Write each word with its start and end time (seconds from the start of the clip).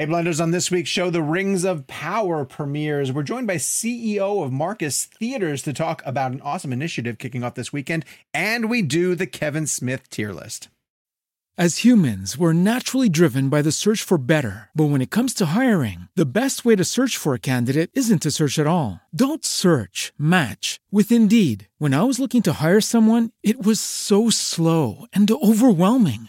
Hey, 0.00 0.06
Blenders, 0.06 0.40
on 0.40 0.52
this 0.52 0.70
week's 0.70 0.88
show, 0.88 1.10
The 1.10 1.24
Rings 1.24 1.64
of 1.64 1.88
Power 1.88 2.44
premieres. 2.44 3.10
We're 3.10 3.24
joined 3.24 3.48
by 3.48 3.56
CEO 3.56 4.44
of 4.44 4.52
Marcus 4.52 5.06
Theatres 5.06 5.60
to 5.62 5.72
talk 5.72 6.02
about 6.06 6.30
an 6.30 6.40
awesome 6.42 6.72
initiative 6.72 7.18
kicking 7.18 7.42
off 7.42 7.56
this 7.56 7.72
weekend, 7.72 8.04
and 8.32 8.70
we 8.70 8.80
do 8.80 9.16
the 9.16 9.26
Kevin 9.26 9.66
Smith 9.66 10.08
tier 10.08 10.32
list. 10.32 10.68
As 11.58 11.78
humans, 11.78 12.38
we're 12.38 12.52
naturally 12.52 13.08
driven 13.08 13.48
by 13.48 13.60
the 13.60 13.72
search 13.72 14.04
for 14.04 14.18
better. 14.18 14.70
But 14.72 14.84
when 14.84 15.00
it 15.00 15.10
comes 15.10 15.34
to 15.34 15.46
hiring, 15.46 16.06
the 16.14 16.32
best 16.32 16.64
way 16.64 16.76
to 16.76 16.84
search 16.84 17.16
for 17.16 17.34
a 17.34 17.40
candidate 17.40 17.90
isn't 17.92 18.22
to 18.22 18.30
search 18.30 18.60
at 18.60 18.68
all. 18.68 19.00
Don't 19.12 19.44
search, 19.44 20.12
match 20.16 20.78
with 20.92 21.10
Indeed. 21.10 21.66
When 21.78 21.92
I 21.92 22.04
was 22.04 22.20
looking 22.20 22.42
to 22.42 22.62
hire 22.62 22.80
someone, 22.80 23.32
it 23.42 23.66
was 23.66 23.80
so 23.80 24.30
slow 24.30 25.06
and 25.12 25.28
overwhelming. 25.28 26.28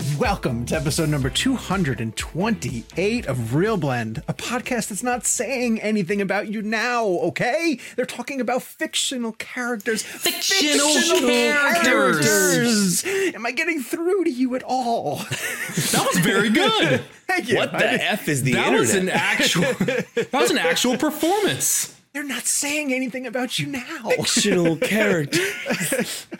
welcome 0.21 0.67
to 0.67 0.75
episode 0.75 1.09
number 1.09 1.31
228 1.31 3.25
of 3.25 3.55
Real 3.55 3.75
Blend, 3.75 4.21
a 4.27 4.35
podcast 4.35 4.89
that's 4.89 5.01
not 5.01 5.25
saying 5.25 5.81
anything 5.81 6.21
about 6.21 6.47
you 6.47 6.61
now, 6.61 7.05
okay? 7.07 7.79
They're 7.95 8.05
talking 8.05 8.39
about 8.39 8.61
fictional 8.61 9.31
characters. 9.31 10.03
Fictional 10.03 10.93
characters. 11.81 13.03
Am 13.03 13.47
I 13.47 13.51
getting 13.51 13.81
through 13.81 14.25
to 14.25 14.29
you 14.29 14.53
at 14.55 14.61
all? 14.61 15.21
That 15.91 16.05
was 16.05 16.19
very 16.19 16.49
good. 16.49 16.99
Thank 17.27 17.49
you. 17.49 17.55
What 17.55 17.71
the 17.71 17.79
did- 17.79 18.01
f 18.01 18.27
is 18.27 18.43
the 18.43 18.53
that 18.53 18.73
internet? 18.73 18.79
was 18.79 18.93
an 18.93 19.09
actual. 19.09 19.61
that 19.63 20.29
was 20.33 20.51
an 20.51 20.57
actual 20.59 20.97
performance. 20.99 21.95
They're 22.13 22.23
not 22.23 22.43
saying 22.45 22.93
anything 22.93 23.25
about 23.25 23.57
you 23.57 23.67
now. 23.67 24.09
fictional 24.09 24.75
character. 24.81 25.39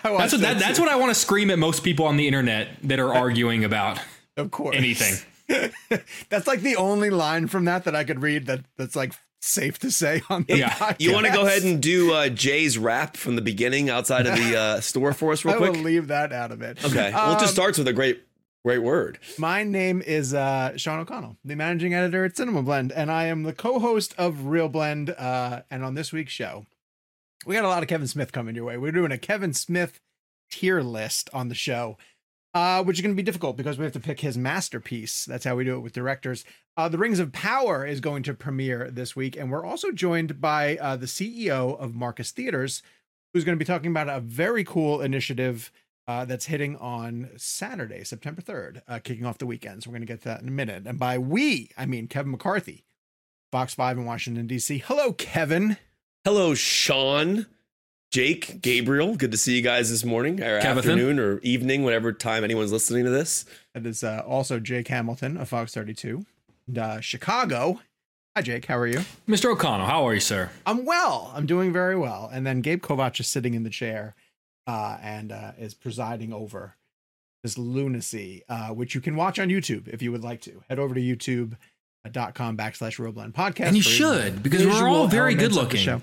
I 0.04 0.12
watched 0.12 0.32
That's 0.32 0.34
what 0.34 0.42
that, 0.42 0.60
that's 0.60 0.80
what 0.80 0.90
I 0.90 0.96
want 0.98 1.12
to 1.12 1.20
scream 1.20 1.50
at 1.50 1.60
most 1.60 1.84
people 1.84 2.06
on 2.06 2.18
the 2.18 2.28
internet 2.28 2.70
that 2.84 3.00
are 3.00 3.14
arguing 3.14 3.64
about 3.64 4.00
of 4.38 4.52
course. 4.52 4.76
anything. 4.76 5.16
That's 6.30 6.48
like 6.48 6.62
the 6.62 6.78
only 6.78 7.10
line 7.10 7.48
from 7.48 7.66
that 7.66 7.84
that 7.84 7.96
I 7.96 8.04
could 8.06 8.22
read 8.22 8.46
that 8.46 8.62
that's 8.78 8.96
like 8.96 9.12
safe 9.42 9.80
to 9.80 9.92
say 9.92 10.22
on 10.30 10.46
the 10.48 10.58
Yeah. 10.58 10.70
podcast. 10.72 10.96
You 11.00 11.12
want 11.14 11.26
to 11.26 11.32
go 11.34 11.46
ahead 11.46 11.64
and 11.64 11.82
do 11.82 12.14
uh, 12.14 12.30
Jay's 12.30 12.78
rap 12.78 13.18
from 13.18 13.36
the 13.36 13.42
beginning 13.42 13.90
outside 13.90 14.28
of 14.28 14.36
the 14.38 14.58
uh, 14.58 14.80
store 14.82 15.12
for 15.14 15.32
us, 15.34 15.44
real 15.44 15.56
I 15.56 15.58
quick? 15.58 15.70
I 15.70 15.78
will 15.78 15.84
leave 15.84 16.08
that 16.08 16.32
out 16.32 16.52
of 16.52 16.62
it. 16.62 16.84
Okay. 16.86 17.12
well, 17.14 17.32
it 17.34 17.40
just 17.40 17.48
Um, 17.50 17.54
starts 17.56 17.78
with 17.78 17.88
a 17.90 17.94
great, 17.94 18.22
great 18.64 18.80
word. 18.80 19.18
My 19.38 19.64
name 19.64 20.02
is 20.02 20.34
uh, 20.34 20.78
Sean 20.78 21.00
O'Connell, 21.00 21.38
the 21.44 21.56
managing 21.56 21.94
editor 21.94 22.26
at 22.26 22.38
Cinema 22.38 22.62
Blend, 22.62 22.92
and 22.92 23.12
I 23.12 23.26
am 23.26 23.44
the 23.44 23.54
co-host 23.54 24.14
of 24.18 24.46
Real 24.46 24.70
Blend. 24.70 25.10
Uh, 25.12 25.62
and 25.72 25.84
on 25.84 25.96
this 25.96 26.14
week's 26.14 26.32
show, 26.32 26.66
we 27.46 27.56
got 27.56 27.66
a 27.66 27.70
lot 27.70 27.82
of 27.82 27.90
Kevin 27.90 28.08
Smith 28.08 28.32
coming 28.32 28.56
your 28.56 28.66
way. 28.66 28.78
We're 28.78 28.92
doing 28.92 29.12
a 29.12 29.18
Kevin 29.18 29.54
Smith 29.54 30.00
tier 30.52 30.82
list 30.82 31.30
on 31.34 31.50
the 31.50 31.56
show, 31.56 31.98
uh, 32.54 32.84
which 32.84 32.98
is 32.98 33.02
going 33.02 33.16
to 33.16 33.22
be 33.22 33.24
difficult 33.24 33.58
because 33.58 33.78
we 33.78 33.84
have 33.84 33.94
to 33.94 34.00
pick 34.00 34.20
his 34.20 34.38
masterpiece. 34.38 35.26
That's 35.26 35.46
how 35.46 35.56
we 35.56 35.64
do 35.64 35.76
it 35.76 35.82
with 35.82 35.94
directors. 35.94 36.46
Uh, 36.78 36.88
the 36.88 36.98
Rings 36.98 37.20
of 37.20 37.32
Power 37.32 37.86
is 37.86 38.00
going 38.00 38.24
to 38.24 38.34
premiere 38.34 38.92
this 38.92 39.16
week, 39.16 39.36
and 39.36 39.52
we're 39.52 39.66
also 39.66 39.92
joined 39.92 40.40
by 40.40 40.78
uh, 40.78 40.96
the 40.96 41.08
CEO 41.08 41.80
of 41.80 41.96
Marcus 41.96 42.32
Theatres, 42.32 42.84
who's 43.34 43.44
going 43.44 43.58
to 43.58 43.64
be 43.64 43.66
talking 43.66 43.92
about 43.92 44.10
a 44.10 44.20
very 44.20 44.64
cool 44.64 45.02
initiative 45.02 45.72
uh, 46.12 46.26
that's 46.26 46.46
hitting 46.48 46.76
on 46.78 47.30
Saturday, 47.38 48.04
September 48.04 48.42
3rd, 48.42 48.82
uh, 48.88 49.00
kicking 49.00 49.26
off 49.26 49.38
the 49.38 49.46
weekend. 49.46 49.84
So 49.84 49.90
We're 49.90 49.94
going 49.94 50.08
to 50.08 50.14
get 50.14 50.22
to 50.24 50.30
that 50.30 50.42
in 50.42 50.48
a 50.48 50.52
minute. 50.52 50.84
And 50.86 51.00
by 51.00 51.18
we, 51.18 51.70
I 51.78 51.86
mean 51.86 52.08
Kevin 52.08 52.32
McCarthy, 52.32 52.84
Fox 53.52 53.74
5 53.74 54.00
in 54.00 54.06
Washington, 54.06 54.46
D.C. 54.48 54.80
Hello, 54.86 55.14
Kevin. 55.14 55.78
Hello, 56.26 56.54
Sean, 56.54 57.46
Jake, 58.12 58.62
Gabriel. 58.62 59.16
Good 59.16 59.32
to 59.32 59.38
see 59.38 59.56
you 59.56 59.62
guys 59.62 59.90
this 59.90 60.04
morning 60.04 60.42
or 60.42 60.60
Kevathan. 60.60 60.78
afternoon 60.78 61.20
or 61.20 61.40
evening, 61.40 61.84
whatever 61.84 62.12
time 62.12 62.44
anyone's 62.44 62.72
listening 62.74 63.06
to 63.06 63.10
this. 63.10 63.46
That 63.74 63.86
is 63.86 64.04
uh, 64.04 64.22
also 64.28 64.60
Jake 64.60 64.90
Hamilton 64.90 65.38
of 65.38 65.48
Fox 65.48 65.74
32. 65.74 66.26
And, 66.68 66.78
uh, 66.78 67.00
Chicago. 67.00 67.80
Hi, 68.36 68.42
Jake. 68.42 68.66
How 68.66 68.78
are 68.78 68.88
you? 68.88 69.04
Mr. 69.28 69.52
O'Connell, 69.52 69.88
how 69.88 70.06
are 70.08 70.14
you, 70.14 70.20
sir? 70.20 70.52
I'm 70.66 70.86
well. 70.86 71.32
I'm 71.34 71.46
doing 71.46 71.72
very 71.72 71.98
well. 71.98 72.30
And 72.32 72.46
then 72.46 72.62
Gabe 72.62 72.82
Kovac 72.82 73.20
is 73.20 73.28
sitting 73.28 73.54
in 73.54 73.64
the 73.64 73.70
chair 73.70 74.16
uh, 74.68 74.98
and 75.02 75.32
uh, 75.32 75.52
is 75.58 75.74
presiding 75.74 76.34
over 76.34 76.76
this 77.44 77.58
lunacy, 77.58 78.44
uh, 78.50 78.70
which 78.70 78.94
you 78.96 79.02
can 79.02 79.16
watch 79.16 79.40
on 79.40 79.50
YouTube 79.50 79.88
if 79.88 80.02
you 80.02 80.12
would 80.12 80.24
like 80.24 80.42
to. 80.42 80.64
Head 80.70 80.80
over 80.80 80.94
to 80.94 81.02
youtube.com 81.02 82.58
backslash 82.58 83.00
Real 83.00 83.12
Blend 83.12 83.34
podcast. 83.34 83.68
And 83.68 83.76
you 83.76 83.82
should, 83.82 84.44
because 84.44 84.66
we're 84.66 84.88
all 84.88 85.08
very 85.08 85.34
good 85.36 85.54
looking. 85.54 85.80
show. 85.80 86.02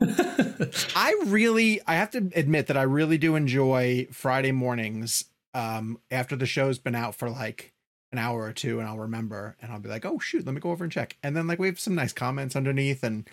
I 0.94 1.18
really, 1.26 1.80
I 1.86 1.94
have 1.94 2.10
to 2.10 2.30
admit 2.34 2.66
that 2.66 2.76
I 2.76 2.82
really 2.82 3.18
do 3.18 3.34
enjoy 3.36 4.06
Friday 4.10 4.52
mornings 4.52 5.24
um, 5.54 5.98
after 6.10 6.36
the 6.36 6.46
show's 6.46 6.78
been 6.78 6.94
out 6.94 7.14
for 7.14 7.30
like 7.30 7.72
an 8.12 8.18
hour 8.18 8.42
or 8.42 8.52
two, 8.52 8.78
and 8.78 8.88
I'll 8.88 8.98
remember, 8.98 9.56
and 9.60 9.72
I'll 9.72 9.80
be 9.80 9.88
like, 9.88 10.04
oh 10.04 10.18
shoot, 10.18 10.44
let 10.46 10.54
me 10.54 10.60
go 10.60 10.70
over 10.70 10.84
and 10.84 10.92
check, 10.92 11.16
and 11.22 11.36
then 11.36 11.46
like 11.46 11.58
we 11.58 11.66
have 11.66 11.80
some 11.80 11.94
nice 11.94 12.12
comments 12.12 12.54
underneath, 12.54 13.02
and 13.02 13.28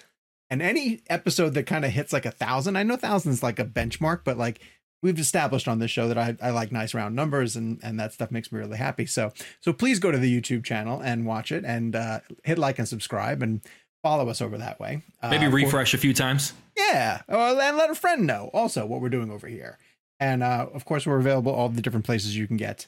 and 0.52 0.62
any 0.62 1.02
episode 1.10 1.56
that 1.56 1.66
kind 1.66 1.84
of 1.84 1.90
hits 1.92 2.14
like 2.14 2.28
a 2.28 2.32
thousand, 2.32 2.76
I 2.76 2.84
know 2.84 2.96
thousands 2.98 3.42
like 3.42 3.58
a 3.58 3.66
benchmark, 3.66 4.22
but 4.24 4.38
like 4.38 4.62
we've 5.02 5.18
established 5.18 5.68
on 5.68 5.80
this 5.80 5.90
show 5.90 6.08
that 6.10 6.18
I, 6.20 6.38
I 6.40 6.52
like 6.52 6.72
nice 6.72 6.94
round 6.94 7.16
numbers 7.16 7.56
and 7.56 7.80
and 7.82 8.00
that 8.00 8.14
stuff 8.14 8.30
makes 8.30 8.52
me 8.52 8.60
really 8.60 8.78
happy. 8.78 9.08
So 9.08 9.32
so 9.62 9.74
please 9.74 9.98
go 9.98 10.12
to 10.12 10.18
the 10.20 10.40
YouTube 10.42 10.64
channel 10.64 11.02
and 11.02 11.26
watch 11.26 11.52
it 11.52 11.66
and 11.66 11.96
uh, 11.96 12.20
hit 12.44 12.60
like 12.60 12.78
and 12.78 12.88
subscribe 12.88 13.42
and 13.42 13.62
follow 14.04 14.30
us 14.30 14.42
over 14.42 14.58
that 14.60 14.80
way. 14.80 15.02
Maybe 15.24 15.46
Uh, 15.46 15.50
for- 15.50 15.56
refresh 15.56 15.94
a 15.96 15.98
few 15.98 16.14
times. 16.14 16.54
yeah. 16.78 17.22
Oh, 17.30 17.60
and 17.60 17.78
let 17.78 17.90
a 17.90 17.96
friend 17.96 18.28
know 18.28 18.52
also 18.54 18.86
what 18.86 19.02
we're 19.02 19.10
doing 19.10 19.32
over 19.32 19.48
here. 19.48 19.80
And 20.20 20.44
uh, 20.44 20.68
of 20.74 20.86
course, 20.86 21.08
we're 21.08 21.18
available 21.20 21.52
all 21.52 21.70
the 21.70 21.82
different 21.82 22.06
places 22.06 22.36
you 22.38 22.46
can 22.46 22.58
get 22.58 22.86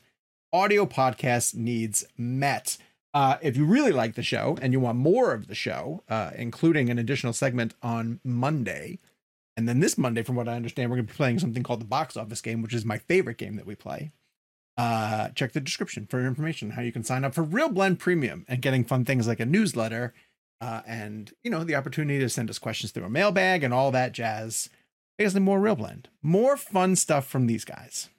audio 0.51 0.85
podcast 0.85 1.55
needs 1.55 2.05
met. 2.17 2.77
Uh, 3.13 3.37
if 3.41 3.55
you 3.55 3.65
really 3.65 3.91
like 3.91 4.15
the 4.15 4.23
show 4.23 4.57
and 4.61 4.73
you 4.73 4.79
want 4.79 4.97
more 4.97 5.33
of 5.33 5.47
the 5.47 5.55
show, 5.55 6.03
uh, 6.09 6.31
including 6.35 6.89
an 6.89 6.97
additional 6.97 7.33
segment 7.33 7.75
on 7.83 8.19
Monday, 8.23 8.97
and 9.55 9.69
then 9.69 9.79
this 9.79 9.97
Monday, 9.97 10.23
from 10.23 10.35
what 10.35 10.49
I 10.49 10.55
understand, 10.55 10.89
we're 10.89 10.97
going 10.97 11.05
to 11.05 11.13
be 11.13 11.17
playing 11.17 11.39
something 11.39 11.61
called 11.61 11.81
the 11.81 11.85
box 11.85 12.17
office 12.17 12.41
game, 12.41 12.63
which 12.63 12.73
is 12.73 12.85
my 12.85 12.97
favorite 12.97 13.37
game 13.37 13.55
that 13.55 13.67
we 13.67 13.75
play. 13.75 14.11
Uh, 14.75 15.29
check 15.29 15.51
the 15.51 15.61
description 15.61 16.07
for 16.07 16.25
information 16.25 16.71
how 16.71 16.81
you 16.81 16.91
can 16.91 17.03
sign 17.03 17.23
up 17.23 17.35
for 17.35 17.43
Real 17.43 17.69
Blend 17.69 17.99
Premium 17.99 18.43
and 18.47 18.61
getting 18.63 18.83
fun 18.83 19.05
things 19.05 19.27
like 19.27 19.39
a 19.39 19.45
newsletter 19.45 20.15
uh, 20.59 20.81
and 20.87 21.33
you 21.43 21.51
know 21.51 21.63
the 21.63 21.75
opportunity 21.75 22.19
to 22.19 22.29
send 22.29 22.49
us 22.49 22.57
questions 22.57 22.91
through 22.91 23.05
a 23.05 23.09
mailbag 23.09 23.63
and 23.63 23.73
all 23.73 23.91
that 23.91 24.13
jazz. 24.13 24.69
Basically, 25.17 25.41
more 25.41 25.59
Real 25.59 25.75
Blend, 25.75 26.09
more 26.23 26.57
fun 26.57 26.95
stuff 26.95 27.27
from 27.27 27.45
these 27.45 27.65
guys. 27.65 28.09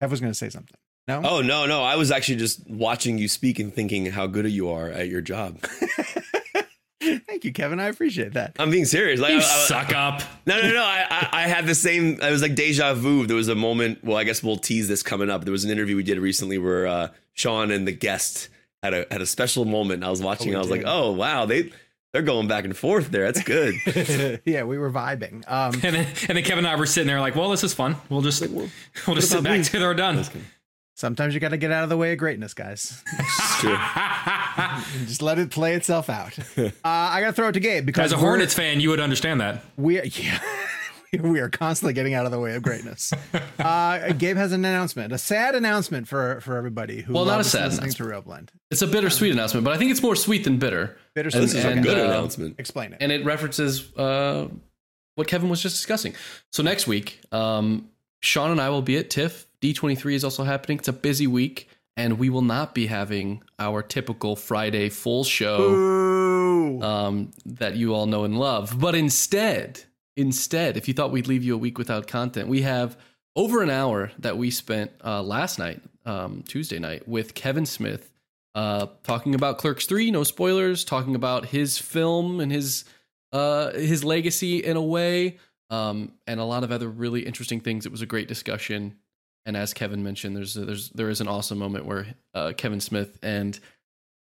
Ev 0.00 0.10
was 0.10 0.20
going 0.20 0.32
to 0.32 0.38
say 0.38 0.48
something. 0.48 0.76
No. 1.06 1.20
Oh 1.24 1.40
no, 1.42 1.66
no! 1.66 1.82
I 1.82 1.96
was 1.96 2.10
actually 2.10 2.36
just 2.36 2.66
watching 2.68 3.18
you 3.18 3.28
speak 3.28 3.58
and 3.58 3.72
thinking 3.74 4.06
how 4.06 4.26
good 4.26 4.50
you 4.50 4.70
are 4.70 4.88
at 4.88 5.08
your 5.08 5.20
job. 5.20 5.58
Thank 5.60 6.66
Thank 7.26 7.44
you, 7.44 7.52
Kevin. 7.52 7.78
I 7.80 7.88
appreciate 7.88 8.32
that. 8.32 8.56
I'm 8.58 8.70
being 8.70 8.86
serious. 8.86 9.20
Like, 9.20 9.32
You 9.32 9.36
I- 9.36 9.40
I- 9.40 9.66
suck 9.66 9.94
up. 9.94 10.22
No, 10.46 10.60
no, 10.62 10.70
no. 10.72 10.82
I, 10.82 11.04
I, 11.10 11.28
I 11.32 11.42
had 11.42 11.66
the 11.66 11.74
same. 11.74 12.18
I 12.22 12.30
was 12.30 12.40
like 12.40 12.54
deja 12.54 12.94
vu. 12.94 13.26
There 13.26 13.36
was 13.36 13.48
a 13.48 13.54
moment. 13.54 14.02
Well, 14.02 14.16
I 14.16 14.24
guess 14.24 14.42
we'll 14.42 14.56
tease 14.56 14.88
this 14.88 15.02
coming 15.02 15.28
up. 15.28 15.44
There 15.44 15.52
was 15.52 15.64
an 15.66 15.70
interview 15.70 15.96
we 15.96 16.02
did 16.02 16.18
recently 16.18 16.56
where 16.56 16.86
uh, 16.86 17.08
Sean 17.34 17.70
and 17.70 17.86
the 17.86 17.92
guest 17.92 18.48
had 18.82 18.94
a 18.94 19.06
had 19.10 19.20
a 19.20 19.26
special 19.26 19.66
moment. 19.66 20.02
I 20.04 20.08
was 20.10 20.22
watching. 20.22 20.50
we 20.50 20.56
I 20.56 20.58
was 20.60 20.70
like, 20.70 20.84
oh 20.86 21.12
wow, 21.12 21.44
they 21.44 21.70
they're 22.14 22.22
going 22.22 22.48
back 22.48 22.64
and 22.64 22.74
forth 22.74 23.10
there. 23.10 23.30
That's 23.30 23.42
good. 23.44 24.40
yeah, 24.46 24.62
we 24.62 24.78
were 24.78 24.90
vibing. 24.90 25.42
Um, 25.50 25.74
And 25.82 25.96
then, 25.96 26.06
and 26.28 26.38
then 26.38 26.44
Kevin 26.44 26.58
and 26.64 26.68
I 26.68 26.76
were 26.76 26.86
sitting 26.86 27.08
there 27.08 27.20
like, 27.20 27.34
well, 27.34 27.50
this 27.50 27.64
is 27.64 27.74
fun. 27.74 27.96
We'll 28.08 28.22
just 28.22 28.40
like 28.40 28.50
we'll 28.50 29.16
just 29.16 29.30
sit 29.30 29.42
back 29.42 29.58
me? 29.58 29.64
till 29.64 29.80
they're 29.80 29.92
done. 29.94 30.24
Sometimes 30.94 31.34
you 31.34 31.40
got 31.40 31.50
to 31.50 31.56
get 31.56 31.70
out 31.70 31.82
of 31.84 31.88
the 31.90 31.96
way 31.96 32.12
of 32.12 32.18
greatness, 32.18 32.54
guys. 32.54 33.02
It's 33.18 33.60
true. 33.60 33.76
And 33.76 34.84
just 35.08 35.22
let 35.22 35.38
it 35.38 35.50
play 35.50 35.74
itself 35.74 36.08
out. 36.08 36.38
Uh, 36.58 36.70
I 36.84 37.20
got 37.20 37.28
to 37.28 37.32
throw 37.32 37.48
it 37.48 37.52
to 37.52 37.60
Gabe 37.60 37.84
because 37.86 38.06
As 38.06 38.12
a 38.12 38.16
Hornets 38.16 38.54
fan, 38.54 38.80
you 38.80 38.90
would 38.90 39.00
understand 39.00 39.40
that. 39.40 39.64
we 39.76 39.98
are, 40.00 40.04
yeah, 40.06 40.40
we 41.20 41.40
are 41.40 41.48
constantly 41.48 41.92
getting 41.92 42.14
out 42.14 42.26
of 42.26 42.32
the 42.32 42.38
way 42.40 42.54
of 42.54 42.62
greatness. 42.62 43.12
Uh, 43.56 44.12
Gabe 44.12 44.36
has 44.36 44.52
an 44.52 44.62
announcement, 44.64 45.12
a 45.12 45.16
sad 45.16 45.54
announcement 45.54 46.06
for 46.06 46.40
for 46.42 46.56
everybody 46.56 47.00
who 47.00 47.14
Well, 47.14 47.24
not 47.24 47.40
a 47.40 47.44
sad 47.44 47.70
listening 47.70 47.92
to 47.92 48.04
Real 48.04 48.20
Blend. 48.20 48.52
It's 48.70 48.82
a 48.82 48.86
bittersweet 48.86 49.32
announcement, 49.32 49.64
but 49.64 49.72
I 49.72 49.78
think 49.78 49.90
it's 49.90 50.02
more 50.02 50.16
sweet 50.16 50.44
than 50.44 50.58
bitter. 50.58 50.98
Bittersweet. 51.14 51.40
This 51.40 51.54
is 51.54 51.64
a 51.64 51.76
good 51.76 51.96
uh, 51.98 52.04
announcement. 52.04 52.56
Explain 52.58 52.92
it. 52.92 52.98
and 53.00 53.10
it 53.10 53.24
references 53.24 53.90
uh, 53.96 54.48
what 55.14 55.28
Kevin 55.28 55.48
was 55.48 55.62
just 55.62 55.76
discussing. 55.76 56.14
So 56.52 56.62
next 56.62 56.86
week, 56.86 57.20
um, 57.32 57.88
Sean 58.20 58.50
and 58.50 58.60
I 58.60 58.68
will 58.68 58.82
be 58.82 58.98
at 58.98 59.08
TIFF. 59.08 59.46
D23 59.64 60.12
is 60.12 60.24
also 60.24 60.44
happening. 60.44 60.76
It's 60.76 60.88
a 60.88 60.92
busy 60.92 61.26
week, 61.26 61.70
and 61.96 62.18
we 62.18 62.28
will 62.28 62.42
not 62.42 62.74
be 62.74 62.86
having 62.86 63.42
our 63.58 63.82
typical 63.82 64.36
Friday 64.36 64.90
full 64.90 65.24
show 65.24 66.82
um, 66.82 67.30
that 67.46 67.74
you 67.74 67.94
all 67.94 68.04
know 68.04 68.24
and 68.24 68.38
love. 68.38 68.78
But 68.78 68.94
instead, 68.94 69.80
instead, 70.18 70.76
if 70.76 70.86
you 70.86 70.92
thought 70.92 71.12
we'd 71.12 71.28
leave 71.28 71.42
you 71.42 71.54
a 71.54 71.58
week 71.58 71.78
without 71.78 72.06
content, 72.06 72.46
we 72.46 72.60
have 72.60 72.98
over 73.36 73.62
an 73.62 73.70
hour 73.70 74.12
that 74.18 74.36
we 74.36 74.50
spent 74.50 74.90
uh, 75.02 75.22
last 75.22 75.58
night, 75.58 75.80
um, 76.04 76.44
Tuesday 76.46 76.78
night, 76.78 77.08
with 77.08 77.32
Kevin 77.32 77.64
Smith, 77.64 78.12
uh, 78.54 78.88
talking 79.02 79.34
about 79.34 79.56
Clerks 79.56 79.86
Three. 79.86 80.10
No 80.10 80.24
spoilers. 80.24 80.84
Talking 80.84 81.14
about 81.14 81.46
his 81.46 81.78
film 81.78 82.38
and 82.40 82.52
his 82.52 82.84
uh, 83.32 83.72
his 83.72 84.04
legacy 84.04 84.58
in 84.58 84.76
a 84.76 84.82
way, 84.82 85.38
um, 85.70 86.12
and 86.26 86.38
a 86.38 86.44
lot 86.44 86.64
of 86.64 86.70
other 86.70 86.90
really 86.90 87.22
interesting 87.22 87.60
things. 87.60 87.86
It 87.86 87.92
was 87.92 88.02
a 88.02 88.06
great 88.06 88.28
discussion. 88.28 88.98
And 89.46 89.56
as 89.56 89.74
Kevin 89.74 90.02
mentioned, 90.02 90.36
there's 90.36 90.54
there's 90.54 90.90
there 90.90 91.10
is 91.10 91.20
an 91.20 91.28
awesome 91.28 91.58
moment 91.58 91.86
where 91.86 92.06
uh, 92.34 92.52
Kevin 92.56 92.80
Smith 92.80 93.18
and 93.22 93.58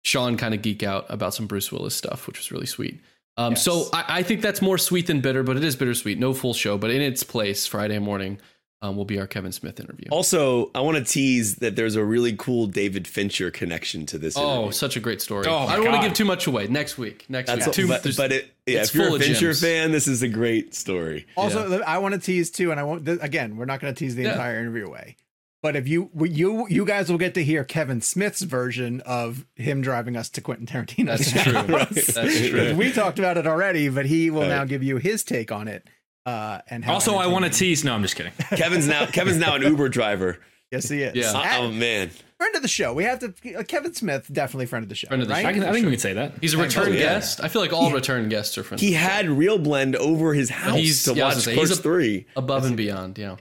Sean 0.03 0.35
kind 0.37 0.53
of 0.53 0.61
geek 0.61 0.83
out 0.83 1.05
about 1.09 1.33
some 1.33 1.47
Bruce 1.47 1.71
Willis 1.71 1.95
stuff, 1.95 2.27
which 2.27 2.37
was 2.37 2.51
really 2.51 2.65
sweet. 2.65 3.01
Um, 3.37 3.53
Yes. 3.53 3.63
So 3.63 3.87
I, 3.93 4.05
I 4.19 4.23
think 4.23 4.41
that's 4.41 4.61
more 4.61 4.77
sweet 4.77 5.07
than 5.07 5.21
bitter, 5.21 5.41
but 5.43 5.57
it 5.57 5.63
is 5.63 5.75
bittersweet. 5.75 6.19
No 6.19 6.33
full 6.33 6.53
show, 6.53 6.77
but 6.77 6.91
in 6.91 7.01
its 7.01 7.23
place, 7.23 7.65
Friday 7.65 7.99
morning 7.99 8.39
um, 8.83 8.95
will 8.95 9.05
be 9.05 9.17
our 9.19 9.25
Kevin 9.25 9.51
Smith 9.51 9.79
interview. 9.79 10.05
Also, 10.11 10.69
I 10.75 10.81
want 10.81 10.97
to 10.97 11.03
tease 11.03 11.55
that 11.55 11.75
there's 11.75 11.95
a 11.95 12.03
really 12.03 12.35
cool 12.35 12.67
David 12.67 13.07
Fincher 13.07 13.49
connection 13.49 14.05
to 14.07 14.17
this. 14.19 14.37
Oh, 14.37 14.53
interview. 14.55 14.71
such 14.73 14.95
a 14.97 14.99
great 14.99 15.21
story! 15.21 15.47
Oh, 15.47 15.65
my 15.65 15.73
I 15.73 15.75
don't 15.77 15.85
want 15.85 16.01
to 16.01 16.07
give 16.09 16.15
too 16.15 16.25
much 16.25 16.45
away. 16.45 16.67
Next 16.67 16.97
week, 16.97 17.25
next 17.29 17.47
That's 17.47 17.65
week. 17.65 17.73
Two- 17.75 17.87
but, 17.87 18.03
but 18.15 18.31
it, 18.31 18.51
yeah, 18.67 18.81
it's 18.81 18.89
if 18.89 18.95
you're 18.95 19.07
a 19.15 19.19
Fincher 19.19 19.39
gems. 19.47 19.61
fan, 19.61 19.91
this 19.91 20.07
is 20.07 20.21
a 20.21 20.27
great 20.27 20.75
story. 20.75 21.25
Also, 21.35 21.81
I 21.81 21.97
want 21.97 22.13
to 22.13 22.19
tease 22.19 22.51
too, 22.51 22.69
and 22.71 22.79
I 22.79 22.83
won't. 22.83 23.07
Again, 23.07 23.57
we're 23.57 23.65
not 23.65 23.79
going 23.79 23.93
to 23.93 23.97
tease 23.97 24.15
the 24.15 24.23
Yeah. 24.23 24.31
entire 24.33 24.59
interview 24.59 24.85
away. 24.85 25.15
But 25.61 25.77
if 25.77 25.87
you 25.87 26.09
you 26.21 26.67
you 26.67 26.83
guys 26.83 27.09
will 27.09 27.17
get 27.17 27.35
to 27.35 27.43
hear 27.43 27.63
Kevin 27.63 28.01
Smith's 28.01 28.41
version 28.41 28.99
of 29.05 29.45
him 29.55 29.81
driving 29.81 30.17
us 30.17 30.27
to 30.31 30.41
Quentin 30.41 30.65
Tarantino's 30.67 31.31
That's 31.31 31.43
true. 31.43 31.53
That's 32.21 32.47
true. 32.49 32.75
we 32.75 32.91
talked 32.91 33.17
about 33.17 33.37
it 33.37 33.47
already, 33.47 33.87
but 33.87 34.05
he 34.05 34.29
will 34.29 34.41
Right. 34.41 34.49
now 34.49 34.65
give 34.65 34.83
you 34.83 34.97
his 34.97 35.23
take 35.23 35.53
on 35.53 35.69
it. 35.69 35.87
Uh, 36.25 36.59
and 36.69 36.85
how 36.85 36.93
Also, 36.93 37.15
I 37.15 37.27
want 37.27 37.43
to 37.45 37.51
tease. 37.51 37.83
No, 37.83 37.93
I'm 37.93 38.01
just 38.01 38.15
kidding. 38.15 38.31
Kevin's 38.55 38.87
now 38.87 39.05
Kevin's 39.05 39.37
now 39.37 39.55
an 39.55 39.61
Uber 39.63 39.89
driver. 39.89 40.39
Yes, 40.71 40.89
he 40.89 41.03
is. 41.03 41.15
Yeah. 41.15 41.59
Oh 41.59 41.69
man, 41.71 42.09
friend 42.37 42.55
of 42.55 42.61
the 42.61 42.67
show. 42.67 42.93
We 42.93 43.03
have 43.03 43.19
to. 43.19 43.33
uh, 43.55 43.63
Kevin 43.63 43.93
Smith, 43.93 44.27
definitely 44.31 44.65
friend 44.65 44.81
of 44.83 44.89
the 44.89 44.95
show. 44.95 45.07
Friend 45.07 45.21
of 45.21 45.27
the 45.27 45.33
right? 45.33 45.43
show. 45.43 45.49
I, 45.49 45.53
can, 45.53 45.63
I 45.63 45.71
think 45.71 45.85
we 45.85 45.91
can 45.91 45.99
say 45.99 46.13
that. 46.13 46.33
He's 46.41 46.53
a 46.53 46.57
return 46.57 46.87
Oh, 46.87 46.91
yeah. 46.91 46.99
guest. 46.99 47.41
I 47.43 47.47
feel 47.47 47.61
like 47.61 47.73
all 47.73 47.91
return 47.91 48.27
guests 48.29 48.57
are 48.57 48.63
friends. 48.63 48.81
he 48.81 48.93
had 48.93 49.29
Real 49.29 49.59
Blend 49.59 49.95
over 49.97 50.33
his 50.33 50.49
house 50.49 50.77
He's- 50.77 51.03
to 51.03 51.13
yeah, 51.13 51.25
watch 51.25 51.33
gonna 51.33 51.41
say, 51.41 51.51
he's 51.55 51.59
Clerks 51.67 51.79
a- 51.79 51.83
Three. 51.83 52.25
above 52.35 52.65
and 52.65 52.75
beyond. 52.77 53.17
Yeah, 53.19 53.35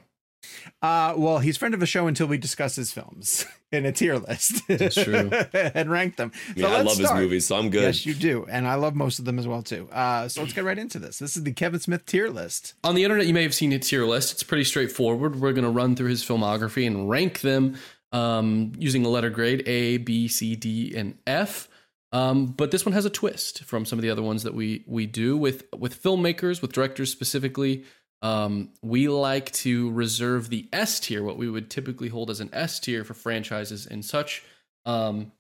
Uh, 0.83 1.15
well, 1.17 1.39
he's 1.39 1.57
friend 1.57 1.73
of 1.75 1.81
the 1.81 1.87
show 1.87 2.07
until 2.07 2.27
we 2.27 2.37
discuss 2.37 2.77
his 2.77 2.93
films 2.93 3.47
in 3.73 3.87
a 3.87 3.93
tier 3.93 4.17
list. 4.17 4.67
That's 4.69 4.95
true. 4.95 5.31
and 5.53 5.91
rank 5.91 6.17
them. 6.17 6.33
Yeah, 6.55 6.67
so 6.67 6.73
I 6.73 6.77
let's 6.83 6.89
love 6.89 6.99
his 6.99 7.13
movies, 7.13 7.47
so 7.47 7.57
I'm 7.57 7.71
good. 7.71 7.83
Yes, 7.83 8.07
you 8.07 8.15
do, 8.15 8.47
and 8.49 8.69
I 8.69 8.75
love 8.77 8.95
most 8.95 9.19
of 9.19 9.25
them 9.25 9.39
as 9.39 9.49
well 9.49 9.63
too. 9.63 9.89
Uh, 9.91 10.29
so 10.29 10.43
let's 10.43 10.53
get 10.53 10.65
right 10.65 10.79
into 10.79 10.99
this. 10.99 11.19
This 11.19 11.37
is 11.37 11.43
the 11.43 11.53
Kevin 11.53 11.81
Smith 11.81 12.07
tier 12.07 12.29
list. 12.29 12.75
on 12.85 12.95
the 12.95 13.05
internet, 13.05 13.27
you 13.27 13.35
may 13.35 13.43
have 13.43 13.55
seen 13.55 13.73
a 13.73 13.79
tier 13.79 14.05
list. 14.05 14.33
It's 14.33 14.43
pretty 14.43 14.65
straightforward. 14.65 15.41
We're 15.41 15.53
going 15.53 15.65
to 15.65 15.71
run 15.71 15.97
through 15.97 16.11
his 16.11 16.23
filmography 16.25 16.87
and 16.87 17.09
rank 17.09 17.41
them 17.41 17.77
um, 18.13 18.73
using 18.79 19.05
a 19.05 19.09
letter 19.09 19.31
grade 19.31 19.67
A, 19.67 19.97
B, 19.97 20.29
C, 20.29 20.55
D, 20.55 20.95
and 20.95 21.19
F. 21.27 21.69
Um, 22.13 22.47
but 22.47 22.71
this 22.71 22.85
one 22.85 22.93
has 22.93 23.07
a 23.07 23.11
twist 23.11 23.65
from 23.65 23.87
some 23.87 23.99
of 23.99 24.03
the 24.03 24.11
other 24.11 24.23
ones 24.23 24.43
that 24.43 24.55
we 24.55 24.85
we 24.87 25.07
do 25.07 25.37
with 25.37 25.65
with 25.77 26.01
filmmakers, 26.01 26.61
with 26.61 26.73
directors 26.73 27.11
specifically. 27.11 27.85
Um, 28.23 28.71
we 28.83 29.09
like 29.09 29.51
to 29.53 29.91
reserve 29.91 30.49
the 30.49 30.69
S 30.73 31.01
tier, 31.01 31.23
what 31.25 31.37
we 31.37 31.51
would 31.51 31.69
typically 31.69 32.09
hold 32.09 32.31
as 32.31 32.41
an 32.41 32.51
S 32.53 32.79
tier 32.79 33.05
for 33.05 33.15
franchises 33.15 33.87
and 33.87 34.05
such, 34.05 34.45
um, 34.87 35.33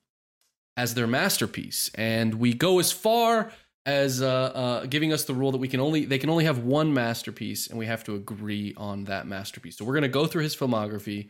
as 0.76 0.94
their 0.94 1.06
masterpiece. 1.06 1.90
And 1.94 2.34
we 2.34 2.52
go 2.52 2.80
as 2.80 2.90
far 2.90 3.52
as 3.86 4.22
uh, 4.22 4.26
uh, 4.26 4.86
giving 4.86 5.12
us 5.12 5.24
the 5.24 5.34
rule 5.34 5.52
that 5.52 5.58
we 5.58 5.68
can 5.68 5.80
only 5.80 6.04
they 6.04 6.18
can 6.18 6.30
only 6.30 6.44
have 6.44 6.58
one 6.58 6.92
masterpiece, 6.92 7.66
and 7.68 7.78
we 7.78 7.86
have 7.86 8.04
to 8.04 8.14
agree 8.14 8.74
on 8.76 9.04
that 9.04 9.26
masterpiece. 9.26 9.76
So 9.76 9.84
we're 9.84 9.94
going 9.94 10.02
to 10.02 10.08
go 10.08 10.26
through 10.26 10.42
his 10.42 10.56
filmography, 10.56 11.28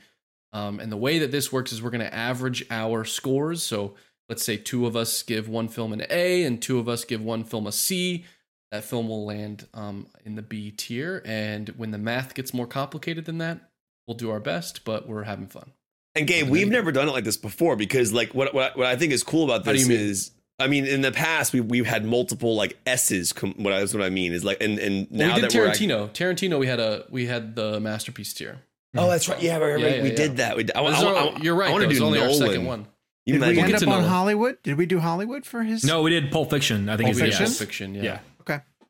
um, 0.52 0.80
and 0.80 0.90
the 0.90 0.96
way 0.96 1.18
that 1.18 1.30
this 1.30 1.52
works 1.52 1.72
is 1.72 1.82
we're 1.82 1.90
going 1.90 2.04
to 2.04 2.14
average 2.14 2.64
our 2.70 3.04
scores. 3.04 3.62
So 3.62 3.94
let's 4.28 4.44
say 4.44 4.56
two 4.56 4.86
of 4.86 4.96
us 4.96 5.22
give 5.22 5.48
one 5.48 5.68
film 5.68 5.92
an 5.92 6.04
A, 6.10 6.44
and 6.44 6.60
two 6.60 6.78
of 6.78 6.88
us 6.88 7.04
give 7.04 7.22
one 7.22 7.44
film 7.44 7.66
a 7.66 7.72
C. 7.72 8.24
That 8.72 8.84
film 8.84 9.06
will 9.08 9.24
land 9.26 9.66
um, 9.74 10.06
in 10.24 10.34
the 10.34 10.42
B 10.42 10.70
tier, 10.70 11.22
and 11.26 11.68
when 11.76 11.90
the 11.90 11.98
math 11.98 12.34
gets 12.34 12.52
more 12.54 12.66
complicated 12.66 13.26
than 13.26 13.38
that, 13.38 13.60
we'll 14.08 14.16
do 14.16 14.30
our 14.30 14.40
best. 14.40 14.84
But 14.84 15.06
we're 15.06 15.24
having 15.24 15.46
fun. 15.46 15.70
And 16.14 16.26
Gabe, 16.26 16.44
we've 16.48 16.62
anything. 16.62 16.72
never 16.72 16.90
done 16.92 17.06
it 17.08 17.12
like 17.12 17.24
this 17.24 17.36
before 17.36 17.76
because, 17.76 18.12
like, 18.12 18.34
what 18.34 18.52
what, 18.54 18.76
what 18.76 18.86
I 18.86 18.96
think 18.96 19.12
is 19.12 19.22
cool 19.22 19.44
about 19.44 19.64
this 19.64 19.82
you 19.82 19.88
mean? 19.88 20.00
is, 20.00 20.30
I 20.58 20.66
mean, 20.68 20.86
in 20.86 21.02
the 21.02 21.12
past 21.12 21.52
we 21.52 21.60
we've 21.60 21.86
had 21.86 22.04
multiple 22.06 22.56
like 22.56 22.78
S's. 22.86 23.32
Com- 23.34 23.54
what 23.58 23.70
that's 23.72 23.92
what 23.92 24.02
I 24.02 24.08
mean 24.10 24.32
is 24.32 24.42
like, 24.42 24.62
and 24.62 24.78
and 24.78 25.06
Well, 25.10 25.34
we 25.34 25.40
did 25.42 25.50
that 25.50 25.54
we're 25.58 25.68
Tarantino. 25.68 26.10
Tarantino, 26.10 26.58
we 26.58 26.66
had 26.66 26.80
a 26.80 27.04
we 27.10 27.26
had 27.26 27.54
the 27.54 27.78
masterpiece 27.78 28.32
tier. 28.32 28.58
oh, 28.96 29.08
that's 29.10 29.28
right. 29.28 29.40
Yeah, 29.42 29.58
right, 29.58 29.72
right, 29.74 29.80
Yeah, 29.80 29.88
yeah, 29.96 30.02
we 30.02 30.08
yeah. 30.10 30.14
did 30.16 30.36
that. 30.38 30.56
We, 30.56 30.66
I, 30.74 30.80
I, 30.82 30.90
Those 30.92 31.02
are- 31.04 31.16
I, 31.16 31.38
you're 31.42 31.54
right. 31.54 31.68
I 31.68 31.72
want 31.72 31.84
to 31.84 31.94
do 31.94 32.02
only 32.04 32.18
Nolan. 32.20 32.42
our 32.42 32.48
second 32.48 32.64
one. 32.64 32.86
You 33.24 33.38
Did 33.38 33.42
we 33.42 33.58
end 33.60 33.68
get 33.70 33.76
up 33.76 33.88
on 33.88 33.94
Nolan. 34.00 34.04
Hollywood? 34.10 34.62
Did 34.64 34.76
we 34.76 34.84
do 34.86 34.98
Hollywood 34.98 35.46
for 35.46 35.62
his? 35.62 35.84
No, 35.84 36.02
we 36.02 36.10
did 36.10 36.32
Pulp 36.32 36.50
Fiction. 36.50 36.88
I 36.88 36.96
think 36.96 37.06
Pulp 37.06 37.14
is 37.14 37.20
Fiction. 37.20 37.40
yes. 37.44 37.50
Pulp 37.50 37.58
Fiction, 37.68 37.94
yeah. 37.94 38.18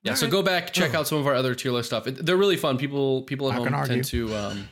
Yeah. 0.05 0.11
Okay. 0.13 0.15
Yeah, 0.15 0.15
so 0.15 0.27
Alright. 0.27 0.33
go 0.33 0.43
back, 0.43 0.73
check 0.73 0.95
out 0.95 1.07
some 1.07 1.19
of 1.19 1.27
our 1.27 1.35
other 1.35 1.55
tier 1.55 1.71
list 1.73 1.89
stuff. 1.91 2.07
It, 2.07 2.25
they're 2.27 2.37
really 2.37 2.57
fun. 2.57 2.77
People 2.79 3.23
people 3.23 3.49
at 3.49 3.53
Not 3.53 3.59
home 3.59 3.65
gonna 3.67 3.77
argue. 3.79 3.95
tend 3.97 4.05
to 4.07 4.35
um 4.37 4.69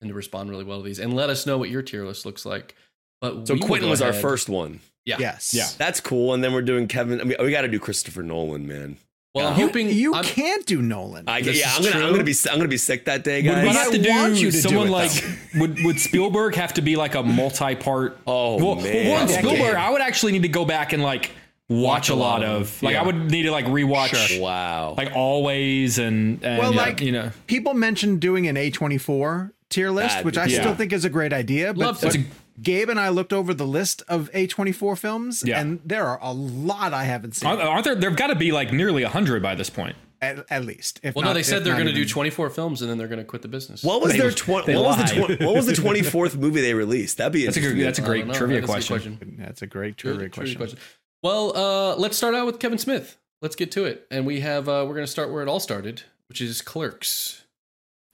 tend 0.00 0.08
to 0.10 0.14
respond 0.14 0.50
really 0.50 0.64
well 0.64 0.78
to 0.78 0.84
these, 0.84 0.98
and 0.98 1.14
let 1.14 1.30
us 1.30 1.46
know 1.46 1.58
what 1.58 1.68
your 1.70 1.82
tier 1.82 2.04
list 2.06 2.24
looks 2.26 2.44
like. 2.46 2.74
But 3.20 3.46
so 3.46 3.56
Quentin 3.56 3.86
go 3.88 3.90
was 3.90 4.02
our 4.02 4.12
first 4.12 4.48
one. 4.48 4.80
Yeah. 5.04 5.16
Yes. 5.18 5.52
Yeah. 5.54 5.66
That's 5.78 6.00
cool. 6.00 6.32
And 6.34 6.42
then 6.44 6.52
we're 6.52 6.62
doing 6.62 6.86
Kevin. 6.88 7.20
I 7.20 7.24
mean, 7.24 7.36
we 7.40 7.50
got 7.50 7.62
to 7.62 7.68
do 7.68 7.80
Christopher 7.80 8.22
Nolan, 8.22 8.66
man. 8.68 8.96
Well, 9.34 9.48
I'm 9.48 9.58
You, 9.58 9.66
hoping 9.66 9.88
you 9.88 10.14
I'm- 10.14 10.22
can't 10.24 10.64
do 10.66 10.82
Nolan. 10.82 11.28
I, 11.28 11.40
This 11.42 11.58
yeah, 11.58 11.70
is 11.70 11.78
I'm 11.86 11.92
gonna, 11.92 12.04
I'm 12.04 12.12
gonna 12.12 12.22
be, 12.24 12.34
I'm 12.50 12.56
gonna 12.58 12.68
be 12.68 12.76
sick 12.76 13.06
that 13.06 13.24
day, 13.24 13.42
Would 13.42 13.48
guys. 13.50 13.62
we 13.62 13.68
But 13.68 13.76
have 13.76 13.88
I 13.94 13.96
to 13.98 14.08
want 14.10 14.34
you 14.34 14.50
do 14.50 14.50
to 14.50 14.50
do 14.52 14.60
someone 14.60 14.88
it, 14.88 14.90
like 14.90 15.10
would 15.56 15.78
would 15.84 15.98
Spielberg 16.00 16.54
have 16.56 16.74
to 16.74 16.82
be 16.82 16.96
like 16.96 17.14
a 17.14 17.22
multi-part? 17.22 18.18
Oh, 18.26 18.56
well, 18.62 18.74
man. 18.76 19.06
well, 19.08 19.18
one 19.20 19.28
Spielberg, 19.28 19.74
I 19.76 19.90
would 19.90 20.02
actually 20.02 20.32
need 20.32 20.42
to 20.42 20.48
go 20.48 20.64
back 20.64 20.92
and 20.92 21.02
like 21.02 21.30
watch 21.80 22.08
a 22.08 22.14
lot 22.14 22.42
of. 22.42 22.82
Like 22.82 22.94
Yeah. 22.94 23.02
I 23.02 23.06
would 23.06 23.30
need 23.30 23.42
to 23.44 23.50
like 23.50 23.66
rewatch 23.66 24.40
wow. 24.40 24.94
like 24.96 25.12
always 25.14 25.98
and, 25.98 26.42
and 26.44 26.58
Well, 26.58 26.72
yeah, 26.74 26.80
like- 26.80 27.00
you 27.00 27.12
know. 27.12 27.30
People 27.46 27.74
mentioned 27.74 28.20
doing 28.20 28.46
an 28.46 28.56
A24 28.56 29.52
tier 29.70 29.90
list, 29.90 30.16
That- 30.16 30.24
which 30.24 30.36
I 30.38 30.46
yeah. 30.46 30.60
still 30.60 30.74
think 30.74 30.92
is 30.92 31.04
a 31.04 31.10
great 31.10 31.32
idea. 31.32 31.72
But, 31.74 31.78
Love 31.86 32.00
to. 32.00 32.06
but 32.06 32.16
Gabe 32.62 32.90
and 32.90 33.00
I 33.00 33.08
looked 33.08 33.32
over 33.32 33.54
the 33.54 33.66
list 33.66 34.02
of 34.08 34.30
A24 34.32 34.96
films, 34.98 35.42
Yeah. 35.44 35.60
and 35.60 35.80
there 35.84 36.06
are 36.06 36.18
a 36.22 36.32
lot 36.32 36.92
I 36.92 37.04
haven't 37.04 37.34
seen. 37.34 37.48
Aren't, 37.48 37.62
aren't 37.62 37.84
there? 37.84 37.94
There've 37.94 38.14
got 38.16 38.26
to 38.28 38.34
be 38.36 38.52
like 38.52 38.72
nearly 38.72 39.02
hundred 39.04 39.42
by 39.42 39.54
this 39.54 39.70
point. 39.70 39.96
at, 40.20 40.44
at 40.50 40.64
least. 40.64 41.00
If 41.02 41.16
well, 41.16 41.24
not, 41.24 41.30
no, 41.30 41.34
they 41.34 41.42
said 41.42 41.64
they're 41.64 41.74
going 41.74 41.86
to 41.88 41.92
do 41.92 42.04
24 42.06 42.50
films 42.50 42.80
and 42.80 42.88
then 42.88 42.96
they're 42.98 43.08
going 43.08 43.18
to 43.18 43.24
quit 43.24 43.42
the 43.42 43.48
business. 43.48 43.82
what 43.82 44.00
was 44.02 44.12
They- 44.12 44.18
their 44.20 44.30
twen- 44.42 44.64
they 44.66 44.76
what 44.76 44.98
was 45.00 45.10
the 45.12 45.20
lied. 45.20 45.40
what 45.42 45.54
was 45.56 45.66
the 45.66 45.72
24th 45.88 46.36
movie 46.36 46.60
they 46.60 46.74
released? 46.74 47.16
That'd 47.16 47.32
be 47.32 47.44
That's 47.46 47.56
a 47.56 47.60
That's 47.82 47.98
a 47.98 48.02
I 48.02 48.06
great 48.06 48.26
know. 48.28 48.32
trivia 48.34 48.60
That 48.60 48.78
is 48.78 48.86
question. 48.86 49.36
That's 49.38 49.62
a 49.62 49.66
great 49.66 49.96
Trivia- 49.96 50.28
trivia 50.28 50.30
trivia 50.30 50.56
question. 50.56 50.78
Well, 51.22 51.56
uh, 51.56 51.96
let's 51.96 52.16
start 52.16 52.34
out 52.34 52.46
with 52.46 52.58
Kevin 52.58 52.78
Smith. 52.78 53.16
Let's 53.40 53.54
get 53.54 53.70
to 53.72 53.84
it, 53.84 54.06
and 54.10 54.26
we 54.26 54.40
have 54.40 54.68
uh, 54.68 54.84
we're 54.86 54.94
going 54.94 55.06
to 55.06 55.10
start 55.10 55.30
where 55.30 55.42
it 55.42 55.48
all 55.48 55.60
started, 55.60 56.02
which 56.28 56.40
is 56.40 56.62
Clerks. 56.62 57.44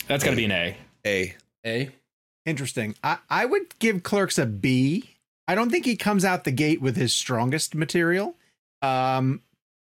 That's 0.06 0.22
got 0.22 0.30
to 0.30 0.36
be 0.36 0.44
an 0.44 0.52
A. 0.52 0.76
A. 1.06 1.34
A. 1.64 1.90
Interesting. 2.44 2.94
I, 3.02 3.18
I 3.30 3.46
would 3.46 3.78
give 3.78 4.02
Clerks 4.02 4.38
a 4.38 4.44
B. 4.44 5.16
I 5.46 5.54
don't 5.54 5.70
think 5.70 5.86
he 5.86 5.96
comes 5.96 6.24
out 6.24 6.44
the 6.44 6.50
gate 6.50 6.82
with 6.82 6.96
his 6.96 7.14
strongest 7.14 7.74
material. 7.74 8.36
Um, 8.82 9.40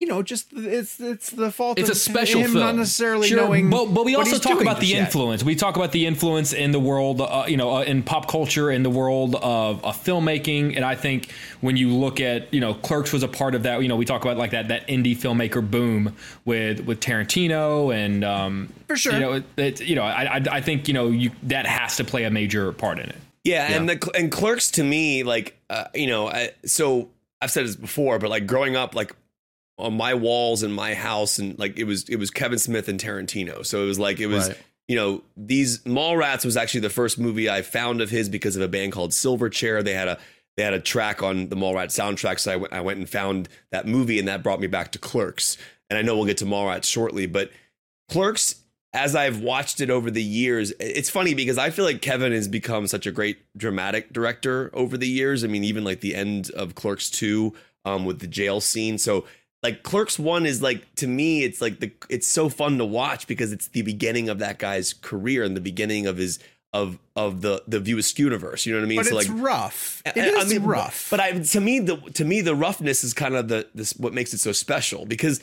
you 0.02 0.08
know, 0.08 0.20
just 0.20 0.48
it's 0.52 0.98
it's 1.00 1.30
the 1.30 1.52
fault. 1.52 1.78
It's 1.78 1.88
of 1.88 1.94
a 1.94 1.98
special 1.98 2.40
him 2.40 2.50
film. 2.50 2.64
not 2.64 2.74
necessarily 2.74 3.28
Sure, 3.28 3.38
knowing. 3.38 3.70
but, 3.70 3.86
but 3.94 4.04
we 4.04 4.16
also 4.16 4.36
talk 4.36 4.60
about 4.60 4.80
the 4.80 4.86
just 4.86 4.94
yet. 4.94 5.04
influence. 5.06 5.44
We 5.44 5.54
talk 5.54 5.76
about 5.76 5.92
the 5.92 6.06
influence 6.06 6.52
in 6.52 6.72
the 6.72 6.80
world, 6.80 7.20
uh, 7.20 7.44
you 7.46 7.56
know, 7.56 7.76
uh, 7.76 7.82
in 7.82 8.02
pop 8.02 8.26
culture, 8.26 8.68
in 8.72 8.82
the 8.82 8.90
world 8.90 9.36
of, 9.36 9.84
of 9.84 9.96
filmmaking. 10.04 10.74
And 10.74 10.84
I 10.84 10.96
think 10.96 11.30
when 11.60 11.76
you 11.76 11.90
look 11.94 12.20
at, 12.20 12.52
you 12.52 12.58
know, 12.60 12.74
Clerks 12.74 13.12
was 13.12 13.22
a 13.22 13.28
part 13.28 13.54
of 13.54 13.62
that. 13.62 13.80
You 13.80 13.86
know, 13.88 13.94
we 13.94 14.04
talk 14.04 14.22
about 14.24 14.36
like 14.36 14.50
that 14.50 14.66
that 14.68 14.88
indie 14.88 15.16
filmmaker 15.16 15.62
boom 15.68 16.16
with 16.44 16.80
with 16.84 16.98
Tarantino 16.98 17.94
and 17.94 18.24
um, 18.24 18.72
For 18.88 18.96
sure. 18.96 19.12
You 19.12 19.20
know, 19.20 19.32
it, 19.34 19.44
it, 19.56 19.80
you 19.82 19.94
know, 19.94 20.02
I 20.02 20.36
I- 20.38 20.42
I 20.50 20.60
think 20.60 20.88
you 20.88 20.94
know 20.94 21.08
you 21.10 21.30
that 21.44 21.64
has 21.66 21.96
to 21.98 22.04
play 22.04 22.24
a 22.24 22.30
major 22.30 22.72
part 22.72 22.98
in 22.98 23.08
it. 23.08 23.16
Yeah, 23.44 23.72
and 23.72 23.88
the 23.88 24.10
and 24.16 24.30
clerks 24.32 24.72
to 24.72 24.82
me, 24.84 25.22
like 25.22 25.56
uh, 25.70 25.84
you 25.94 26.08
know, 26.08 26.28
I, 26.28 26.50
so 26.64 27.08
I've 27.40 27.50
said 27.52 27.66
this 27.66 27.76
before, 27.76 28.18
but 28.18 28.30
like 28.30 28.46
growing 28.48 28.74
up, 28.76 28.94
like 28.96 29.14
on 29.82 29.94
my 29.96 30.14
walls 30.14 30.62
in 30.62 30.72
my 30.72 30.94
house, 30.94 31.38
and 31.38 31.58
like 31.58 31.78
it 31.78 31.84
was 31.84 32.08
it 32.08 32.16
was 32.16 32.30
Kevin 32.30 32.58
Smith 32.58 32.88
and 32.88 32.98
Tarantino. 32.98 33.64
So 33.66 33.82
it 33.82 33.86
was 33.86 33.98
like 33.98 34.20
it 34.20 34.26
was 34.28 34.48
Right. 34.48 34.58
you 34.88 34.96
know 34.96 35.22
these 35.36 35.80
Mallrats 35.80 36.44
was 36.44 36.56
actually 36.56 36.80
the 36.80 36.90
first 36.90 37.18
movie 37.18 37.50
I 37.50 37.62
found 37.62 38.00
of 38.00 38.08
his 38.10 38.28
because 38.28 38.56
of 38.56 38.62
a 38.62 38.68
band 38.68 38.92
called 38.92 39.10
Silverchair. 39.10 39.84
They 39.84 39.94
had 39.94 40.08
a 40.08 40.18
they 40.56 40.62
had 40.62 40.74
a 40.74 40.80
track 40.80 41.22
on 41.22 41.48
the 41.48 41.56
Mallrats 41.56 41.98
soundtrack, 41.98 42.38
so 42.38 42.52
I 42.52 42.56
went 42.56 42.72
I 42.72 42.80
went 42.80 42.98
and 42.98 43.08
found 43.08 43.48
that 43.70 43.86
movie, 43.86 44.18
and 44.18 44.28
that 44.28 44.42
brought 44.42 44.60
me 44.60 44.66
back 44.66 44.92
to 44.92 44.98
Clerks. 44.98 45.58
And 45.90 45.98
I 45.98 46.02
know 46.02 46.16
we'll 46.16 46.26
get 46.26 46.38
to 46.38 46.46
Mallrats 46.46 46.84
shortly, 46.84 47.26
but 47.26 47.50
Clerks, 48.08 48.56
as 48.92 49.14
I've 49.16 49.40
watched 49.40 49.80
it 49.80 49.90
over 49.90 50.10
the 50.10 50.22
years, 50.22 50.72
it's 50.78 51.10
funny 51.10 51.34
because 51.34 51.58
I 51.58 51.70
feel 51.70 51.84
like 51.84 52.02
Kevin 52.02 52.32
has 52.32 52.48
become 52.48 52.86
such 52.86 53.06
a 53.06 53.10
great 53.10 53.38
dramatic 53.56 54.12
director 54.12 54.70
over 54.74 54.96
the 54.96 55.08
years. 55.08 55.44
I 55.44 55.48
mean, 55.48 55.64
even 55.64 55.84
like 55.84 56.00
the 56.00 56.14
end 56.14 56.50
of 56.50 56.74
Clerks 56.74 57.10
2 57.10 57.54
um, 57.84 58.04
with 58.04 58.20
the 58.20 58.26
jail 58.26 58.60
scene. 58.60 58.98
So, 58.98 59.24
like 59.62 59.82
Clerks 59.82 60.18
1 60.18 60.46
is 60.46 60.60
like 60.62 60.92
to 60.96 61.06
me 61.06 61.44
it's 61.44 61.60
like 61.60 61.80
the 61.80 61.92
it's 62.08 62.26
so 62.26 62.48
fun 62.48 62.78
to 62.78 62.84
watch 62.84 63.26
because 63.26 63.52
it's 63.52 63.68
the 63.68 63.82
beginning 63.82 64.28
of 64.28 64.38
that 64.40 64.58
guy's 64.58 64.92
career 64.92 65.44
and 65.44 65.56
the 65.56 65.60
beginning 65.60 66.06
of 66.06 66.16
his 66.16 66.38
of 66.72 66.98
of 67.16 67.42
the 67.42 67.62
the 67.68 67.80
View 67.80 67.98
Askew 67.98 68.24
universe. 68.24 68.64
You 68.66 68.72
know 68.72 68.80
what 68.80 68.86
I 68.86 68.88
mean? 68.88 68.98
But 68.98 69.06
so 69.06 69.18
it's 69.18 69.28
like 69.28 69.42
rough. 69.42 70.02
It 70.06 70.16
I- 70.16 70.26
is 70.26 70.46
I 70.46 70.48
mean, 70.58 70.66
rough. 70.66 71.08
But 71.10 71.20
I 71.20 71.32
to 71.38 71.60
me 71.60 71.80
the 71.80 71.96
to 71.96 72.24
me 72.24 72.40
the 72.40 72.54
roughness 72.54 73.04
is 73.04 73.14
kind 73.14 73.34
of 73.34 73.48
the 73.48 73.68
this 73.74 73.94
what 73.96 74.12
makes 74.14 74.32
it 74.32 74.38
so 74.38 74.52
special 74.52 75.04
because 75.06 75.40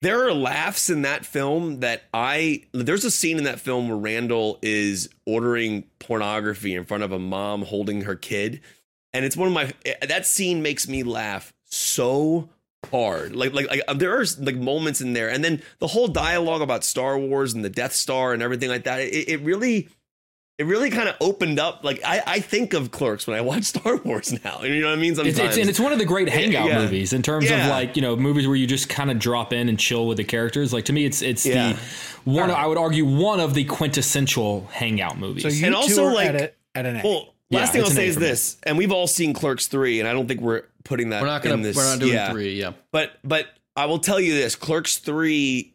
there 0.00 0.26
are 0.26 0.32
laughs 0.32 0.90
in 0.90 1.02
that 1.02 1.24
film 1.24 1.80
that 1.80 2.02
I 2.12 2.62
there's 2.72 3.04
a 3.04 3.10
scene 3.10 3.38
in 3.38 3.44
that 3.44 3.60
film 3.60 3.88
where 3.88 3.98
Randall 3.98 4.58
is 4.62 5.08
ordering 5.26 5.84
pornography 5.98 6.74
in 6.74 6.84
front 6.84 7.02
of 7.04 7.12
a 7.12 7.18
mom 7.18 7.62
holding 7.62 8.02
her 8.02 8.16
kid 8.16 8.60
and 9.12 9.24
it's 9.24 9.36
one 9.36 9.46
of 9.48 9.54
my 9.54 9.72
that 10.06 10.26
scene 10.26 10.62
makes 10.62 10.88
me 10.88 11.02
laugh 11.02 11.52
so 11.66 12.48
hard 12.90 13.34
like 13.36 13.52
like, 13.52 13.68
like 13.68 13.80
uh, 13.88 13.94
there 13.94 14.18
are 14.18 14.24
like 14.40 14.56
moments 14.56 15.00
in 15.00 15.12
there 15.12 15.28
and 15.30 15.44
then 15.44 15.62
the 15.78 15.86
whole 15.86 16.08
dialogue 16.08 16.60
about 16.62 16.82
Star 16.84 17.16
Wars 17.18 17.54
and 17.54 17.64
the 17.64 17.70
Death 17.70 17.92
Star 17.92 18.32
and 18.32 18.42
everything 18.42 18.68
like 18.68 18.84
that 18.84 19.00
it, 19.00 19.28
it 19.28 19.40
really 19.42 19.88
it 20.58 20.64
really 20.64 20.90
kind 20.90 21.08
of 21.08 21.16
opened 21.20 21.58
up. 21.58 21.82
Like 21.82 22.00
I, 22.04 22.22
I 22.26 22.40
think 22.40 22.74
of 22.74 22.90
Clerks 22.90 23.26
when 23.26 23.36
I 23.36 23.40
watch 23.40 23.62
Star 23.74 23.96
Wars 23.96 24.32
now. 24.44 24.62
You 24.62 24.82
know 24.82 24.88
what 24.90 24.98
I 24.98 25.00
mean? 25.00 25.14
Sometimes. 25.14 25.38
It's, 25.38 25.48
it's, 25.48 25.56
and 25.58 25.70
it's 25.70 25.80
one 25.80 25.92
of 25.92 25.98
the 25.98 26.04
great 26.04 26.28
hangout 26.28 26.66
Yeah. 26.68 26.78
movies 26.78 27.14
in 27.14 27.22
terms 27.22 27.48
Yeah. 27.48 27.64
of 27.64 27.70
like 27.70 27.96
you 27.96 28.02
know 28.02 28.16
movies 28.16 28.46
where 28.46 28.54
you 28.56 28.66
just 28.66 28.88
kind 28.88 29.10
of 29.10 29.18
drop 29.18 29.52
in 29.54 29.68
and 29.70 29.78
chill 29.78 30.06
with 30.06 30.18
the 30.18 30.24
characters. 30.24 30.72
Like 30.72 30.84
to 30.84 30.92
me, 30.92 31.04
it's 31.06 31.22
it's 31.22 31.46
Yeah. 31.46 31.72
the 31.72 31.78
one. 32.30 32.50
I 32.50 32.66
would 32.66 32.78
argue 32.78 33.06
one 33.06 33.40
of 33.40 33.54
the 33.54 33.64
quintessential 33.64 34.66
hangout 34.70 35.18
movies. 35.18 35.42
so 35.44 35.48
you 35.48 35.66
and 35.66 35.74
two 35.74 35.78
also, 35.80 36.06
are 36.06 36.14
like- 36.14 36.28
at, 36.28 36.34
it, 36.36 36.58
at 36.74 36.86
an 36.86 36.96
A. 36.96 37.02
well, 37.02 37.31
Yeah, 37.52 37.60
last 37.60 37.72
thing 37.72 37.82
I'll 37.82 37.90
say 37.90 38.06
is 38.06 38.16
this, 38.16 38.56
and 38.62 38.78
we've 38.78 38.92
all 38.92 39.06
seen 39.06 39.34
Clerks 39.34 39.66
three, 39.66 40.00
and 40.00 40.08
I 40.08 40.12
don't 40.12 40.26
think 40.26 40.40
we're 40.40 40.62
putting 40.84 41.10
that. 41.10 41.20
We're 41.20 41.28
not 41.28 41.42
gonna. 41.42 41.56
In 41.56 41.62
this, 41.62 41.76
we're 41.76 41.84
not 41.84 41.98
doing 41.98 42.14
yeah. 42.14 42.30
three. 42.30 42.54
Yeah. 42.54 42.72
But 42.92 43.12
but 43.22 43.48
I 43.76 43.86
will 43.86 43.98
tell 43.98 44.18
you 44.18 44.32
this: 44.32 44.56
Clerks 44.56 44.96
three 44.96 45.74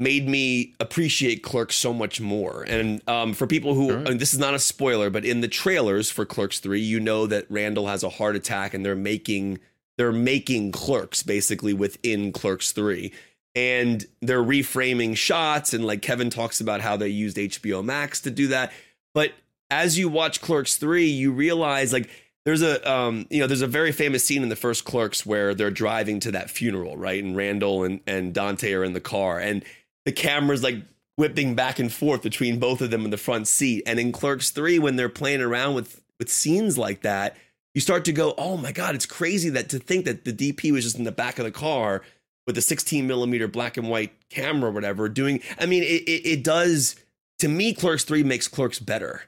made 0.00 0.26
me 0.26 0.74
appreciate 0.80 1.42
Clerks 1.42 1.76
so 1.76 1.92
much 1.92 2.20
more. 2.20 2.64
And 2.66 3.06
um, 3.08 3.34
for 3.34 3.46
people 3.46 3.74
who, 3.74 3.90
and 3.90 4.18
this 4.18 4.32
is 4.32 4.40
not 4.40 4.54
a 4.54 4.58
spoiler, 4.58 5.10
but 5.10 5.26
in 5.26 5.42
the 5.42 5.48
trailers 5.48 6.10
for 6.10 6.24
Clerks 6.24 6.58
three, 6.58 6.80
you 6.80 6.98
know 6.98 7.26
that 7.26 7.46
Randall 7.50 7.86
has 7.86 8.02
a 8.02 8.08
heart 8.08 8.34
attack, 8.34 8.74
and 8.74 8.84
they're 8.84 8.96
making 8.96 9.60
they're 9.96 10.10
making 10.10 10.72
Clerks 10.72 11.22
basically 11.22 11.74
within 11.74 12.32
Clerks 12.32 12.72
three. 12.72 13.12
And 13.54 14.04
they're 14.22 14.42
reframing 14.42 15.16
shots, 15.16 15.72
and 15.72 15.84
like 15.84 16.02
Kevin 16.02 16.30
talks 16.30 16.60
about 16.60 16.80
how 16.80 16.96
they 16.96 17.08
used 17.08 17.36
HBO 17.36 17.84
Max 17.84 18.20
to 18.22 18.30
do 18.30 18.48
that. 18.48 18.72
But 19.12 19.32
as 19.70 19.98
you 19.98 20.08
watch 20.08 20.40
Clerks 20.40 20.76
3, 20.76 21.06
you 21.06 21.32
realize 21.32 21.92
like 21.92 22.10
there's 22.44 22.62
a 22.62 22.90
um 22.90 23.26
you 23.30 23.40
know 23.40 23.46
there's 23.46 23.62
a 23.62 23.66
very 23.66 23.92
famous 23.92 24.24
scene 24.24 24.42
in 24.42 24.48
the 24.48 24.56
first 24.56 24.84
Clerks 24.84 25.24
where 25.24 25.54
they're 25.54 25.70
driving 25.70 26.20
to 26.20 26.32
that 26.32 26.50
funeral, 26.50 26.96
right? 26.96 27.22
And 27.22 27.36
Randall 27.36 27.84
and 27.84 28.00
and 28.06 28.34
Dante 28.34 28.72
are 28.72 28.84
in 28.84 28.92
the 28.92 29.00
car 29.00 29.38
and 29.38 29.64
the 30.04 30.12
camera's 30.12 30.62
like 30.62 30.82
whipping 31.16 31.54
back 31.54 31.78
and 31.78 31.92
forth 31.92 32.22
between 32.22 32.58
both 32.58 32.80
of 32.80 32.90
them 32.90 33.04
in 33.04 33.10
the 33.10 33.18
front 33.18 33.46
seat. 33.46 33.82
And 33.86 34.00
in 34.00 34.10
Clerks 34.10 34.50
3 34.50 34.78
when 34.78 34.96
they're 34.96 35.08
playing 35.08 35.42
around 35.42 35.74
with 35.74 36.02
with 36.18 36.30
scenes 36.30 36.76
like 36.76 37.02
that, 37.02 37.36
you 37.74 37.80
start 37.80 38.04
to 38.06 38.12
go, 38.12 38.34
"Oh 38.36 38.56
my 38.56 38.72
god, 38.72 38.94
it's 38.94 39.06
crazy 39.06 39.50
that 39.50 39.68
to 39.70 39.78
think 39.78 40.04
that 40.06 40.24
the 40.24 40.32
DP 40.32 40.72
was 40.72 40.84
just 40.84 40.98
in 40.98 41.04
the 41.04 41.12
back 41.12 41.38
of 41.38 41.44
the 41.44 41.50
car 41.50 42.02
with 42.46 42.58
a 42.58 42.62
16 42.62 43.06
millimeter 43.06 43.46
black 43.46 43.76
and 43.76 43.88
white 43.88 44.12
camera 44.28 44.70
or 44.70 44.72
whatever 44.72 45.08
doing 45.08 45.40
I 45.58 45.66
mean 45.66 45.82
it 45.82 46.02
it, 46.08 46.26
it 46.26 46.44
does 46.44 46.96
to 47.38 47.48
me 47.48 47.72
Clerks 47.74 48.04
3 48.04 48.22
makes 48.24 48.48
Clerks 48.48 48.78
better. 48.78 49.22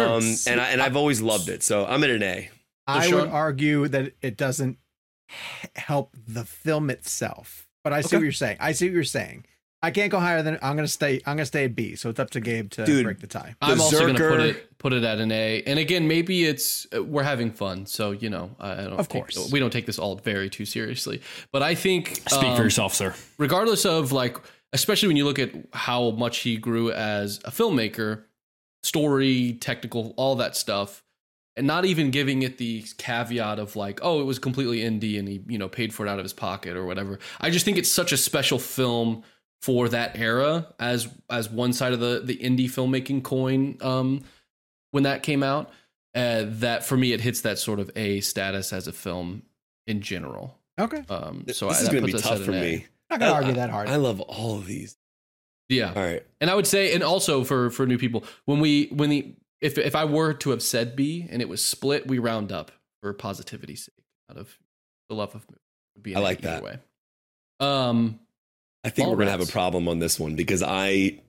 Um, 0.00 0.34
and 0.46 0.60
I, 0.60 0.68
and 0.70 0.80
I've 0.82 0.96
always 0.96 1.20
loved 1.22 1.48
it, 1.48 1.62
so 1.62 1.84
I'm 1.86 2.02
at 2.04 2.10
an 2.10 2.22
A. 2.22 2.50
I 2.86 3.08
Sean? 3.08 3.20
would 3.20 3.28
argue 3.30 3.88
that 3.88 4.12
it 4.22 4.36
doesn't 4.36 4.78
help 5.76 6.14
the 6.26 6.44
film 6.44 6.90
itself. 6.90 7.68
But 7.82 7.92
I 7.92 8.00
see 8.00 8.08
Okay. 8.08 8.16
what 8.18 8.22
you're 8.22 8.32
saying. 8.32 8.56
I 8.60 8.72
see 8.72 8.86
what 8.86 8.94
you're 8.94 9.04
saying. 9.04 9.44
I 9.82 9.90
can't 9.90 10.10
go 10.10 10.18
higher 10.18 10.42
than 10.42 10.58
I'm 10.62 10.76
gonna 10.76 10.88
stay. 10.88 11.20
I'm 11.26 11.36
gonna 11.36 11.44
stay 11.44 11.64
at 11.66 11.74
B. 11.74 11.94
So 11.96 12.08
it's 12.08 12.18
up 12.18 12.30
to 12.30 12.40
Gabe 12.40 12.70
to 12.70 12.86
Dude. 12.86 13.04
break 13.04 13.20
the 13.20 13.26
tie. 13.26 13.54
I'm 13.60 13.78
also 13.78 13.98
going 14.00 14.16
to 14.16 14.28
put 14.30 14.40
it 14.40 14.78
put 14.78 14.92
it 14.94 15.04
at 15.04 15.18
an 15.18 15.30
A. 15.30 15.62
And 15.66 15.78
again, 15.78 16.08
maybe 16.08 16.46
it's 16.46 16.86
uh, 16.96 17.04
we're 17.04 17.22
having 17.22 17.50
fun, 17.50 17.84
so 17.84 18.12
you 18.12 18.30
know, 18.30 18.56
I, 18.58 18.72
I 18.72 18.76
don't. 18.84 18.92
Of 18.94 19.08
take- 19.08 19.22
course. 19.22 19.50
we 19.52 19.60
don't 19.60 19.70
take 19.72 19.84
this 19.84 19.98
all 19.98 20.16
very 20.16 20.48
too 20.48 20.64
seriously. 20.64 21.20
But 21.52 21.62
I 21.62 21.74
think 21.74 22.16
Speak 22.28 22.44
um, 22.44 22.56
for 22.56 22.62
yourself, 22.62 22.94
sir. 22.94 23.14
regardless 23.36 23.84
of 23.84 24.10
like 24.12 24.38
especially 24.72 25.08
when 25.08 25.18
you 25.18 25.24
look 25.26 25.38
at 25.38 25.50
how 25.74 26.12
much 26.12 26.38
he 26.38 26.56
grew 26.56 26.90
as 26.90 27.38
a 27.44 27.50
filmmaker 27.50 28.22
story 28.84 29.54
technical 29.60 30.12
all 30.16 30.36
that 30.36 30.56
stuff 30.56 31.02
and 31.56 31.66
not 31.66 31.84
even 31.84 32.10
giving 32.10 32.42
it 32.42 32.58
the 32.58 32.84
caveat 32.98 33.58
of 33.58 33.76
like 33.76 34.00
oh 34.02 34.20
it 34.20 34.24
was 34.24 34.38
completely 34.38 34.78
indie 34.80 35.18
and 35.18 35.26
he 35.28 35.40
you 35.46 35.58
know 35.58 35.68
paid 35.68 35.92
for 35.94 36.04
it 36.06 36.08
out 36.08 36.18
of 36.18 36.24
his 36.24 36.32
pocket 36.32 36.76
or 36.76 36.84
whatever 36.84 37.18
i 37.40 37.48
just 37.50 37.64
think 37.64 37.78
it's 37.78 37.90
such 37.90 38.12
a 38.12 38.16
special 38.16 38.58
film 38.58 39.22
for 39.62 39.88
that 39.88 40.18
era 40.18 40.66
as 40.78 41.08
as 41.30 41.48
one 41.48 41.72
side 41.72 41.92
of 41.92 42.00
the 42.00 42.20
the 42.24 42.36
indie 42.36 42.66
filmmaking 42.66 43.22
coin 43.22 43.76
um 43.80 44.22
when 44.90 45.04
that 45.04 45.22
came 45.22 45.42
out 45.42 45.70
uh, 46.14 46.44
that 46.46 46.84
for 46.84 46.96
me 46.96 47.12
it 47.12 47.20
hits 47.20 47.40
that 47.40 47.58
sort 47.58 47.80
of 47.80 47.90
a 47.96 48.20
status 48.20 48.72
as 48.72 48.86
a 48.86 48.92
film 48.92 49.42
in 49.86 50.00
general 50.00 50.58
Okay. 50.78 51.02
um 51.08 51.44
so 51.52 51.68
this 51.68 51.78
I, 51.80 51.82
is 51.82 51.88
going 51.88 52.06
to 52.06 52.12
be 52.12 52.18
tough 52.18 52.40
for 52.42 52.50
an 52.50 52.58
A. 52.58 52.60
me. 52.60 52.86
Not 53.10 53.20
gonna 53.20 53.32
I- 53.32 53.34
argue 53.36 53.52
that 53.54 53.70
hard. 53.70 53.88
I 53.88 53.96
love 53.96 54.20
all 54.20 54.56
of 54.58 54.66
these. 54.66 54.96
Yeah 55.68 55.92
All 55.94 56.02
right. 56.02 56.22
And 56.40 56.50
I 56.50 56.54
would 56.54 56.66
say, 56.66 56.92
and 56.94 57.02
also 57.02 57.44
for 57.44 57.70
for 57.70 57.86
new 57.86 57.98
people, 57.98 58.24
when 58.44 58.60
we 58.60 58.86
when 58.92 59.10
the 59.10 59.34
if 59.60 59.78
if 59.78 59.96
I 59.96 60.04
were 60.04 60.34
to 60.34 60.50
have 60.50 60.62
said 60.62 60.94
B 60.96 61.26
and 61.30 61.40
it 61.40 61.48
was 61.48 61.64
split, 61.64 62.06
we 62.06 62.18
round 62.18 62.52
up 62.52 62.70
for 63.00 63.12
positivity's 63.14 63.84
sake, 63.84 64.04
out 64.30 64.36
of 64.36 64.58
the 65.08 65.14
love 65.14 65.34
of 65.34 65.46
movie. 65.96 66.14
I 66.14 66.20
like 66.20 66.42
that. 66.42 66.62
way. 66.62 66.78
Um, 67.60 68.20
I 68.84 68.90
think 68.90 69.08
we're 69.08 69.14
going 69.16 69.26
to 69.26 69.32
have 69.32 69.40
a 69.40 69.46
problem 69.50 69.88
on 69.88 69.98
this 69.98 70.18
one 70.20 70.34
because 70.36 70.62
I. 70.62 71.20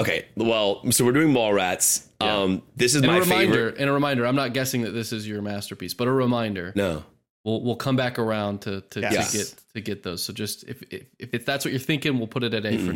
Okay, 0.00 0.26
well, 0.36 0.88
so 0.92 1.04
we're 1.04 1.10
doing 1.12 1.34
Mallrats. 1.34 2.06
Yeah. 2.20 2.36
Um, 2.36 2.62
this 2.76 2.94
is 2.94 3.02
and 3.02 3.10
my 3.10 3.16
a 3.16 3.20
reminder, 3.20 3.52
favorite. 3.52 3.78
and 3.78 3.90
a 3.90 3.92
reminder. 3.92 4.26
I'm 4.26 4.36
not 4.36 4.52
guessing 4.54 4.82
that 4.82 4.92
this 4.92 5.12
is 5.12 5.26
your 5.26 5.42
masterpiece, 5.42 5.92
but 5.92 6.06
a 6.06 6.12
reminder. 6.12 6.72
No, 6.76 7.04
We'll 7.44 7.62
we'll 7.62 7.76
come 7.76 7.96
back 7.96 8.18
around 8.18 8.62
to 8.62 8.80
to, 8.90 9.00
Yes. 9.00 9.32
to 9.32 9.38
get 9.38 9.54
to 9.74 9.80
get 9.80 10.02
those. 10.04 10.22
So 10.22 10.32
just 10.32 10.64
if 10.68 10.82
if 10.90 11.06
if 11.18 11.44
that's 11.44 11.64
what 11.64 11.72
you're 11.72 11.80
thinking, 11.80 12.18
we'll 12.18 12.28
put 12.28 12.44
it 12.44 12.54
at 12.54 12.64
A 12.64 12.76
for 12.78 12.92
Mm-mm. 12.92 12.94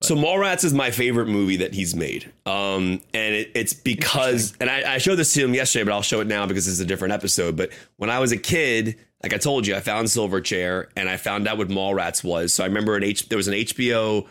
Now. 0.00 0.06
So 0.06 0.16
Mallrats 0.16 0.64
is 0.64 0.72
my 0.72 0.90
favorite 0.90 1.26
movie 1.26 1.56
that 1.56 1.74
he's 1.74 1.94
made. 1.94 2.32
Um, 2.46 3.00
and 3.14 3.34
it, 3.34 3.50
it's 3.54 3.72
because, 3.72 4.54
and 4.60 4.70
I, 4.70 4.94
I 4.94 4.98
showed 4.98 5.16
this 5.16 5.32
to 5.34 5.44
him 5.44 5.54
yesterday, 5.54 5.84
but 5.84 5.92
I'll 5.92 6.02
show 6.02 6.20
it 6.20 6.26
now 6.26 6.46
because 6.46 6.66
is 6.66 6.80
a 6.80 6.84
different 6.84 7.14
episode. 7.14 7.56
But 7.56 7.70
when 7.96 8.10
I 8.10 8.18
was 8.18 8.32
a 8.32 8.36
kid, 8.36 8.96
like 9.22 9.34
I 9.34 9.38
told 9.38 9.66
you, 9.66 9.74
I 9.74 9.80
found 9.80 10.08
Silverchair 10.08 10.86
and 10.96 11.08
I 11.08 11.16
found 11.16 11.48
out 11.48 11.58
what 11.58 11.68
Mallrats 11.68 12.22
was. 12.22 12.54
So 12.54 12.62
I 12.62 12.66
remember 12.66 12.96
an 12.96 13.02
H, 13.02 13.28
there 13.28 13.36
was 13.36 13.48
an 13.48 13.54
HBO 13.54 14.26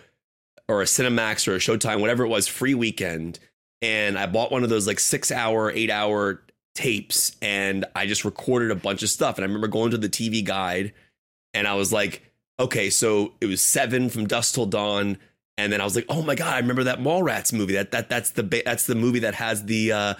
or 0.69 0.81
a 0.81 0.86
Cinemax 0.86 1.47
or 1.47 1.55
a 1.55 1.59
Showtime, 1.59 2.00
whatever 2.00 2.24
it 2.24 2.29
was, 2.29 2.47
free 2.47 2.74
weekend. 2.74 3.39
And 3.81 4.17
I 4.17 4.25
bought 4.25 4.51
one 4.51 4.63
of 4.63 4.69
those 4.69 4.88
like 4.88 5.00
six 5.00 5.31
hour, 5.31 5.71
eight 5.71 5.91
hour 5.91 6.41
tapes 6.74 7.36
and 7.41 7.86
I 7.95 8.05
just 8.05 8.24
recorded 8.24 8.71
a 8.71 8.75
bunch 8.75 9.03
of 9.03 9.09
stuff. 9.09 9.38
And 9.38 9.43
I 9.43 9.47
remember 9.47 9.67
going 9.67 9.91
to 9.91 9.97
the 9.97 10.09
TV 10.09 10.43
guide 10.43 10.93
and 11.53 11.67
I 11.67 11.74
was 11.74 11.91
like, 11.91 12.21
okay, 12.59 12.89
so 12.89 13.33
it 13.41 13.47
was 13.47 13.62
seven 13.62 14.09
from 14.09 14.27
Dusk 14.27 14.55
Till 14.55 14.65
Dawn. 14.65 15.17
And 15.57 15.73
then 15.73 15.81
I 15.81 15.83
was 15.83 15.95
like, 15.95 16.05
oh 16.09 16.21
my 16.21 16.35
god, 16.35 16.53
I 16.53 16.59
remember 16.59 16.83
that 16.83 16.99
Mallrats 16.99 17.51
movie. 17.51 17.73
That 17.73 17.91
that 17.91 18.09
that's 18.09 18.31
the 18.31 18.43
ba- 18.43 18.63
that's 18.63 18.85
the 18.85 18.95
movie 18.95 19.19
that 19.19 19.35
has 19.35 19.65
the 19.65 19.91
uh, 19.91 20.13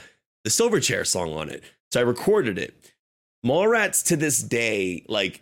the 0.44 0.50
Silverchair 0.50 1.06
song 1.06 1.34
on 1.34 1.50
it. 1.50 1.64
So 1.92 2.00
I 2.00 2.04
recorded 2.04 2.58
it. 2.58 2.74
Mallrats 3.46 4.04
to 4.08 4.18
this 4.18 4.42
day, 4.42 5.06
like 5.08 5.42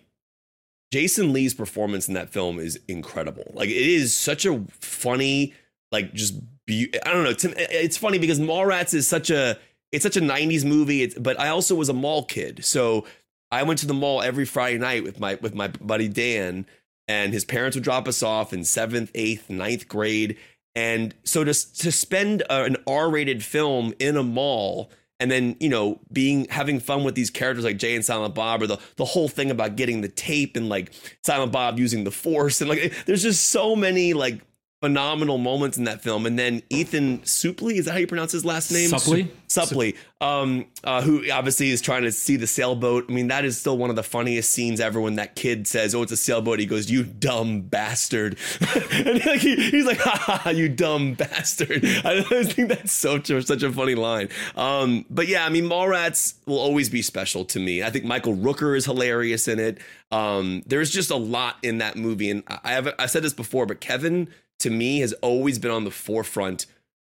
Jason 0.91 1.33
Lee's 1.33 1.53
performance 1.53 2.07
in 2.07 2.13
that 2.13 2.29
film 2.29 2.59
is 2.59 2.79
incredible. 2.87 3.51
Like 3.53 3.69
it 3.69 3.75
is 3.75 4.15
such 4.15 4.45
a 4.45 4.63
funny, 4.79 5.53
like 5.91 6.13
just 6.13 6.39
be- 6.65 6.93
I 7.05 7.13
don't 7.13 7.23
know. 7.23 7.33
To, 7.33 7.53
it's 7.57 7.97
funny 7.97 8.19
because 8.19 8.39
Mallrats 8.39 8.93
is 8.93 9.07
such 9.07 9.29
a 9.29 9.57
it's 9.91 10.03
such 10.03 10.17
a 10.17 10.21
'90s 10.21 10.65
movie. 10.65 11.03
It's, 11.03 11.17
but 11.17 11.39
I 11.39 11.49
also 11.49 11.75
was 11.75 11.89
a 11.89 11.93
mall 11.93 12.25
kid, 12.25 12.65
so 12.65 13.05
I 13.51 13.63
went 13.63 13.79
to 13.79 13.87
the 13.87 13.93
mall 13.93 14.21
every 14.21 14.45
Friday 14.45 14.77
night 14.77 15.03
with 15.03 15.19
my 15.19 15.35
with 15.35 15.55
my 15.55 15.69
buddy 15.69 16.07
Dan, 16.07 16.65
and 17.07 17.33
his 17.33 17.45
parents 17.45 17.75
would 17.75 17.83
drop 17.83 18.07
us 18.07 18.24
off 18.24 18.53
in 18.53 18.63
seventh, 18.63 19.12
eighth, 19.15 19.50
ninth 19.50 19.88
grade, 19.88 20.38
and 20.75 21.15
so 21.24 21.43
to 21.43 21.53
to 21.53 21.91
spend 21.91 22.41
a, 22.50 22.63
an 22.63 22.77
R-rated 22.85 23.43
film 23.43 23.93
in 24.00 24.17
a 24.17 24.24
mall 24.24 24.91
and 25.19 25.31
then 25.31 25.55
you 25.59 25.69
know 25.69 26.00
being 26.12 26.45
having 26.50 26.79
fun 26.79 27.03
with 27.03 27.15
these 27.15 27.29
characters 27.29 27.63
like 27.63 27.77
Jay 27.77 27.95
and 27.95 28.03
Silent 28.03 28.35
Bob 28.35 28.62
or 28.62 28.67
the 28.67 28.79
the 28.97 29.05
whole 29.05 29.27
thing 29.27 29.51
about 29.51 29.75
getting 29.75 30.01
the 30.01 30.09
tape 30.09 30.57
and 30.57 30.69
like 30.69 30.91
Silent 31.24 31.51
Bob 31.51 31.79
using 31.79 32.03
the 32.03 32.12
force 32.12 32.62
and 32.62 32.69
like 32.69 32.93
there's 33.05 33.24
just 33.24 33.50
so 33.50 33.75
many 33.75 34.13
like 34.13 34.41
phenomenal 34.82 35.38
moments 35.38 35.77
in 35.77 35.86
that 35.86 36.01
film. 36.01 36.25
And 36.25 36.38
then 36.38 36.62
Ethan 36.70 37.20
Suplee, 37.20 37.77
is 37.77 37.86
that 37.86 37.94
how 37.94 37.98
you 37.98 38.08
pronounce 38.08 38.32
his 38.32 38.46
last 38.46 38.72
name? 38.72 38.89
Suplee? 38.91 39.29
Suplee, 39.48 39.96
um, 40.22 40.65
uh, 40.84 41.01
who 41.01 41.29
obviously 41.32 41.70
is 41.70 41.82
trying 41.82 42.03
to 42.03 42.12
see 42.12 42.36
the 42.36 42.48
sailboat. 42.48 43.05
I 43.10 43.13
mean, 43.13 43.29
that 43.29 43.46
is 43.46 43.58
still 43.58 43.77
one 43.77 43.89
of 43.89 43.96
the 43.96 44.03
funniest 44.03 44.51
scenes 44.51 44.79
ever 44.79 45.00
when 45.00 45.15
that 45.15 45.36
kid 45.36 45.67
says, 45.67 45.96
"Oh, 45.96 46.01
it's 46.01 46.12
a 46.12 46.17
sailboat." 46.17 46.60
He 46.60 46.65
goes, 46.65 46.89
"You 46.89 47.03
dumb 47.03 47.62
bastard," 47.62 48.38
and 48.91 49.25
like, 49.25 49.39
he, 49.39 49.55
he's 49.55 49.86
like, 49.86 50.00
"Ha 50.00 50.41
ha, 50.44 50.50
you 50.50 50.67
dumb 50.67 51.13
bastard." 51.13 51.86
I 52.03 52.22
think 52.44 52.70
that's 52.70 52.91
so 52.91 53.22
such 53.22 53.63
a 53.63 53.72
funny 53.72 53.96
line. 53.96 54.29
Um, 54.55 55.05
but 55.10 55.27
yeah, 55.27 55.46
I 55.46 55.50
mean, 55.50 55.65
Mallrats 55.65 56.36
will 56.46 56.60
always 56.60 56.89
be 56.89 57.01
special 57.01 57.46
to 57.46 57.60
me. 57.60 57.84
I 57.84 57.91
think 57.91 58.03
Michael 58.03 58.36
Rooker 58.36 58.75
is 58.75 58.86
hilarious 58.86 59.48
in 59.48 59.60
it. 59.60 59.77
Um, 60.12 60.63
there's 60.65 60.89
just 60.89 61.12
a 61.12 61.15
lot 61.15 61.58
in 61.63 61.79
that 61.79 61.96
movie, 61.98 62.29
and 62.29 62.44
I 62.48 62.72
have 62.72 62.94
I 63.00 63.05
said 63.05 63.24
this 63.24 63.34
before, 63.34 63.65
but 63.65 63.79
Kevin 63.79 64.27
to 64.59 64.69
me 64.69 65.00
has 65.00 65.13
always 65.13 65.59
been 65.59 65.71
on 65.71 65.83
the 65.83 65.91
forefront 65.91 66.65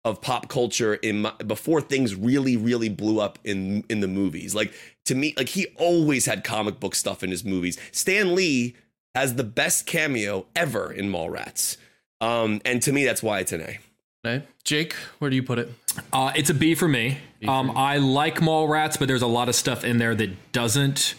of 0.04 0.20
pop 0.20 0.48
culture 0.48 0.94
in 0.94 1.22
my, 1.22 1.32
before 1.46 1.80
things 1.80 2.14
really 2.14 2.56
really 2.56 2.88
blew 2.88 3.20
up 3.20 3.38
in 3.44 3.84
in 3.88 4.00
the 4.00 4.08
movies 4.08 4.54
like 4.54 4.72
to 5.04 5.14
me 5.14 5.32
like 5.36 5.48
he 5.50 5.66
always 5.78 6.26
had 6.26 6.44
comic 6.44 6.78
book 6.78 6.94
stuff 6.94 7.22
in 7.22 7.30
his 7.30 7.44
movies 7.44 7.78
stan 7.90 8.34
lee 8.34 8.74
has 9.14 9.36
the 9.36 9.44
best 9.44 9.86
cameo 9.86 10.46
ever 10.54 10.92
in 10.92 11.10
mallrats 11.10 11.76
um 12.20 12.60
and 12.64 12.82
to 12.82 12.92
me 12.92 13.04
that's 13.04 13.22
why 13.22 13.38
it's 13.40 13.52
an 13.52 13.62
a 13.62 13.78
Okay. 14.26 14.44
Jake, 14.64 14.94
where 15.18 15.28
do 15.28 15.36
you 15.36 15.42
put 15.42 15.58
it? 15.58 15.70
Uh, 16.12 16.32
it's 16.34 16.48
a 16.48 16.54
B 16.54 16.74
for 16.74 16.88
me. 16.88 17.18
Um, 17.46 17.72
I 17.76 17.98
like 17.98 18.36
Mallrats, 18.36 18.98
but 18.98 19.06
there's 19.06 19.20
a 19.20 19.26
lot 19.26 19.50
of 19.50 19.54
stuff 19.54 19.84
in 19.84 19.98
there 19.98 20.14
that 20.14 20.52
doesn't 20.52 21.14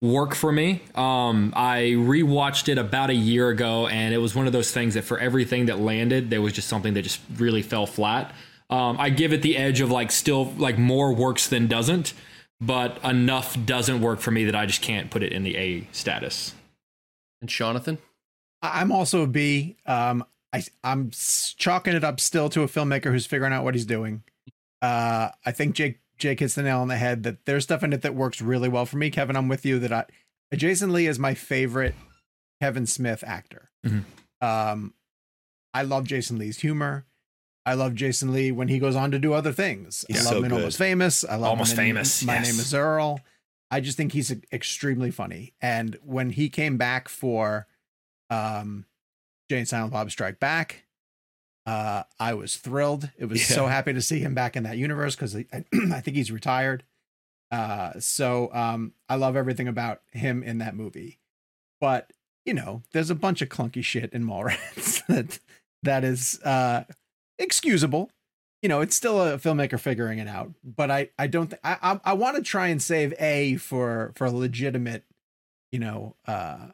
work 0.00 0.34
for 0.34 0.52
me. 0.52 0.82
Um, 0.94 1.52
I 1.56 1.94
rewatched 1.96 2.68
it 2.68 2.78
about 2.78 3.10
a 3.10 3.14
year 3.14 3.48
ago, 3.48 3.86
and 3.88 4.14
it 4.14 4.18
was 4.18 4.34
one 4.34 4.46
of 4.46 4.52
those 4.52 4.70
things 4.70 4.94
that 4.94 5.02
for 5.02 5.18
everything 5.18 5.66
that 5.66 5.78
landed, 5.80 6.30
there 6.30 6.40
was 6.42 6.52
just 6.52 6.68
something 6.68 6.94
that 6.94 7.02
just 7.02 7.20
really 7.36 7.62
fell 7.62 7.86
flat. 7.86 8.32
Um, 8.70 8.96
I 9.00 9.10
give 9.10 9.32
it 9.32 9.42
the 9.42 9.56
edge 9.56 9.80
of 9.80 9.90
like 9.90 10.10
still 10.10 10.52
like 10.58 10.78
more 10.78 11.12
works 11.12 11.48
than 11.48 11.66
doesn't, 11.66 12.12
but 12.60 13.02
enough 13.04 13.56
doesn't 13.64 14.00
work 14.00 14.20
for 14.20 14.30
me 14.30 14.44
that 14.44 14.54
I 14.54 14.66
just 14.66 14.82
can't 14.82 15.10
put 15.10 15.22
it 15.22 15.32
in 15.32 15.42
the 15.42 15.56
A 15.56 15.88
status. 15.92 16.54
And 17.40 17.48
Jonathan? 17.48 17.98
I- 18.62 18.80
I'm 18.80 18.92
also 18.92 19.22
a 19.22 19.26
B. 19.26 19.76
Um, 19.86 20.24
I 20.52 20.62
I'm 20.84 21.10
chalking 21.56 21.94
it 21.94 22.04
up 22.04 22.20
still 22.20 22.48
to 22.50 22.62
a 22.62 22.66
filmmaker 22.66 23.10
who's 23.10 23.26
figuring 23.26 23.52
out 23.52 23.64
what 23.64 23.74
he's 23.74 23.86
doing. 23.86 24.22
Uh, 24.82 25.30
I 25.44 25.52
think 25.52 25.74
Jake 25.74 26.00
Jake 26.18 26.40
hits 26.40 26.54
the 26.54 26.62
nail 26.62 26.80
on 26.80 26.88
the 26.88 26.96
head 26.96 27.22
that 27.22 27.44
there's 27.46 27.64
stuff 27.64 27.82
in 27.82 27.92
it 27.92 28.02
that 28.02 28.14
works 28.14 28.40
really 28.42 28.68
well 28.68 28.86
for 28.86 28.96
me. 28.96 29.10
Kevin, 29.10 29.36
I'm 29.36 29.48
with 29.48 29.64
you 29.64 29.78
that 29.78 29.92
I 29.92 30.04
Jason 30.54 30.92
Lee 30.92 31.06
is 31.06 31.18
my 31.18 31.34
favorite 31.34 31.94
Kevin 32.60 32.86
Smith 32.86 33.22
actor. 33.26 33.68
Mhm. 33.86 34.04
Um, 34.40 34.94
I 35.74 35.82
love 35.82 36.04
Jason 36.04 36.38
Lee's 36.38 36.58
humor. 36.60 37.04
I 37.66 37.74
love 37.74 37.94
Jason 37.94 38.32
Lee 38.32 38.50
when 38.50 38.68
he 38.68 38.78
goes 38.78 38.96
on 38.96 39.10
to 39.10 39.18
do 39.18 39.34
other 39.34 39.52
things. 39.52 40.04
He's 40.08 40.20
I 40.20 40.22
love 40.24 40.30
so 40.32 40.38
him 40.38 40.44
in 40.44 40.50
good. 40.50 40.56
Almost 40.56 40.78
Famous. 40.78 41.24
I 41.24 41.34
love 41.36 41.50
Almost 41.50 41.76
Famous, 41.76 42.22
My 42.24 42.34
yes. 42.36 42.46
name 42.50 42.60
is 42.60 42.72
Earl. 42.74 43.20
I 43.70 43.80
just 43.80 43.98
think 43.98 44.12
he's 44.12 44.34
extremely 44.50 45.10
funny. 45.10 45.52
And 45.60 45.98
when 46.02 46.30
he 46.30 46.48
came 46.48 46.78
back 46.78 47.08
for 47.10 47.66
um, 48.30 48.86
Jay 49.50 49.58
and 49.58 49.68
Silent 49.68 49.92
Bob 49.92 50.10
Strike 50.10 50.40
Back, 50.40 50.84
uh, 51.68 52.02
I 52.18 52.32
was 52.32 52.56
thrilled. 52.56 53.10
It 53.18 53.26
was 53.26 53.44
so 53.44 53.66
happy 53.66 53.92
to 53.92 54.00
see 54.00 54.20
him 54.20 54.32
back 54.32 54.56
in 54.56 54.62
that 54.62 54.78
universe 54.78 55.14
because 55.14 55.36
I, 55.36 55.44
I 55.92 56.00
think 56.00 56.16
he's 56.16 56.32
retired. 56.32 56.82
Uh, 57.50 58.00
so 58.00 58.50
um, 58.54 58.94
I 59.06 59.16
love 59.16 59.36
everything 59.36 59.68
about 59.68 60.00
him 60.10 60.42
in 60.42 60.58
that 60.58 60.74
movie. 60.74 61.18
But 61.78 62.10
you 62.46 62.54
know, 62.54 62.82
there's 62.92 63.10
a 63.10 63.14
bunch 63.14 63.42
of 63.42 63.50
clunky 63.50 63.84
shit 63.84 64.14
in 64.14 64.24
Mallrats 64.24 65.04
that 65.08 65.40
that 65.82 66.04
is 66.04 66.40
uh, 66.42 66.84
excusable. 67.38 68.10
You 68.62 68.70
know, 68.70 68.80
it's 68.80 68.96
still 68.96 69.20
a 69.20 69.36
filmmaker 69.36 69.78
figuring 69.78 70.20
it 70.20 70.28
out. 70.28 70.54
But 70.64 70.90
I 70.90 71.10
I 71.18 71.26
don't 71.26 71.50
th- 71.50 71.60
I 71.62 71.76
I, 71.82 72.00
I 72.02 72.12
want 72.14 72.36
to 72.36 72.42
try 72.42 72.68
and 72.68 72.82
save 72.82 73.12
A 73.20 73.56
for 73.56 74.12
for 74.16 74.30
legitimate, 74.30 75.04
you 75.70 75.80
know, 75.80 76.16
uh, 76.26 76.68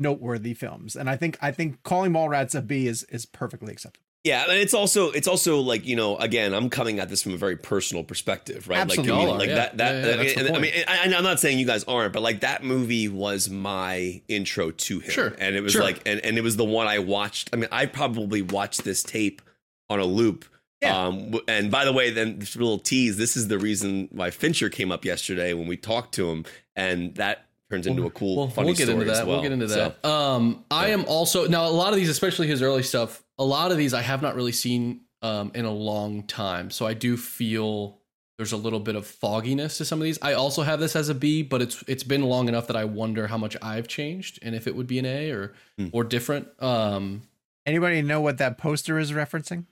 noteworthy 0.00 0.54
films. 0.54 0.96
And 0.96 1.08
I 1.08 1.16
think 1.16 1.38
I 1.40 1.52
think 1.52 1.82
calling 1.84 2.12
Mallrats 2.12 2.54
a 2.54 2.62
B 2.62 2.86
is 2.86 3.04
is 3.04 3.26
perfectly 3.26 3.72
acceptable. 3.72 4.04
Yeah, 4.22 4.44
and 4.50 4.58
it's 4.58 4.74
also 4.74 5.10
it's 5.12 5.26
also 5.26 5.60
like 5.60 5.86
you 5.86 5.96
know 5.96 6.16
again 6.18 6.52
I'm 6.52 6.68
coming 6.68 6.98
at 6.98 7.08
this 7.08 7.22
from 7.22 7.32
a 7.32 7.36
very 7.38 7.56
personal 7.56 8.04
perspective, 8.04 8.68
right? 8.68 8.78
Absolutely. 8.80 9.12
Like, 9.12 9.22
Y'all 9.24 9.34
are, 9.34 9.38
like 9.38 9.48
yeah. 9.48 9.54
that 9.54 9.76
that 9.78 9.92
Yeah, 9.94 10.00
yeah, 10.10 10.16
that's 10.16 10.34
the 10.34 10.46
and- 10.48 10.56
I 10.56 10.60
mean 10.60 10.72
I, 10.86 11.14
I'm 11.14 11.24
not 11.24 11.40
saying 11.40 11.58
you 11.58 11.64
guys 11.66 11.84
aren't, 11.84 12.12
but 12.12 12.20
like 12.22 12.40
that 12.40 12.62
movie 12.62 13.08
was 13.08 13.48
my 13.48 14.20
intro 14.28 14.72
to 14.72 15.00
him, 15.00 15.10
Sure. 15.10 15.32
and 15.38 15.56
it 15.56 15.62
was 15.62 15.72
Sure. 15.72 15.82
like 15.82 16.02
and, 16.06 16.20
and 16.20 16.36
it 16.36 16.42
was 16.42 16.56
the 16.56 16.64
one 16.66 16.86
I 16.86 16.98
watched. 16.98 17.48
I 17.52 17.56
mean 17.56 17.68
I 17.72 17.86
probably 17.86 18.42
watched 18.42 18.84
this 18.84 19.02
tape 19.02 19.40
on 19.88 20.00
a 20.00 20.04
loop. 20.04 20.44
Yeah. 20.82 20.96
Um, 21.06 21.38
and 21.46 21.70
by 21.70 21.84
the 21.84 21.92
way, 21.92 22.10
then 22.10 22.38
this 22.38 22.56
little 22.56 22.78
tease. 22.78 23.16
This 23.18 23.36
is 23.36 23.48
the 23.48 23.58
reason 23.58 24.08
why 24.12 24.30
Fincher 24.30 24.70
came 24.70 24.90
up 24.90 25.04
yesterday 25.04 25.52
when 25.52 25.66
we 25.66 25.76
talked 25.76 26.14
to 26.14 26.30
him, 26.30 26.44
and 26.74 27.14
that 27.16 27.44
turns 27.70 27.86
into 27.86 28.06
a 28.06 28.10
cool, 28.10 28.36
We'll, 28.36 28.48
funny 28.48 28.66
we'll 28.66 28.74
get 28.74 28.84
story 28.88 29.00
into 29.00 29.12
as 29.12 29.18
that. 29.18 29.26
well. 29.26 29.36
We'll 29.36 29.42
get 29.42 29.52
into 29.52 29.68
So- 29.68 29.94
that. 30.02 30.08
Um, 30.08 30.64
I 30.70 30.88
am 30.88 31.04
also 31.06 31.46
now 31.46 31.66
a 31.66 31.70
lot 31.70 31.92
of 31.92 31.96
these, 31.98 32.08
especially 32.08 32.48
his 32.48 32.62
early 32.62 32.82
stuff. 32.82 33.22
A 33.38 33.44
lot 33.44 33.70
of 33.72 33.78
these 33.78 33.94
I 33.94 34.02
have 34.02 34.22
not 34.22 34.34
really 34.34 34.52
seen 34.52 35.02
um, 35.22 35.52
in 35.54 35.64
a 35.64 35.70
long 35.72 36.22
time, 36.24 36.70
so 36.70 36.86
I 36.86 36.94
do 36.94 37.16
feel 37.16 37.98
there's 38.38 38.52
a 38.52 38.56
little 38.56 38.80
bit 38.80 38.96
of 38.96 39.06
fogginess 39.06 39.76
to 39.78 39.84
some 39.84 40.00
of 40.00 40.04
these. 40.04 40.18
I 40.22 40.32
also 40.32 40.62
have 40.62 40.80
this 40.80 40.96
as 40.96 41.10
a 41.10 41.14
B, 41.14 41.42
but 41.42 41.60
it's 41.60 41.84
it's 41.86 42.02
been 42.04 42.22
long 42.22 42.48
enough 42.48 42.66
that 42.68 42.76
I 42.76 42.86
wonder 42.86 43.26
how 43.26 43.36
much 43.36 43.54
I've 43.60 43.86
changed 43.86 44.38
and 44.42 44.54
if 44.54 44.66
it 44.66 44.74
would 44.74 44.86
be 44.86 44.98
an 44.98 45.04
A 45.06 45.30
or 45.30 45.52
Hmm. 45.78 45.88
or 45.92 46.04
different. 46.04 46.48
Um, 46.62 47.22
Anybody 47.66 48.00
know 48.00 48.22
what 48.22 48.38
that 48.38 48.56
poster 48.56 48.98
is 48.98 49.12
referencing? 49.12 49.66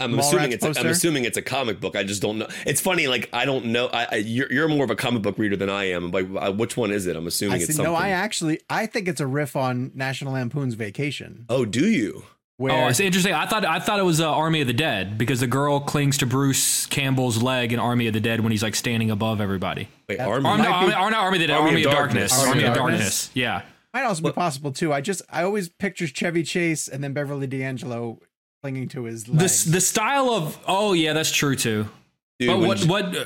I'm 0.00 0.12
Mallrats 0.12 0.18
assuming 0.20 0.52
it's. 0.52 0.64
A, 0.64 0.80
I'm 0.80 0.86
assuming 0.86 1.24
it's 1.24 1.36
a 1.36 1.42
comic 1.42 1.80
book. 1.80 1.96
I 1.96 2.02
just 2.04 2.22
don't 2.22 2.38
know. 2.38 2.48
It's 2.66 2.80
funny. 2.80 3.06
Like 3.08 3.28
I 3.32 3.44
don't 3.44 3.66
know. 3.66 3.86
I, 3.88 4.06
I 4.10 4.14
you're, 4.16 4.52
you're 4.52 4.68
more 4.68 4.84
of 4.84 4.90
a 4.90 4.96
comic 4.96 5.22
book 5.22 5.38
reader 5.38 5.56
than 5.56 5.70
I 5.70 5.90
am. 5.90 6.10
Like 6.10 6.26
uh, 6.36 6.52
which 6.52 6.76
one 6.76 6.90
is 6.90 7.06
it? 7.06 7.16
I'm 7.16 7.26
assuming 7.26 7.54
I 7.54 7.56
it's 7.56 7.66
see, 7.66 7.72
something. 7.74 7.92
no, 7.92 7.98
I 7.98 8.10
actually 8.10 8.60
I 8.70 8.86
think 8.86 9.08
it's 9.08 9.20
a 9.20 9.26
riff 9.26 9.56
on 9.56 9.92
National 9.94 10.32
Lampoon's 10.32 10.74
Vacation. 10.74 11.44
oh, 11.48 11.64
do 11.64 11.86
you? 11.88 12.24
Where 12.56 12.72
Oh, 12.72 12.88
it's 12.88 13.00
interesting. 13.00 13.32
I 13.32 13.46
thought 13.46 13.64
I 13.64 13.78
thought 13.78 13.98
it 13.98 14.04
was 14.04 14.20
uh, 14.20 14.30
Army 14.30 14.60
of 14.60 14.66
the 14.66 14.74
Dead 14.74 15.16
because 15.16 15.40
the 15.40 15.46
girl 15.46 15.80
clings 15.80 16.18
to 16.18 16.26
Bruce 16.26 16.84
Campbell's 16.86 17.42
leg 17.42 17.72
in 17.72 17.78
Army 17.78 18.06
of 18.06 18.12
the 18.12 18.20
Dead 18.20 18.40
when 18.40 18.52
he's 18.52 18.62
like 18.62 18.74
standing 18.74 19.10
above 19.10 19.40
everybody. 19.40 19.88
Wait, 20.08 20.18
That's- 20.18 20.28
Army. 20.28 20.46
Army, 20.46 20.62
Might 20.64 20.68
Army, 20.70 20.86
be- 20.88 20.92
Army, 20.94 21.16
Army 21.16 21.36
of 21.36 21.40
the 21.40 21.46
Dead. 21.46 21.54
Army 21.56 21.68
Army, 21.70 21.82
of 21.84 21.86
of 21.86 21.92
Darkness. 21.96 22.30
Darkness. 22.32 22.46
Army 22.48 22.50
Army 22.50 22.64
of 22.64 22.70
of 22.70 22.76
Darkness. 22.76 22.98
Darkness. 23.00 23.30
Yeah. 23.32 23.62
might 23.94 24.04
also 24.04 24.22
be 24.22 24.32
possible 24.32 24.72
too. 24.72 24.92
I 24.92 25.00
just 25.00 25.22
I 25.30 25.42
always 25.42 25.70
picture 25.70 26.06
Chevy 26.06 26.42
Chase 26.42 26.86
and 26.86 27.02
then 27.02 27.14
Beverly 27.14 27.46
D'Angelo 27.46 28.18
clinging 28.62 28.88
to 28.88 29.04
his 29.04 29.24
The 29.24 29.32
legs. 29.32 29.64
the 29.70 29.80
style 29.80 30.30
of 30.30 30.58
oh 30.66 30.92
yeah, 30.92 31.12
that's 31.12 31.30
true 31.32 31.56
too. 31.56 31.88
Dude, 32.38 32.48
but 32.48 32.58
what 32.60 32.78
J- 32.78 32.86
what 32.88 33.16
uh, 33.16 33.24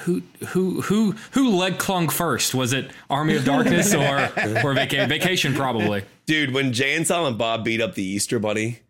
who 0.00 0.22
who 0.48 0.80
who 0.82 1.12
who 1.32 1.50
leg 1.50 1.78
clung 1.78 2.08
first? 2.08 2.54
Was 2.54 2.72
it 2.72 2.90
Army 3.08 3.36
of 3.36 3.44
Darkness 3.44 3.94
or 3.94 4.16
or 4.64 4.74
vaca- 4.74 5.06
Vacation? 5.06 5.54
Probably. 5.54 6.04
dude, 6.26 6.52
when 6.54 6.72
Jay 6.72 6.94
and 6.94 7.06
Silent 7.06 7.38
Bob 7.38 7.64
beat 7.64 7.80
up 7.80 7.94
the 7.94 8.02
Easter 8.04 8.38
Bunny, 8.38 8.80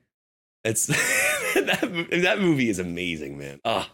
it's 0.65 0.87
that 1.55 2.09
that 2.23 2.41
movie 2.41 2.69
is 2.69 2.79
amazing, 2.79 3.39
man. 3.39 3.61
Ah, 3.65 3.91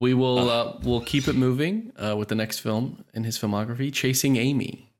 we 0.00 0.14
will 0.14 0.48
uh, 0.50 0.78
we'll 0.82 1.00
keep 1.02 1.28
it 1.28 1.34
moving 1.36 1.92
uh, 1.96 2.16
with 2.16 2.28
the 2.28 2.34
next 2.34 2.60
film 2.60 3.04
in 3.14 3.24
his 3.24 3.38
filmography, 3.38 3.92
Chasing 3.92 4.36
Amy. 4.36 4.90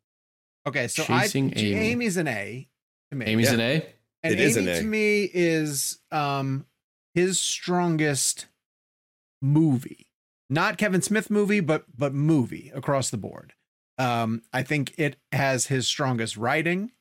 okay, 0.66 0.86
so 0.88 1.02
Chasing 1.02 1.52
I 1.56 1.60
Amy. 1.60 1.74
Amy's 1.90 2.16
an 2.18 2.28
A 2.28 2.68
to 3.10 3.16
me. 3.16 3.26
Amy's 3.26 3.48
Yeah. 3.48 3.54
an 3.54 3.60
A. 3.60 3.86
and 4.22 4.34
it 4.34 4.40
is 4.40 4.56
Amy 4.56 4.78
to 4.78 4.84
me 4.84 5.30
is 5.32 5.98
um 6.10 6.66
his 7.14 7.38
strongest 7.38 8.46
movie. 9.40 10.08
Not 10.48 10.78
Kevin 10.78 11.02
Smith 11.02 11.30
movie, 11.30 11.60
but 11.60 11.84
but 11.96 12.14
movie 12.14 12.70
across 12.74 13.10
the 13.10 13.16
board. 13.16 13.54
Um, 13.98 14.42
I 14.52 14.62
think 14.62 14.92
it 14.98 15.16
has 15.32 15.66
his 15.66 15.86
strongest 15.86 16.36
writing. 16.36 16.92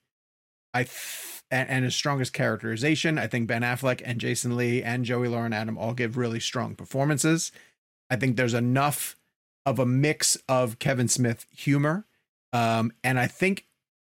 I 0.73 0.83
th- 0.83 1.41
and, 1.49 1.69
and 1.69 1.83
his 1.83 1.95
strongest 1.95 2.31
characterization. 2.33 3.17
I 3.17 3.27
think 3.27 3.47
Ben 3.47 3.61
Affleck 3.61 4.01
and 4.05 4.19
Jason 4.19 4.55
Lee 4.55 4.81
and 4.81 5.03
Joey 5.03 5.27
Lauren 5.27 5.51
Adam 5.53 5.77
all 5.77 5.93
give 5.93 6.15
really 6.17 6.39
strong 6.39 6.75
performances. 6.75 7.51
I 8.09 8.15
think 8.15 8.37
there's 8.37 8.53
enough 8.53 9.17
of 9.65 9.79
a 9.79 9.85
mix 9.85 10.37
of 10.47 10.79
Kevin 10.79 11.07
Smith 11.07 11.45
humor 11.51 12.05
Um, 12.53 12.91
and 13.03 13.19
I 13.19 13.27
think 13.27 13.65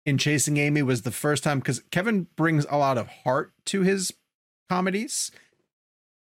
in 0.07 0.19
Chasing 0.19 0.57
Amy 0.57 0.83
was 0.83 1.03
the 1.03 1.11
first 1.11 1.45
time 1.45 1.59
because 1.59 1.81
Kevin 1.91 2.27
brings 2.37 2.67
a 2.71 2.79
lot 2.79 2.99
of 2.99 3.09
heart 3.09 3.53
to 3.67 3.83
his 3.83 4.13
comedies. 4.69 5.31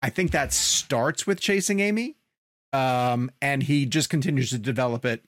I 0.02 0.10
think 0.10 0.30
that 0.30 0.52
starts 0.52 1.26
with 1.26 1.40
Chasing 1.40 1.80
Amy, 1.80 2.16
um, 2.72 3.30
and 3.40 3.62
he 3.62 3.86
just 3.86 4.10
continues 4.10 4.50
to 4.50 4.58
develop 4.58 5.04
it 5.04 5.24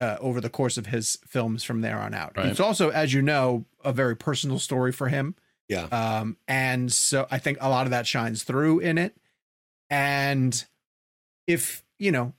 uh, 0.00 0.16
over 0.20 0.40
the 0.40 0.50
course 0.50 0.76
of 0.76 0.86
his 0.86 1.18
films 1.26 1.62
from 1.62 1.80
there 1.80 1.98
on 1.98 2.14
out. 2.14 2.36
Right. 2.36 2.46
It's 2.46 2.60
also, 2.60 2.90
as 2.90 3.12
you 3.12 3.22
know, 3.22 3.64
a 3.84 3.92
very 3.92 4.16
personal 4.16 4.58
story 4.58 4.92
for 4.92 5.08
him. 5.08 5.34
Yeah. 5.68 5.84
Um, 5.84 6.36
and 6.46 6.92
so 6.92 7.26
I 7.30 7.38
think 7.38 7.58
a 7.60 7.68
lot 7.68 7.86
of 7.86 7.90
that 7.90 8.06
shines 8.06 8.42
through 8.42 8.80
in 8.80 8.96
it. 8.96 9.16
And 9.90 10.64
if, 11.46 11.84
you 11.98 12.10
know, 12.10 12.32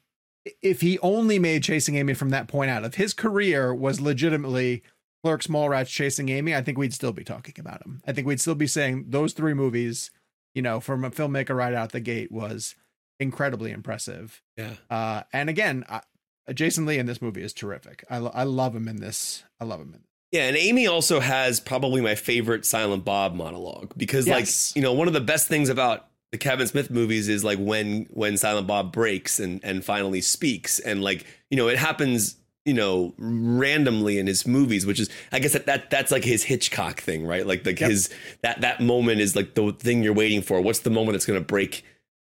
if 0.61 0.81
he 0.81 0.97
only 0.99 1.37
made 1.37 1.63
Chasing 1.63 1.95
Amy 1.95 2.13
from 2.13 2.29
that 2.29 2.47
point 2.47 2.71
out, 2.71 2.83
if 2.83 2.95
his 2.95 3.13
career 3.13 3.73
was 3.73 4.01
legitimately 4.01 4.83
Clerks, 5.23 5.47
Mallrats, 5.47 5.87
Chasing 5.87 6.29
Amy, 6.29 6.55
I 6.55 6.61
think 6.61 6.77
we'd 6.77 6.93
still 6.93 7.11
be 7.11 7.23
talking 7.23 7.55
about 7.59 7.85
him. 7.85 8.01
I 8.07 8.13
think 8.13 8.25
we'd 8.27 8.39
still 8.41 8.55
be 8.55 8.67
saying 8.67 9.05
those 9.09 9.33
three 9.33 9.53
movies, 9.53 10.11
you 10.55 10.61
know, 10.61 10.79
from 10.79 11.03
a 11.03 11.11
filmmaker 11.11 11.55
right 11.55 11.73
out 11.73 11.91
the 11.91 11.99
gate 11.99 12.31
was 12.31 12.75
incredibly 13.19 13.71
impressive. 13.71 14.41
Yeah. 14.57 14.73
Uh, 14.89 15.23
and 15.33 15.49
again, 15.49 15.83
I, 15.89 16.01
Jason 16.53 16.85
Lee 16.85 16.97
in 16.97 17.05
this 17.05 17.21
movie 17.21 17.43
is 17.43 17.53
terrific. 17.53 18.03
I, 18.09 18.17
lo- 18.19 18.31
I 18.33 18.43
love 18.43 18.75
him 18.75 18.87
in 18.87 18.97
this. 18.97 19.43
I 19.59 19.65
love 19.65 19.81
him 19.81 19.93
in 19.93 20.01
Yeah, 20.31 20.47
and 20.47 20.55
Amy 20.55 20.87
also 20.87 21.19
has 21.19 21.59
probably 21.59 22.01
my 22.01 22.15
favorite 22.15 22.65
Silent 22.65 23.03
Bob 23.05 23.35
monologue 23.35 23.93
because, 23.97 24.25
Yes. 24.25 24.71
like, 24.71 24.75
you 24.77 24.81
know, 24.81 24.93
one 24.93 25.07
of 25.07 25.13
the 25.13 25.21
best 25.21 25.47
things 25.47 25.69
about 25.69 26.07
the 26.31 26.37
Kevin 26.37 26.67
Smith 26.67 26.89
movies 26.91 27.27
is 27.27 27.43
like 27.43 27.57
when 27.59 28.07
when 28.11 28.37
Silent 28.37 28.67
Bob 28.67 28.91
breaks 28.93 29.39
and 29.39 29.59
and 29.63 29.83
finally 29.83 30.21
speaks, 30.21 30.77
and 30.79 31.03
like 31.03 31.25
you 31.49 31.57
know, 31.57 31.67
it 31.67 31.77
happens 31.77 32.35
you 32.69 32.75
know 32.75 33.13
randomly 33.17 34.19
in 34.19 34.27
his 34.27 34.45
movies, 34.45 34.85
which 34.85 34.99
is 34.99 35.09
I 35.31 35.39
guess 35.39 35.53
that, 35.53 35.65
that 35.65 35.89
that's 35.89 36.11
like 36.11 36.23
his 36.23 36.43
Hitchcock 36.43 37.01
thing, 37.01 37.25
right? 37.25 37.45
Like 37.45 37.65
like 37.65 37.79
Yep. 37.79 37.89
his 37.89 38.09
that 38.43 38.61
that 38.61 38.79
moment 38.79 39.19
is 39.21 39.35
like 39.35 39.55
the 39.55 39.71
thing 39.73 40.03
you're 40.03 40.13
waiting 40.13 40.41
for. 40.41 40.61
What's 40.61 40.79
the 40.79 40.89
moment 40.91 41.13
that's 41.13 41.25
going 41.25 41.39
to 41.39 41.45
break 41.45 41.83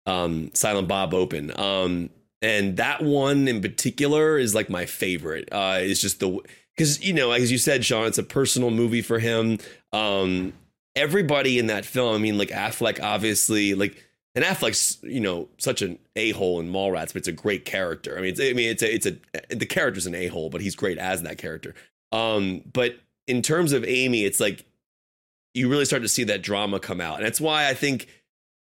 um, 0.06 0.50
Silent 0.54 0.88
Bob 0.88 1.14
open? 1.14 1.52
Um, 1.60 2.10
and 2.42 2.78
that 2.78 3.02
one 3.02 3.48
in 3.48 3.62
particular 3.62 4.38
is 4.38 4.54
like 4.54 4.70
my 4.70 4.86
favorite. 4.86 5.48
Uh, 5.52 5.78
it's 5.80 6.02
just 6.02 6.20
the 6.20 6.40
because 6.76 7.04
you 7.04 7.14
know, 7.14 7.32
as 7.32 7.52
you 7.52 7.58
said, 7.58 7.86
Sean, 7.86 8.08
it's 8.08 8.18
a 8.18 8.24
personal 8.24 8.72
movie 8.72 9.04
for 9.04 9.20
him. 9.20 9.60
Um, 9.94 10.54
everybody 10.96 11.60
in 11.60 11.68
that 11.68 11.86
film, 11.86 12.16
I 12.16 12.18
mean, 12.18 12.38
like 12.38 12.50
Affleck, 12.50 13.02
obviously, 13.02 13.74
like, 13.76 14.04
and 14.36 14.44
Affleck's 14.44 14.98
you 15.04 15.20
know 15.20 15.50
such 15.58 15.82
an 15.82 16.00
a 16.16 16.32
hole 16.32 16.60
in 16.60 16.72
Mallrats, 16.72 17.08
but 17.08 17.18
it's 17.18 17.28
a 17.28 17.34
great 17.34 17.66
character. 17.66 18.18
I 18.18 18.22
mean, 18.22 18.32
it's, 18.32 18.40
I 18.40 18.54
mean, 18.54 18.70
it's 18.70 18.84
a, 18.84 18.94
it's 18.94 19.06
a 19.06 19.56
the 19.56 19.66
character's 19.66 20.06
an 20.06 20.16
a 20.16 20.28
hole, 20.28 20.50
but 20.50 20.62
he's 20.62 20.76
great 20.76 20.98
as 20.98 21.22
that 21.24 21.38
character. 21.38 21.76
Um, 22.12 22.62
but 22.72 22.98
in 23.28 23.42
terms 23.42 23.74
of 23.74 23.84
Amy, 23.86 24.26
it's 24.26 24.40
like 24.40 24.66
you 25.54 25.70
really 25.70 25.86
start 25.86 26.02
to 26.02 26.10
see 26.10 26.24
that 26.26 26.42
drama 26.42 26.80
come 26.80 27.02
out, 27.02 27.18
and 27.18 27.26
that's 27.26 27.42
why 27.42 27.70
I 27.70 27.74
think 27.74 28.08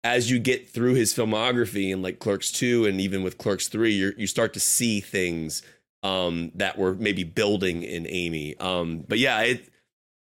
as 0.03 0.32
you 0.32 0.39
get 0.39 0.69
through 0.69 0.93
his 0.93 1.13
filmography 1.13 1.91
and 1.91 2.01
like 2.01 2.19
Clerks 2.19 2.51
2 2.51 2.86
and 2.86 3.01
even 3.01 3.23
with 3.23 3.38
Clerks 3.38 3.67
3 3.67 3.91
you 3.91 4.13
you 4.17 4.27
start 4.27 4.53
to 4.53 4.60
see 4.60 5.01
things 5.01 5.62
um 6.03 6.51
that 6.55 6.77
were 6.77 6.95
maybe 6.95 7.23
building 7.23 7.84
in 7.84 8.08
Amy 8.08 8.58
um 8.60 9.03
but 9.08 9.19
yeah 9.19 9.41
it, 9.41 9.69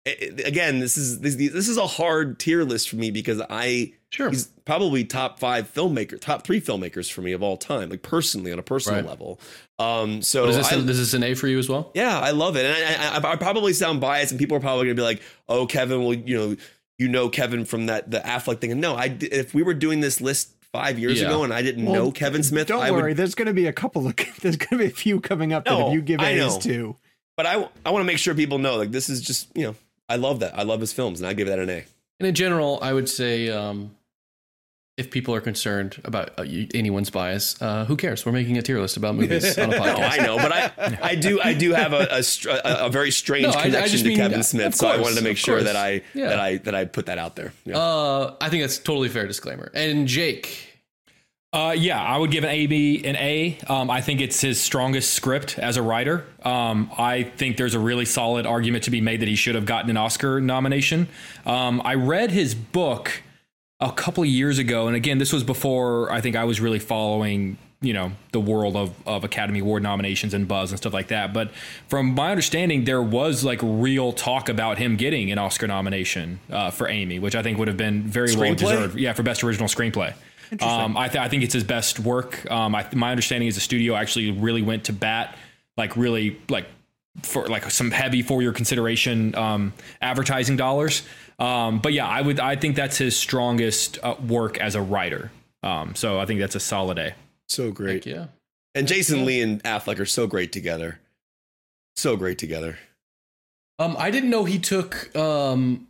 it 0.07 0.47
again 0.47 0.81
this 0.81 0.97
is 0.97 1.21
this, 1.21 1.37
this 1.37 1.69
is 1.69 1.77
a 1.77 1.87
hard 1.87 2.39
tier 2.39 2.65
list 2.65 2.89
for 2.89 2.97
me 2.97 3.11
because 3.11 3.43
I 3.51 3.93
Sure. 4.13 4.29
he's 4.31 4.47
probably 4.65 5.05
top 5.05 5.39
5 5.39 5.73
filmmaker 5.73 6.21
top 6.21 6.43
3 6.45 6.61
filmmakers 6.61 7.11
for 7.11 7.23
me 7.23 7.33
of 7.33 7.43
all 7.45 7.57
time 7.57 7.89
like 7.91 8.03
personally 8.03 8.53
on 8.53 8.59
a 8.59 8.63
personal 8.63 9.01
Right. 9.01 9.09
level 9.09 9.39
um 9.79 10.21
so 10.23 10.47
is 10.49 10.57
this, 10.57 10.73
I, 10.73 10.77
is 10.77 10.85
this 10.99 11.15
an 11.15 11.23
A 11.23 11.35
for 11.35 11.47
you 11.47 11.59
as 11.59 11.69
well? 11.69 11.93
yeah, 11.95 12.19
I 12.19 12.33
love 12.33 12.57
it, 12.57 12.67
and 12.67 13.25
I, 13.25 13.29
I, 13.29 13.33
I 13.33 13.37
probably 13.37 13.73
sound 13.73 14.01
biased, 14.01 14.33
and 14.33 14.39
people 14.39 14.57
are 14.57 14.61
probably 14.61 14.85
gonna 14.87 14.95
be 14.97 15.03
like, 15.03 15.23
"Oh, 15.49 15.65
Kevin, 15.67 16.03
well, 16.05 16.13
you 16.13 16.37
know, 16.37 16.57
you 16.99 17.09
know 17.09 17.29
Kevin 17.31 17.65
from 17.65 17.87
that 17.87 18.11
the 18.11 18.19
Affleck 18.21 18.61
thing." 18.61 18.73
And 18.73 18.81
no, 18.83 18.95
I 18.95 19.09
d- 19.09 19.29
if 19.29 19.55
we 19.55 19.63
were 19.63 19.73
doing 19.73 20.01
this 20.01 20.21
list 20.21 20.51
five 20.73 20.99
years 20.99 21.19
Yeah. 21.21 21.29
ago 21.29 21.45
and 21.45 21.53
I 21.55 21.63
didn't 21.63 21.87
Well, 21.87 21.95
know 21.95 22.13
Kevin 22.13 22.43
Smith, 22.43 22.67
Don't 22.69 22.83
I 22.83 22.91
worry, 22.91 23.13
would. 23.13 23.17
there's 23.17 23.35
going 23.35 23.47
to 23.47 23.55
be 23.55 23.67
a 23.67 23.73
couple 23.73 24.07
of 24.07 24.15
there's 24.43 24.57
going 24.57 24.71
to 24.71 24.79
be 24.79 24.85
a 24.87 24.91
few 24.91 25.19
coming 25.21 25.53
up 25.55 25.65
that 25.65 25.81
if 25.87 25.93
you 25.95 26.03
give 26.03 26.21
I 26.21 26.31
A's 26.33 26.59
to, 26.59 26.97
But 27.39 27.47
I 27.47 27.55
I 27.87 27.91
want 27.91 28.03
to 28.03 28.05
make 28.07 28.19
sure 28.19 28.35
people 28.35 28.59
know 28.59 28.77
like 28.77 28.91
this 28.91 29.09
is 29.09 29.23
just 29.23 29.49
you 29.57 29.65
know 29.65 29.77
I 30.11 30.17
love 30.17 30.41
that 30.41 30.59
I 30.59 30.65
love 30.65 30.81
his 30.81 30.93
films, 30.93 31.21
and 31.21 31.27
I 31.29 31.33
give 31.33 31.47
that 31.47 31.59
an 31.59 31.71
A. 31.71 31.85
And 32.19 32.27
in 32.27 32.35
general, 32.35 32.79
I 32.83 32.93
would 32.93 33.09
say 33.09 33.49
um, 33.49 33.93
if 35.01 35.11
people 35.11 35.35
are 35.35 35.41
concerned 35.41 36.01
about 36.05 36.39
uh, 36.39 36.45
anyone's 36.75 37.11
bias, 37.11 37.61
uh, 37.61 37.85
who 37.87 37.97
cares? 37.97 38.25
We're 38.25 38.33
making 38.33 38.59
a 38.59 38.63
tier 38.63 38.79
list 38.81 38.97
about 38.97 39.17
movies 39.17 39.59
on 39.59 39.73
a 39.73 39.77
No, 39.77 39.83
podcast. 39.83 40.21
I 40.21 40.25
know, 40.27 40.37
but 40.37 40.53
I 40.53 40.99
I 41.03 41.15
do 41.17 41.41
I 41.43 41.55
do 41.55 41.73
have 41.73 41.93
a 41.93 42.07
a, 42.21 42.23
a, 42.53 42.87
a 42.87 42.89
very 42.91 43.11
strange 43.11 43.45
No, 43.45 43.51
I- 43.51 43.61
I 43.61 43.63
connection 43.65 43.99
to 44.01 44.09
mean- 44.09 44.17
Kevin 44.17 44.39
of 44.41 44.47
Smith, 44.47 44.75
so 44.75 44.87
I 44.89 44.99
wanted 45.01 45.17
to 45.17 45.25
make 45.25 45.37
sure 45.37 45.57
course. 45.57 45.65
that 45.65 45.77
I 45.77 46.03
Yeah. 46.15 46.29
that 46.29 46.39
I 46.41 46.57
that 46.59 46.75
I 46.75 46.85
put 46.85 47.07
that 47.07 47.19
out 47.19 47.35
there. 47.37 47.53
Yeah. 47.65 47.79
Uh, 47.79 48.37
I 48.41 48.49
think 48.51 48.63
that's 48.63 48.79
totally 48.79 49.09
fair 49.09 49.27
disclaimer. 49.27 49.71
And 49.75 50.07
Jake, 50.07 50.67
Uh, 51.53 51.75
yeah, 51.77 52.01
I 52.01 52.17
would 52.17 52.31
give 52.31 52.45
an 52.45 52.51
A 52.51 52.67
B 52.69 53.03
an 53.05 53.17
A. 53.17 53.59
Um, 53.67 53.91
I 53.91 54.01
think 54.03 54.21
it's 54.21 54.41
his 54.41 54.61
strongest 54.61 55.15
script 55.15 55.59
as 55.59 55.77
a 55.77 55.83
writer. 55.83 56.25
Um, 56.45 56.91
I 56.97 57.25
think 57.25 57.57
there's 57.57 57.75
a 57.75 57.81
really 57.81 58.05
solid 58.05 58.47
argument 58.47 58.85
to 58.85 58.91
be 58.93 59.01
made 59.01 59.19
that 59.21 59.29
he 59.29 59.35
should 59.35 59.57
have 59.57 59.67
gotten 59.67 59.91
an 59.91 59.97
Oscar 59.97 60.41
nomination. 60.41 61.09
Um, 61.45 61.83
I 61.85 61.95
read 61.95 62.31
his 62.31 62.55
book 62.55 63.23
a 63.81 63.93
couple 63.93 64.23
of 64.23 64.29
years 64.29 64.59
ago, 64.59 64.87
and 64.87 64.97
again, 64.97 65.19
this 65.19 65.33
was 65.33 65.43
before 65.43 66.11
I 66.13 66.21
think 66.21 66.37
I 66.37 66.45
was 66.45 66.61
really 66.61 66.79
following, 66.79 67.57
you 67.81 67.93
know, 67.93 68.13
the 68.33 68.41
world 68.41 68.77
of, 68.77 68.95
of 69.07 69.25
Academy 69.25 69.61
Award 69.61 69.83
nominations 69.83 70.35
and 70.35 70.47
buzz 70.47 70.71
and 70.71 70.79
stuff 70.79 70.93
like 70.93 71.09
that. 71.09 71.33
But 71.33 71.51
from 71.89 72.15
my 72.15 72.31
understanding, 72.31 72.85
there 72.85 73.03
was 73.03 73.43
like 73.43 73.59
real 73.63 74.13
talk 74.13 74.49
about 74.49 74.79
him 74.79 74.97
getting 74.97 75.33
an 75.33 75.39
Oscar 75.39 75.67
nomination 75.67 76.41
uh, 76.51 76.71
for 76.71 76.89
Amy, 76.89 77.19
which 77.19 77.35
I 77.35 77.43
think 77.43 77.59
would 77.59 77.69
have 77.69 77.79
been 77.79 78.03
very 78.03 78.37
well 78.37 78.55
deserved. 78.55 78.99
Yeah, 78.99 79.15
for 79.15 79.23
best 79.23 79.43
original 79.43 79.69
screenplay. 79.69 80.13
Um, 80.61 80.97
I, 80.97 81.07
th- 81.09 81.23
I 81.23 81.29
think 81.29 81.45
it's 81.45 81.55
his 81.55 81.63
best 81.65 82.01
work. 82.01 82.51
Um, 82.51 82.75
I, 82.75 82.87
my 82.95 83.13
understanding 83.13 83.49
is 83.49 83.55
the 83.55 83.61
studio 83.61 83.95
actually 83.95 84.33
really 84.33 84.63
went 84.63 84.85
to 84.85 84.93
bat, 84.93 85.37
like 85.77 85.97
really 85.97 86.39
like 86.49 86.67
for 87.23 87.47
like 87.47 87.71
some 87.71 87.91
heavy 87.91 88.23
for 88.23 88.43
your 88.43 88.53
consideration 88.53 89.35
um, 89.37 89.73
advertising 90.03 90.57
dollars. 90.57 91.03
Um, 91.41 91.79
but 91.81 91.93
yeah, 91.93 92.07
I 92.07 92.21
would 92.21 92.39
I 92.39 92.55
think 92.57 92.77
that's 92.77 92.99
his 92.99 93.17
strongest 93.17 93.99
uh, 94.03 94.15
work 94.27 94.59
as 94.59 94.75
a 94.75 94.83
writer. 94.83 95.31
Um, 95.63 95.95
so 95.95 96.21
I 96.21 96.27
think 96.27 96.41
that's 96.41 96.55
a 96.55 96.61
solid 96.61 96.99
A. 96.99 97.15
so 97.49 97.71
great. 97.71 98.07
yeah. 98.07 98.27
And 98.75 98.87
Jason 98.87 99.25
Lee 99.25 99.41
and 99.41 99.63
Affleck 99.65 99.99
are 99.99 100.07
so 100.07 100.27
great 100.29 100.53
together. 100.53 101.01
So 101.97 102.17
great 102.17 102.39
together. 102.39 102.79
Um, 103.81 103.97
I 103.99 104.11
didn't 104.11 104.31
know 104.31 104.45
he 104.45 104.59
took, 104.59 105.15
um, 105.17 105.89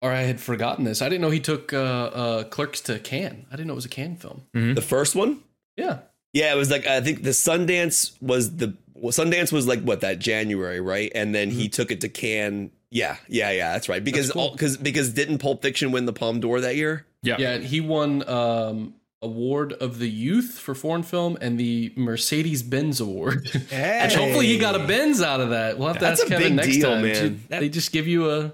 or 0.00 0.12
I 0.12 0.22
had 0.22 0.40
forgotten 0.40 0.84
this. 0.84 1.02
I 1.02 1.08
didn't 1.08 1.20
know 1.20 1.30
he 1.30 1.40
took 1.40 1.72
uh, 1.72 1.76
uh, 1.76 2.44
Clerks 2.44 2.80
to 2.82 2.98
Cannes. 3.00 3.44
I 3.48 3.56
didn't 3.56 3.66
know 3.66 3.74
it 3.74 3.76
was 3.76 3.84
a 3.84 3.90
Cannes 3.90 4.16
film. 4.16 4.46
The 4.54 4.80
first 4.80 5.14
one? 5.14 5.40
Yeah. 5.76 5.98
Yeah, 6.32 6.52
it 6.52 6.56
was 6.56 6.70
like 6.70 6.86
I 6.86 7.00
think 7.00 7.22
the 7.22 7.30
Sundance 7.30 8.12
was 8.22 8.56
the 8.56 8.74
well, 8.94 9.12
Sundance 9.12 9.52
was 9.52 9.66
like 9.66 9.82
what 9.82 10.00
that 10.00 10.18
January, 10.18 10.80
right? 10.80 11.12
And 11.14 11.34
then 11.34 11.50
he 11.50 11.68
took 11.68 11.90
it 11.90 12.00
to 12.02 12.08
Cannes. 12.08 12.70
Yeah, 12.90 13.16
yeah, 13.28 13.50
yeah, 13.50 13.72
that's 13.72 13.88
right. 13.88 14.02
Because. 14.02 14.26
That's 14.28 14.34
cool. 14.34 14.50
because 14.52 14.76
because 14.76 15.12
didn't 15.12 15.38
Pulp 15.38 15.62
Fiction 15.62 15.90
win 15.92 16.06
the 16.06 16.12
Palme 16.12 16.40
d'Or 16.40 16.60
that 16.60 16.76
year? 16.76 17.04
Yeah. 17.22 17.36
Yeah, 17.38 17.58
he 17.58 17.80
won 17.80 18.26
um, 18.28 18.94
Award 19.22 19.72
of 19.72 19.98
the 19.98 20.08
Youth 20.08 20.58
for 20.58 20.74
foreign 20.74 21.02
film 21.02 21.36
and 21.40 21.58
the 21.58 21.92
Mercedes 21.96 22.62
Benz 22.62 23.00
Award. 23.00 23.48
Hey. 23.70 24.08
Hopefully, 24.14 24.46
he 24.46 24.58
got 24.58 24.76
a 24.80 24.86
Benz 24.86 25.20
out 25.20 25.40
of 25.40 25.50
that. 25.50 25.78
We'll 25.78 25.88
have 25.88 25.96
to 25.98 26.04
That's 26.04 26.20
ask 26.20 26.26
a 26.28 26.34
Kevin 26.34 26.56
big 26.56 26.66
next 26.66 26.76
deal, 26.76 26.90
time. 26.90 27.02
man. 27.02 27.44
That- 27.48 27.60
they 27.60 27.68
just 27.68 27.90
give 27.92 28.06
you 28.06 28.30
a 28.30 28.52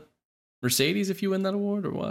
Mercedes 0.63 1.11
if 1.11 1.23
you 1.23 1.31
win 1.31 1.43
that 1.43 1.55
award, 1.55 1.85
or 1.85 1.91
what? 1.91 2.07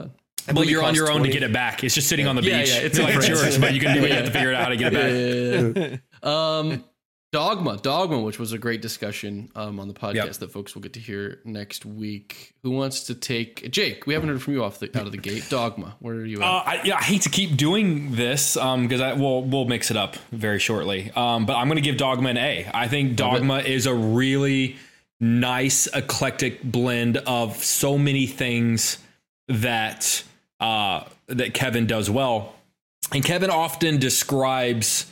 I 0.47 0.53
Well, 0.53 0.53
believe 0.55 0.69
you're 0.71 0.81
on 0.81 0.89
costs 0.89 0.97
your 0.97 1.11
own 1.11 1.23
to 1.23 1.29
get 1.29 1.43
it 1.43 1.53
back. 1.53 1.83
It's 1.83 1.93
just 1.95 2.07
sitting 2.09 2.27
on 2.27 2.35
the 2.35 2.41
Yeah, 2.43 2.59
beach. 2.61 2.69
yeah, 2.69 2.75
it's 2.81 2.97
it's 2.97 2.99
like 2.99 3.15
it's 3.15 3.27
yours, 3.27 3.57
but 3.59 3.73
you 3.73 3.79
can 3.79 3.95
you 3.95 4.09
have 4.13 4.25
to 4.25 4.31
figure 4.31 4.51
it 4.51 4.55
out 4.55 4.63
how 4.63 4.69
to 4.69 4.75
get 4.77 4.93
it 4.93 5.73
back. 5.75 5.83
Yeah, 5.83 5.83
yeah, 5.83 5.97
yeah. 6.23 6.59
um, 6.59 6.83
Dogma, 7.31 7.77
Dogma, 7.77 8.19
which 8.19 8.37
was 8.39 8.51
a 8.51 8.57
great 8.57 8.81
discussion 8.81 9.49
um, 9.55 9.79
on 9.79 9.87
the 9.87 9.93
podcast 9.93 10.15
Yep. 10.15 10.33
that 10.33 10.51
folks 10.51 10.75
will 10.75 10.81
get 10.81 10.91
to 10.93 10.99
hear 10.99 11.39
next 11.45 11.85
week. 11.85 12.53
Who 12.63 12.71
wants 12.71 13.05
to 13.05 13.15
take 13.15 13.71
Jake? 13.71 14.05
We 14.05 14.13
haven't 14.13 14.27
heard 14.27 14.41
from 14.41 14.53
you 14.53 14.63
off 14.65 14.79
the 14.79 14.87
out 14.99 15.05
of 15.05 15.13
the 15.13 15.17
gate. 15.17 15.45
Dogma, 15.49 15.95
where 15.99 16.15
are 16.15 16.25
you 16.25 16.41
at? 16.41 16.43
Uh, 16.43 16.63
I, 16.65 16.81
yeah, 16.83 16.97
I 16.97 17.01
hate 17.03 17.21
to 17.21 17.29
keep 17.29 17.55
doing 17.55 18.15
this 18.15 18.55
because 18.55 18.99
I 18.99 19.13
we'll 19.13 19.43
we'll 19.43 19.63
mix 19.65 19.89
it 19.91 19.97
up 19.97 20.17
very 20.33 20.59
shortly. 20.59 21.09
Um, 21.15 21.45
but 21.45 21.55
I'm 21.55 21.67
going 21.67 21.77
to 21.77 21.81
give 21.81 21.95
Dogma 21.95 22.29
an 22.29 22.37
A. 22.37 22.69
I 22.73 22.89
think 22.89 23.15
Dogma 23.15 23.59
is 23.59 23.85
a 23.85 23.93
really 23.93 24.75
nice 25.21 25.87
eclectic 25.87 26.61
blend 26.63 27.15
of 27.17 27.55
so 27.63 27.97
many 27.97 28.27
things 28.27 28.97
that 29.47 30.21
uh, 30.59 31.05
that 31.27 31.53
Kevin 31.53 31.87
does 31.87 32.09
well, 32.09 32.55
and 33.13 33.23
Kevin 33.23 33.49
often 33.49 33.99
describes 33.99 35.09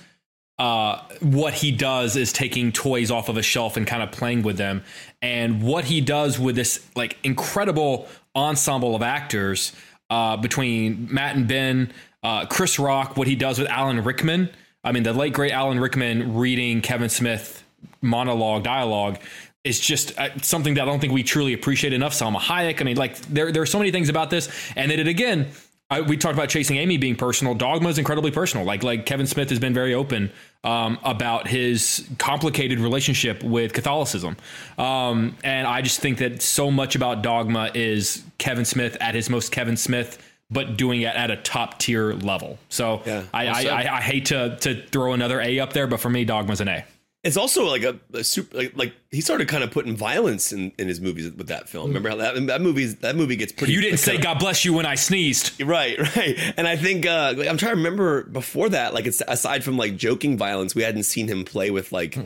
uh, 0.59 1.01
what 1.21 1.53
he 1.53 1.71
does 1.71 2.17
is 2.17 2.33
taking 2.33 2.71
toys 2.71 3.09
off 3.09 3.29
of 3.29 3.37
a 3.37 3.41
shelf 3.41 3.77
and 3.77 3.87
kind 3.87 4.03
of 4.03 4.11
playing 4.11 4.43
with 4.43 4.57
them. 4.57 4.83
And 5.21 5.63
what 5.63 5.85
he 5.85 6.01
does 6.01 6.37
with 6.37 6.55
this 6.55 6.85
like 6.95 7.17
incredible 7.23 8.07
ensemble 8.35 8.93
of 8.93 9.01
actors 9.01 9.71
uh, 10.09 10.35
between 10.35 11.07
Matt 11.11 11.37
and 11.37 11.47
Ben, 11.47 11.93
uh, 12.23 12.45
Chris 12.45 12.77
Rock, 12.77 13.15
what 13.15 13.27
he 13.27 13.35
does 13.35 13.57
with 13.57 13.69
Alan 13.69 14.03
Rickman. 14.03 14.49
I 14.83 14.91
mean, 14.91 15.03
the 15.03 15.13
late 15.13 15.33
great 15.33 15.53
Alan 15.53 15.79
Rickman 15.79 16.35
reading 16.35 16.81
Kevin 16.81 17.09
Smith 17.09 17.63
monologue 18.01 18.63
dialogue. 18.63 19.17
is 19.63 19.79
just 19.79 20.17
uh, 20.17 20.29
something 20.41 20.73
that 20.73 20.81
I 20.81 20.85
don't 20.85 20.99
think 20.99 21.13
we 21.13 21.23
truly 21.23 21.53
appreciate 21.53 21.93
enough. 21.93 22.13
Salma 22.13 22.37
Hayek. 22.37 22.81
I 22.81 22.83
mean, 22.83 22.97
like 22.97 23.17
there 23.27 23.51
there 23.51 23.61
are 23.61 23.67
so 23.67 23.77
many 23.77 23.91
things 23.91 24.09
about 24.09 24.29
this, 24.29 24.49
and 24.75 24.91
then 24.91 24.99
it 24.99 25.07
again. 25.07 25.47
I, 25.89 26.01
we 26.01 26.17
talked 26.17 26.35
about 26.35 26.49
chasing 26.49 26.77
Amy 26.77 26.97
being 26.97 27.15
personal. 27.15 27.55
Dogma 27.55 27.89
is 27.89 27.97
incredibly 27.97 28.31
personal. 28.31 28.65
Like 28.65 28.83
like 28.83 29.05
Kevin 29.05 29.25
Smith 29.25 29.49
has 29.49 29.59
been 29.59 29.73
very 29.73 29.93
open 29.93 30.31
um, 30.63 30.99
about 31.03 31.47
his 31.47 32.07
complicated 32.17 32.79
relationship 32.79 33.43
with 33.43 33.73
Catholicism, 33.73 34.37
um, 34.77 35.35
and 35.43 35.67
I 35.67 35.81
just 35.81 35.99
think 35.99 36.19
that 36.19 36.41
so 36.41 36.69
much 36.69 36.95
about 36.95 37.23
Dogma 37.23 37.71
is 37.73 38.23
Kevin 38.37 38.65
Smith 38.65 38.97
at 39.01 39.15
his 39.15 39.29
most 39.29 39.51
Kevin 39.51 39.77
Smith 39.77 40.23
but 40.51 40.77
doing 40.77 41.01
it 41.01 41.15
at 41.15 41.29
a 41.29 41.37
top 41.37 41.77
tier 41.77 42.13
level. 42.13 42.57
So 42.69 43.03
Yeah, 43.05 43.23
I, 43.33 43.47
I. 43.47 43.63
I, 43.65 43.97
I 43.97 44.01
hate 44.01 44.25
to 44.27 44.57
to 44.61 44.81
throw 44.87 45.13
another 45.13 45.39
A 45.41 45.59
up 45.59 45.73
there, 45.73 45.87
but 45.87 45.99
for 45.99 46.09
me, 46.09 46.25
Dogma's 46.25 46.61
an 46.61 46.67
A. 46.67 46.85
It's 47.21 47.35
also 47.35 47.65
like 47.65 47.83
a, 47.83 47.99
a 48.13 48.23
super 48.23 48.55
like, 48.55 48.77
like 48.77 48.93
he 49.11 49.19
started 49.19 49.49
kind 49.49 49.61
of 49.61 49.71
putting 49.71 49.93
violence 49.97 50.53
in, 50.53 50.71
in 50.79 50.87
his 50.87 51.01
movies 51.01 51.29
with 51.33 51.47
that 51.47 51.67
film. 51.67 51.87
Remember 51.87 52.09
how 52.09 52.15
that 52.15 52.47
that 52.47 52.61
movie 52.61 52.85
that 52.85 53.17
movie 53.17 53.35
gets 53.35 53.51
pretty. 53.51 53.73
You 53.73 53.81
didn't 53.81 53.99
say 53.99 54.17
God 54.21 54.39
bless 54.39 54.63
you 54.63 54.71
when 54.73 54.85
I 54.85 54.95
sneezed. 54.95 55.61
Right, 55.61 55.99
right. 56.15 56.37
And 56.55 56.65
I 56.65 56.77
think 56.77 57.05
uh, 57.05 57.33
like, 57.35 57.47
I'm 57.49 57.57
trying 57.57 57.71
to 57.73 57.77
remember 57.77 58.23
before 58.23 58.69
that, 58.69 58.93
like 58.93 59.05
it's 59.05 59.21
aside 59.27 59.65
from 59.65 59.75
like 59.77 59.97
joking 59.97 60.37
violence, 60.37 60.75
we 60.75 60.83
hadn't 60.83 61.03
seen 61.03 61.27
him 61.27 61.43
play 61.43 61.71
with 61.71 61.91
like 61.91 62.17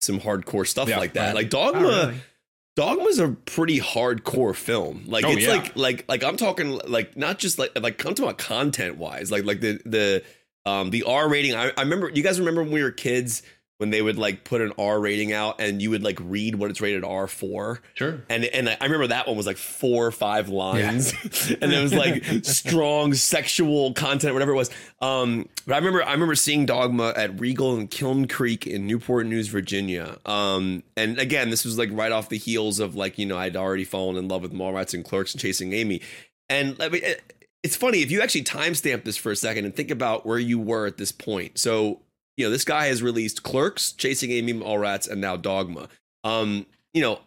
some 0.00 0.20
hardcore 0.20 0.66
stuff 0.66 0.88
Yeah, 0.88 0.98
like 0.98 1.14
that. 1.14 1.26
right. 1.28 1.34
Like 1.34 1.50
Dogma, 1.50 1.80
Oh, 1.80 2.06
really? 2.06 2.20
Dogma's 2.76 3.18
a 3.18 3.30
pretty 3.30 3.80
hardcore 3.80 4.54
film. 4.54 5.02
Like 5.08 5.24
Oh, 5.24 5.32
it's 5.32 5.42
yeah. 5.46 5.54
like 5.54 5.74
like 5.76 6.04
like 6.08 6.22
I'm 6.22 6.36
talking 6.36 6.78
like 6.86 7.16
not 7.16 7.40
just 7.40 7.58
like 7.58 7.72
like 7.80 7.98
I'm 8.06 8.14
talking 8.14 8.24
about 8.24 8.38
content 8.38 8.98
wise. 8.98 9.32
Like 9.32 9.44
like 9.44 9.60
the 9.60 9.80
the 9.84 10.22
um 10.64 10.90
the 10.90 11.02
R 11.02 11.28
rating. 11.28 11.56
I, 11.56 11.72
I 11.76 11.82
remember 11.82 12.08
you 12.14 12.22
guys 12.22 12.38
remember 12.38 12.62
when 12.62 12.70
we 12.70 12.84
were 12.84 12.92
kids 12.92 13.42
when 13.78 13.90
they 13.90 14.02
would 14.02 14.18
like 14.18 14.44
put 14.44 14.60
an 14.60 14.72
R 14.76 15.00
rating 15.00 15.32
out 15.32 15.60
and 15.60 15.80
you 15.80 15.90
would 15.90 16.02
like 16.02 16.18
read 16.20 16.56
what 16.56 16.70
it's 16.70 16.80
rated 16.80 17.04
R 17.04 17.26
for. 17.28 17.80
Sure. 17.94 18.24
And 18.28 18.44
and 18.44 18.68
I 18.68 18.84
remember 18.84 19.06
that 19.06 19.26
one 19.26 19.36
was 19.36 19.46
like 19.46 19.56
four 19.56 20.06
or 20.06 20.10
five 20.10 20.48
lines, 20.48 21.12
and 21.62 21.72
it 21.72 21.80
was 21.80 21.94
like 21.94 22.24
strong 22.44 23.14
sexual 23.14 23.94
content, 23.94 24.34
whatever 24.34 24.52
it 24.52 24.56
was. 24.56 24.70
Um, 25.00 25.48
but 25.64 25.74
I 25.74 25.78
remember 25.78 26.02
I 26.02 26.12
remember 26.12 26.34
seeing 26.34 26.66
Dogma 26.66 27.14
at 27.16 27.40
Regal 27.40 27.76
and 27.76 27.88
Kiln 27.88 28.26
Creek 28.26 28.66
in 28.66 28.86
Newport 28.86 29.26
News, 29.26 29.46
Virginia. 29.48 30.18
Um, 30.26 30.82
and 30.96 31.18
again, 31.18 31.50
this 31.50 31.64
was 31.64 31.78
like 31.78 31.90
right 31.92 32.12
off 32.12 32.28
the 32.28 32.38
heels 32.38 32.80
of 32.80 32.96
like 32.96 33.16
you 33.16 33.26
know 33.26 33.38
I'd 33.38 33.56
already 33.56 33.84
fallen 33.84 34.16
in 34.16 34.26
love 34.26 34.42
with 34.42 34.52
Mallrats 34.52 34.92
and 34.92 35.04
Clerks 35.04 35.32
and 35.32 35.40
Chasing 35.40 35.72
Amy, 35.72 36.02
and 36.50 36.76
I 36.80 36.88
mean. 36.88 37.02
It, 37.04 37.34
it's 37.64 37.74
funny 37.74 38.02
if 38.02 38.10
you 38.12 38.22
actually 38.22 38.44
timestamp 38.44 39.02
this 39.02 39.16
for 39.16 39.32
a 39.32 39.36
second 39.36 39.64
and 39.64 39.74
think 39.74 39.90
about 39.90 40.24
where 40.24 40.38
you 40.38 40.60
were 40.60 40.86
at 40.86 40.96
this 40.96 41.10
point. 41.10 41.58
So, 41.58 42.00
you 42.38 42.44
know, 42.44 42.50
this 42.50 42.64
guy 42.64 42.86
has 42.86 43.02
released 43.02 43.42
Clerks, 43.42 43.90
Chasing 43.90 44.30
Amy 44.30 44.54
Mallrats, 44.54 45.10
and 45.10 45.20
now 45.20 45.36
Dogma. 45.36 45.88
Um, 46.22 46.66
you 46.94 47.02
know, 47.02 47.18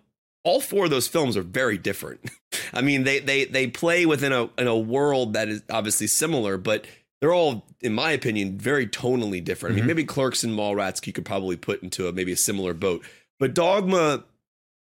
all 0.46 0.62
four 0.62 0.86
of 0.86 0.90
those 0.90 1.08
films 1.08 1.36
are 1.36 1.44
very 1.44 1.78
different. 1.78 2.32
I 2.74 2.82
mean, 2.82 3.04
they 3.04 3.20
they 3.20 3.44
they 3.44 3.68
play 3.68 4.06
within 4.06 4.32
a 4.32 4.50
in 4.58 4.68
a 4.68 4.78
world 4.78 5.34
that 5.34 5.50
is 5.50 5.64
obviously 5.70 6.08
similar, 6.08 6.58
but 6.58 6.88
they're 7.20 7.34
all, 7.34 7.68
in 7.82 7.94
my 7.94 8.12
opinion, 8.12 8.58
very 8.58 8.88
tonally 8.88 9.44
different. 9.44 9.74
I 9.74 9.76
mean, 9.76 9.86
maybe 9.86 10.06
Clerks 10.06 10.46
and 10.46 10.58
Mallrats 10.58 11.06
you 11.06 11.14
could 11.14 11.26
probably 11.26 11.58
put 11.58 11.84
into 11.84 12.08
a 12.08 12.14
maybe 12.14 12.32
a 12.32 12.38
similar 12.38 12.74
boat, 12.74 13.04
but 13.38 13.54
Dogma, 13.54 14.24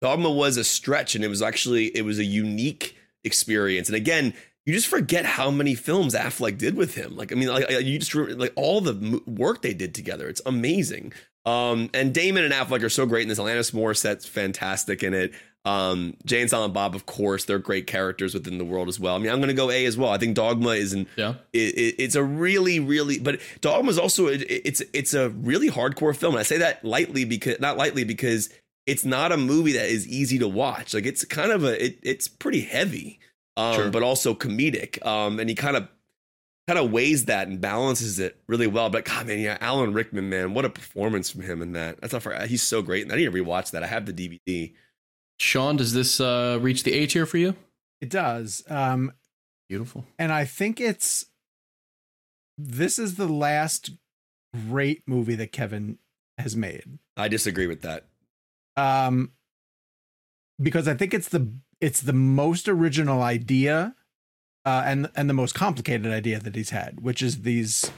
Dogma 0.01 0.31
was 0.31 0.57
a 0.57 0.63
stretch, 0.63 1.13
and 1.13 1.23
it 1.23 1.27
was 1.27 1.43
actually 1.43 1.95
it 1.95 2.03
was 2.03 2.17
a 2.17 2.25
unique 2.25 2.97
experience. 3.23 3.89
And 3.89 3.95
again, 3.95 4.33
you 4.65 4.73
just 4.73 4.87
forget 4.87 5.25
how 5.25 5.51
many 5.51 5.75
films 5.75 6.13
Affleck 6.15 6.57
did 6.57 6.75
with 6.75 6.95
him. 6.95 7.15
Like, 7.15 7.31
I 7.31 7.35
mean, 7.35 7.49
like 7.49 7.69
you 7.69 7.99
just 7.99 8.13
like 8.15 8.53
all 8.55 8.81
the 8.81 9.21
work 9.25 9.61
they 9.61 9.73
did 9.73 9.93
together. 9.93 10.27
It's 10.27 10.41
amazing. 10.45 11.13
Um, 11.45 11.89
and 11.93 12.13
Damon 12.13 12.43
and 12.43 12.53
Affleck 12.53 12.81
are 12.81 12.89
so 12.89 13.05
great 13.05 13.21
in 13.23 13.27
this. 13.29 13.37
Alanis 13.39 13.71
Morissette's 13.71 14.25
fantastic 14.25 15.03
in 15.03 15.13
it. 15.13 15.33
Um, 15.63 16.15
Jay 16.25 16.41
and 16.41 16.49
Silent 16.49 16.73
Bob, 16.75 16.95
of 16.95 17.05
course, 17.07 17.45
they're 17.45 17.57
great 17.59 17.87
characters 17.87 18.33
within 18.35 18.57
the 18.59 18.65
world 18.65 18.87
as 18.87 18.99
well. 18.99 19.15
I 19.15 19.17
mean, 19.17 19.29
I'm 19.31 19.37
going 19.37 19.47
to 19.49 19.53
go 19.55 19.71
A 19.71 19.85
as 19.85 19.97
well. 19.97 20.09
I 20.11 20.17
think 20.19 20.35
Dogma 20.35 20.69
is 20.71 20.93
an 20.93 21.07
Yeah. 21.15 21.35
it, 21.53 21.57
it, 21.75 21.95
it's 21.99 22.15
a 22.15 22.23
really 22.23 22.79
really 22.79 23.17
but 23.19 23.39
dogma 23.61 23.89
is 23.89 23.97
also 23.97 24.27
it, 24.27 24.43
it's 24.49 24.81
it's 24.93 25.13
a 25.15 25.29
really 25.29 25.69
hardcore 25.69 26.15
film 26.15 26.35
and 26.35 26.39
i 26.39 26.43
say 26.43 26.59
that 26.59 26.83
lightly 26.85 27.25
because 27.25 27.59
not 27.59 27.77
lightly 27.77 28.03
because 28.03 28.49
it's 28.85 29.03
not 29.05 29.31
a 29.31 29.37
movie 29.37 29.71
that 29.73 29.87
is 29.87 30.07
easy 30.07 30.37
to 30.39 30.47
watch 30.47 30.93
like 30.93 31.05
it's 31.07 31.25
kind 31.25 31.51
of 31.51 31.63
a 31.63 31.83
it, 31.85 31.97
it's 32.03 32.27
pretty 32.27 32.61
heavy 32.61 33.19
um 33.57 33.75
Sure. 33.75 33.89
but 33.89 34.03
also 34.03 34.33
comedic 34.33 35.03
um 35.05 35.39
and 35.39 35.49
he 35.49 35.55
kind 35.55 35.75
of 35.77 35.87
kind 36.67 36.79
of 36.79 36.91
weighs 36.91 37.25
that 37.25 37.47
and 37.47 37.61
balances 37.61 38.17
it 38.19 38.41
really 38.47 38.65
well 38.67 38.89
but 38.89 39.05
god 39.05 39.27
man 39.27 39.39
yeah 39.39 39.57
alan 39.61 39.93
rickman 39.93 40.29
man 40.29 40.53
what 40.53 40.65
a 40.65 40.69
performance 40.69 41.29
from 41.29 41.41
him 41.41 41.61
in 41.61 41.73
that 41.73 41.99
that's 42.01 42.11
not 42.13 42.23
for 42.23 42.35
he's 42.47 42.63
so 42.63 42.81
great 42.81 43.03
and 43.03 43.11
i 43.11 43.15
need 43.15 43.25
to 43.25 43.31
rewatch 43.31 43.71
that 43.71 43.83
i 43.83 43.87
have 43.87 44.05
the 44.05 44.13
dvd 44.13 44.73
Sean, 45.37 45.75
does 45.75 45.91
this 45.93 46.21
uh, 46.21 46.57
reach 46.61 46.83
the 46.83 46.93
A 46.93 47.05
tier 47.07 47.25
for 47.25 47.37
you? 47.37 47.57
It 47.99 48.09
does. 48.09 48.63
Um, 48.69 49.11
Beautiful. 49.67 50.05
and 50.17 50.31
I 50.31 50.45
think 50.45 50.79
it's 50.79 51.25
this 52.57 52.97
is 52.97 53.15
the 53.15 53.27
last 53.27 53.89
great 54.69 55.03
movie 55.05 55.35
that 55.35 55.51
Kevin 55.51 55.97
has 56.37 56.55
made. 56.55 56.99
i 57.17 57.27
disagree 57.27 57.67
with 57.67 57.81
that 57.81 58.05
Um, 58.77 59.31
because 60.61 60.87
I 60.87 60.93
think 60.93 61.13
it's 61.13 61.27
the 61.27 61.51
it's 61.81 62.01
the 62.01 62.13
most 62.13 62.67
original 62.67 63.21
idea, 63.21 63.95
uh, 64.65 64.83
and 64.85 65.09
and 65.15 65.29
the 65.29 65.33
most 65.33 65.53
complicated 65.53 66.11
idea 66.11 66.39
that 66.39 66.55
he's 66.55 66.69
had, 66.71 67.01
which 67.01 67.21
is 67.21 67.41
these 67.41 67.91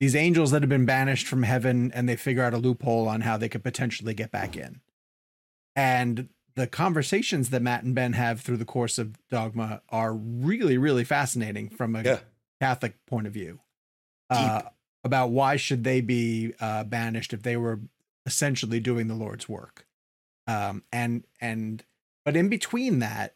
these 0.00 0.16
angels 0.16 0.50
that 0.50 0.62
have 0.62 0.68
been 0.68 0.86
banished 0.86 1.26
from 1.26 1.42
heaven, 1.42 1.92
and 1.92 2.08
they 2.08 2.16
figure 2.16 2.42
out 2.42 2.54
a 2.54 2.58
loophole 2.58 3.06
on 3.08 3.20
how 3.22 3.36
they 3.36 3.48
could 3.48 3.62
potentially 3.62 4.14
get 4.14 4.30
back 4.30 4.56
in, 4.56 4.80
and 5.76 6.28
the 6.56 6.66
conversations 6.66 7.50
that 7.50 7.62
Matt 7.62 7.84
and 7.84 7.94
Ben 7.94 8.14
have 8.14 8.40
through 8.40 8.56
the 8.56 8.64
course 8.64 8.98
of 8.98 9.16
Dogma 9.28 9.82
are 9.88 10.12
really 10.14 10.76
really 10.78 11.04
fascinating 11.04 11.68
from 11.68 11.94
a 11.96 12.02
Yeah. 12.02 12.18
Catholic 12.60 12.94
point 13.06 13.26
of 13.26 13.32
view. 13.32 13.60
Uh, 14.28 14.62
about 15.02 15.30
why 15.30 15.56
should 15.56 15.82
they 15.82 16.00
be 16.00 16.52
uh, 16.60 16.84
banished 16.84 17.32
if 17.32 17.42
they 17.42 17.56
were 17.56 17.80
essentially 18.26 18.78
doing 18.80 19.08
the 19.08 19.14
Lord's 19.14 19.48
work? 19.48 19.86
Um, 20.46 20.84
and 20.92 21.24
and 21.40 21.82
but 22.30 22.36
in 22.36 22.48
between 22.48 23.00
that, 23.00 23.34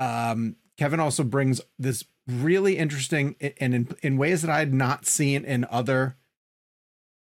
um, 0.00 0.56
Kevin 0.76 0.98
also 0.98 1.22
brings 1.22 1.60
this 1.78 2.04
really 2.26 2.76
interesting 2.76 3.36
and 3.60 3.72
in, 3.72 3.96
in 4.02 4.16
ways 4.16 4.42
that 4.42 4.50
I 4.50 4.58
had 4.58 4.74
not 4.74 5.06
seen 5.06 5.44
in 5.44 5.64
other 5.70 6.16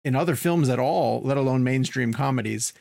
in 0.05 0.17
other 0.17 0.35
films 0.35 0.69
at 0.69 0.81
all, 0.81 1.21
let 1.23 1.37
alone 1.37 1.63
mainstream 1.63 2.13
comedies. 2.13 2.73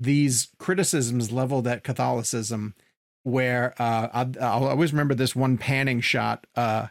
These 0.00 0.48
criticisms 0.58 1.30
leveled 1.30 1.66
at 1.66 1.84
Catholicism, 1.84 2.74
where 3.24 3.74
uh, 3.78 4.08
I, 4.10 4.26
I'll 4.40 4.68
always 4.68 4.94
remember 4.94 5.14
this 5.14 5.36
one 5.36 5.58
panning 5.58 6.00
shot 6.00 6.46
uh, 6.56 6.86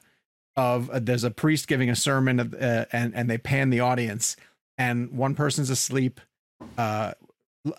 of 0.55 0.91
uh, 0.91 0.99
there's 0.99 1.23
a 1.23 1.31
priest 1.31 1.67
giving 1.67 1.89
a 1.89 1.95
sermon 1.95 2.39
uh, 2.39 2.85
and 2.91 3.15
and 3.15 3.27
they 3.27 3.39
pan 3.39 3.71
the 3.71 3.79
audience 3.79 4.35
and 4.77 5.09
one 5.13 5.33
person's 5.33 5.71
asleep 5.71 6.21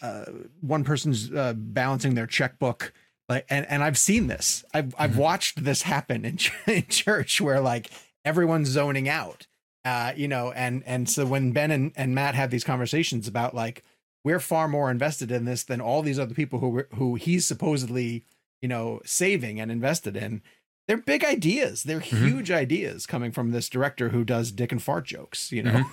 uh, 0.02 0.24
one 0.60 0.84
person's 0.84 1.32
uh, 1.32 1.54
balancing 1.56 2.14
their 2.14 2.26
checkbook 2.26 2.92
like 3.28 3.46
and 3.50 3.66
and 3.66 3.82
I've 3.82 3.98
seen 3.98 4.26
this. 4.28 4.64
I've 4.72 4.94
I've 4.98 5.16
watched 5.16 5.64
this 5.64 5.82
happen 5.82 6.24
in, 6.24 6.36
ch- 6.38 6.52
in 6.66 6.86
church 6.86 7.40
where 7.40 7.60
like 7.60 7.90
everyone's 8.24 8.68
zoning 8.68 9.08
out 9.08 9.46
uh 9.84 10.12
you 10.16 10.28
know 10.28 10.52
and 10.52 10.82
and 10.86 11.08
so 11.08 11.26
when 11.26 11.52
Ben 11.52 11.70
and, 11.70 11.92
and 11.96 12.14
Matt 12.14 12.34
have 12.34 12.50
these 12.50 12.64
conversations 12.64 13.28
about 13.28 13.54
like 13.54 13.84
we're 14.24 14.40
far 14.40 14.66
more 14.66 14.90
invested 14.90 15.30
in 15.30 15.44
this 15.44 15.62
than 15.62 15.80
all 15.80 16.02
these 16.02 16.18
other 16.18 16.34
people 16.34 16.58
who 16.58 16.84
who 16.94 17.14
he's 17.14 17.46
supposedly 17.46 18.24
you 18.60 18.68
know 18.68 19.00
saving 19.04 19.60
and 19.60 19.70
invested 19.70 20.16
in 20.16 20.42
they're 20.88 20.96
big 20.96 21.24
ideas. 21.24 21.82
They're 21.82 21.98
huge 21.98 22.52
ideas 22.52 23.06
coming 23.06 23.32
from 23.32 23.50
this 23.50 23.68
director 23.68 24.10
who 24.10 24.24
does 24.24 24.52
dick 24.52 24.70
and 24.70 24.82
fart 24.82 25.04
jokes 25.04 25.50
you 25.50 25.62
know? 25.62 25.84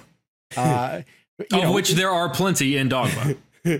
Uh 0.55 1.01
you 1.39 1.57
of 1.57 1.63
know, 1.63 1.71
which 1.71 1.91
there 1.91 2.11
are 2.11 2.29
plenty 2.29 2.77
in 2.77 2.89
Dogma. 2.89 3.35
but, 3.63 3.75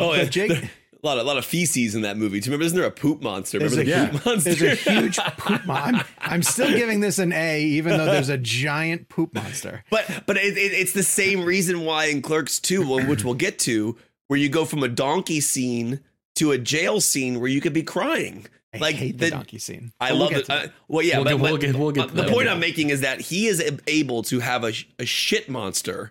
Oh, 0.00 0.14
yeah. 0.14 0.22
but 0.24 0.30
Jake 0.30 0.50
a 0.52 1.06
lot 1.06 1.18
of 1.18 1.24
a 1.24 1.26
lot 1.26 1.36
of 1.36 1.44
feces 1.44 1.94
in 1.94 2.02
that 2.02 2.16
movie. 2.16 2.40
Do 2.40 2.46
you 2.46 2.52
remember? 2.52 2.64
Isn't 2.66 2.78
there 2.78 2.86
a 2.86 2.90
poop 2.90 3.22
monster? 3.22 3.58
There's 3.58 3.76
Remember 3.76 3.92
a, 3.92 4.06
the 4.06 4.18
poop 4.18 4.26
monster? 4.26 4.54
there's 4.54 4.86
a 4.86 4.90
huge 4.92 5.18
poop 5.18 5.66
mon- 5.66 5.94
I'm, 5.96 6.04
I'm 6.20 6.42
still 6.42 6.70
giving 6.70 7.00
this 7.00 7.18
an 7.18 7.32
A, 7.32 7.62
even 7.62 7.96
though 7.98 8.06
there's 8.06 8.28
a 8.30 8.38
giant 8.38 9.08
poop 9.08 9.34
monster. 9.34 9.84
But 9.90 10.22
but 10.26 10.36
it, 10.36 10.56
it, 10.56 10.72
it's 10.72 10.92
the 10.92 11.02
same 11.02 11.44
reason 11.44 11.84
why 11.84 12.06
in 12.06 12.22
Clerks 12.22 12.58
2, 12.60 13.06
which 13.06 13.24
we'll 13.24 13.34
get 13.34 13.58
to, 13.60 13.96
where 14.28 14.38
you 14.38 14.48
go 14.48 14.64
from 14.64 14.82
a 14.82 14.88
donkey 14.88 15.40
scene 15.40 16.00
to 16.36 16.52
a 16.52 16.58
jail 16.58 17.00
scene 17.00 17.38
where 17.40 17.48
you 17.50 17.60
could 17.60 17.72
be 17.74 17.82
crying. 17.82 18.46
I 18.72 18.78
like 18.78 18.96
hate 18.96 19.18
the, 19.18 19.30
donkey 19.30 19.58
scene. 19.58 19.92
I 20.00 20.08
But 20.08 20.14
we'll 20.18 20.24
love 20.24 20.32
it. 20.32 20.50
Uh, 20.50 20.66
well, 20.88 21.02
yeah, 21.04 21.18
We'll 21.18 21.24
but, 21.24 21.30
get- 21.30 21.40
we'll 21.40 21.52
but- 21.52 21.60
get- 21.60 21.76
we'll 21.76 21.92
get 21.92 22.04
uh, 22.04 22.06
the 22.08 22.22
that. 22.22 22.32
point 22.32 22.46
Yeah. 22.46 22.52
I'm 22.54 22.60
making 22.60 22.90
is 22.90 23.02
that 23.02 23.20
he 23.20 23.46
is 23.46 23.62
able 23.86 24.22
to 24.24 24.40
have 24.40 24.64
a, 24.64 24.72
a 24.98 25.04
shit 25.04 25.48
monster 25.48 26.10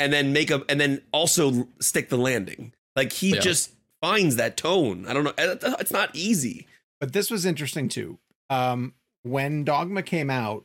and 0.00 0.12
then 0.12 0.32
make 0.32 0.50
a 0.50 0.64
and 0.68 0.80
then 0.80 1.02
also 1.12 1.68
stick 1.78 2.08
the 2.08 2.16
landing. 2.18 2.72
Like 2.96 3.12
he 3.12 3.34
Yeah. 3.34 3.40
just 3.40 3.70
finds 4.00 4.34
that 4.36 4.56
tone. 4.56 5.06
I 5.06 5.12
don't 5.12 5.22
know. 5.24 5.32
It's 5.38 5.92
not 5.92 6.10
easy. 6.14 6.66
but 7.00 7.12
this 7.12 7.30
was 7.30 7.46
interesting 7.46 7.88
too. 7.88 8.18
Um, 8.50 8.94
when 9.22 9.62
Dogma 9.64 10.02
came 10.02 10.28
out, 10.30 10.64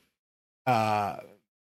uh, 0.65 1.17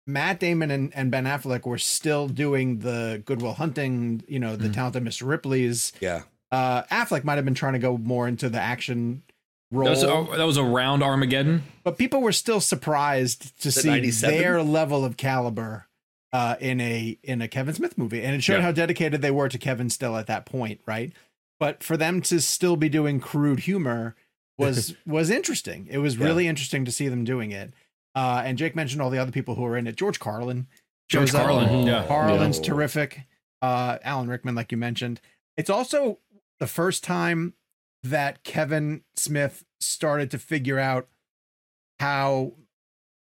Matt 0.06 0.40
Damon 0.40 0.70
and, 0.70 0.92
and 0.94 1.10
Ben 1.10 1.24
Affleck 1.24 1.64
were 1.66 1.78
still 1.78 2.26
doing 2.28 2.80
the 2.80 3.22
Good 3.24 3.40
Will 3.42 3.54
Hunting, 3.54 4.22
you 4.26 4.38
know, 4.40 4.56
the 4.56 4.64
Mm-hmm. 4.64 4.72
talented 4.72 5.04
Mr. 5.04 5.26
Ripley's, 5.28 5.92
Yeah. 6.00 6.22
Uh, 6.50 6.82
Affleck 6.90 7.22
might 7.22 7.36
have 7.36 7.44
been 7.44 7.54
trying 7.54 7.74
to 7.74 7.78
go 7.78 7.96
more 7.96 8.26
into 8.26 8.48
the 8.48 8.58
action 8.60 9.22
role, 9.70 9.84
That 9.84 9.90
was, 9.90 10.04
uh, 10.04 10.36
that 10.36 10.44
was 10.46 10.58
around 10.58 11.02
Armageddon. 11.04 11.62
but 11.84 11.96
people 11.96 12.20
were 12.22 12.32
still 12.32 12.60
surprised 12.60 13.56
to 13.62 13.68
it 13.68 13.72
see 13.72 13.88
97? 13.88 14.36
their 14.36 14.62
level 14.62 15.04
of 15.04 15.16
caliber 15.16 15.86
uh, 16.32 16.56
in 16.60 16.80
a 16.80 17.18
in 17.22 17.42
a 17.42 17.48
Kevin 17.48 17.74
Smith 17.74 17.98
movie, 17.98 18.22
and 18.22 18.34
it 18.34 18.42
showed 18.42 18.56
Yeah. 18.56 18.62
how 18.62 18.72
dedicated 18.72 19.22
they 19.22 19.30
were 19.30 19.48
to 19.48 19.58
Kevin 19.58 19.90
still 19.90 20.16
at 20.16 20.26
that 20.28 20.46
point, 20.46 20.80
right? 20.86 21.12
But 21.58 21.82
for 21.82 21.96
them 21.96 22.20
to 22.22 22.40
still 22.40 22.76
be 22.76 22.88
doing 22.88 23.20
crude 23.20 23.60
humor 23.60 24.14
was 24.58 24.94
was 25.06 25.30
interesting. 25.30 25.88
It 25.90 25.98
was 25.98 26.16
Yeah. 26.16 26.26
really 26.26 26.46
interesting 26.48 26.84
to 26.84 26.92
see 26.92 27.08
them 27.08 27.24
doing 27.24 27.50
it. 27.50 27.72
Uh, 28.14 28.42
and 28.44 28.58
Jake 28.58 28.74
mentioned 28.76 29.00
all 29.02 29.10
the 29.10 29.18
other 29.18 29.32
people 29.32 29.54
who 29.54 29.62
were 29.62 29.76
in 29.76 29.86
it. 29.86 29.96
George 29.96 30.18
Carlin, 30.18 30.66
George 31.08 31.28
shows 31.30 31.34
up. 31.34 31.46
Carlin, 31.46 31.86
yeah. 31.86 32.06
Carlin's 32.06 32.58
Yeah. 32.58 32.64
terrific. 32.64 33.20
Uh, 33.62 33.98
Alan 34.02 34.28
Rickman, 34.28 34.54
like 34.54 34.72
you 34.72 34.78
mentioned. 34.78 35.20
It's 35.56 35.70
also 35.70 36.18
the 36.58 36.66
first 36.66 37.04
time 37.04 37.54
that 38.02 38.42
Kevin 38.42 39.02
Smith 39.16 39.64
started 39.80 40.30
to 40.30 40.38
figure 40.38 40.78
out 40.78 41.08
how 41.98 42.54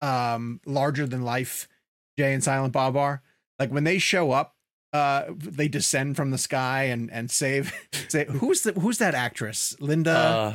um, 0.02 0.60
larger 0.64 1.06
than 1.06 1.22
life 1.22 1.68
Jay 2.20 2.34
and 2.34 2.44
Silent 2.44 2.74
Bob 2.74 2.96
are. 2.98 3.22
Like 3.58 3.70
when 3.70 3.84
they 3.84 3.98
show 3.98 4.30
up, 4.32 4.54
uh, 4.92 5.24
they 5.36 5.68
descend 5.68 6.16
from 6.16 6.30
the 6.32 6.36
sky 6.38 6.82
and 6.84 7.10
and 7.10 7.30
save. 7.30 7.72
Say 8.08 8.26
who's 8.26 8.60
the 8.62 8.72
who's 8.72 8.98
that 8.98 9.14
actress? 9.14 9.74
Linda 9.80 10.12
Uh, 10.12 10.54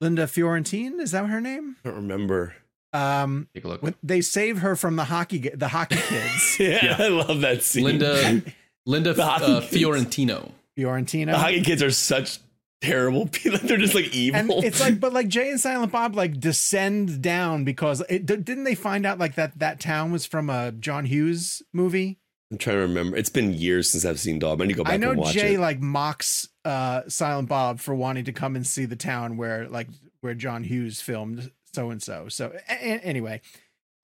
Linda 0.00 0.26
Fiorentine 0.26 1.00
is 1.00 1.10
that 1.10 1.26
her 1.26 1.40
name? 1.40 1.76
I 1.84 1.88
don't 1.88 1.96
remember. 1.96 2.54
Um, 2.94 3.48
Take 3.54 3.64
a 3.64 3.68
look. 3.68 3.82
when 3.82 3.94
they 4.02 4.20
save 4.22 4.58
her 4.58 4.74
from 4.76 4.96
the 4.96 5.04
hockey 5.04 5.50
the 5.54 5.68
hockey 5.68 5.96
kids. 5.96 6.56
Yeah, 6.60 6.96
I 6.98 7.08
love 7.08 7.42
that 7.42 7.62
scene. 7.62 7.84
Linda 7.84 8.42
Linda 8.86 9.12
The 9.14 9.24
hockey 9.24 9.44
uh, 9.52 9.60
kids. 9.60 9.72
Fiorentino. 9.72 10.52
The 10.74 11.38
hockey 11.38 11.60
kids 11.62 11.82
are 11.82 11.90
such 11.90 12.38
terrible 12.82 13.26
people. 13.26 13.58
They're 13.62 13.78
just 13.78 13.94
like 13.94 14.14
evil. 14.14 14.40
and 14.40 14.64
it's 14.64 14.80
like 14.80 15.00
but 15.00 15.12
like 15.12 15.28
jay 15.28 15.50
and 15.50 15.60
silent 15.60 15.92
bob 15.92 16.14
like 16.14 16.38
descend 16.40 17.22
down 17.22 17.64
because 17.64 18.02
it 18.10 18.26
didn't 18.26 18.64
they 18.64 18.74
find 18.74 19.06
out 19.06 19.18
like 19.18 19.36
that 19.36 19.58
that 19.60 19.80
town 19.80 20.12
was 20.12 20.26
from 20.26 20.50
a 20.50 20.72
john 20.72 21.06
hughes 21.06 21.62
movie 21.72 22.18
I'm 22.50 22.58
trying 22.58 22.76
to 22.76 22.82
remember. 22.82 23.16
It's 23.16 23.30
been 23.30 23.54
years 23.54 23.88
since 23.90 24.04
I've 24.04 24.20
seen 24.20 24.38
Dog. 24.38 24.60
I 24.60 24.66
need 24.66 24.74
to 24.74 24.76
go 24.76 24.84
back 24.84 24.92
i 24.92 24.96
know 24.98 25.12
and 25.12 25.20
watch 25.20 25.32
jay 25.32 25.54
it. 25.54 25.60
like 25.60 25.80
mocks 25.80 26.48
uh 26.66 27.02
silent 27.08 27.48
bob 27.48 27.80
for 27.80 27.94
wanting 27.94 28.24
to 28.24 28.32
come 28.32 28.56
and 28.56 28.66
see 28.66 28.84
the 28.84 28.96
town 28.96 29.38
where 29.38 29.68
like 29.68 29.88
where 30.20 30.34
john 30.34 30.64
hughes 30.64 31.00
filmed 31.00 31.50
so 31.72 31.90
and 31.90 32.02
so 32.02 32.28
so 32.28 32.52
anyway 32.68 33.40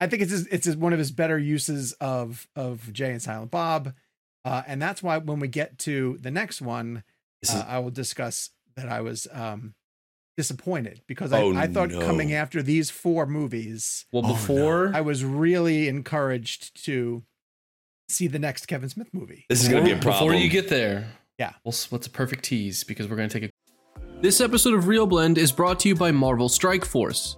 i 0.01 0.07
think 0.07 0.23
it's 0.23 0.31
his, 0.31 0.47
it's 0.47 0.65
his, 0.65 0.75
one 0.75 0.93
of 0.93 0.99
his 0.99 1.11
better 1.11 1.37
uses 1.37 1.93
of 1.93 2.47
of 2.55 2.91
jay 2.91 3.11
and 3.11 3.21
silent 3.21 3.51
bob 3.51 3.93
uh 4.45 4.63
and 4.65 4.81
that's 4.81 5.03
why 5.03 5.17
when 5.19 5.39
we 5.39 5.47
get 5.47 5.77
to 5.77 6.17
the 6.21 6.31
next 6.31 6.61
one 6.61 7.03
uh, 7.49 7.63
I 7.67 7.79
will 7.79 7.91
discuss 7.91 8.49
that 8.79 8.89
I 8.89 9.01
was 9.01 9.27
um, 9.31 9.73
disappointed 10.37 11.01
because 11.07 11.31
I, 11.33 11.41
Oh, 11.41 11.55
I 11.55 11.67
thought 11.67 11.89
no. 11.91 12.01
coming 12.01 12.33
after 12.33 12.61
these 12.63 12.89
four 12.89 13.25
movies, 13.25 14.05
Well, 14.11 14.23
Oh, 14.25 14.27
no. 14.29 14.33
before 14.33 14.91
I 14.93 15.01
was 15.01 15.23
really 15.23 15.87
encouraged 15.87 16.83
to 16.85 17.23
see 18.07 18.27
the 18.27 18.39
next 18.39 18.65
Kevin 18.67 18.89
Smith 18.89 19.09
movie. 19.13 19.45
this 19.49 19.61
is 19.61 19.67
going 19.67 19.83
to 19.83 19.85
be 19.87 19.91
a 19.91 19.95
Before- 19.95 20.11
problem. 20.13 20.31
Before 20.31 20.41
you 20.43 20.49
get 20.49 20.69
there, 20.69 21.07
Yeah. 21.37 21.53
well, 21.63 21.75
what's 21.89 22.07
a 22.07 22.09
perfect 22.09 22.43
tease? 22.45 22.83
Because 22.83 23.07
we're 23.07 23.17
going 23.17 23.29
to 23.29 23.39
take 23.39 23.49
a. 23.49 23.53
This 24.21 24.41
episode 24.41 24.73
of 24.73 24.87
Real 24.87 25.05
Blend 25.07 25.37
is 25.37 25.51
brought 25.51 25.79
to 25.81 25.89
you 25.89 25.95
by 25.95 26.11
Marvel 26.11 26.49
Strike 26.49 26.83
Force. 26.85 27.37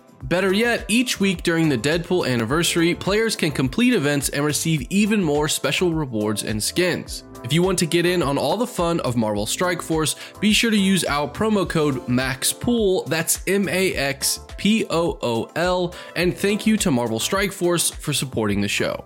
Better 0.23 0.53
yet, 0.53 0.85
each 0.87 1.19
week 1.19 1.41
during 1.41 1.67
the 1.67 1.77
Deadpool 1.77 2.29
anniversary, 2.31 2.93
players 2.93 3.35
can 3.35 3.51
complete 3.51 3.93
events 3.93 4.29
and 4.29 4.45
receive 4.45 4.85
even 4.89 5.23
more 5.23 5.47
special 5.47 5.93
rewards 5.93 6.43
and 6.43 6.61
skins. 6.61 7.23
If 7.43 7.51
you 7.51 7.63
want 7.63 7.79
to 7.79 7.87
get 7.87 8.05
in 8.05 8.21
on 8.21 8.37
all 8.37 8.55
the 8.55 8.67
fun 8.67 8.99
of 8.99 9.15
Marvel 9.15 9.47
Strike 9.47 9.81
Force, 9.81 10.15
be 10.39 10.53
sure 10.53 10.69
to 10.69 10.77
use 10.77 11.03
our 11.05 11.27
promo 11.27 11.67
code 11.67 12.05
MAXPOOL, 12.07 13.07
that's 13.07 13.41
M 13.47 13.67
A 13.67 13.95
X 13.95 14.41
P 14.57 14.85
O 14.91 15.17
O 15.23 15.51
L, 15.55 15.95
and 16.15 16.37
thank 16.37 16.67
you 16.67 16.77
to 16.77 16.91
Marvel 16.91 17.19
Strike 17.19 17.51
Force 17.51 17.89
for 17.89 18.13
supporting 18.13 18.61
the 18.61 18.67
show. 18.67 19.03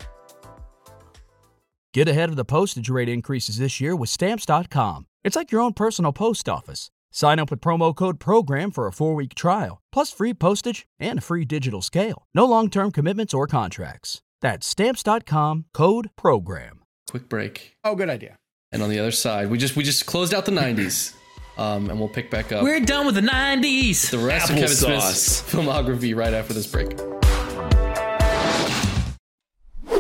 Get 1.93 2.09
ahead 2.09 2.27
of 2.27 2.35
the 2.35 2.43
postage 2.43 2.89
rate 2.89 3.07
increases 3.07 3.57
this 3.57 3.79
year 3.79 3.95
with 3.95 4.09
Stamps.com. 4.09 5.07
It's 5.23 5.37
like 5.37 5.49
your 5.49 5.61
own 5.61 5.71
personal 5.71 6.11
post 6.11 6.49
office. 6.49 6.91
Sign 7.15 7.39
up 7.39 7.49
with 7.49 7.61
promo 7.61 7.95
code 7.95 8.19
PROGRAM 8.19 8.71
for 8.71 8.87
a 8.87 8.91
four 8.91 9.15
week 9.15 9.35
trial, 9.35 9.79
plus 9.93 10.11
free 10.11 10.33
postage 10.33 10.85
and 10.99 11.19
a 11.19 11.21
free 11.21 11.45
digital 11.45 11.81
scale. 11.81 12.27
No 12.33 12.45
long 12.45 12.69
term 12.69 12.91
commitments 12.91 13.33
or 13.33 13.47
contracts. 13.47 14.21
That's 14.41 14.67
Stamps.com 14.67 15.63
code 15.73 16.09
PROGRAM. 16.17 16.81
Quick 17.09 17.29
break. 17.29 17.77
Oh, 17.85 17.95
good 17.95 18.09
idea. 18.09 18.35
And 18.73 18.83
on 18.83 18.89
the 18.89 18.99
other 18.99 19.11
side, 19.11 19.49
we 19.49 19.57
just 19.57 19.77
we 19.77 19.83
just 19.85 20.05
closed 20.05 20.33
out 20.33 20.43
the 20.43 20.51
90s. 20.51 21.15
Um, 21.57 21.89
and 21.89 21.97
we'll 21.97 22.09
pick 22.09 22.29
back 22.29 22.51
up 22.51 22.63
We're 22.63 22.81
done 22.81 23.05
with 23.05 23.15
the 23.15 23.21
90s. 23.21 24.11
the 24.11 24.17
rest 24.17 24.49
of 24.49 24.57
Kevin 24.57 24.75
Applesauce. 24.75 25.01
Smith's 25.13 25.41
filmography 25.53 26.13
right 26.13 26.33
after 26.33 26.53
this 26.53 26.67
break. 26.67 26.99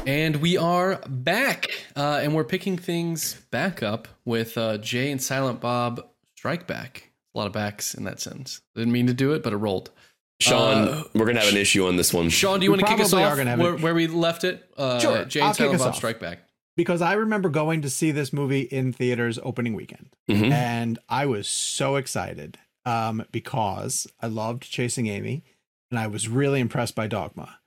And 0.05 0.35
we 0.35 0.57
are 0.57 1.01
back, 1.07 1.67
uh, 1.95 2.19
and 2.21 2.35
we're 2.35 2.43
picking 2.43 2.77
things 2.77 3.35
back 3.51 3.81
up 3.81 4.09
with 4.25 4.57
uh, 4.57 4.79
Jay 4.79 5.11
and 5.11 5.23
Silent 5.23 5.61
Bob 5.61 6.05
Strike 6.45 6.67
Back. 6.67 7.09
A 7.33 7.39
lot 7.39 7.47
of 7.47 7.53
backs 7.53 7.95
in 7.95 8.03
that 8.03 8.19
sense. 8.19 8.61
Didn't 8.75 8.91
mean 8.93 9.07
to 9.07 9.15
do 9.15 9.33
it, 9.33 9.41
but 9.41 9.51
it 9.51 9.55
rolled. 9.57 9.89
Sean, 10.39 10.87
Uh, 10.87 11.03
we're 11.15 11.25
going 11.25 11.35
to 11.37 11.41
have 11.41 11.51
an 11.51 11.57
issue 11.57 11.87
on 11.87 11.95
this 11.95 12.13
one. 12.13 12.29
Sean, 12.29 12.59
do 12.59 12.65
you 12.65 12.71
We 12.71 12.77
want 12.77 12.87
to 12.87 12.93
kick 12.93 13.03
us 13.03 13.09
probably 13.09 13.23
are 13.23 13.31
off 13.31 13.37
gonna 13.37 13.49
have 13.49 13.59
where, 13.59 13.75
where 13.77 13.95
we 13.95 14.05
left 14.05 14.43
it? 14.43 14.63
Uh, 14.77 14.99
Sure, 14.99 15.25
Jay 15.25 15.39
I'll 15.41 15.47
and 15.47 15.57
kick 15.57 15.63
Silent 15.65 15.75
us 15.75 15.81
Bob 15.81 15.89
off. 15.89 15.95
Strike 15.95 16.19
Back. 16.19 16.39
Because 16.77 17.01
I 17.01 17.13
remember 17.13 17.49
going 17.49 17.81
to 17.81 17.89
see 17.89 18.11
this 18.11 18.31
movie 18.31 18.61
in 18.61 18.93
theaters 18.93 19.39
opening 19.41 19.73
weekend. 19.73 20.09
Mhm. 20.29 20.51
And 20.51 20.99
I 21.09 21.25
was 21.25 21.47
so 21.47 21.95
excited 21.95 22.59
um, 22.85 23.25
because 23.31 24.05
I 24.21 24.27
loved 24.27 24.69
Chasing 24.69 25.07
Amy 25.07 25.41
and 25.89 25.99
I 25.99 26.05
was 26.05 26.29
really 26.29 26.59
impressed 26.59 26.93
by 26.93 27.07
Dogma. 27.07 27.57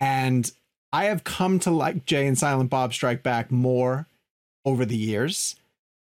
And 0.00 0.50
I 0.92 1.04
have 1.04 1.22
come 1.22 1.60
to 1.60 1.70
like 1.70 2.06
Jay 2.06 2.26
and 2.26 2.36
Silent 2.36 2.70
Bob 2.70 2.92
Strike 2.92 3.22
Back 3.22 3.52
more 3.52 4.08
over 4.64 4.84
the 4.84 4.96
years. 4.96 5.54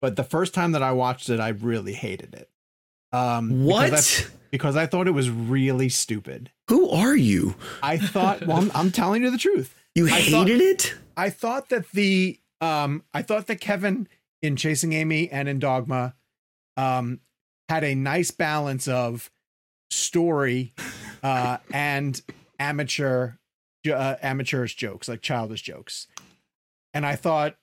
But 0.00 0.16
the 0.16 0.24
first 0.24 0.54
time 0.54 0.72
that 0.72 0.82
I 0.82 0.92
watched 0.92 1.28
it, 1.28 1.40
I 1.40 1.48
really 1.48 1.92
hated 1.92 2.34
it. 2.34 2.48
Um, 3.12 3.64
What? 3.64 3.84
Because 3.90 4.22
I, 4.22 4.30
because 4.50 4.76
I 4.76 4.86
thought 4.86 5.06
it 5.06 5.12
was 5.12 5.28
really 5.30 5.88
stupid. 5.88 6.50
Who 6.68 6.88
are 6.90 7.16
you? 7.16 7.54
I 7.82 7.98
thought, 7.98 8.46
well, 8.46 8.58
I'm, 8.58 8.70
I'm 8.74 8.90
telling 8.92 9.22
you 9.22 9.30
the 9.30 9.38
truth. 9.38 9.74
You 9.94 10.06
I 10.06 10.10
hated 10.10 10.30
thought- 10.32 10.50
it? 10.50 10.94
I 11.16 11.30
thought 11.30 11.68
that 11.68 11.90
the 11.90 12.38
um 12.60 13.02
I 13.12 13.22
thought 13.22 13.46
that 13.48 13.60
Kevin 13.60 14.08
in 14.42 14.56
Chasing 14.56 14.92
Amy 14.92 15.28
and 15.30 15.48
in 15.48 15.58
Dogma 15.58 16.14
um 16.76 17.20
had 17.68 17.84
a 17.84 17.94
nice 17.94 18.30
balance 18.30 18.86
of 18.88 19.30
story 19.90 20.72
uh 21.22 21.58
and 21.72 22.22
amateur 22.58 23.32
uh, 23.90 24.16
amateurish 24.22 24.76
jokes 24.76 25.08
like 25.08 25.20
childish 25.22 25.62
jokes. 25.62 26.06
And 26.94 27.04
I 27.06 27.16
thought 27.16 27.56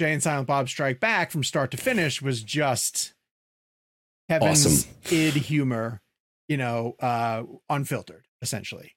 Jay 0.00 0.14
and 0.14 0.22
Silent 0.22 0.46
Bob 0.46 0.66
Strike 0.66 0.98
Back 0.98 1.30
from 1.30 1.44
start 1.44 1.70
to 1.72 1.76
finish 1.76 2.22
was 2.22 2.42
just 2.42 3.12
Kevin's 4.30 4.64
Awesome. 4.64 4.94
id 5.10 5.34
humor, 5.34 6.00
you 6.48 6.56
know, 6.56 6.96
uh 7.00 7.42
unfiltered 7.68 8.24
essentially. 8.40 8.96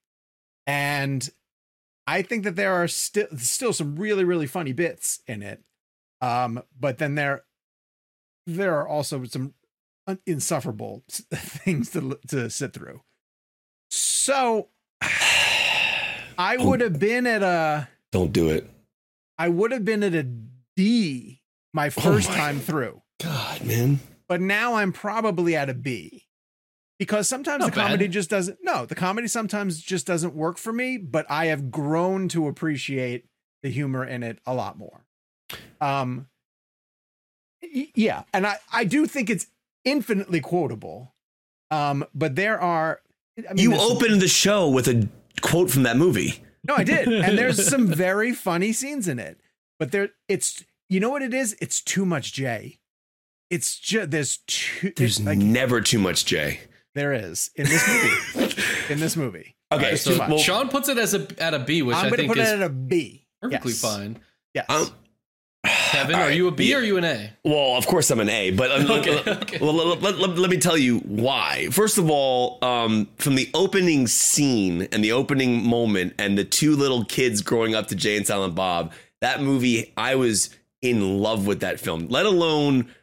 And 0.65 1.29
I 2.07 2.21
think 2.21 2.45
that 2.45 2.55
there 2.55 2.71
are 2.73 2.87
still 2.87 3.27
still 3.35 3.73
some 3.73 3.97
really 3.97 4.23
really 4.23 4.47
funny 4.47 4.71
bits 4.71 5.19
in 5.27 5.41
it, 5.41 5.61
um, 6.21 6.63
but 6.79 6.99
then 6.99 7.15
there 7.15 7.43
there 8.47 8.73
are 8.73 8.87
also 8.87 9.25
some 9.25 9.55
insufferable 10.25 11.03
things 11.09 11.89
to 11.89 12.17
to 12.29 12.49
sit 12.49 12.71
through. 12.71 13.01
So 13.91 14.69
I 16.37 16.55
would 16.57 16.79
have 16.79 16.97
been 16.97 17.27
at 17.27 17.43
a 17.43 17.89
Don't 18.13 18.31
do 18.31 18.47
it. 18.47 18.69
I 19.37 19.49
would 19.49 19.73
have 19.73 19.83
been 19.83 20.01
at 20.01 20.15
a 20.15 20.25
D 20.76 21.41
my 21.74 21.89
first 21.89 22.30
my- 22.30 22.36
time 22.36 22.59
through, 22.59 23.01
God, 23.21 23.63
man. 23.65 23.99
but 24.28 24.41
now 24.41 24.76
I'm 24.76 24.91
probably 24.91 25.55
at 25.55 25.69
a 25.69 25.74
B. 25.74 26.26
because 26.99 27.28
sometimes 27.28 27.61
Not 27.61 27.74
the 27.74 27.80
comedy 27.82 28.05
bad. 28.05 28.11
just 28.13 28.30
doesn't. 28.30 28.59
No, 28.61 28.86
the 28.86 28.95
comedy 28.95 29.28
sometimes 29.28 29.82
just 29.82 30.05
doesn't 30.07 30.36
work 30.36 30.57
for 30.57 30.71
me. 30.74 30.97
But 30.97 31.26
I 31.30 31.47
have 31.47 31.71
grown 31.71 32.28
to 32.30 32.47
appreciate 32.47 33.26
the 33.61 33.69
humor 33.69 34.05
in 34.05 34.24
it 34.24 34.39
a 34.45 34.53
lot 34.53 34.78
more. 34.78 35.05
Um, 35.82 36.28
y- 37.61 37.89
yeah, 37.95 38.24
and 38.34 38.45
I 38.47 38.57
I 38.71 38.84
do 38.86 39.05
think 39.05 39.30
it's 39.30 39.47
infinitely 39.86 40.39
quotable. 40.41 41.13
Um, 41.71 42.05
but 42.13 42.36
there 42.36 42.59
are. 42.59 43.01
I 43.49 43.53
mean, 43.53 43.63
you 43.71 43.76
some- 43.76 43.91
opened 43.97 44.21
the 44.21 44.28
show 44.28 44.69
with 44.69 44.88
a 44.88 45.07
quote 45.41 45.71
from 45.71 45.84
that 45.84 45.97
movie. 45.97 46.43
No, 46.65 46.76
I 46.76 46.84
did. 46.84 47.07
And 47.07 47.38
there's 47.38 47.67
some 47.69 47.88
very 47.88 48.32
funny 48.34 48.71
scenes 48.71 49.07
in 49.07 49.19
it. 49.19 49.39
But 49.84 49.91
there 49.91 50.09
it's 50.29 50.63
you 50.88 51.01
know 51.01 51.09
what 51.09 51.21
it 51.23 51.34
is? 51.34 51.57
It's 51.59 51.81
too 51.81 52.05
much 52.05 52.31
Jay. 52.31 52.79
It's 53.49 53.77
just 53.77 54.11
there's 54.11 54.38
too 54.47 54.93
There's 54.95 55.19
like 55.21 55.38
never 55.38 55.81
too 55.81 55.99
much 55.99 56.23
Jay. 56.25 56.61
there 56.95 57.11
is 57.11 57.51
in 57.57 57.65
this 57.65 57.86
movie. 57.86 58.53
in 58.93 58.99
this 59.01 59.17
movie. 59.17 59.57
Okay, 59.73 59.84
There's 59.89 60.01
so 60.03 60.17
well, 60.19 60.38
Sean 60.38 60.69
puts 60.69 60.88
it 60.88 60.97
as 60.97 61.13
a 61.13 61.27
at 61.38 61.53
a 61.53 61.59
B, 61.59 61.81
which 61.81 61.97
I'm 61.97 62.05
I 62.05 62.09
gonna 62.11 62.15
think 62.15 62.29
put 62.29 62.38
it 62.38 62.43
is 62.43 62.49
at 62.49 62.61
a 62.61 62.69
B. 62.69 63.27
perfectly 63.41 63.71
Yes. 63.73 63.81
fine. 63.81 64.19
Yes. 64.53 64.65
Um, 64.69 64.88
Kevin, 65.65 66.15
all 66.15 66.21
are 66.23 66.31
you 66.31 66.47
a 66.47 66.51
B 66.51 66.69
yeah. 66.69 66.77
or 66.77 66.79
are 66.79 66.84
you 66.84 66.97
an 66.97 67.03
A? 67.03 67.34
Well, 67.43 67.75
of 67.75 67.86
course 67.86 68.09
I'm 68.09 68.21
an 68.21 68.29
A, 68.29 68.51
but 68.51 68.71
um, 68.71 68.89
Okay, 68.89 69.15
let, 69.15 69.27
okay. 69.43 69.57
Well, 69.59 69.73
let, 69.73 70.01
let- 70.01 70.17
let- 70.17 70.38
let 70.38 70.49
me 70.49 70.57
tell 70.59 70.77
you 70.77 70.99
why. 70.99 71.67
First 71.71 71.97
of 71.97 72.09
all, 72.09 72.57
um, 72.63 73.09
from 73.17 73.36
the 73.36 73.49
opening 73.53 74.07
scene 74.07 74.84
and 74.93 75.03
the 75.03 75.11
opening 75.11 75.65
moment 75.67 76.13
and 76.17 76.38
the 76.38 76.45
two 76.45 76.75
little 76.77 77.03
kids 77.03 77.41
growing 77.41 77.75
up 77.75 77.88
to 77.89 77.95
Jay 77.95 78.15
and 78.17 78.25
Silent 78.25 78.55
Bob, 78.55 78.91
that 79.24 79.41
movie, 79.41 79.93
I 79.97 80.15
was 80.15 80.49
in 80.82 81.19
love 81.19 81.47
with 81.47 81.61
that 81.61 81.80
film, 81.80 82.07
let 82.09 82.26
alone 82.26 82.93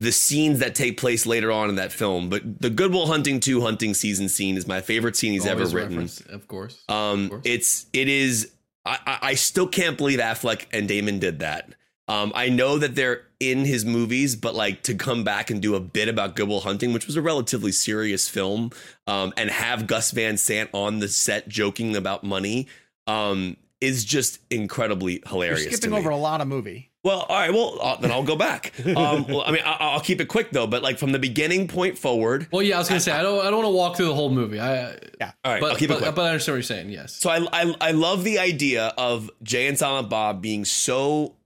the 0.00 0.10
scenes 0.10 0.58
that 0.58 0.74
take 0.74 0.98
place 0.98 1.26
later 1.26 1.52
on 1.52 1.68
in 1.68 1.76
that 1.76 1.92
film. 1.92 2.28
But 2.28 2.60
the 2.60 2.70
Good 2.70 2.92
Will 2.92 3.06
Hunting 3.06 3.38
2 3.38 3.60
hunting 3.60 3.94
season 3.94 4.28
scene 4.28 4.56
is 4.56 4.66
my 4.66 4.80
favorite 4.80 5.16
scene 5.16 5.32
he's 5.32 5.46
ever 5.46 5.66
written. 5.66 6.08
of 6.28 6.48
course. 6.48 6.82
Um, 6.88 7.28
course. 7.28 7.42
it's 7.44 7.86
it 7.92 8.08
is. 8.08 8.50
I, 8.84 8.98
I 9.06 9.18
I 9.22 9.34
still 9.34 9.68
can't 9.68 9.96
believe 9.96 10.18
Affleck 10.18 10.66
and 10.72 10.88
Damon 10.88 11.18
did 11.18 11.38
that. 11.40 11.74
Um, 12.08 12.32
I 12.34 12.48
know 12.48 12.76
that 12.76 12.96
they're 12.96 13.22
in 13.38 13.64
his 13.64 13.84
movies, 13.84 14.34
but 14.34 14.56
like 14.56 14.82
to 14.84 14.94
come 14.94 15.22
back 15.22 15.50
and 15.50 15.62
do 15.62 15.76
a 15.76 15.80
bit 15.80 16.08
about 16.08 16.34
Good 16.34 16.48
Will 16.48 16.60
Hunting, 16.60 16.92
which 16.92 17.06
was 17.06 17.16
a 17.16 17.22
relatively 17.22 17.70
serious 17.70 18.28
film, 18.28 18.72
um, 19.06 19.32
and 19.36 19.48
have 19.48 19.86
Gus 19.86 20.10
Van 20.10 20.36
Sant 20.36 20.70
on 20.72 20.98
the 20.98 21.06
set 21.06 21.48
joking 21.48 21.94
about 21.94 22.24
money, 22.24 22.66
um, 23.06 23.56
is 23.80 24.04
just 24.04 24.38
incredibly 24.50 25.14
You're 25.14 25.28
hilarious. 25.28 25.64
to 25.66 25.72
skipping 25.72 25.90
me. 25.92 25.98
over 25.98 26.10
a 26.10 26.16
lot 26.16 26.40
of 26.40 26.48
movie. 26.48 26.90
Well, 27.02 27.20
all 27.20 27.38
right. 27.38 27.50
Well, 27.50 27.78
uh, 27.80 27.96
then 27.96 28.10
I'll 28.12 28.22
go 28.22 28.36
back. 28.36 28.74
Um, 28.84 29.24
well, 29.26 29.42
I 29.46 29.52
mean, 29.52 29.62
I, 29.64 29.76
I'll 29.80 30.00
keep 30.00 30.20
it 30.20 30.26
quick 30.26 30.50
though. 30.50 30.66
But 30.66 30.82
like 30.82 30.98
from 30.98 31.12
the 31.12 31.18
beginning 31.18 31.66
point 31.66 31.96
forward, 31.96 32.46
well, 32.52 32.62
yeah, 32.62 32.74
I 32.76 32.78
was 32.78 32.88
gonna 32.88 33.00
say 33.00 33.12
I 33.12 33.22
don't 33.22 33.40
I 33.40 33.44
don't 33.50 33.62
want 33.62 33.66
to 33.66 33.76
walk 33.76 33.96
through 33.96 34.06
the 34.08 34.14
whole 34.14 34.28
movie. 34.30 34.60
I 34.60 34.96
Yeah. 35.18 35.32
all 35.44 35.52
right, 35.52 35.60
but 35.60 35.70
I'll 35.72 35.76
keep 35.76 35.88
but, 35.88 35.98
it 35.98 36.02
quick. 36.02 36.14
but 36.14 36.22
I 36.22 36.28
understand 36.30 36.54
what 36.54 36.56
you're 36.58 36.62
saying. 36.64 36.90
Yes. 36.90 37.14
So 37.14 37.30
I, 37.30 37.46
I 37.52 37.74
I 37.80 37.90
love 37.92 38.24
the 38.24 38.38
idea 38.38 38.92
of 38.98 39.30
Jay 39.42 39.66
and 39.66 39.78
Silent 39.78 40.10
Bob 40.10 40.42
being 40.42 40.64
so 40.66 41.36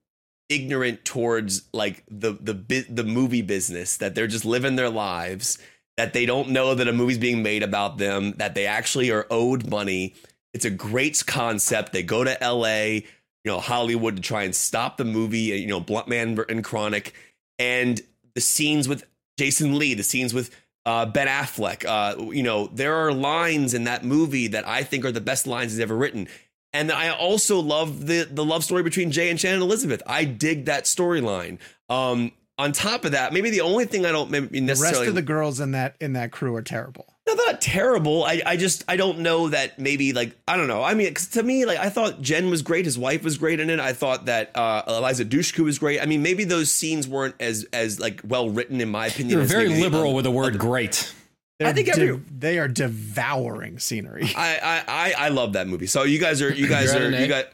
ignorant 0.48 1.04
towards 1.04 1.62
like 1.72 2.02
the 2.10 2.32
the 2.40 2.84
the 2.90 3.04
movie 3.04 3.42
business 3.42 3.96
that 3.98 4.14
they're 4.14 4.26
just 4.26 4.44
living 4.44 4.76
their 4.76 4.90
lives 4.90 5.58
that 5.96 6.12
they 6.12 6.26
don't 6.26 6.48
know 6.50 6.74
that 6.74 6.88
a 6.88 6.92
movie's 6.92 7.18
being 7.18 7.42
made 7.42 7.62
about 7.62 7.98
them 7.98 8.32
that 8.38 8.54
they 8.56 8.66
actually 8.66 9.10
are 9.12 9.26
owed 9.30 9.68
money. 9.70 10.14
It's 10.54 10.64
a 10.64 10.70
great 10.70 11.22
concept. 11.26 11.92
They 11.92 12.02
go 12.02 12.24
to 12.24 12.42
L.A. 12.42 12.94
you 12.94 13.04
know 13.44 13.60
Hollywood 13.60 14.16
to 14.16 14.22
try 14.22 14.44
and 14.44 14.54
stop 14.54 14.96
the 14.96 15.04
movie. 15.04 15.40
You 15.40 15.66
know 15.66 15.80
Blunt 15.80 16.08
Man 16.08 16.38
and 16.48 16.64
Chronic, 16.64 17.12
and 17.58 18.00
the 18.34 18.40
scenes 18.40 18.88
with 18.88 19.04
Jason 19.38 19.78
Lee, 19.78 19.94
the 19.94 20.02
scenes 20.02 20.32
with 20.32 20.54
uh, 20.86 21.06
Ben 21.06 21.28
Affleck. 21.28 21.84
Uh, 21.84 22.30
you 22.30 22.42
know, 22.42 22.68
there 22.68 22.94
are 22.94 23.12
lines 23.12 23.74
in 23.74 23.84
that 23.84 24.04
movie 24.04 24.48
that 24.48 24.66
I 24.66 24.82
think 24.82 25.04
are 25.04 25.12
the 25.12 25.20
best 25.20 25.46
lines 25.46 25.72
he's 25.72 25.80
ever 25.80 25.96
written. 25.96 26.28
And 26.72 26.90
I 26.90 27.10
also 27.10 27.60
love 27.60 28.06
the 28.06 28.28
the 28.30 28.44
love 28.44 28.64
story 28.64 28.82
between 28.82 29.12
Jay 29.12 29.30
and 29.30 29.38
Shannon 29.38 29.62
Elizabeth. 29.62 30.02
I 30.06 30.24
dig 30.24 30.64
that 30.64 30.84
storyline. 30.84 31.58
Um, 31.88 32.32
on 32.58 32.72
top 32.72 33.04
of 33.04 33.12
that, 33.12 33.32
maybe 33.32 33.50
the 33.50 33.60
only 33.60 33.84
thing 33.84 34.04
I 34.06 34.12
don't 34.12 34.30
maybe 34.30 34.60
The 34.60 34.74
rest 34.74 35.02
of 35.02 35.14
the 35.14 35.22
girls 35.22 35.60
in 35.60 35.72
that 35.72 35.96
in 36.00 36.14
that 36.14 36.32
crew 36.32 36.54
are 36.56 36.62
terrible. 36.62 37.13
No, 37.26 37.34
they're 37.34 37.46
not 37.46 37.60
terrible. 37.60 38.24
I, 38.24 38.42
I 38.44 38.56
just 38.56 38.84
I 38.86 38.96
don't 38.96 39.20
know 39.20 39.48
that 39.48 39.78
maybe 39.78 40.12
like 40.12 40.36
I 40.46 40.56
don't 40.56 40.68
know. 40.68 40.82
I 40.82 40.94
mean, 40.94 41.12
'cause 41.14 41.28
to 41.28 41.42
me, 41.42 41.64
like 41.64 41.78
I 41.78 41.88
thought 41.88 42.20
Jen 42.20 42.50
was 42.50 42.60
great. 42.62 42.84
His 42.84 42.98
wife 42.98 43.22
was 43.22 43.38
great 43.38 43.60
in 43.60 43.70
it. 43.70 43.80
I 43.80 43.92
thought 43.94 44.26
that 44.26 44.50
uh, 44.54 44.82
Eliza 44.86 45.24
Dushku 45.24 45.60
was 45.64 45.78
great. 45.78 46.00
I 46.00 46.06
mean, 46.06 46.22
maybe 46.22 46.44
those 46.44 46.70
scenes 46.70 47.08
weren't 47.08 47.34
as 47.40 47.66
as 47.72 47.98
like 47.98 48.20
well 48.24 48.50
written 48.50 48.80
in 48.80 48.88
my 48.90 49.06
opinion. 49.06 49.38
You're 49.38 49.46
very 49.46 49.68
maybe 49.68 49.80
the 49.80 49.88
liberal 49.88 50.14
with 50.14 50.24
the 50.24 50.30
word 50.30 50.58
great. 50.58 51.14
They're 51.58 51.68
I 51.68 51.72
think 51.72 51.86
de- 51.86 51.92
every- 52.00 52.20
they 52.36 52.58
are 52.58 52.68
devouring 52.68 53.78
scenery. 53.78 54.24
I, 54.36 54.56
I 54.56 54.84
I 54.88 55.14
I 55.26 55.28
love 55.28 55.52
that 55.54 55.66
movie. 55.66 55.86
So 55.86 56.02
you 56.02 56.18
guys 56.18 56.42
are 56.42 56.52
you 56.52 56.66
guys 56.68 56.86
You're 56.86 56.96
at 56.96 57.02
are 57.02 57.06
an 57.06 57.14
A? 57.14 57.20
you 57.22 57.28
got. 57.28 57.46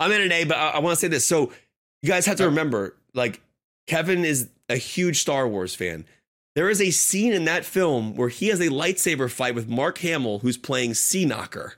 I'm 0.00 0.10
in 0.10 0.20
an 0.22 0.32
A, 0.32 0.44
but 0.44 0.56
I, 0.56 0.70
I 0.70 0.78
want 0.80 0.96
to 0.96 1.00
say 1.00 1.08
this. 1.08 1.24
So 1.24 1.52
you 2.02 2.08
guys 2.08 2.26
have 2.26 2.38
to 2.38 2.46
remember, 2.46 2.96
like 3.14 3.40
Kevin 3.86 4.24
is 4.24 4.48
a 4.68 4.76
huge 4.76 5.20
Star 5.20 5.46
Wars 5.46 5.74
fan. 5.76 6.06
There 6.54 6.68
is 6.68 6.80
a 6.80 6.90
scene 6.90 7.32
in 7.32 7.44
that 7.46 7.64
film 7.64 8.14
where 8.14 8.28
he 8.28 8.48
has 8.48 8.60
a 8.60 8.68
lightsaber 8.68 9.30
fight 9.30 9.54
with 9.54 9.68
Mark 9.68 9.98
Hamill, 9.98 10.40
who's 10.40 10.58
playing 10.58 10.94
Sea 10.94 11.24
Knocker. 11.24 11.74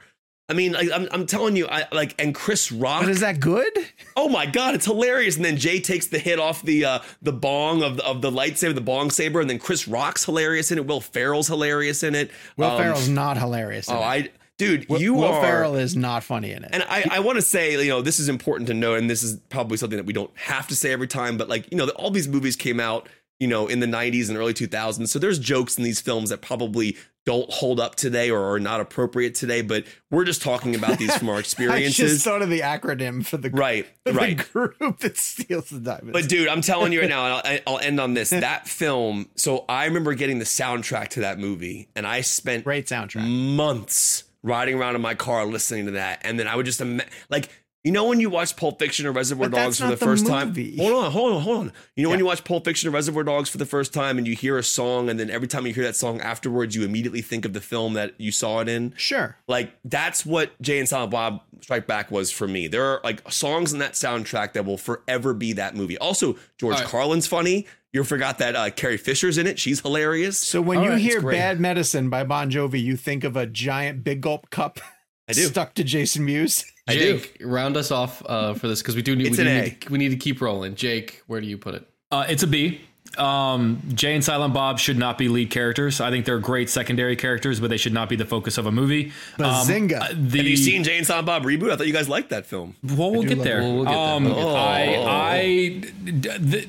I 0.48 0.52
mean, 0.52 0.72
like, 0.72 0.90
I'm, 0.92 1.08
I'm 1.10 1.24
telling 1.26 1.56
you, 1.56 1.66
I 1.68 1.86
like, 1.90 2.14
and 2.20 2.34
Chris 2.34 2.70
Rock. 2.70 3.02
But 3.02 3.10
is 3.10 3.20
that 3.20 3.40
good? 3.40 3.72
Oh 4.14 4.28
my 4.28 4.44
god, 4.44 4.74
it's 4.74 4.84
hilarious! 4.84 5.36
And 5.36 5.44
then 5.44 5.56
Jay 5.56 5.80
takes 5.80 6.08
the 6.08 6.18
hit 6.18 6.38
off 6.38 6.60
the 6.62 6.84
uh, 6.84 6.98
the 7.22 7.32
bong 7.32 7.82
of 7.82 7.96
the, 7.96 8.04
of 8.04 8.20
the 8.20 8.30
lightsaber, 8.30 8.74
the 8.74 8.82
bong 8.82 9.10
saber, 9.10 9.40
and 9.40 9.48
then 9.48 9.58
Chris 9.58 9.88
Rock's 9.88 10.24
hilarious 10.26 10.70
in 10.70 10.76
it. 10.76 10.86
Will 10.86 11.00
Ferrell's 11.00 11.48
hilarious 11.48 12.02
in 12.02 12.14
it. 12.14 12.30
Will 12.58 12.70
Um, 12.72 12.78
Ferrell's 12.78 13.08
not 13.08 13.38
hilarious. 13.38 13.88
in 13.88 13.94
Oh, 13.94 14.00
it. 14.00 14.02
I 14.02 14.28
dude, 14.58 14.86
Will, 14.90 15.00
you 15.00 15.14
Will 15.14 15.24
are. 15.32 15.40
Ferrell 15.42 15.76
is 15.76 15.96
not 15.96 16.22
funny 16.22 16.50
in 16.52 16.62
it. 16.62 16.70
And 16.74 16.82
I, 16.90 17.04
I 17.10 17.20
want 17.20 17.36
to 17.36 17.42
say, 17.42 17.82
you 17.82 17.88
know, 17.88 18.02
this 18.02 18.20
is 18.20 18.28
important 18.28 18.66
to 18.68 18.74
know, 18.74 18.94
and 18.94 19.08
this 19.08 19.22
is 19.22 19.38
probably 19.48 19.78
something 19.78 19.96
that 19.96 20.04
we 20.06 20.12
don't 20.12 20.30
have 20.36 20.68
to 20.68 20.76
say 20.76 20.92
every 20.92 21.08
time, 21.08 21.38
but 21.38 21.48
like, 21.48 21.70
you 21.72 21.78
know, 21.78 21.88
all 21.96 22.10
these 22.10 22.28
movies 22.28 22.54
came 22.54 22.80
out, 22.80 23.08
you 23.40 23.48
know, 23.48 23.66
in 23.66 23.80
the 23.80 23.86
90s 23.86 24.28
and 24.28 24.38
early 24.38 24.54
2000s. 24.54 25.08
So 25.08 25.18
there's 25.18 25.38
jokes 25.38 25.76
in 25.76 25.84
these 25.84 26.00
films 26.00 26.30
that 26.30 26.40
probably 26.40 26.96
don't 27.26 27.50
hold 27.50 27.80
up 27.80 27.94
today 27.94 28.30
or 28.30 28.52
are 28.52 28.60
not 28.60 28.80
appropriate 28.80 29.34
today, 29.34 29.62
but 29.62 29.84
we're 30.10 30.24
just 30.24 30.42
talking 30.42 30.74
about 30.74 30.98
these 30.98 31.16
from 31.16 31.28
our 31.30 31.36
I 31.38 31.40
just 31.40 31.52
experiences. 31.54 32.22
thought 32.22 32.42
of 32.42 32.50
the 32.50 32.60
acronym 32.60 33.24
for 33.24 33.38
the 33.38 33.50
right, 33.50 33.86
for 34.06 34.12
the 34.12 34.18
right. 34.18 34.52
group 34.52 34.98
that 35.00 35.16
steals 35.16 35.70
the 35.70 35.80
diamonds. 35.80 36.12
But 36.12 36.28
dude, 36.28 36.48
I'm 36.48 36.60
telling 36.60 36.92
you 36.92 37.00
right 37.00 37.08
now, 37.08 37.24
and 37.24 37.62
I'll, 37.66 37.74
I'll 37.74 37.80
end 37.80 37.98
on 37.98 38.14
this. 38.14 38.30
That 38.30 38.68
film. 38.68 39.28
So 39.36 39.64
I 39.68 39.86
remember 39.86 40.14
getting 40.14 40.38
the 40.38 40.44
soundtrack 40.44 41.08
to 41.10 41.20
that 41.20 41.38
movie, 41.38 41.88
and 41.96 42.06
I 42.06 42.20
spent 42.20 42.64
Great 42.64 42.86
soundtrack. 42.86 43.26
months 43.26 44.24
riding 44.42 44.74
around 44.74 44.94
in 44.94 45.00
my 45.00 45.14
car 45.14 45.46
listening 45.46 45.86
to 45.86 45.92
that, 45.92 46.20
and 46.22 46.38
then 46.38 46.46
I 46.46 46.56
would 46.56 46.66
just 46.66 46.82
like. 47.30 47.48
You 47.84 47.92
know 47.92 48.08
when 48.08 48.18
you 48.18 48.30
watch 48.30 48.56
Pulp 48.56 48.78
Fiction 48.78 49.04
or 49.04 49.12
Reservoir 49.12 49.50
But 49.50 49.58
Dogs 49.58 49.78
for 49.78 49.84
the 49.84 49.90
the 49.90 49.96
first 49.98 50.26
time? 50.26 50.54
Hold 50.78 51.04
on, 51.04 51.12
hold 51.12 51.32
on, 51.34 51.42
hold 51.42 51.58
on. 51.58 51.72
You 51.94 52.04
know 52.04 52.08
when 52.08 52.18
you 52.18 52.24
watch 52.24 52.42
Pulp 52.42 52.64
Fiction 52.64 52.88
or 52.88 52.92
Reservoir 52.92 53.24
Dogs 53.24 53.50
for 53.50 53.58
the 53.58 53.66
first 53.66 53.92
time 53.92 54.16
and 54.16 54.26
you 54.26 54.34
hear 54.34 54.56
a 54.56 54.62
song 54.62 55.10
and 55.10 55.20
then 55.20 55.28
every 55.28 55.46
time 55.46 55.66
you 55.66 55.74
hear 55.74 55.84
that 55.84 55.94
song 55.94 56.18
afterwards 56.22 56.74
you 56.74 56.82
immediately 56.82 57.20
think 57.20 57.44
of 57.44 57.52
the 57.52 57.60
film 57.60 57.92
that 57.92 58.14
you 58.16 58.32
saw 58.32 58.60
it 58.60 58.68
in? 58.70 58.94
Sure. 58.96 59.36
Like 59.46 59.70
that's 59.84 60.24
what 60.24 60.58
Jay 60.62 60.78
and 60.78 60.88
Silent 60.88 61.10
Bob 61.10 61.42
Strike 61.60 61.86
Back 61.86 62.10
was 62.10 62.30
for 62.30 62.48
me. 62.48 62.68
There 62.68 62.84
are 62.86 63.00
like 63.04 63.30
songs 63.30 63.74
in 63.74 63.80
that 63.80 63.92
soundtrack 63.92 64.54
that 64.54 64.64
will 64.64 64.78
forever 64.78 65.34
be 65.34 65.52
that 65.52 65.76
movie. 65.76 65.98
Also, 65.98 66.36
George 66.56 66.76
All 66.76 66.80
right. 66.80 66.88
Carlin's 66.88 67.26
funny. 67.26 67.66
You 67.92 68.02
forgot 68.02 68.38
that 68.38 68.56
uh, 68.56 68.70
Carrie 68.70 68.96
Fisher's 68.96 69.36
in 69.36 69.46
it. 69.46 69.58
She's 69.58 69.80
hilarious. 69.80 70.38
So 70.38 70.62
when 70.62 70.78
All 70.78 70.84
you 70.84 70.90
right, 70.92 71.00
hear 71.00 71.20
"Bad 71.20 71.60
Medicine" 71.60 72.08
by 72.10 72.24
Bon 72.24 72.50
Jovi, 72.50 72.82
you 72.82 72.96
think 72.96 73.24
of 73.24 73.36
a 73.36 73.46
giant 73.46 74.02
big 74.02 74.22
gulp 74.22 74.48
cup 74.50 74.80
I 75.28 75.32
do. 75.34 75.42
stuck 75.42 75.74
to 75.74 75.84
Jason 75.84 76.24
Mewes. 76.24 76.64
I 76.86 76.94
do. 76.96 77.18
Jake, 77.18 77.38
round 77.40 77.76
us 77.76 77.90
off 77.90 78.22
uh, 78.26 78.54
for 78.54 78.68
this 78.68 78.82
because 78.82 78.94
we 78.96 79.02
do 79.02 79.16
need 79.16 79.26
It's 79.28 79.38
we, 79.38 79.44
do 79.44 79.50
an 79.50 79.64
need 79.64 79.80
to, 79.80 79.92
we 79.92 79.98
need 79.98 80.08
to 80.10 80.16
keep 80.16 80.40
rolling. 80.40 80.74
Jake, 80.74 81.22
where 81.26 81.40
do 81.40 81.46
you 81.46 81.56
put 81.58 81.74
it? 81.74 81.86
Uh, 82.10 82.26
it's 82.28 82.42
a 82.42 82.46
B. 82.46 82.80
Um, 83.18 83.80
Jay 83.94 84.14
and 84.14 84.24
Silent 84.24 84.54
Bob 84.54 84.78
should 84.80 84.98
not 84.98 85.18
be 85.18 85.28
lead 85.28 85.50
characters. 85.50 86.00
I 86.00 86.10
think 86.10 86.26
they're 86.26 86.38
great 86.38 86.68
secondary 86.68 87.14
characters, 87.16 87.60
but 87.60 87.70
they 87.70 87.76
should 87.76 87.92
not 87.92 88.08
be 88.08 88.16
the 88.16 88.24
focus 88.24 88.58
of 88.58 88.66
a 88.66 88.72
movie. 88.72 89.12
Um, 89.38 89.44
Bazinga. 89.44 90.00
uh, 90.00 90.08
the, 90.16 90.38
Have 90.38 90.46
you 90.46 90.56
seen 90.56 90.82
Jay 90.84 90.98
and 90.98 91.06
Silent 91.06 91.26
Bob 91.26 91.44
reboot? 91.44 91.70
I 91.70 91.76
thought 91.76 91.86
you 91.86 91.92
guys 91.92 92.08
liked 92.08 92.30
that 92.30 92.44
film. 92.44 92.74
Well, 92.82 93.12
we'll 93.12 93.22
get 93.22 93.42
there. 93.42 93.60
We'll- 93.60 93.74
we'll 93.76 93.84
get 93.84 93.90
there. 93.92 93.98
um, 94.00 94.24
We'll 94.24 94.34
there. 94.34 94.56
I, 94.56 95.04
I, 95.06 95.80
the, 96.04 96.66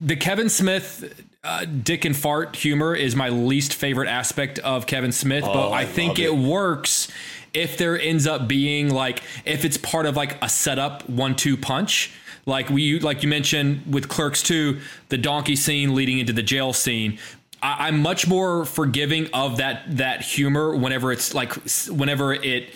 the 0.00 0.16
Kevin 0.16 0.50
Smith, 0.50 1.24
uh, 1.42 1.64
Dick 1.64 2.04
and 2.04 2.14
Fart 2.16 2.56
humor 2.56 2.94
is 2.94 3.16
my 3.16 3.30
least 3.30 3.72
favorite 3.72 4.08
aspect 4.08 4.58
of 4.58 4.86
Kevin 4.86 5.12
Smith, 5.12 5.44
but 5.44 5.70
I, 5.72 5.86
think 5.86 6.18
it, 6.18 6.34
works 6.34 7.08
if 7.56 7.78
there 7.78 7.98
ends 7.98 8.26
up 8.26 8.46
being 8.46 8.90
like 8.90 9.22
if 9.44 9.64
it's 9.64 9.78
part 9.78 10.06
of 10.06 10.14
like 10.16 10.42
a 10.44 10.48
setup 10.48 11.08
one-two 11.08 11.56
punch. 11.56 12.12
Like 12.44 12.70
we, 12.70 13.00
like 13.00 13.24
you 13.24 13.28
mentioned 13.28 13.92
with 13.92 14.08
Clerks 14.08 14.40
2, 14.42 14.78
the 15.08 15.18
donkey 15.18 15.56
scene 15.56 15.96
leading 15.96 16.20
into 16.20 16.32
the 16.32 16.44
jail 16.44 16.72
scene. 16.72 17.18
I, 17.60 17.88
I'm 17.88 18.00
much 18.00 18.28
more 18.28 18.64
forgiving 18.64 19.28
of 19.32 19.56
that 19.56 19.96
that 19.96 20.20
humor 20.20 20.76
whenever 20.76 21.10
it's 21.10 21.34
like 21.34 21.54
whenever 21.88 22.32
it 22.34 22.74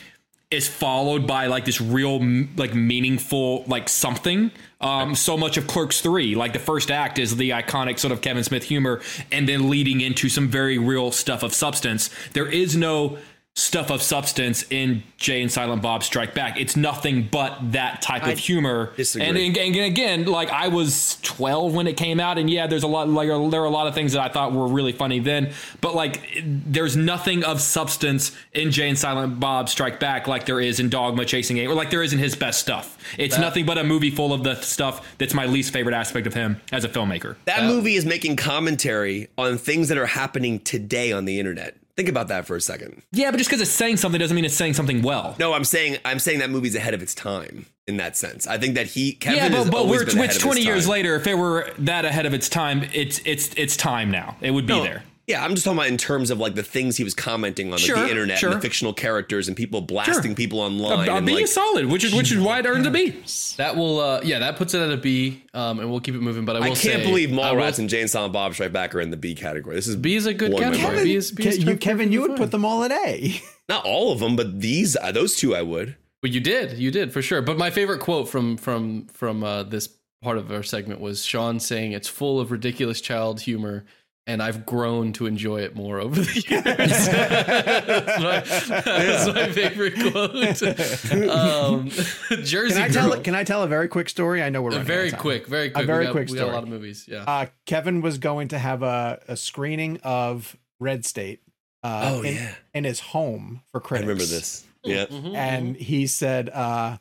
is 0.50 0.66
followed 0.66 1.28
by 1.28 1.46
like 1.46 1.64
this 1.64 1.80
real 1.80 2.18
like 2.56 2.74
meaningful 2.74 3.62
like 3.68 3.88
something 3.88 4.50
um 4.80 5.14
so 5.14 5.36
much 5.36 5.56
of 5.56 5.68
clerks 5.68 6.00
3 6.00 6.34
like 6.34 6.52
the 6.52 6.58
first 6.58 6.90
act 6.90 7.20
is 7.20 7.36
the 7.36 7.50
iconic 7.50 8.00
sort 8.00 8.10
of 8.10 8.20
kevin 8.20 8.42
smith 8.42 8.64
humor 8.64 9.00
and 9.30 9.48
then 9.48 9.70
leading 9.70 10.00
into 10.00 10.28
some 10.28 10.48
very 10.48 10.76
real 10.76 11.12
stuff 11.12 11.44
of 11.44 11.54
substance 11.54 12.10
there 12.32 12.48
is 12.48 12.74
no 12.74 13.16
stuff 13.60 13.90
of 13.90 14.00
substance 14.00 14.64
in 14.70 15.02
Jay 15.18 15.42
and 15.42 15.52
Silent 15.52 15.82
Bob 15.82 16.02
Strike 16.02 16.34
Back. 16.34 16.58
It's 16.58 16.76
nothing 16.76 17.28
but 17.30 17.72
that 17.72 18.00
type 18.00 18.26
of 18.26 18.38
humor. 18.38 18.92
disagree. 18.96 19.28
And, 19.28 19.36
and, 19.36 19.56
and 19.56 19.76
again, 19.76 20.24
like 20.24 20.48
I 20.48 20.68
was 20.68 21.18
12 21.22 21.74
when 21.74 21.86
it 21.86 21.98
came 21.98 22.20
out, 22.20 22.38
and 22.38 22.48
yeah, 22.48 22.66
there's 22.66 22.84
a 22.84 22.86
lot 22.88 23.08
like 23.08 23.28
there 23.28 23.60
are 23.60 23.66
a 23.66 23.70
lot 23.70 23.86
of 23.86 23.94
things 23.94 24.14
that 24.14 24.22
I 24.22 24.32
thought 24.32 24.52
were 24.52 24.66
really 24.66 24.92
funny 24.92 25.18
then, 25.18 25.52
but 25.82 25.94
like 25.94 26.22
there's 26.42 26.96
nothing 26.96 27.44
of 27.44 27.60
substance 27.60 28.32
in 28.54 28.70
Jay 28.70 28.88
and 28.88 28.98
Silent 28.98 29.38
Bob 29.38 29.68
Strike 29.68 30.00
Back 30.00 30.26
like 30.26 30.46
there 30.46 30.60
is 30.60 30.80
in 30.80 30.88
Dogma 30.88 31.26
Chasing 31.26 31.58
A, 31.58 31.66
or 31.66 31.74
like 31.74 31.90
there 31.90 32.02
is 32.02 32.14
in 32.14 32.18
his 32.18 32.34
best 32.34 32.60
stuff. 32.60 32.96
It's 33.18 33.38
nothing 33.38 33.66
but 33.66 33.76
a 33.76 33.84
movie 33.84 34.10
full 34.10 34.32
of 34.32 34.42
the 34.42 34.54
stuff 34.62 35.06
that's 35.18 35.34
my 35.34 35.44
least 35.44 35.72
favorite 35.72 35.94
aspect 35.94 36.26
of 36.26 36.32
him 36.32 36.62
as 36.72 36.84
a 36.84 36.88
filmmaker. 36.88 37.36
That 37.44 37.64
movie 37.64 37.96
is 37.96 38.06
making 38.06 38.36
commentary 38.36 39.28
on 39.36 39.58
things 39.58 39.88
that 39.88 39.98
are 39.98 40.06
happening 40.06 40.60
today 40.60 41.12
on 41.12 41.26
the 41.26 41.38
internet. 41.38 41.76
Think 42.00 42.08
about 42.08 42.28
that 42.28 42.46
for 42.46 42.56
a 42.56 42.62
second. 42.62 43.02
Yeah, 43.12 43.30
but 43.30 43.36
just 43.36 43.50
because 43.50 43.60
it's 43.60 43.70
saying 43.70 43.98
something 43.98 44.18
doesn't 44.18 44.34
mean 44.34 44.46
it's 44.46 44.54
saying 44.54 44.72
something 44.72 45.02
well. 45.02 45.36
No, 45.38 45.52
I'm 45.52 45.64
saying 45.64 45.98
I'm 46.02 46.18
saying 46.18 46.38
that 46.38 46.48
movie's 46.48 46.74
ahead 46.74 46.94
of 46.94 47.02
its 47.02 47.14
time 47.14 47.66
in 47.86 47.98
that 47.98 48.16
sense. 48.16 48.46
I 48.46 48.56
think 48.56 48.74
that 48.76 48.86
he 48.86 49.12
Kevin 49.12 49.36
yeah, 49.36 49.48
but, 49.64 49.70
but 49.70 49.76
always 49.80 50.00
we're 50.00 50.06
been 50.06 50.16
ahead 50.16 50.30
it's 50.30 50.36
of 50.36 50.42
20 50.42 50.62
years 50.62 50.88
later. 50.88 51.14
If 51.16 51.26
it 51.26 51.34
were 51.34 51.70
that 51.80 52.06
ahead 52.06 52.24
of 52.24 52.32
its 52.32 52.48
time, 52.48 52.88
it's 52.94 53.20
it's 53.26 53.50
it's 53.54 53.76
time 53.76 54.10
now. 54.10 54.38
It 54.40 54.52
would 54.52 54.66
be 54.66 54.72
No, 54.72 54.82
there. 54.82 55.02
Yeah, 55.30 55.44
I'm 55.44 55.54
just 55.54 55.64
talking 55.64 55.78
about 55.78 55.88
in 55.88 55.96
terms 55.96 56.30
of 56.30 56.38
like 56.40 56.56
the 56.56 56.62
things 56.62 56.96
he 56.96 57.04
was 57.04 57.14
commenting 57.14 57.66
on 57.68 57.72
like, 57.72 57.80
Sure, 57.80 57.96
the 57.96 58.10
internet 58.10 58.38
sure. 58.38 58.50
and 58.50 58.58
the 58.58 58.60
fictional 58.60 58.92
characters 58.92 59.46
and 59.46 59.56
people 59.56 59.80
blasting 59.80 60.34
people 60.34 60.58
online. 60.60 61.08
A, 61.08 61.12
a 61.12 61.16
and, 61.16 61.26
B 61.26 61.34
like, 61.34 61.44
is 61.44 61.52
solid, 61.54 61.86
which 61.86 62.02
is 62.02 62.12
which 62.14 62.32
is 62.32 62.40
why 62.40 62.58
it 62.58 62.66
earns 62.66 62.86
a 62.86 62.90
B. 62.90 63.22
That 63.56 63.76
will, 63.76 64.00
uh, 64.00 64.20
yeah, 64.24 64.40
that 64.40 64.56
puts 64.56 64.74
it 64.74 64.80
at 64.80 64.90
a 64.90 64.96
B, 64.96 65.44
um, 65.54 65.78
and 65.78 65.88
we'll 65.90 66.00
keep 66.00 66.16
it 66.16 66.20
moving. 66.20 66.44
But 66.44 66.56
I 66.56 66.58
will 66.58 66.66
I 66.66 66.68
can't 66.70 66.78
say, 66.80 67.04
believe 67.04 67.30
I 67.32 67.52
will- 67.52 67.60
Mallrats 67.62 67.78
and 67.78 67.88
Jay 67.88 68.00
and 68.00 68.10
Silent 68.10 68.32
Bob 68.32 68.54
Strike 68.54 68.72
Back 68.72 68.94
are 68.94 69.00
in 69.00 69.10
the 69.10 69.16
B 69.16 69.34
category. 69.36 69.76
This 69.76 69.86
is 69.86 69.94
B 69.96 70.16
is 70.16 70.26
a 70.26 70.34
good 70.34 70.50
blowing 70.50 70.70
my 70.70 70.76
category. 70.76 70.96
mind. 70.96 71.04
B 71.04 71.14
is, 71.14 71.30
B 71.30 71.46
is 71.46 71.58
Ke- 71.58 71.66
you, 71.66 71.76
Kevin, 71.76 72.10
you 72.10 72.22
would 72.22 72.30
perfectly 72.30 72.46
put 72.46 72.50
them 72.50 72.64
all 72.64 72.82
at 72.82 72.90
A. 72.90 73.40
Not 73.68 73.84
all 73.84 74.10
of 74.12 74.18
them, 74.18 74.34
but 74.34 74.60
these 74.60 74.96
uh, 74.96 75.12
those 75.12 75.36
two 75.36 75.54
I 75.54 75.62
would. 75.62 75.96
Well, 76.22 76.32
you 76.32 76.40
did, 76.40 76.76
you 76.78 76.90
did 76.90 77.12
for 77.12 77.22
sure. 77.22 77.40
But 77.40 77.56
my 77.56 77.70
favorite 77.70 78.00
quote 78.00 78.28
from 78.28 78.56
from 78.56 79.06
from 79.06 79.44
uh, 79.44 79.62
this 79.62 79.88
part 80.22 80.36
of 80.38 80.50
our 80.50 80.62
segment 80.64 81.00
was 81.00 81.24
Sean 81.24 81.60
saying, 81.60 81.92
"It's 81.92 82.08
full 82.08 82.40
of 82.40 82.50
ridiculous 82.50 83.00
child 83.00 83.42
humor." 83.42 83.84
And 84.26 84.42
I've 84.42 84.64
grown 84.64 85.12
to 85.14 85.26
enjoy 85.26 85.62
it 85.62 85.74
more 85.74 85.98
over 85.98 86.20
the 86.20 86.32
years. 86.48 86.62
that's, 86.64 88.20
my, 88.20 88.80
that's 88.84 89.26
my 89.34 89.50
favorite 89.52 89.94
quote. 89.94 91.30
Um, 91.30 91.88
Jersey 92.44 92.74
Can 92.74 92.82
I 92.82 92.88
tell? 92.88 93.10
Girl. 93.10 93.20
Can 93.22 93.34
I 93.34 93.44
tell 93.44 93.62
a 93.62 93.66
very 93.66 93.88
quick 93.88 94.08
story? 94.08 94.42
I 94.42 94.50
know 94.50 94.62
we're 94.62 94.70
running 94.70 94.82
out 94.82 94.86
very 94.86 95.06
of 95.08 95.12
time. 95.14 95.20
quick, 95.20 95.46
very 95.46 95.70
quick. 95.70 95.86
very 95.86 96.00
we 96.00 96.04
got, 96.06 96.12
quick 96.12 96.28
We 96.28 96.36
got 96.38 96.48
a 96.48 96.52
lot 96.52 96.62
of 96.62 96.68
movies. 96.68 97.06
Yeah. 97.08 97.24
Uh, 97.26 97.46
Kevin 97.66 98.02
was 98.02 98.18
going 98.18 98.48
to 98.48 98.58
have 98.58 98.82
a, 98.82 99.20
a 99.26 99.36
screening 99.36 99.98
of 100.04 100.56
Red 100.78 101.04
State. 101.04 101.40
Uh, 101.82 102.12
Oh, 102.14 102.22
in, 102.22 102.34
yeah. 102.34 102.54
in 102.74 102.84
his 102.84 103.00
home 103.00 103.62
for 103.72 103.82
I 103.90 104.00
remember 104.00 104.22
this. 104.24 104.66
Yeah. 104.84 105.06
Mm-hmm. 105.06 105.34
and 105.34 105.76
he 105.76 106.06
said, 106.06 106.50
uh, 106.50 106.98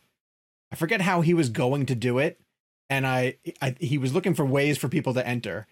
I 0.72 0.76
forget 0.76 1.02
how 1.02 1.20
he 1.22 1.34
was 1.34 1.50
going 1.50 1.86
to 1.88 1.96
do 1.96 2.18
it, 2.18 2.40
and 2.90 3.06
I, 3.06 3.36
I 3.62 3.76
he 3.80 3.98
was 3.98 4.14
looking 4.14 4.34
for 4.36 4.46
ways 4.46 4.78
for 4.78 4.88
people 4.88 5.14
to 5.16 5.28
enter, 5.28 5.68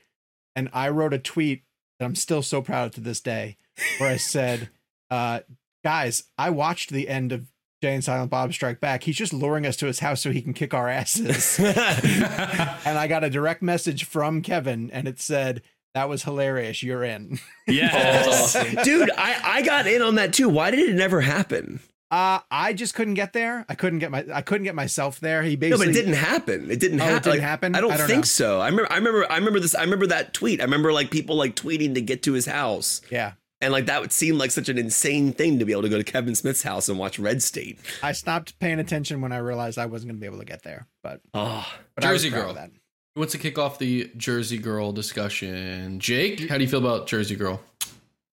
and 0.57 0.69
I 0.73 0.89
wrote 0.89 1.13
a 1.13 1.19
tweet 1.19 1.63
that 1.99 2.05
I'm 2.05 2.15
still 2.15 2.41
so 2.41 2.61
proud 2.63 2.87
of 2.87 2.95
to 2.95 3.01
this 3.01 3.21
day, 3.21 3.57
where 3.99 4.09
I 4.09 4.17
said, 4.17 4.69
uh, 5.11 5.41
"Guys, 5.83 6.23
I 6.37 6.49
watched 6.49 6.89
the 6.89 7.07
end 7.07 7.31
of 7.31 7.45
Jay 7.81 7.93
and 7.93 8.03
Silent 8.03 8.31
Bob 8.31 8.51
Strike 8.53 8.81
Back. 8.81 9.03
He's 9.03 9.15
just 9.15 9.33
luring 9.33 9.67
us 9.67 9.77
to 9.77 9.85
his 9.85 9.99
house 9.99 10.19
so 10.19 10.31
he 10.31 10.41
can 10.41 10.53
kick 10.53 10.73
our 10.73 10.89
asses." 10.89 11.59
and 11.59 12.97
I 12.97 13.05
got 13.07 13.23
a 13.23 13.29
direct 13.29 13.61
message 13.61 14.03
from 14.03 14.41
Kevin, 14.41 14.91
and 14.91 15.07
it 15.07 15.21
said. 15.21 15.61
That 15.93 16.09
was 16.09 16.21
hilarious. 16.21 16.83
You're 16.83 17.03
in. 17.03 17.39
Yes. 17.65 18.53
Dude, 18.83 19.09
I, 19.17 19.39
I 19.43 19.61
got 19.63 19.87
in 19.87 20.03
on 20.03 20.13
that 20.15 20.31
too. 20.31 20.47
Why 20.47 20.69
did 20.69 20.87
it 20.87 20.93
never 20.93 21.21
happen? 21.21 21.79
Uh, 22.09 22.39
I 22.49 22.71
just 22.73 22.93
couldn't 22.93 23.15
get 23.15 23.33
there. 23.33 23.65
I 23.67 23.75
couldn't 23.75 23.99
get 23.99 24.11
my. 24.11 24.25
I 24.33 24.41
couldn't 24.41 24.63
get 24.63 24.75
myself 24.75 25.19
there. 25.19 25.43
He 25.43 25.55
basically 25.57 25.87
No, 25.87 25.91
basically. 25.91 25.93
but 25.93 25.99
it 25.99 26.05
didn't 26.19 26.31
happen. 26.31 26.71
It 26.71 26.79
didn't 26.79 27.01
Oh, 27.01 27.05
it 27.05 27.07
happen. 27.09 27.31
didn't 27.33 27.43
happen? 27.43 27.75
I 27.75 27.81
don't, 27.81 27.91
I 27.91 27.97
don't 27.97 28.07
think 28.07 28.19
know. 28.19 28.23
so. 28.25 28.61
I 28.61 28.67
remember. 28.69 28.91
I 28.91 28.95
remember. 28.97 29.31
I 29.31 29.35
remember 29.37 29.59
this. 29.59 29.75
I 29.75 29.81
remember 29.83 30.07
that 30.07 30.33
tweet. 30.33 30.61
I 30.61 30.63
remember 30.63 30.93
like 30.93 31.11
people 31.11 31.35
like 31.35 31.55
tweeting 31.55 31.93
to 31.95 32.01
get 32.01 32.23
to 32.23 32.33
his 32.33 32.45
house, 32.45 33.01
Yeah. 33.11 33.33
and 33.59 33.73
like 33.73 33.87
that 33.87 33.99
would 33.99 34.13
seem 34.13 34.37
like 34.37 34.51
such 34.51 34.69
an 34.69 34.77
insane 34.77 35.33
thing 35.33 35.59
to 35.59 35.65
be 35.65 35.73
able 35.73 35.81
to 35.81 35.89
go 35.89 35.97
to 35.97 36.03
Kevin 36.05 36.33
Smith's 36.35 36.63
house 36.63 36.87
and 36.87 36.97
watch 36.97 37.19
Red 37.19 37.43
State. 37.43 37.77
I 38.01 38.13
stopped 38.13 38.57
paying 38.59 38.79
attention 38.79 39.19
when 39.19 39.33
I 39.33 39.37
realized 39.39 39.77
I 39.77 39.87
wasn't 39.87 40.11
going 40.11 40.17
to 40.17 40.21
be 40.21 40.27
able 40.27 40.39
to 40.39 40.45
get 40.45 40.63
there. 40.63 40.87
But, 41.03 41.19
Oh, 41.33 41.67
but 41.95 42.03
Jersey 42.05 42.29
Girl. 42.29 42.51
of 42.51 42.55
That. 42.55 42.71
Who 43.15 43.21
wants 43.21 43.31
to 43.33 43.37
kick 43.39 43.57
off 43.57 43.79
the 43.79 44.11
Jersey 44.15 44.59
Girl 44.59 44.91
discussion? 44.93 45.99
Jake, 45.99 46.47
how 46.49 46.57
do 46.57 46.63
you 46.63 46.69
feel 46.69 46.79
about 46.79 47.07
Jersey 47.07 47.35
Girl? 47.35 47.59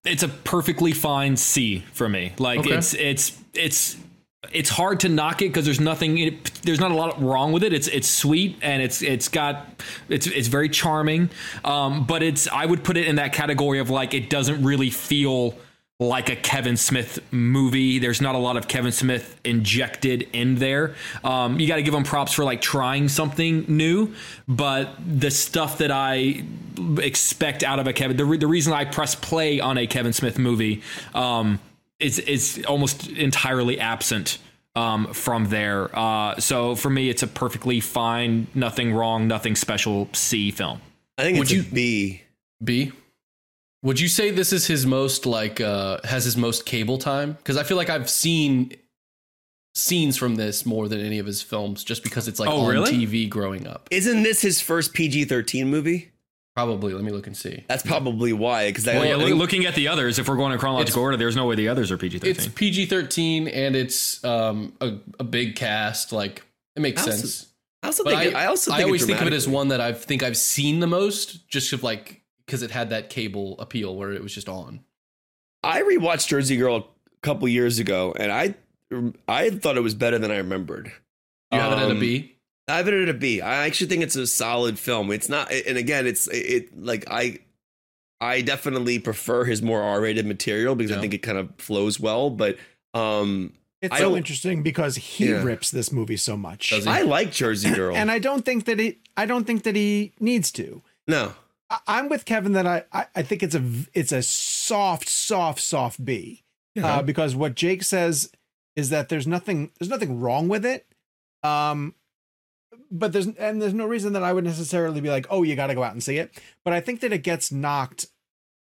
It's 0.05 0.23
a 0.23 0.29
perfectly 0.29 0.93
fine 0.93 1.37
C 1.37 1.85
for 1.93 2.09
me. 2.09 2.33
Like 2.39 2.61
Okay. 2.61 2.75
it's 2.75 2.95
it's 2.95 3.39
it's 3.55 3.97
it's 4.53 4.69
hard 4.69 5.01
to 5.01 5.09
knock 5.09 5.41
it 5.41 5.49
because 5.49 5.65
there's 5.65 5.81
nothing. 5.81 6.19
It, 6.19 6.45
there's 6.63 6.79
not 6.79 6.91
a 6.91 6.95
lot 6.95 7.21
wrong 7.23 7.53
with 7.53 7.65
it. 7.65 7.73
It's 7.73 7.89
it's 7.89 8.09
sweet 8.09 8.59
and 8.61 8.83
it's 8.83 9.01
it's 9.03 9.29
got 9.29 9.83
it's 10.09 10.27
it's 10.27 10.49
very 10.49 10.69
charming. 10.69 11.31
Um, 11.65 12.05
but 12.05 12.23
it's 12.23 12.47
I 12.49 12.67
would 12.67 12.85
put 12.85 12.97
it 12.97 13.07
in 13.07 13.17
that 13.17 13.33
category 13.33 13.79
of 13.79 13.89
like 13.91 14.13
it 14.15 14.29
doesn't 14.29 14.63
really 14.63 14.91
feel 14.91 15.57
like 16.01 16.29
a 16.29 16.35
Kevin 16.37 16.77
Smith 16.77 17.21
movie. 17.31 17.99
There's 18.01 18.21
not 18.21 18.35
a 18.35 18.39
lot 18.39 18.57
of 18.57 18.67
Kevin 18.67 18.91
Smith 18.93 19.39
injected 19.45 20.29
in 20.33 20.57
there. 20.57 20.95
Um, 21.23 21.61
you 21.61 21.69
got 21.69 21.77
to 21.77 21.83
give 21.83 21.95
him 21.95 22.03
props 22.03 22.33
for 22.33 22.45
like 22.45 22.61
trying 22.61 23.09
something 23.09 23.65
new, 23.69 24.13
but 24.49 24.91
the 25.07 25.31
stuff 25.31 25.79
that 25.79 25.93
I 25.93 26.45
expect 26.99 27.63
out 27.63 27.79
of 27.79 27.87
a 27.87 27.93
Kevin, 27.93 28.17
the, 28.17 28.25
re- 28.25 28.39
the 28.39 28.49
reason 28.49 28.73
I 28.73 28.85
press 28.87 29.15
play 29.15 29.61
on 29.61 29.79
a 29.79 29.87
Kevin 29.87 30.13
Smith 30.13 30.37
movie 30.39 30.83
um, 31.15 31.61
is 32.01 32.19
is 32.19 32.65
almost 32.67 33.09
entirely 33.11 33.79
absent 33.79 34.39
um, 34.75 35.13
from 35.15 35.47
there. 35.47 35.97
Uh, 35.97 36.41
so 36.41 36.75
for 36.75 36.91
me, 36.91 37.09
it's 37.09 37.23
a 37.23 37.29
perfectly 37.29 37.79
fine, 37.79 38.49
nothing 38.53 38.93
wrong, 38.93 39.29
nothing 39.29 39.55
special 39.55 40.09
C 40.13 40.51
film. 40.51 40.81
I 41.17 41.23
think 41.23 41.39
Would 41.39 41.53
it's 41.53 41.53
a 41.53 41.57
you- 41.57 41.63
B. 41.73 42.23
B. 42.63 42.93
Would 43.85 44.01
you 44.01 44.09
say 44.09 44.31
this 44.31 44.53
is 44.53 44.67
his 44.67 44.85
most 44.87 45.27
like 45.27 45.61
uh 45.61 45.99
has 46.05 46.25
his 46.25 46.37
most 46.37 46.67
cable 46.67 46.99
time? 46.99 47.35
Because 47.35 47.57
I 47.57 47.63
feel 47.63 47.77
like 47.77 47.91
I've 47.91 48.11
seen 48.11 48.73
scenes 49.75 50.17
from 50.17 50.37
this 50.37 50.65
more 50.65 50.89
than 50.89 51.01
any 51.01 51.19
of 51.19 51.27
his 51.27 51.43
films, 51.43 51.85
just 51.85 52.03
because 52.03 52.27
it's 52.27 52.41
like 52.41 52.49
Oh, 52.49 52.63
on 52.63 52.71
really? 52.71 52.93
TV 52.93 53.29
growing 53.29 53.67
up. 53.67 53.89
Isn't 53.91 54.23
this 54.23 54.41
his 54.41 54.61
first 54.61 54.95
PG-13 54.95 55.67
movie? 55.67 56.11
Probably. 56.55 56.95
Let 56.95 57.03
me 57.03 57.11
look 57.11 57.27
and 57.27 57.37
see. 57.37 57.65
That's 57.67 57.83
probably 57.83 58.33
why. 58.33 58.69
Because 58.69 58.87
I, 58.87 58.95
Well, 58.95 59.05
yeah, 59.05 59.17
I 59.17 59.19
think- 59.19 59.37
looking 59.37 59.67
at 59.67 59.75
the 59.75 59.89
others, 59.89 60.21
if 60.21 60.29
we're 60.29 60.37
going 60.37 60.53
in 60.53 60.59
chronological 60.61 61.03
order, 61.03 61.17
there's 61.17 61.35
no 61.35 61.47
way 61.47 61.57
the 61.57 61.69
others 61.69 61.91
are 61.91 61.99
PG 61.99 62.21
thirteen. 62.21 62.31
It's 62.31 62.41
thirteen. 62.45 62.55
PG 62.55 62.87
thirteen 62.87 63.49
and 63.49 63.75
it's 63.77 64.25
um 64.25 64.73
a, 64.81 64.95
a 65.21 65.25
big 65.25 65.57
cast. 65.57 66.13
Like 66.13 66.43
it 66.77 66.81
makes 66.81 67.03
I 67.03 67.11
also- 67.11 67.17
sense. 67.21 67.47
I 67.83 67.87
also 67.89 68.05
But 68.05 68.17
think. 68.19 68.35
I, 68.35 68.45
I, 68.45 68.47
also 68.47 68.71
think 68.71 68.81
I 68.81 68.85
always 68.85 69.05
think 69.05 69.21
of 69.21 69.27
it 69.27 69.35
as 69.35 69.47
one 69.47 69.69
that 69.69 69.81
I 69.83 69.93
think 69.93 70.23
I've 70.23 70.39
seen 70.39 70.81
the 70.81 70.87
most, 70.87 71.47
just 71.49 71.71
of 71.75 71.83
like 71.83 72.23
because 72.47 72.63
it 72.63 72.71
had 72.71 72.91
that 72.91 73.11
cable 73.11 73.57
appeal 73.59 73.95
where 73.97 74.13
it 74.13 74.23
was 74.23 74.35
just 74.35 74.49
on. 74.49 74.81
I 75.63 75.83
rewatched 75.83 76.29
Jersey 76.29 76.57
Girl 76.57 76.77
a 76.77 76.85
couple 77.23 77.49
years 77.49 77.79
ago, 77.79 78.15
and 78.19 78.31
I 78.33 78.55
I 79.29 79.51
thought 79.51 79.77
it 79.77 79.83
was 79.83 79.95
better 79.95 80.19
than 80.19 80.31
I 80.31 80.37
remembered. 80.37 80.93
You 81.53 81.59
have 81.61 81.73
it 81.73 81.79
at 81.83 81.89
a 81.89 81.93
Um, 81.93 82.01
B. 82.01 82.33
I 82.69 82.77
have 82.79 82.89
it 82.89 82.95
at 82.95 83.09
a 83.09 83.15
B. 83.15 83.41
I 83.41 83.67
actually 83.67 83.89
think 83.89 84.03
it's 84.03 84.17
a 84.17 84.27
solid 84.27 84.79
film. 84.79 85.11
It's 85.11 85.29
not, 85.29 85.51
and 85.53 85.77
again, 85.79 86.07
it's 86.07 86.29
it 86.29 86.77
like 86.79 87.05
I 87.11 87.39
I 88.21 88.41
definitely 88.43 88.99
prefer 88.99 89.45
his 89.45 89.61
more 89.63 89.83
R-rated 89.83 90.25
material 90.27 90.75
because 90.75 90.91
Yeah. 90.91 90.99
I 90.99 91.01
think 91.01 91.15
it 91.15 91.19
kind 91.19 91.37
of 91.39 91.51
flows 91.59 91.99
well. 92.01 92.31
But 92.31 92.57
um, 92.95 93.53
It's 93.83 93.93
I 93.95 93.99
so 93.99 94.17
interesting 94.17 94.63
because 94.63 94.97
he 94.97 95.29
Yeah. 95.29 95.43
rips 95.43 95.71
this 95.71 95.93
movie 95.93 96.17
so 96.17 96.37
much, 96.37 96.73
I 96.87 97.03
like 97.03 97.33
Jersey 97.33 97.71
Girl. 97.75 97.95
and 97.97 98.11
I 98.11 98.19
don't 98.19 98.45
think 98.45 98.65
that 98.67 98.79
he. 98.79 98.99
I 99.17 99.27
don't 99.27 99.45
think 99.45 99.63
that 99.65 99.77
he 99.77 100.13
needs 100.21 100.51
to. 100.53 100.83
no, 101.07 101.25
I, 101.27 101.35
I'm 101.87 102.09
with 102.09 102.25
Kevin 102.25 102.53
that 102.53 102.67
I, 102.67 102.85
I 102.93 103.07
I 103.17 103.23
think 103.23 103.43
it's 103.43 103.55
a 103.55 103.65
it's 103.93 104.13
a 104.13 104.23
soft 104.23 105.09
soft 105.09 105.61
soft 105.61 106.05
B 106.05 106.45
uh, 106.83 107.03
because 107.03 107.35
what 107.35 107.55
Jake 107.55 107.83
says 107.83 108.31
is 108.77 108.91
that 108.91 109.09
there's 109.09 109.27
nothing 109.27 109.71
there's 109.79 109.91
nothing 109.91 110.21
wrong 110.21 110.49
with 110.49 110.65
it. 110.65 110.87
Um, 111.43 111.95
but 112.91 113.13
there's 113.13 113.27
and 113.27 113.61
there's 113.61 113.75
no 113.75 113.87
reason 113.87 114.13
that 114.15 114.23
I 114.23 114.33
would 114.33 114.45
necessarily 114.45 115.01
be 115.01 115.11
like, 115.11 115.27
oh, 115.31 115.43
you 115.43 115.57
got 115.57 115.69
to 115.69 115.75
go 115.75 115.83
out 115.83 115.93
and 115.93 116.03
see 116.03 116.19
it. 116.19 116.33
But 116.65 116.75
I 116.75 116.81
think 116.81 117.01
that 117.01 117.13
it 117.13 117.23
gets 117.23 117.53
knocked 117.53 118.07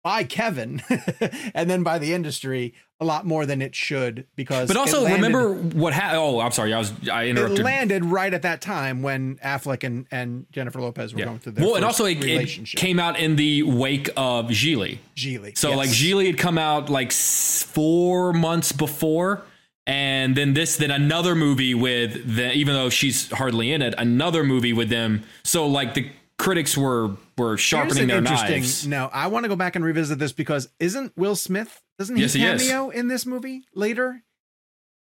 by 0.04 0.24
Kevin 0.24 0.82
and 1.54 1.70
then 1.70 1.84
by 1.84 2.00
the 2.00 2.14
industry 2.14 2.74
a 3.02 3.06
lot 3.06 3.26
more 3.26 3.46
than 3.48 3.62
it 3.62 3.74
should 3.76 4.28
because. 4.36 4.68
But 4.68 4.78
also 4.78 5.02
landed- 5.02 5.16
remember 5.16 5.54
what 5.54 5.92
happened. 5.92 6.20
Oh, 6.22 6.40
I'm 6.40 6.52
sorry. 6.52 6.72
I 6.74 6.78
was 6.78 6.94
I 7.12 7.24
it 7.24 7.36
landed 7.36 8.06
right 8.06 8.34
at 8.34 8.44
that 8.44 8.62
time 8.62 9.02
when 9.02 9.38
Affleck 9.38 9.84
and, 9.84 10.06
and 10.12 10.46
Jennifer 10.52 10.80
Lopez 10.80 11.14
were 11.14 11.20
Yeah. 11.20 11.26
going 11.26 11.40
through 11.40 11.54
their 11.54 11.66
Well, 11.66 11.76
and 11.76 11.84
also 11.84 12.06
it, 12.06 12.24
it 12.24 12.48
came 12.76 13.00
out 13.00 13.20
in 13.20 13.36
the 13.36 13.64
wake 13.64 14.10
of 14.16 14.46
Gigli. 14.50 15.00
Geely. 15.18 15.58
So 15.58 15.70
yes. 15.70 15.78
like 15.78 15.90
Gigli 15.90 16.28
had 16.28 16.38
come 16.38 16.58
out 16.60 16.90
like 16.90 17.12
four 17.12 18.34
months 18.34 18.72
before, 18.72 19.42
and 19.88 20.36
then 20.36 20.54
this, 20.54 20.78
then 20.78 20.92
another 20.92 21.34
movie 21.36 21.74
with 21.74 22.36
the, 22.36 22.54
even 22.54 22.76
though 22.76 22.90
she's 22.90 23.32
hardly 23.32 23.72
in 23.72 23.82
it, 23.82 23.96
another 23.98 24.44
movie 24.44 24.74
with 24.74 24.90
them. 24.90 25.24
So 25.44 25.66
like 25.66 25.96
the 25.96 26.10
critics 26.38 26.78
were 26.78 27.12
were 27.38 27.58
sharpening 27.58 28.08
their 28.08 28.18
interesting. 28.20 28.50
knives. 28.62 28.88
No, 28.88 29.10
I 29.12 29.28
want 29.28 29.46
to 29.46 29.50
go 29.50 29.56
back 29.56 29.76
and 29.76 29.84
revisit 29.84 30.20
this 30.20 30.32
because 30.32 30.70
isn't 30.80 31.18
Will 31.18 31.36
Smith? 31.36 31.82
Doesn't 32.02 32.16
he 32.16 32.22
Yes, 32.24 32.34
he 32.34 32.40
cameo 32.42 32.90
in 32.90 33.08
this 33.10 33.26
movie 33.28 33.64
later? 33.76 34.24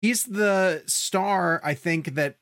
He's 0.03 0.25
the 0.25 0.83
star, 0.87 1.61
I 1.65 1.75
think 1.75 2.15
that 2.15 2.37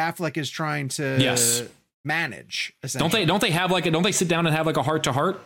Affleck 0.00 0.36
is 0.36 0.50
trying 0.50 0.88
to 0.88 1.16
Yes. 1.20 1.62
manage. 2.04 2.74
Don't 2.92 3.12
they? 3.12 3.24
Don't 3.24 3.40
they 3.40 3.50
have 3.50 3.70
like? 3.70 3.86
a 3.86 3.90
Don't 3.90 4.02
they 4.02 4.12
sit 4.12 4.28
down 4.28 4.46
and 4.46 4.54
have 4.54 4.66
like 4.66 4.76
a 4.76 4.82
heart 4.82 5.04
to 5.04 5.12
heart? 5.12 5.40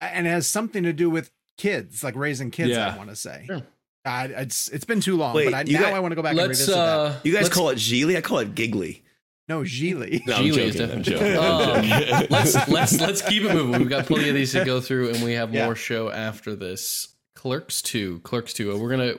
And 0.00 0.26
it 0.26 0.30
has 0.30 0.46
something 0.46 0.82
to 0.82 0.92
do 0.92 1.08
with 1.10 1.30
kids, 1.58 2.02
like 2.04 2.14
raising 2.16 2.50
kids. 2.50 2.76
I 2.76 2.96
want 2.96 3.08
to 3.10 3.16
say. 3.16 3.44
Sure. 3.46 3.62
Uh, 4.04 4.28
it's 4.30 4.68
it's 4.68 4.84
been 4.84 5.00
too 5.00 5.16
long, 5.16 5.34
Wait, 5.34 5.46
but 5.46 5.54
I, 5.54 5.62
you 5.62 5.74
now 5.74 5.80
got- 5.80 5.92
I 5.94 6.00
want 6.00 6.12
to 6.12 6.16
go 6.16 6.22
back 6.22 6.30
and 6.30 6.38
Let's 6.38 6.60
revisit 6.60 6.74
that. 6.74 6.88
uh 6.88 7.14
You 7.24 7.32
guys 7.32 7.42
let's- 7.44 7.54
call 7.54 7.70
it 7.70 7.76
Geely? 7.76 8.16
I 8.16 8.20
call 8.20 8.38
it 8.38 8.54
Giggly. 8.54 9.02
No, 9.48 9.60
Geely. 9.62 10.24
No, 10.26 10.36
I'm 10.36 10.44
Geely 10.44 10.58
is 10.58 10.76
definitely 10.76 11.12
joking. 11.14 11.36
um, 11.36 12.26
let's 12.30 12.68
let's 12.68 13.00
let's 13.00 13.22
keep 13.22 13.42
it 13.44 13.52
moving. 13.54 13.80
We've 13.80 13.88
got 13.88 14.06
plenty 14.06 14.28
of 14.28 14.34
these 14.34 14.52
to 14.52 14.64
go 14.64 14.80
through, 14.80 15.10
and 15.10 15.24
we 15.24 15.32
have 15.32 15.52
Yeah. 15.54 15.64
more 15.64 15.74
show 15.76 16.10
after 16.10 16.54
this. 16.54 17.08
Clerks 17.36 17.80
two, 17.82 18.18
Clerks 18.24 18.52
two. 18.52 18.76
We're 18.76 18.90
gonna 18.90 19.14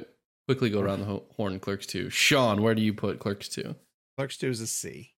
quickly 0.48 0.70
go 0.70 0.82
around 0.82 1.00
the 1.00 1.22
horn. 1.38 1.60
Clerks 1.62 1.86
two. 1.86 2.10
Sean, 2.10 2.62
where 2.62 2.76
do 2.76 2.82
you 2.82 2.94
put 2.94 3.20
Clerks 3.20 3.48
two? 3.48 3.76
Clerks 4.18 4.38
Two 4.38 4.50
is 4.50 4.60
a 4.60 4.68
C. 4.68 5.14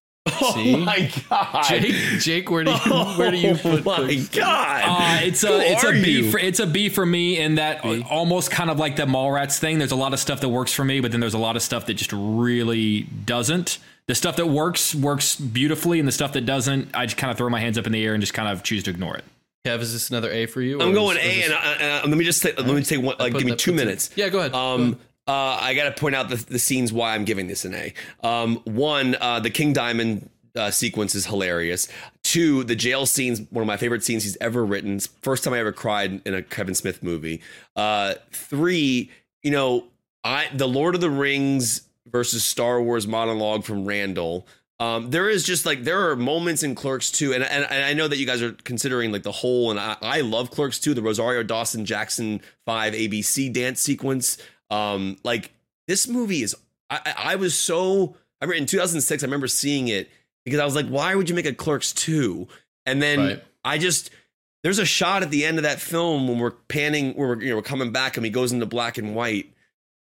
See? 0.53 0.75
Oh 0.75 0.77
my 0.77 1.09
god. 1.29 1.63
Jake, 1.69 1.95
Jake, 2.19 2.51
where 2.51 2.63
do 2.65 2.71
you 2.71 2.77
where 3.17 3.31
do 3.31 3.37
you 3.37 3.55
put 3.55 3.87
Oh 3.87 3.97
my 4.03 4.05
Clerks 4.13 4.29
god. 4.29 4.83
Uh, 4.85 5.25
it's 5.25 5.41
Who 5.41 5.47
a 5.53 5.59
it's 5.59 5.83
a 5.83 5.87
are 5.87 5.91
B 5.93 6.11
you? 6.23 6.31
for 6.31 6.37
it's 6.37 6.59
a 6.59 6.67
B 6.67 6.89
for 6.89 7.05
me 7.05 7.39
in 7.39 7.55
that 7.55 7.83
almost 8.09 8.51
kind 8.51 8.69
of 8.69 8.77
like 8.77 8.95
the 8.97 9.05
Mallrats 9.05 9.57
thing. 9.57 9.77
There's 9.79 9.91
a 9.93 9.95
lot 9.95 10.13
of 10.13 10.19
stuff 10.19 10.41
that 10.41 10.49
works 10.49 10.73
for 10.73 10.83
me, 10.85 10.99
but 10.99 11.11
then 11.11 11.19
there's 11.21 11.33
a 11.33 11.39
lot 11.39 11.55
of 11.55 11.61
stuff 11.61 11.85
that 11.87 11.93
just 11.95 12.11
really 12.13 13.03
doesn't. 13.03 13.79
The 14.07 14.15
stuff 14.15 14.35
that 14.35 14.47
works 14.47 14.93
works 14.93 15.35
beautifully, 15.37 15.99
and 15.99 16.07
the 16.07 16.11
stuff 16.11 16.33
that 16.33 16.45
doesn't, 16.45 16.95
I 16.95 17.05
just 17.05 17.15
kind 17.17 17.31
of 17.31 17.37
throw 17.37 17.49
my 17.49 17.59
hands 17.61 17.77
up 17.77 17.85
in 17.85 17.91
the 17.93 18.03
air 18.03 18.13
and 18.13 18.21
just 18.21 18.33
kind 18.33 18.49
of 18.49 18.61
choose 18.63 18.83
to 18.83 18.89
ignore 18.91 19.15
it. 19.15 19.23
Kev, 19.65 19.79
is 19.81 19.91
this 19.91 20.09
another 20.09 20.31
A 20.31 20.45
for 20.45 20.61
you? 20.61 20.79
I'm 20.81 20.93
going 20.93 21.17
is- 21.17 21.23
A, 21.23 21.43
and 21.43 21.53
uh, 21.53 21.57
uh, 22.05 22.07
let 22.07 22.17
me 22.17 22.23
just 22.23 22.41
take, 22.41 22.57
let 22.57 22.67
me 22.73 22.81
take 22.83 23.01
one. 23.01 23.15
Like, 23.19 23.33
give 23.33 23.45
me 23.45 23.55
two 23.55 23.73
minutes. 23.73 24.09
Yeah, 24.15 24.29
go 24.29 24.39
ahead. 24.39 24.53
Go 24.53 24.57
Um, 24.57 24.81
ahead. 24.81 24.95
uh, 25.27 25.57
I 25.61 25.73
got 25.75 25.93
to 25.93 25.99
point 25.99 26.15
out 26.15 26.29
the, 26.29 26.37
the 26.37 26.59
scenes 26.59 26.93
why 26.93 27.13
I'm 27.13 27.25
giving 27.25 27.47
this 27.47 27.65
an 27.65 27.75
A. 27.75 27.93
Um, 28.23 28.57
one, 28.63 29.17
uh, 29.19 29.41
the 29.41 29.49
King 29.49 29.73
Diamond 29.73 30.29
uh, 30.55 30.71
sequence 30.71 31.13
is 31.13 31.25
hilarious. 31.25 31.89
Two, 32.23 32.63
the 32.63 32.75
jail 32.75 33.05
scenes, 33.05 33.41
one 33.49 33.61
of 33.61 33.67
my 33.67 33.75
favorite 33.77 34.03
scenes 34.03 34.23
he's 34.23 34.37
ever 34.39 34.65
written. 34.65 34.97
First 35.21 35.43
time 35.43 35.53
I 35.53 35.59
ever 35.59 35.73
cried 35.73 36.21
in 36.25 36.33
a 36.33 36.41
Kevin 36.41 36.73
Smith 36.73 37.03
movie. 37.03 37.41
Uh, 37.75 38.13
three, 38.31 39.11
you 39.43 39.51
know, 39.51 39.85
I 40.23 40.47
the 40.53 40.67
Lord 40.67 40.95
of 40.95 41.01
the 41.01 41.09
Rings 41.09 41.81
versus 42.07 42.43
Star 42.45 42.81
Wars 42.81 43.07
monologue 43.07 43.65
from 43.65 43.85
Randall. 43.85 44.47
Um, 44.79 45.09
there 45.11 45.29
is 45.29 45.43
just 45.43 45.65
like 45.65 45.83
there 45.83 46.09
are 46.09 46.15
moments 46.15 46.63
in 46.63 46.73
Clerks 46.73 47.11
2, 47.11 47.33
and, 47.33 47.43
and 47.43 47.65
and 47.69 47.83
I 47.83 47.93
know 47.93 48.07
that 48.07 48.17
you 48.17 48.25
guys 48.25 48.41
are 48.41 48.53
considering 48.53 49.11
like 49.11 49.23
the 49.23 49.31
whole, 49.31 49.71
and 49.71 49.79
I, 49.79 49.97
I 50.01 50.21
love 50.21 50.51
Clerks 50.51 50.79
2, 50.79 50.93
the 50.93 51.01
Rosario 51.01 51.43
Dawson 51.43 51.83
Jackson 51.85 52.41
Five 52.65 52.93
ABC 52.93 53.51
dance 53.51 53.81
sequence. 53.81 54.37
Um, 54.69 55.17
like 55.23 55.51
this 55.87 56.07
movie 56.07 56.43
is, 56.43 56.55
I, 56.89 57.13
I 57.17 57.35
was 57.35 57.57
so 57.57 58.15
I 58.41 58.45
remember 58.45 58.57
in 58.61 58.65
2006, 58.67 59.21
I 59.21 59.25
remember 59.25 59.47
seeing 59.47 59.89
it 59.89 60.09
because 60.45 60.59
I 60.61 60.65
was 60.65 60.75
like, 60.75 60.87
why 60.87 61.13
would 61.13 61.27
you 61.27 61.35
make 61.35 61.45
a 61.45 61.53
Clerks 61.53 61.91
2? 61.93 62.47
And 62.85 63.01
then 63.01 63.19
Right. 63.19 63.43
I 63.65 63.77
just 63.77 64.11
there's 64.63 64.79
a 64.79 64.85
shot 64.85 65.23
at 65.23 65.29
the 65.29 65.45
end 65.45 65.57
of 65.57 65.63
that 65.63 65.81
film 65.81 66.27
when 66.27 66.39
we're 66.39 66.51
panning, 66.51 67.13
where 67.15 67.29
we're 67.29 67.41
you 67.41 67.49
know 67.49 67.57
we're 67.57 67.61
coming 67.63 67.91
back 67.91 68.15
and 68.15 68.25
he 68.25 68.31
goes 68.31 68.53
into 68.53 68.65
black 68.65 68.97
and 68.97 69.13
white 69.13 69.51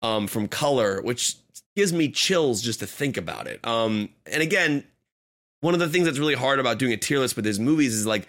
um, 0.04 0.28
from 0.28 0.48
color, 0.48 1.02
which 1.02 1.36
gives 1.76 1.94
me 1.94 2.10
chills 2.10 2.62
just 2.62 2.80
to 2.80 2.88
think 2.88 3.18
about 3.18 3.48
it. 3.48 3.66
Um, 3.66 4.10
and 4.26 4.42
again, 4.42 4.84
one 5.62 5.74
of 5.74 5.80
the 5.80 5.90
things 5.90 6.06
that's 6.06 6.20
really 6.20 6.36
hard 6.36 6.60
about 6.60 6.78
doing 6.78 6.94
a 6.94 6.98
tier 6.98 7.20
list 7.20 7.36
with 7.36 7.46
his 7.46 7.60
movies 7.60 7.94
is 7.94 8.06
like, 8.06 8.28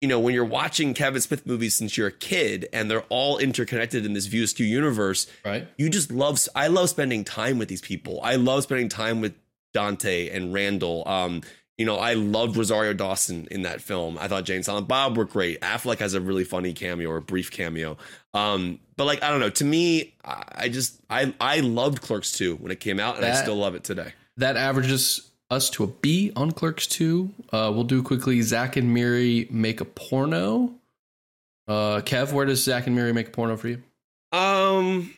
you 0.00 0.08
know, 0.08 0.20
when 0.20 0.34
you're 0.34 0.44
watching 0.44 0.92
Kevin 0.92 1.20
Smith 1.20 1.46
movies 1.46 1.74
since 1.74 1.96
you're 1.96 2.08
a 2.08 2.12
kid 2.12 2.68
and 2.72 2.90
they're 2.90 3.04
all 3.08 3.38
interconnected 3.38 4.04
in 4.04 4.12
this 4.12 4.26
View 4.26 4.44
Askew 4.44 4.66
universe, 4.66 5.26
right. 5.44 5.66
you 5.78 5.88
just 5.88 6.10
love. 6.10 6.46
I 6.54 6.66
love 6.66 6.90
spending 6.90 7.24
time 7.24 7.58
with 7.58 7.68
these 7.68 7.80
people. 7.80 8.20
I 8.22 8.36
love 8.36 8.64
spending 8.64 8.88
time 8.88 9.20
with 9.20 9.34
Dante 9.72 10.28
and 10.28 10.52
Randall. 10.52 11.08
Um, 11.08 11.42
you 11.78 11.84
know, 11.84 11.96
I 11.96 12.14
loved 12.14 12.56
Rosario 12.56 12.92
Dawson 12.92 13.48
in 13.50 13.62
that 13.62 13.80
film. 13.80 14.16
I 14.18 14.28
thought 14.28 14.44
Jay 14.44 14.54
and 14.54 14.64
Silent 14.64 14.86
Bob 14.86 15.16
were 15.16 15.24
great. 15.24 15.60
Affleck 15.60 15.98
has 15.98 16.14
a 16.14 16.20
really 16.20 16.44
funny 16.44 16.72
cameo 16.72 17.10
or 17.10 17.16
a 17.16 17.22
brief 17.22 17.50
cameo. 17.50 17.96
Um, 18.32 18.78
but 18.96 19.04
like 19.04 19.22
I 19.22 19.30
don't 19.30 19.40
know. 19.40 19.50
To 19.50 19.64
me, 19.64 20.14
I 20.24 20.68
just 20.68 21.00
I 21.10 21.34
I 21.40 21.60
loved 21.60 22.00
Clerks 22.00 22.32
2 22.38 22.56
when 22.56 22.70
it 22.70 22.80
came 22.80 23.00
out, 23.00 23.16
and 23.16 23.24
I 23.24 23.34
still 23.34 23.56
love 23.56 23.74
it 23.74 23.82
today. 23.82 24.12
That 24.36 24.56
averages 24.56 25.30
us 25.50 25.70
to 25.70 25.84
a 25.84 25.86
B 25.86 26.32
on 26.36 26.52
Clerks 26.52 26.86
2. 26.86 27.30
Uh, 27.52 27.72
we'll 27.74 27.84
do 27.84 28.02
quickly 28.02 28.40
Zack 28.42 28.76
and 28.76 28.92
Miri 28.94 29.48
make 29.50 29.80
a 29.80 29.84
porno. 29.84 30.74
Uh, 31.66 32.00
Kev, 32.00 32.32
where 32.32 32.46
does 32.46 32.62
Zack 32.62 32.86
and 32.86 32.94
Miri 32.94 33.12
make 33.12 33.28
a 33.28 33.30
porno 33.30 33.56
for 33.56 33.68
you? 33.68 33.82
Um, 34.32 35.14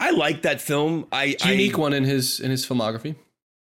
I 0.00 0.10
like 0.10 0.42
that 0.42 0.60
film. 0.60 1.06
I 1.12 1.24
It's 1.26 1.44
unique 1.46 1.74
I, 1.74 1.80
one 1.80 1.92
in 1.92 2.04
his 2.04 2.40
in 2.40 2.50
his 2.50 2.66
filmography. 2.66 3.16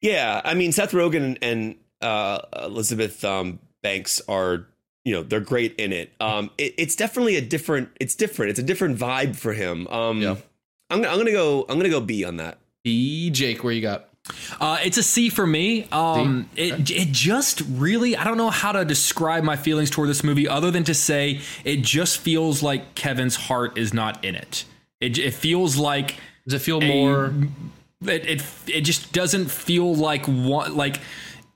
Yeah, 0.03 0.41
I 0.45 0.55
mean 0.55 0.73
Seth 0.73 0.93
Rogen 0.93 1.25
and, 1.25 1.39
and 1.43 1.75
uh, 2.01 2.41
Elizabeth 2.65 3.25
um, 3.25 3.59
Banks 3.83 4.21
are 4.29 4.67
you 5.05 5.15
know 5.15 5.23
they're 5.23 5.41
great 5.41 5.75
in 5.77 5.93
it. 5.93 6.13
Um, 6.21 6.51
it, 6.59 6.75
it's 6.77 6.95
definitely 6.97 7.37
a 7.37 7.41
different. 7.41 7.89
It's 8.01 8.15
different. 8.15 8.51
It's 8.51 8.59
a 8.61 8.63
different 8.65 8.99
vibe 8.99 9.37
for 9.37 9.53
him. 9.53 9.87
Um, 9.89 10.21
Yeah. 10.21 10.37
I'm, 10.91 11.05
I'm 11.05 11.17
gonna 11.17 11.33
go. 11.33 11.63
I'm 11.69 11.79
gonna 11.79 11.89
go 11.89 12.01
B 12.01 12.25
on 12.25 12.37
that. 12.37 12.59
B. 12.85 13.31
Jake, 13.31 13.65
where 13.65 13.73
you 13.73 13.81
got? 13.81 14.09
Uh, 14.61 14.79
it's 14.85 14.99
a 14.99 15.03
C 15.03 15.29
for 15.31 15.47
me. 15.47 15.89
Um, 15.91 16.49
it 16.55 16.91
it 16.91 17.09
just 17.11 17.63
really 17.71 18.17
I 18.17 18.25
don't 18.25 18.37
know 18.37 18.51
how 18.51 18.71
to 18.73 18.85
describe 18.85 19.43
my 19.43 19.57
feelings 19.57 19.89
toward 19.91 20.09
this 20.11 20.23
movie 20.23 20.47
other 20.47 20.71
than 20.71 20.85
to 20.85 20.95
say 20.95 21.41
it 21.65 21.83
just 21.83 22.19
feels 22.19 22.63
like 22.63 22.95
Kevin's 22.95 23.35
heart 23.37 23.79
is 23.79 23.93
not 23.95 24.25
in 24.25 24.35
it. 24.37 24.65
It 25.01 25.19
it 25.19 25.35
feels 25.35 25.77
like 25.77 26.17
Does 26.47 26.55
it 26.55 26.61
feel 26.63 26.81
a- 26.83 26.87
more? 26.87 27.35
It 28.09 28.27
it 28.27 28.43
it 28.67 28.81
just 28.83 29.13
doesn't 29.13 29.51
feel 29.51 29.95
like 29.95 30.27
one 30.27 30.77
like. 30.77 31.01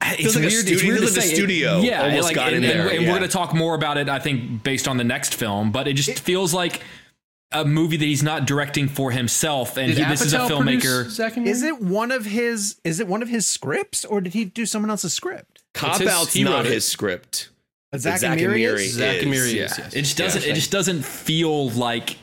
It's 0.03 0.35
like 0.37 0.45
a 0.45 0.49
weird. 0.49 0.53
studio- 0.53 0.75
it's 0.75 0.83
weird 0.83 0.99
feels 0.99 1.11
to 1.11 1.15
the 1.17 1.23
say. 1.23 1.35
studio 1.35 1.81
yeah, 1.81 2.03
almost 2.03 2.25
like, 2.25 2.35
got 2.35 2.53
and, 2.53 2.57
in 2.65 2.71
and- 2.71 2.81
there, 2.81 2.89
and 2.91 3.03
yeah. 3.03 3.09
we're 3.11 3.19
going 3.19 3.29
to 3.29 3.35
talk 3.35 3.55
more 3.55 3.75
about 3.75 3.97
it. 3.97 4.11
I 4.11 4.19
think 4.19 4.63
based 4.63 4.87
on 4.87 4.99
the 4.99 5.05
next 5.05 5.35
film, 5.35 5.73
but 5.73 5.89
it 5.89 5.95
just 5.95 6.19
feels 6.21 6.53
like 6.53 6.83
a 7.51 7.65
movie 7.65 7.97
that 7.97 8.05
he's 8.05 8.23
not 8.23 8.45
directing 8.47 8.89
for 8.89 9.11
himself, 9.11 9.79
and 9.79 9.91
he, 9.93 10.05
this 10.05 10.21
is 10.21 10.35
a 10.35 10.41
filmmaker. 10.41 10.99
produce 11.05 11.15
Zack? 11.15 11.39
Is 11.39 11.63
it 11.63 11.81
one 11.81 12.13
of 12.13 12.27
his? 12.27 12.77
Is 12.85 13.01
it 13.01 13.09
one 13.09 13.23
of 13.23 13.29
his 13.29 13.47
scripts, 13.47 14.05
or 14.05 14.21
did 14.21 14.35
he 14.35 14.45
do 14.45 14.67
someone 14.67 14.91
else's 14.91 15.15
script? 15.15 15.63
Cop 15.73 15.99
his- 15.99 16.09
Out's 16.09 16.37
not 16.37 16.57
wrote 16.59 16.67
it. 16.67 16.73
his 16.73 16.87
script. 16.87 17.49
Zack 17.97 18.19
Zack, 18.19 18.33
and 18.33 18.41
and 18.41 18.51
Miri 18.51 18.61
Miri 18.61 18.85
is? 18.85 18.93
Zack 18.93 19.23
and 19.23 19.31
Miri 19.31 19.47
is, 19.47 19.47
is, 19.47 19.55
yeah. 19.55 19.85
yes. 19.85 19.95
It 19.95 20.03
just 20.03 20.19
doesn't. 20.19 20.45
Yeah. 20.45 20.51
it 20.53 20.55
just 20.57 20.71
doesn't 20.71 21.05
feel 21.07 21.71
like 21.71 22.17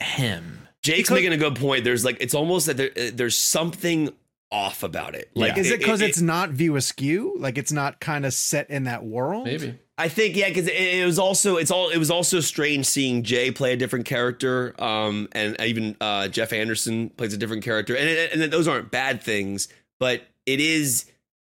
him. 0.00 0.49
Jake's 0.82 1.08
Because- 1.08 1.14
making 1.16 1.32
a 1.32 1.36
good 1.36 1.56
point. 1.56 1.84
There's 1.84 2.04
like 2.04 2.18
it's 2.20 2.34
almost 2.34 2.66
that 2.66 2.76
there, 2.76 2.90
uh, 2.96 3.10
there's 3.12 3.36
something 3.36 4.10
off 4.50 4.82
about 4.82 5.14
it. 5.14 5.30
Like 5.34 5.56
Is 5.58 5.70
it 5.70 5.78
because 5.78 6.00
it's 6.00 6.20
not 6.20 6.50
view 6.50 6.76
askew? 6.76 7.36
Like 7.38 7.56
it's 7.58 7.72
not 7.72 8.00
kind 8.00 8.26
of 8.26 8.34
set 8.34 8.70
in 8.70 8.84
that 8.84 9.04
world? 9.04 9.44
Maybe. 9.44 9.78
I 9.96 10.08
think 10.08 10.34
yeah, 10.34 10.48
because 10.48 10.66
it, 10.66 10.74
it 10.74 11.04
was 11.04 11.18
also 11.18 11.56
it's 11.56 11.70
all 11.70 11.90
it 11.90 11.98
was 11.98 12.10
also 12.10 12.40
strange 12.40 12.86
seeing 12.86 13.22
Jay 13.22 13.50
play 13.50 13.74
a 13.74 13.76
different 13.76 14.06
character, 14.06 14.74
um, 14.82 15.28
and 15.32 15.60
even 15.60 15.94
uh, 16.00 16.28
Jeff 16.28 16.54
Anderson 16.54 17.10
plays 17.10 17.34
a 17.34 17.36
different 17.36 17.62
character, 17.62 17.94
and 17.94 18.08
and, 18.08 18.42
and 18.42 18.52
those 18.52 18.66
aren't 18.66 18.90
bad 18.90 19.22
things, 19.22 19.68
but 19.98 20.22
it 20.46 20.58
is 20.58 21.04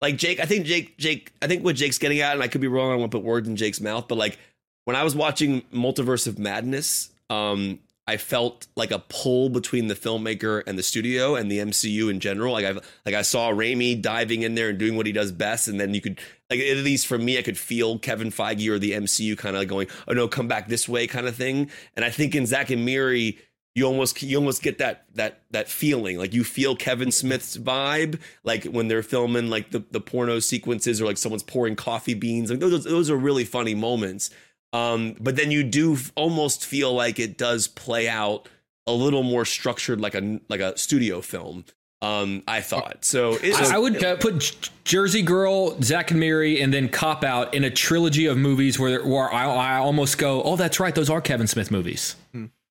like 0.01 0.17
Jake. 0.17 0.41
I 0.41 0.45
think 0.45 0.65
Jake 0.65 0.97
Jake. 0.97 1.31
I 1.41 1.47
think 1.47 1.63
what 1.63 1.77
Jake's 1.77 1.97
getting 1.97 2.19
at, 2.19 2.33
and 2.33 2.43
I 2.43 2.49
could 2.49 2.59
be 2.59 2.67
wrong. 2.67 2.89
I 2.89 2.91
don't 2.91 2.99
want 2.99 3.11
to 3.13 3.17
put 3.17 3.25
words 3.25 3.47
in 3.47 3.55
Jake's 3.55 3.79
mouth, 3.79 4.09
but 4.09 4.17
like 4.17 4.37
when 4.83 4.97
I 4.97 5.03
was 5.05 5.15
watching 5.15 5.61
Multiverse 5.73 6.27
of 6.27 6.37
Madness, 6.37 7.11
um, 7.29 7.79
I 8.05 8.17
felt 8.17 8.67
like 8.75 8.91
a 8.91 8.99
pull 8.99 9.49
between 9.49 9.87
the 9.87 9.95
filmmaker 9.95 10.61
and 10.67 10.77
the 10.77 10.83
studio 10.83 11.35
and 11.35 11.49
the 11.49 11.59
MCU 11.59 12.09
in 12.09 12.19
general. 12.19 12.51
Like 12.51 12.65
I 12.65 12.71
like 13.05 13.15
I 13.15 13.21
saw 13.21 13.51
Raimi 13.51 14.01
diving 14.01 14.41
in 14.41 14.55
there 14.55 14.69
and 14.69 14.77
doing 14.77 14.97
what 14.97 15.05
he 15.05 15.13
does 15.13 15.31
best, 15.31 15.69
and 15.69 15.79
then 15.79 15.93
you 15.93 16.01
could 16.01 16.19
like 16.49 16.59
at 16.59 16.77
least 16.77 17.07
for 17.07 17.17
me, 17.17 17.37
I 17.37 17.41
could 17.41 17.57
feel 17.57 17.97
Kevin 17.97 18.29
Feige 18.29 18.67
or 18.69 18.77
the 18.77 18.91
MCU 18.91 19.37
kind 19.37 19.55
of 19.55 19.67
going, 19.67 19.87
"Oh 20.07 20.13
no, 20.13 20.27
come 20.27 20.49
back 20.49 20.67
this 20.67 20.89
way," 20.89 21.07
kind 21.07 21.27
of 21.27 21.35
thing. 21.35 21.71
And 21.95 22.03
I 22.03 22.09
think 22.09 22.35
in 22.35 22.45
Zack 22.45 22.69
and 22.71 22.83
Miri, 22.83 23.37
you 23.75 23.85
almost 23.85 24.21
you 24.21 24.37
almost 24.37 24.61
get 24.61 24.77
that 24.79 25.05
that 25.15 25.41
that 25.51 25.69
feeling 25.69 26.17
like 26.17 26.33
you 26.33 26.43
feel 26.43 26.75
Kevin 26.75 27.11
Smith's 27.11 27.57
vibe 27.57 28.19
like 28.43 28.65
when 28.65 28.87
they're 28.87 29.03
filming 29.03 29.49
like 29.49 29.71
the 29.71 29.83
the 29.91 30.01
porno 30.01 30.39
sequences 30.39 31.01
or 31.01 31.05
like 31.05 31.17
someone's 31.17 31.43
pouring 31.43 31.75
coffee 31.75 32.13
beans 32.13 32.51
like 32.51 32.59
those 32.59 32.83
those 32.83 33.09
are 33.09 33.17
really 33.17 33.45
funny 33.45 33.73
moments 33.73 34.29
um 34.73 35.15
but 35.19 35.35
then 35.37 35.51
you 35.51 35.63
do 35.63 35.97
almost 36.15 36.65
feel 36.65 36.93
like 36.93 37.19
it 37.19 37.37
does 37.37 37.67
play 37.67 38.09
out 38.09 38.49
a 38.87 38.91
little 38.91 39.23
more 39.23 39.45
structured 39.45 40.01
like 40.01 40.15
a 40.15 40.39
like 40.49 40.59
a 40.59 40.77
studio 40.77 41.21
film 41.21 41.63
um 42.01 42.43
I 42.47 42.59
thought 42.59 43.05
so 43.05 43.37
it, 43.41 43.55
I, 43.55 43.75
I 43.75 43.77
would 43.77 44.03
uh, 44.03 44.17
put 44.17 44.69
Jersey 44.83 45.21
Girl, 45.21 45.79
Zack 45.81 46.11
and 46.11 46.19
Mary, 46.19 46.59
and 46.59 46.73
then 46.73 46.89
Cop 46.89 47.23
Out 47.23 47.53
in 47.53 47.63
a 47.63 47.69
trilogy 47.69 48.25
of 48.25 48.37
movies 48.37 48.77
where 48.77 49.01
where 49.07 49.31
I, 49.31 49.45
I 49.45 49.77
almost 49.77 50.17
go, 50.17 50.43
oh, 50.43 50.57
that's 50.57 50.81
right, 50.81 50.93
those 50.93 51.09
are 51.09 51.21
Kevin 51.21 51.47
Smith 51.47 51.71
movies. 51.71 52.17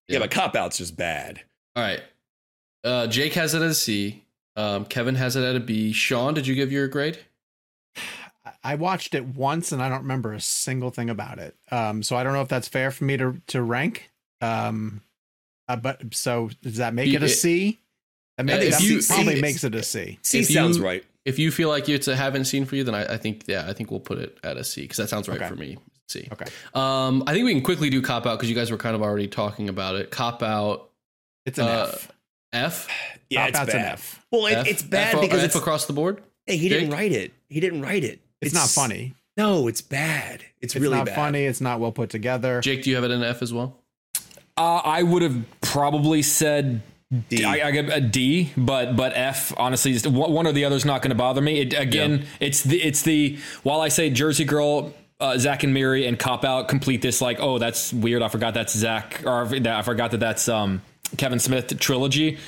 yeah 0.08 0.18
but 0.18 0.30
cop 0.30 0.54
out's 0.54 0.76
just 0.76 0.94
bad 0.98 1.40
All 1.74 1.82
right. 1.82 2.02
Uh, 2.84 3.06
Jake 3.06 3.32
has 3.34 3.54
it 3.54 3.62
at 3.62 3.70
a 3.70 3.74
C. 3.74 4.24
Um, 4.56 4.84
Kevin 4.84 5.14
has 5.14 5.36
it 5.36 5.44
at 5.44 5.56
a 5.56 5.60
B. 5.60 5.92
Sean, 5.92 6.34
did 6.34 6.46
you 6.46 6.54
give 6.54 6.70
your 6.72 6.88
grade? 6.88 7.18
I- 8.64 8.72
I 8.72 8.74
watched 8.76 9.14
it 9.14 9.24
once 9.26 9.72
and 9.72 9.82
I 9.82 9.88
don't 9.88 10.02
remember 10.02 10.32
a 10.32 10.40
single 10.40 10.90
thing 10.90 11.10
about 11.10 11.38
it. 11.38 11.56
Um, 11.70 12.02
so 12.02 12.16
I 12.16 12.22
don't 12.22 12.32
know 12.32 12.42
if 12.42 12.48
that's 12.48 12.68
fair 12.68 12.90
for 12.90 13.04
me 13.04 13.16
to 13.16 13.40
to 13.48 13.62
rank. 13.62 14.10
Um, 14.40 15.02
uh, 15.68 15.76
but 15.76 16.14
so 16.14 16.50
does 16.62 16.76
that 16.76 16.94
make 16.94 17.12
it 17.12 17.22
a 17.22 17.26
it- 17.26 17.28
C? 17.30 17.78
That, 18.38 18.48
Uh, 18.48 18.56
that 18.70 18.80
you- 18.82 19.00
probably 19.06 19.34
see, 19.36 19.40
makes 19.40 19.62
it 19.64 19.74
a 19.74 19.82
C. 19.82 20.18
C 20.22 20.40
If 20.40 20.48
sounds 20.48 20.78
you- 20.78 20.84
right. 20.84 21.04
If 21.24 21.38
you 21.38 21.52
feel 21.52 21.68
like 21.68 21.88
it's 21.88 22.08
a 22.08 22.16
haven't 22.16 22.46
seen 22.46 22.64
for 22.64 22.74
you, 22.74 22.82
then 22.82 22.94
I, 22.96 23.14
I 23.14 23.16
think 23.16 23.44
yeah, 23.46 23.64
I 23.68 23.72
think 23.72 23.90
we'll 23.92 24.00
put 24.00 24.18
it 24.18 24.38
at 24.42 24.56
a 24.56 24.64
C 24.64 24.82
because 24.82 24.96
that 24.96 25.08
sounds 25.08 25.28
right 25.28 25.38
Okay. 25.40 25.48
for 25.48 25.54
me. 25.56 25.78
C. 26.08 26.28
Okay, 26.32 26.46
Um, 26.74 27.22
I 27.26 27.32
think 27.32 27.44
we 27.44 27.52
can 27.54 27.62
quickly 27.62 27.88
do 27.90 28.02
cop 28.02 28.26
out 28.26 28.38
because 28.38 28.48
you 28.50 28.56
guys 28.56 28.70
were 28.70 28.76
kind 28.76 28.94
of 28.96 29.02
already 29.02 29.28
talking 29.28 29.68
about 29.68 29.94
it. 29.94 30.10
Cop 30.10 30.42
out 30.42 30.90
it's 31.46 31.58
an 31.58 31.66
Uh, 31.68 31.90
F. 31.92 32.12
F. 32.52 32.88
Yeah, 33.30 33.50
Cop 33.50 33.62
it's 33.64 33.72
bad. 33.72 33.80
an 33.86 33.92
F. 33.92 34.24
Well, 34.30 34.46
it, 34.46 34.52
F? 34.54 34.66
it's 34.66 34.82
bad 34.82 35.14
F, 35.14 35.20
because 35.20 35.38
F 35.40 35.44
it's 35.46 35.54
across 35.56 35.86
the 35.86 35.92
board. 35.92 36.22
hey, 36.46 36.56
he 36.56 36.68
didn't 36.68 36.90
Jake? 36.90 36.92
write 36.98 37.12
it. 37.12 37.32
He 37.48 37.60
didn't 37.60 37.82
write 37.82 38.02
it. 38.04 38.20
It's, 38.46 38.54
not 38.54 38.68
funny. 38.68 39.14
No, 39.36 39.68
it's 39.68 39.80
bad. 39.80 40.42
It's, 40.60 40.74
It's 40.74 40.82
really 40.82 40.96
not 40.96 41.06
bad. 41.06 41.14
funny. 41.14 41.44
It's 41.44 41.60
not 41.60 41.80
well 41.80 41.92
put 41.92 42.10
together. 42.10 42.60
Jake, 42.60 42.82
do 42.82 42.90
you 42.90 42.96
have 42.96 43.04
it 43.04 43.10
in 43.10 43.22
F 43.22 43.42
as 43.42 43.52
well? 43.52 43.78
Uh, 44.56 44.76
I 44.84 45.02
would 45.02 45.22
have 45.22 45.44
probably 45.62 46.22
said 46.22 46.82
D. 47.28 47.38
D. 47.38 47.44
I, 47.44 47.68
I 47.68 47.70
get 47.70 47.90
a 47.90 48.00
D, 48.00 48.52
but 48.56 48.96
but 48.96 49.12
F. 49.14 49.52
Honestly, 49.56 49.92
just 49.92 50.06
one 50.06 50.32
one 50.32 50.46
or 50.46 50.52
the 50.52 50.64
other 50.64 50.76
is 50.76 50.84
not 50.84 51.02
going 51.02 51.10
to 51.10 51.14
bother 51.16 51.40
me. 51.40 51.60
It, 51.60 51.72
again, 51.72 52.26
it's 52.40 52.62
the 52.62 52.82
it's 52.82 53.02
the 53.02 53.38
while 53.62 53.80
I 53.80 53.88
say 53.88 54.10
Jersey 54.10 54.44
Girl. 54.44 54.92
Uh, 55.20 55.38
Zack 55.38 55.62
and 55.62 55.72
Miri 55.72 56.04
and 56.08 56.18
Cop 56.18 56.44
Out 56.44 56.66
complete 56.66 57.00
this 57.00 57.20
like 57.20 57.38
oh 57.38 57.58
that's 57.60 57.92
weird 57.92 58.22
I 58.22 58.28
forgot 58.28 58.54
that's 58.54 58.76
Zack 58.76 59.22
or 59.24 59.44
that 59.44 59.68
I 59.68 59.82
forgot 59.82 60.10
that 60.10 60.18
that's 60.18 60.48
um 60.48 60.82
Kevin 61.16 61.38
Smith 61.38 61.78
trilogy. 61.78 62.38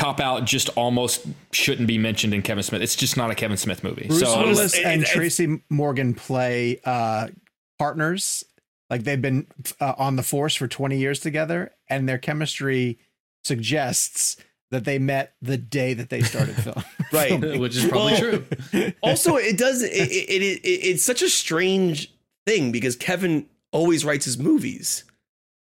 Cop 0.00 0.18
Out 0.20 0.44
just 0.46 0.68
almost 0.70 1.26
shouldn't 1.52 1.86
be 1.86 1.98
mentioned 1.98 2.32
in 2.32 2.42
Kevin 2.42 2.62
Smith. 2.62 2.80
It's 2.82 2.96
just 2.96 3.16
not 3.16 3.30
a 3.30 3.34
Kevin 3.34 3.56
Smith 3.56 3.84
movie. 3.84 4.06
Bruce 4.08 4.20
so 4.20 4.38
Willis 4.40 4.74
it- 4.74 4.84
and 4.86 5.02
it- 5.02 5.08
Tracy 5.08 5.62
Morgan 5.68 6.14
play 6.14 6.80
uh, 6.84 7.28
partners. 7.78 8.44
Like 8.88 9.04
they've 9.04 9.20
been 9.20 9.46
uh, 9.80 9.94
on 9.98 10.16
the 10.16 10.22
force 10.22 10.54
for 10.56 10.66
20 10.66 10.96
years 10.98 11.20
together, 11.20 11.70
and 11.88 12.08
their 12.08 12.18
chemistry 12.18 12.98
suggests 13.44 14.36
that 14.70 14.84
they 14.84 14.98
met 14.98 15.34
the 15.42 15.56
day 15.56 15.94
that 15.94 16.10
they 16.10 16.22
started 16.22 16.54
film. 16.62 16.82
Right. 17.12 17.38
Which 17.60 17.76
is 17.76 17.86
probably 17.86 18.12
Well, 18.12 18.42
true. 18.72 18.92
also, 19.02 19.36
it 19.36 19.58
does. 19.58 19.82
It, 19.82 19.90
it, 19.92 20.42
it, 20.42 20.60
it 20.64 20.66
it's 20.66 21.02
such 21.02 21.22
a 21.22 21.28
strange 21.28 22.12
thing 22.46 22.72
because 22.72 22.96
Kevin 22.96 23.46
always 23.72 24.04
writes 24.04 24.24
his 24.24 24.38
movies, 24.38 25.04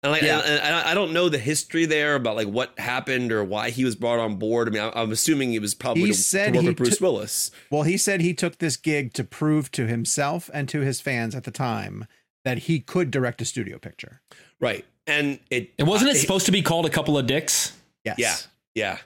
and 0.07 0.13
like, 0.13 0.23
Yeah. 0.23 0.39
and, 0.39 0.61
and 0.63 0.75
I 0.75 0.95
don't 0.95 1.13
know 1.13 1.29
the 1.29 1.39
history 1.39 1.85
there 1.87 2.15
about 2.15 2.37
like 2.37 2.49
what 2.49 2.79
happened 2.79 3.33
or 3.33 3.45
why 3.45 3.71
he 3.71 3.85
was 3.85 3.97
brought 3.97 4.19
on 4.19 4.37
board. 4.37 4.69
I 4.69 4.71
mean, 4.71 4.83
I, 4.83 4.93
I'm 5.03 5.13
assuming 5.13 5.53
it 5.55 5.61
was 5.61 5.75
probably 5.75 6.03
He 6.05 6.09
to, 6.09 6.15
said 6.15 6.53
to 6.53 6.59
work 6.59 6.63
he 6.63 6.69
with 6.69 6.77
Bruce 6.77 6.91
took- 6.91 7.01
Willis. 7.01 7.51
well, 7.71 7.83
he 7.83 7.97
said 7.97 8.21
he 8.21 8.33
took 8.35 8.59
this 8.59 8.77
gig 8.77 9.13
to 9.15 9.25
prove 9.25 9.71
to 9.73 9.87
himself 9.87 10.49
and 10.55 10.69
to 10.69 10.81
his 10.81 11.01
fans 11.01 11.35
at 11.35 11.45
the 11.45 11.51
time 11.51 12.07
that 12.45 12.59
he 12.59 12.81
could 12.81 13.11
direct 13.11 13.43
a 13.43 13.45
studio 13.45 13.79
picture. 13.79 14.21
Right, 14.61 14.85
and 15.07 15.39
it 15.51 15.73
and 15.79 15.87
wasn't 15.89 16.11
it 16.11 16.17
I- 16.17 16.21
supposed 16.21 16.47
to 16.47 16.53
be 16.53 16.63
called 16.63 16.87
a 16.87 16.91
couple 16.91 17.19
of 17.19 17.27
dicks? 17.27 17.73
Yes. 18.05 18.17
Yeah, 18.19 18.37
yeah. 18.75 18.99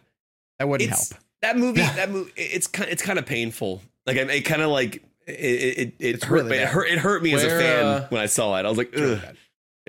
That 0.58 0.68
wouldn't 0.68 0.90
It's 0.90 1.10
help. 1.10 1.22
that 1.42 1.56
movie. 1.56 1.80
That 1.80 2.10
movie. 2.10 2.30
It's 2.36 2.66
kind. 2.66 2.90
It's 2.90 3.02
kind 3.02 3.18
of 3.18 3.24
painful. 3.26 3.80
Like 4.06 4.16
it, 4.16 4.28
it 4.30 4.40
kind 4.42 4.60
of 4.62 4.70
like 4.70 5.02
it. 5.26 5.32
It, 5.32 5.78
it, 5.78 5.94
it 6.16 6.24
hurt. 6.24 6.34
really 6.44 6.50
me. 6.50 6.56
it 6.58 6.68
hurt. 6.68 6.88
It 6.88 6.98
hurt 6.98 7.22
me 7.22 7.32
as 7.34 7.42
a 7.44 7.48
fan 7.48 7.84
uh, 7.86 8.06
when 8.10 8.20
I 8.20 8.26
saw 8.26 8.56
it. 8.58 8.66
I 8.66 8.68
was 8.68 8.76
like, 8.78 8.92
Ugh. 8.96 9.18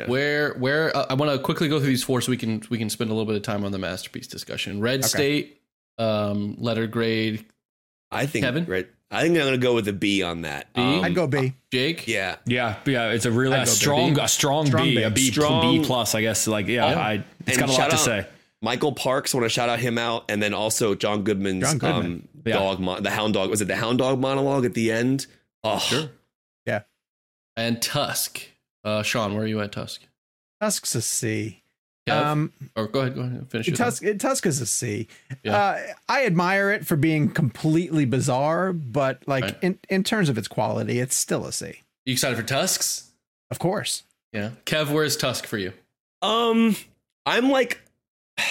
Yeah. 0.02 0.08
Where 0.08 0.54
where 0.56 0.96
uh, 0.96 1.06
I 1.10 1.14
want 1.16 1.32
to 1.32 1.40
quickly 1.40 1.68
go 1.70 1.80
through 1.80 1.88
these 1.90 2.04
four 2.04 2.22
so 2.22 2.32
we 2.32 2.38
can 2.38 2.62
we 2.70 2.78
can 2.78 2.90
spend 2.90 3.10
a 3.10 3.14
little 3.14 3.26
bit 3.28 3.36
of 3.36 3.42
time 3.44 3.64
on 3.66 3.72
the 3.72 3.80
masterpiece 3.80 4.28
discussion. 4.28 4.80
Red 4.82 5.04
State, 5.06 5.62
um, 5.98 6.56
letter 6.58 6.88
grade. 6.88 7.46
I 8.12 8.26
think. 8.26 8.44
Kevin? 8.46 8.66
Right. 8.66 8.88
I 9.10 9.24
think 9.24 9.38
I'm 9.38 9.44
gonna 9.46 9.58
go 9.58 9.74
with 9.76 9.88
a 9.90 9.94
B 9.94 10.24
on 10.24 10.42
that. 10.44 10.74
B? 10.74 10.82
Um, 10.82 11.04
I'd 11.04 11.16
go 11.16 11.28
B. 11.28 11.54
Jake. 11.72 12.08
Yeah. 12.08 12.38
Yeah, 12.46 12.78
yeah, 12.86 13.10
it's 13.12 13.26
a 13.26 13.32
really 13.32 13.56
I'd 13.58 13.64
a 13.64 13.68
strong, 13.68 14.14
B. 14.14 14.22
a 14.22 14.28
strong, 14.28 14.66
Strong 14.68 14.84
B, 14.86 14.96
B. 14.96 15.04
a 15.04 15.10
B, 15.10 15.32
Strong- 15.32 15.80
B 15.82 15.86
plus, 15.86 16.16
I 16.16 16.22
guess. 16.22 16.48
Like, 16.48 16.68
yeah, 16.68 16.90
Yeah. 16.92 17.00
I, 17.00 17.14
it's 17.46 17.58
And 17.58 17.68
got 17.68 17.70
a 17.70 17.72
lot 17.74 17.90
to 17.90 17.96
out- 17.96 18.00
say. 18.00 18.26
Michael 18.62 18.94
Parks. 18.94 19.34
I 19.34 19.38
want 19.40 19.46
to 19.46 19.54
shout 19.54 19.68
out 19.70 19.80
him 19.80 19.98
out, 19.98 20.26
and 20.30 20.42
then 20.42 20.54
also 20.54 20.94
John 20.96 21.24
Goodman's 21.24 21.64
John 21.64 21.78
Goodman. 21.80 22.06
um, 22.06 22.28
Yeah. 22.46 22.54
dog, 22.54 22.80
mon- 22.80 23.04
the 23.04 23.10
Hound 23.10 23.34
Dog. 23.34 23.50
Was 23.50 23.60
it 23.62 23.68
the 23.68 23.76
Hound 23.76 23.98
Dog 23.98 24.20
monologue 24.20 24.64
at 24.66 24.76
the 24.76 24.92
end? 24.92 25.26
Oh, 25.64 25.80
Sure. 25.80 26.10
Yeah. 26.66 26.82
And 27.58 27.82
Tusk. 27.82 28.42
Uh, 28.84 29.04
Sean, 29.04 29.34
where 29.34 29.44
are 29.44 29.48
you 29.48 29.62
at 29.62 29.72
Tusk? 29.72 30.02
Tusk's 30.62 30.96
a 30.96 31.02
C. 31.02 31.62
Kev? 32.08 32.26
Um, 32.26 32.52
or 32.76 32.88
go 32.88 33.02
ahead, 33.02 33.14
go 33.16 33.22
ahead, 33.22 33.34
and 33.34 33.50
finish 33.52 33.68
it. 33.68 33.78
thought. 33.78 33.84
Tusk, 33.86 34.04
Tusk 34.20 34.46
is 34.48 34.60
a 34.62 34.66
C. 34.66 35.08
Yeah. 35.44 35.56
Uh, 35.56 35.80
I 36.10 36.26
admire 36.26 36.72
it 36.72 36.86
for 36.86 36.96
being 36.96 37.30
completely 37.30 38.06
bizarre, 38.06 38.74
but 38.74 39.22
like 39.28 39.44
Right. 39.44 39.58
in, 39.62 39.80
in 39.90 40.04
terms 40.04 40.28
of 40.30 40.38
its 40.38 40.48
quality, 40.48 41.00
it's 41.00 41.16
still 41.16 41.46
a 41.46 41.52
C. 41.52 41.82
You 42.06 42.14
excited 42.14 42.38
for 42.38 42.44
Tusks? 42.44 43.12
Of 43.52 43.60
course. 43.60 44.04
Yeah. 44.34 44.52
Kev, 44.66 44.92
where's 44.92 45.16
Tusk 45.16 45.46
for 45.46 45.58
you? 45.60 45.74
Um, 46.24 46.76
I'm 47.28 47.50
like, 47.50 47.80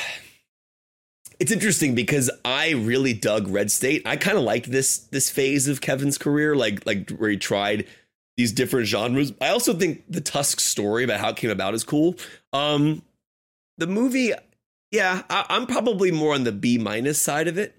it's 1.40 1.50
interesting 1.50 1.94
because 1.94 2.30
I 2.44 2.70
really 2.70 3.14
dug 3.14 3.48
Red 3.48 3.70
State. 3.70 4.02
I 4.06 4.16
kind 4.16 4.36
of 4.36 4.44
liked 4.44 4.70
this 4.70 4.98
this 4.98 5.30
phase 5.30 5.68
of 5.68 5.80
Kevin's 5.80 6.18
career, 6.18 6.54
like 6.54 6.84
like 6.86 7.10
where 7.10 7.30
he 7.30 7.36
tried 7.36 7.86
these 8.36 8.52
different 8.52 8.86
genres. 8.86 9.32
I 9.40 9.48
also 9.48 9.74
think 9.74 10.04
the 10.08 10.20
Tusk 10.20 10.60
story 10.60 11.04
about 11.04 11.20
how 11.20 11.30
it 11.30 11.36
came 11.36 11.50
about 11.50 11.74
is 11.74 11.84
cool. 11.84 12.16
Um, 12.52 13.02
the 13.78 13.86
movie, 13.86 14.32
yeah, 14.90 15.22
I, 15.28 15.46
I'm 15.48 15.66
probably 15.66 16.10
more 16.10 16.34
on 16.34 16.44
the 16.44 16.52
B 16.52 16.78
minus 16.78 17.20
side 17.20 17.48
of 17.48 17.58
it. 17.58 17.74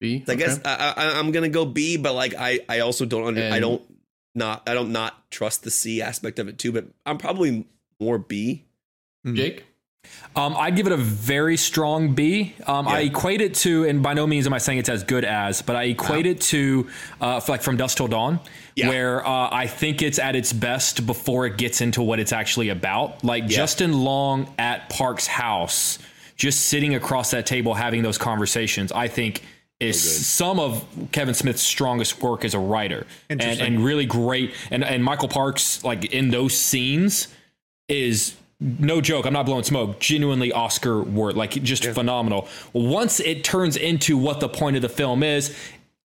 B. 0.00 0.24
I 0.28 0.34
guess 0.34 0.58
Okay. 0.58 0.68
I, 0.68 0.92
I, 0.96 1.18
I'm 1.18 1.30
gonna 1.32 1.48
go 1.48 1.64
B, 1.64 1.96
but 1.96 2.14
like 2.14 2.34
I 2.38 2.60
I 2.68 2.80
also 2.80 3.06
don't 3.06 3.26
under, 3.26 3.42
I 3.42 3.60
don't 3.60 3.82
not 4.34 4.68
I 4.68 4.74
don't 4.74 4.92
not 4.92 5.30
trust 5.30 5.64
the 5.64 5.70
C 5.70 6.02
aspect 6.02 6.38
of 6.38 6.48
it 6.48 6.58
too. 6.58 6.72
But 6.72 6.86
I'm 7.06 7.18
probably 7.18 7.64
more 8.00 8.18
B. 8.18 8.64
Jake. 9.26 9.64
Um, 10.34 10.54
I'd 10.58 10.76
give 10.76 10.86
it 10.86 10.92
a 10.92 10.98
very 10.98 11.56
strong 11.56 12.14
B. 12.14 12.54
Um, 12.66 12.86
I 12.86 13.00
equate 13.00 13.40
it 13.40 13.54
to, 13.54 13.84
and 13.84 14.02
by 14.02 14.12
no 14.12 14.26
means 14.26 14.46
am 14.46 14.52
I 14.52 14.58
saying 14.58 14.78
it's 14.78 14.90
as 14.90 15.02
good 15.02 15.24
as, 15.24 15.62
but 15.62 15.76
I 15.76 15.84
equate 15.84 16.26
it 16.26 16.42
to, 16.42 16.88
uh, 17.22 17.40
like 17.48 17.62
from 17.62 17.78
Dusk 17.78 17.96
Till 17.96 18.06
Dawn, 18.08 18.40
Yeah. 18.74 18.88
where 18.90 19.26
uh, 19.26 19.48
I 19.50 19.66
think 19.66 20.02
it's 20.02 20.18
at 20.18 20.36
its 20.36 20.52
best 20.52 21.06
before 21.06 21.46
it 21.46 21.56
gets 21.56 21.80
into 21.80 22.02
what 22.02 22.20
it's 22.20 22.32
actually 22.34 22.68
about. 22.68 23.24
Like 23.24 23.46
Justin 23.46 23.94
Long 24.04 24.52
at 24.58 24.90
Park's 24.90 25.26
house, 25.26 25.98
just 26.36 26.66
sitting 26.66 26.94
across 26.94 27.30
that 27.30 27.46
table 27.46 27.72
having 27.72 28.02
those 28.02 28.18
conversations. 28.18 28.92
I 28.92 29.08
think 29.08 29.42
is 29.80 30.26
some 30.26 30.58
of 30.60 30.84
Kevin 31.12 31.32
Smith's 31.34 31.62
strongest 31.62 32.22
work 32.22 32.44
as 32.44 32.52
a 32.52 32.58
writer, 32.58 33.06
and, 33.30 33.40
and 33.42 33.82
really 33.82 34.04
great. 34.06 34.52
And 34.70 34.84
and 34.84 35.02
Michael 35.02 35.28
Parks, 35.28 35.82
like 35.82 36.04
in 36.12 36.28
those 36.30 36.54
scenes, 36.56 37.28
is 37.88 38.34
no 38.60 39.00
joke. 39.00 39.26
I'm 39.26 39.32
not 39.32 39.46
blowing 39.46 39.64
smoke. 39.64 40.00
Genuinely 40.00 40.52
Oscar 40.52 41.02
worth, 41.02 41.36
like 41.36 41.50
just 41.62 41.84
phenomenal. 41.84 42.48
Once 42.72 43.20
it 43.20 43.44
turns 43.44 43.76
into 43.76 44.16
what 44.16 44.40
the 44.40 44.48
point 44.48 44.76
of 44.76 44.82
the 44.82 44.88
film 44.88 45.22
is. 45.22 45.56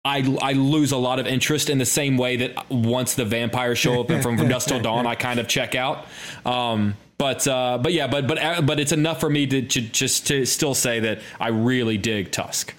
I, 0.03 0.35
I 0.41 0.53
lose 0.53 0.91
a 0.91 0.97
lot 0.97 1.19
of 1.19 1.27
interest 1.27 1.69
in 1.69 1.77
the 1.77 1.85
same 1.85 2.17
way 2.17 2.37
that 2.37 2.71
once 2.71 3.13
the 3.13 3.23
vampires 3.23 3.77
show 3.77 4.01
up 4.01 4.09
and 4.09 4.23
from, 4.23 4.35
from 4.35 4.47
Dusk 4.47 4.69
Till 4.69 4.79
Dawn, 4.81 5.05
I 5.05 5.13
kind 5.13 5.39
of 5.39 5.47
check 5.47 5.75
out. 5.75 6.07
Um, 6.43 6.95
but 7.19 7.47
uh, 7.47 7.77
but 7.77 7.93
yeah, 7.93 8.07
but 8.07 8.25
but 8.25 8.65
but 8.65 8.79
it's 8.79 8.91
enough 8.91 9.19
for 9.19 9.29
me 9.29 9.45
to, 9.45 9.61
to 9.61 9.81
just 9.81 10.25
to 10.25 10.43
still 10.47 10.73
say 10.73 11.01
that 11.01 11.21
I 11.39 11.49
really 11.49 11.99
dig 11.99 12.31
Tusk. 12.31 12.73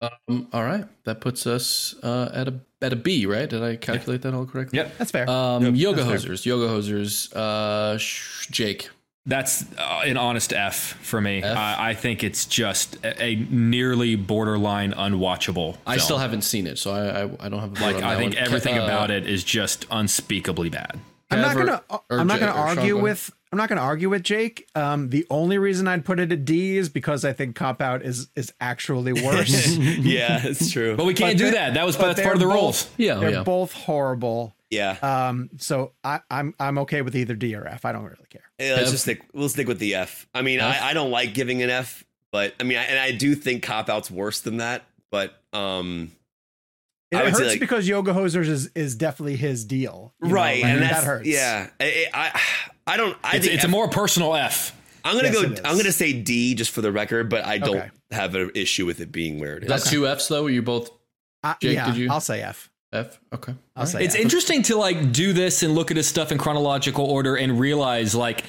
Um, 0.00 0.48
all 0.52 0.64
right, 0.64 0.84
that 1.04 1.20
puts 1.20 1.46
us 1.46 1.94
uh, 2.02 2.28
at 2.34 2.48
a 2.48 2.54
at 2.82 2.92
a 2.92 2.96
B, 2.96 3.26
right? 3.26 3.48
Did 3.48 3.62
I 3.62 3.76
calculate 3.76 4.22
that 4.22 4.34
all 4.34 4.46
correctly? 4.46 4.78
Yep. 4.78 4.98
That's 4.98 5.10
fair. 5.10 5.28
Um, 5.30 5.74
yoga 5.74 6.02
hosers, 6.02 6.44
yoga 6.44 6.68
hosers. 6.68 7.32
Uh, 7.34 7.96
sh- 7.98 8.48
Jake. 8.50 8.90
That's 9.28 9.64
uh, 9.76 10.02
an 10.04 10.16
honest 10.16 10.52
F 10.52 10.76
for 11.02 11.20
me. 11.20 11.42
F? 11.42 11.56
I, 11.56 11.90
I 11.90 11.94
think 11.94 12.22
it's 12.22 12.44
just 12.46 12.94
a, 13.04 13.20
a 13.20 13.34
nearly 13.50 14.14
borderline 14.14 14.92
unwatchable. 14.92 15.78
I 15.84 15.96
still 15.96 16.18
haven't 16.18 16.42
seen 16.42 16.66
it, 16.68 16.78
so 16.78 16.92
I 16.92 17.22
I, 17.22 17.46
I 17.46 17.48
don't 17.48 17.58
have 17.60 17.76
a 17.76 17.82
like. 17.82 17.96
on 17.96 18.04
I 18.04 18.16
think 18.16 18.34
one. 18.34 18.44
everything 18.44 18.78
uh, 18.78 18.84
about 18.84 19.10
it 19.10 19.26
is 19.28 19.42
just 19.42 19.84
unspeakably 19.90 20.68
bad. 20.70 21.00
I'm 21.30 21.40
not 21.40 21.56
Kev 21.56 21.60
or- 21.60 21.64
gonna. 21.66 21.82
or 22.08 22.20
I'm 22.20 22.26
not 22.28 22.38
gonna 22.38 22.52
argue 22.52 23.00
with. 23.00 23.32
I'm 23.56 23.58
not 23.58 23.70
gonna 23.70 23.80
argue 23.80 24.10
with 24.10 24.22
Jake. 24.22 24.68
Um, 24.74 25.08
the 25.08 25.26
only 25.30 25.56
reason 25.56 25.88
I'd 25.88 26.04
put 26.04 26.20
it 26.20 26.30
at 26.30 26.44
D 26.44 26.76
is 26.76 26.90
because 26.90 27.24
I 27.24 27.32
think 27.32 27.56
Cop 27.56 27.80
Out 27.80 28.02
is 28.02 28.28
is 28.36 28.52
actually 28.60 29.12
worse. 29.24 29.74
yeah, 29.78 30.40
it's 30.44 30.70
true. 30.70 30.94
But 30.94 31.06
we 31.06 31.14
can't 31.14 31.38
But 31.38 31.44
do 31.46 31.50
that. 31.52 31.72
That 31.72 31.86
was 31.86 31.96
that's 31.96 32.20
part 32.20 32.34
of 32.34 32.40
the 32.40 32.46
they're 32.46 32.54
rules. 32.54 32.90
Yeah, 32.98 33.14
they're 33.14 33.30
yeah. 33.30 33.42
both 33.44 33.72
horrible. 33.72 34.54
yeah. 34.68 34.98
Um, 35.00 35.48
so 35.56 35.92
I, 36.04 36.20
I'm 36.30 36.54
I'm 36.60 36.76
okay 36.80 37.00
with 37.00 37.16
either 37.16 37.34
D 37.34 37.54
or 37.54 37.66
F. 37.66 37.86
I 37.86 37.92
don't 37.92 38.04
really 38.04 38.26
care. 38.28 38.42
Yeah, 38.58 38.74
let's 38.74 38.88
Kev? 38.88 38.92
just 38.92 39.02
stick. 39.04 39.22
We'll 39.32 39.48
stick 39.48 39.68
with 39.68 39.78
the 39.78 39.94
F. 39.94 40.26
I 40.34 40.42
mean, 40.42 40.60
F? 40.60 40.82
I, 40.82 40.90
I 40.90 40.92
don't 40.92 41.10
like 41.10 41.32
giving 41.32 41.62
an 41.62 41.70
F, 41.70 42.04
but 42.32 42.54
I 42.60 42.64
mean, 42.64 42.76
I, 42.76 42.82
and 42.82 42.98
I 42.98 43.12
do 43.12 43.34
think 43.34 43.62
cop 43.62 43.88
out's 43.88 44.10
worse 44.10 44.40
than 44.42 44.58
that. 44.58 44.84
But 45.10 45.34
um, 45.54 46.10
It 47.10 47.16
hurts 47.18 47.40
like- 47.40 47.60
because 47.60 47.88
Yoga 47.88 48.12
Hosers 48.12 48.48
is 48.48 48.70
is 48.74 48.96
definitely 48.96 49.36
his 49.36 49.64
deal. 49.64 50.12
you 50.20 50.28
know? 50.28 50.34
right, 50.34 50.62
Like, 50.62 50.72
and 50.72 50.82
that 50.82 51.04
hurts. 51.04 51.26
Yeah, 51.26 51.70
I, 51.80 52.06
I 52.12 52.40
I 52.86 52.96
don't. 52.96 53.16
I 53.24 53.36
It's, 53.36 53.44
think 53.44 53.54
it's 53.56 53.64
a 53.64 53.68
F- 53.68 53.70
more 53.70 53.88
personal 53.88 54.34
F. 54.34 54.72
I'm 55.04 55.16
gonna 55.16 55.28
Yes, 55.32 55.60
go. 55.60 55.68
I'm 55.68 55.76
gonna 55.76 55.92
say 55.92 56.12
D 56.12 56.54
just 56.54 56.70
for 56.70 56.80
the 56.80 56.90
record, 56.92 57.28
but 57.30 57.44
I 57.44 57.58
don't. 57.58 57.76
Okay. 57.76 57.90
have 58.12 58.36
an 58.36 58.52
issue 58.54 58.86
with 58.86 59.00
it 59.00 59.10
being 59.10 59.40
where 59.40 59.56
it 59.56 59.64
is. 59.64 59.70
Is 59.72 59.82
that 59.84 59.90
two 59.90 60.06
Fs 60.06 60.28
though? 60.28 60.44
Were 60.44 60.50
you 60.50 60.62
both 60.62 60.90
Uh, 61.42 61.54
Jake, 61.60 61.74
yeah, 61.74 61.86
did 61.86 61.96
you- 61.96 62.08
I'll 62.10 62.20
say 62.20 62.40
F. 62.42 62.70
F? 62.92 63.18
Okay. 63.34 63.52
I'll 63.74 63.80
All 63.82 63.86
say. 63.86 64.04
It's 64.04 64.14
F. 64.14 64.20
interesting 64.20 64.62
to 64.62 64.76
like 64.76 65.10
do 65.12 65.32
this 65.32 65.62
and 65.64 65.74
look 65.74 65.90
at 65.90 65.96
his 65.96 66.06
stuff 66.06 66.30
in 66.30 66.38
chronological 66.38 67.04
order 67.04 67.34
and 67.36 67.58
realize 67.58 68.14
like 68.14 68.44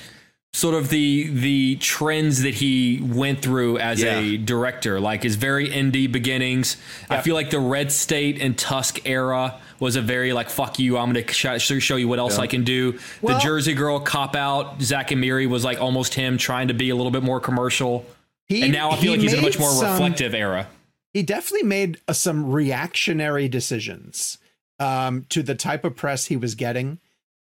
sort 0.58 0.74
of 0.74 0.90
the 0.90 1.28
the 1.30 1.76
trends 1.76 2.42
that 2.42 2.56
he 2.56 3.00
went 3.04 3.42
through 3.44 3.78
as 3.78 4.04
a 4.04 4.38
director, 4.38 5.00
like 5.00 5.22
his 5.22 5.36
very 5.36 5.70
indie 5.70 6.12
beginnings. 6.12 6.78
I 7.10 7.22
feel 7.22 7.36
like 7.36 7.52
the 7.52 7.60
Red 7.60 7.92
State 7.92 8.42
and 8.42 8.58
Tusk 8.58 9.08
era 9.08 9.60
was 9.80 9.96
a 9.96 10.02
very 10.02 10.34
like 10.34 10.50
fuck 10.50 10.80
you, 10.80 10.98
I'm 10.98 11.14
gonna 11.14 11.32
sh- 11.32 11.62
show 11.62 11.96
you 11.98 12.08
what 12.08 12.18
else 12.18 12.40
I 12.40 12.48
can 12.48 12.64
do. 12.64 12.98
Well- 13.22 13.36
the 13.38 13.44
Jersey 13.44 13.76
Girl 13.76 14.00
cop 14.00 14.36
out, 14.36 14.82
Zack 14.82 15.12
and 15.12 15.22
Miri 15.22 15.46
was 15.46 15.64
like 15.64 15.80
almost 15.80 16.16
him 16.16 16.38
trying 16.40 16.70
to 16.70 16.74
be 16.74 16.90
a 16.90 16.96
little 16.96 17.12
bit 17.12 17.22
more 17.24 17.40
commercial. 17.40 18.04
He, 18.48 18.64
and 18.64 18.74
now 18.74 18.90
I 18.90 18.96
feel 18.96 19.12
he 19.14 19.18
like 19.18 19.20
he's 19.22 19.34
in 19.34 19.40
a 19.40 19.42
much 19.44 19.60
more 19.60 19.70
some- 19.70 19.92
reflective 19.92 20.34
era. 20.34 20.68
he 21.14 21.22
definitely 21.22 21.68
made 21.68 22.00
uh, 22.08 22.14
some 22.14 22.50
reactionary 22.52 23.48
decisions 23.48 24.40
um, 24.80 25.26
to 25.30 25.44
the 25.44 25.54
type 25.54 25.84
of 25.86 25.96
press 25.96 26.26
he 26.26 26.38
was 26.38 26.56
getting. 26.56 26.98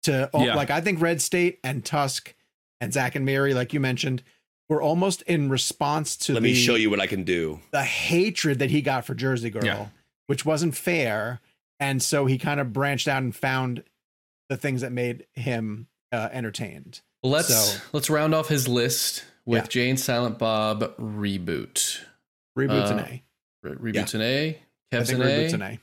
To 0.05 0.29
oh, 0.35 0.45
Yeah. 0.45 0.55
like, 0.57 0.71
I 0.71 0.81
think 0.81 1.01
Red 1.01 1.21
State 1.23 1.59
and 1.63 1.85
Tusk 1.85 2.35
and 2.81 2.93
Zack 2.93 3.15
and 3.15 3.25
Mary, 3.25 3.55
like 3.55 3.73
you 3.73 3.81
mentioned, 3.81 4.23
were 4.69 4.83
almost 4.83 5.23
in 5.23 5.49
response 5.49 6.17
to 6.17 6.33
Let 6.35 6.43
the, 6.43 6.49
me 6.49 6.55
show 6.55 6.75
you 6.75 6.91
what 6.91 7.01
I 7.01 7.07
can 7.07 7.23
do. 7.25 7.61
the 7.71 7.83
hatred 7.85 8.59
that 8.59 8.71
he 8.71 8.83
got 8.83 9.05
for 9.05 9.15
Jersey 9.15 9.51
Girl, 9.51 9.65
Yeah. 9.65 9.87
which 10.27 10.45
wasn't 10.45 10.77
fair, 10.77 11.41
and 11.79 12.03
so 12.03 12.27
he 12.27 12.37
kind 12.39 12.59
of 12.61 12.73
branched 12.73 13.07
out 13.09 13.23
and 13.23 13.35
found 13.35 13.85
the 14.49 14.57
things 14.57 14.81
that 14.81 14.93
made 14.93 15.27
him 15.35 15.89
uh, 16.13 16.29
entertained. 16.33 17.01
Let's 17.23 17.49
So- 17.49 17.81
let's 17.93 18.09
round 18.11 18.35
off 18.35 18.49
his 18.49 18.69
list 18.69 19.25
with 19.45 19.63
Yeah. 19.65 19.69
Jay 19.69 19.91
and 19.91 19.99
Silent 20.01 20.39
Bob 20.39 20.97
reboot. 20.99 22.01
Reboots 22.59 22.91
an 22.91 22.99
Uh, 23.01 23.07
A. 23.11 23.23
Re- 23.63 23.93
reboots 23.93 24.15
an 24.15 24.23
A. 24.23 24.49
I 24.51 24.59
Kev's 24.93 25.11
think 25.11 25.21
an 25.23 25.27
reboots 25.29 25.51
A. 25.51 25.55
an 25.55 25.63
A. 25.63 25.79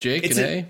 Jake 0.00 0.24
It's 0.24 0.36
an 0.38 0.44
a- 0.44 0.48
A. 0.60 0.66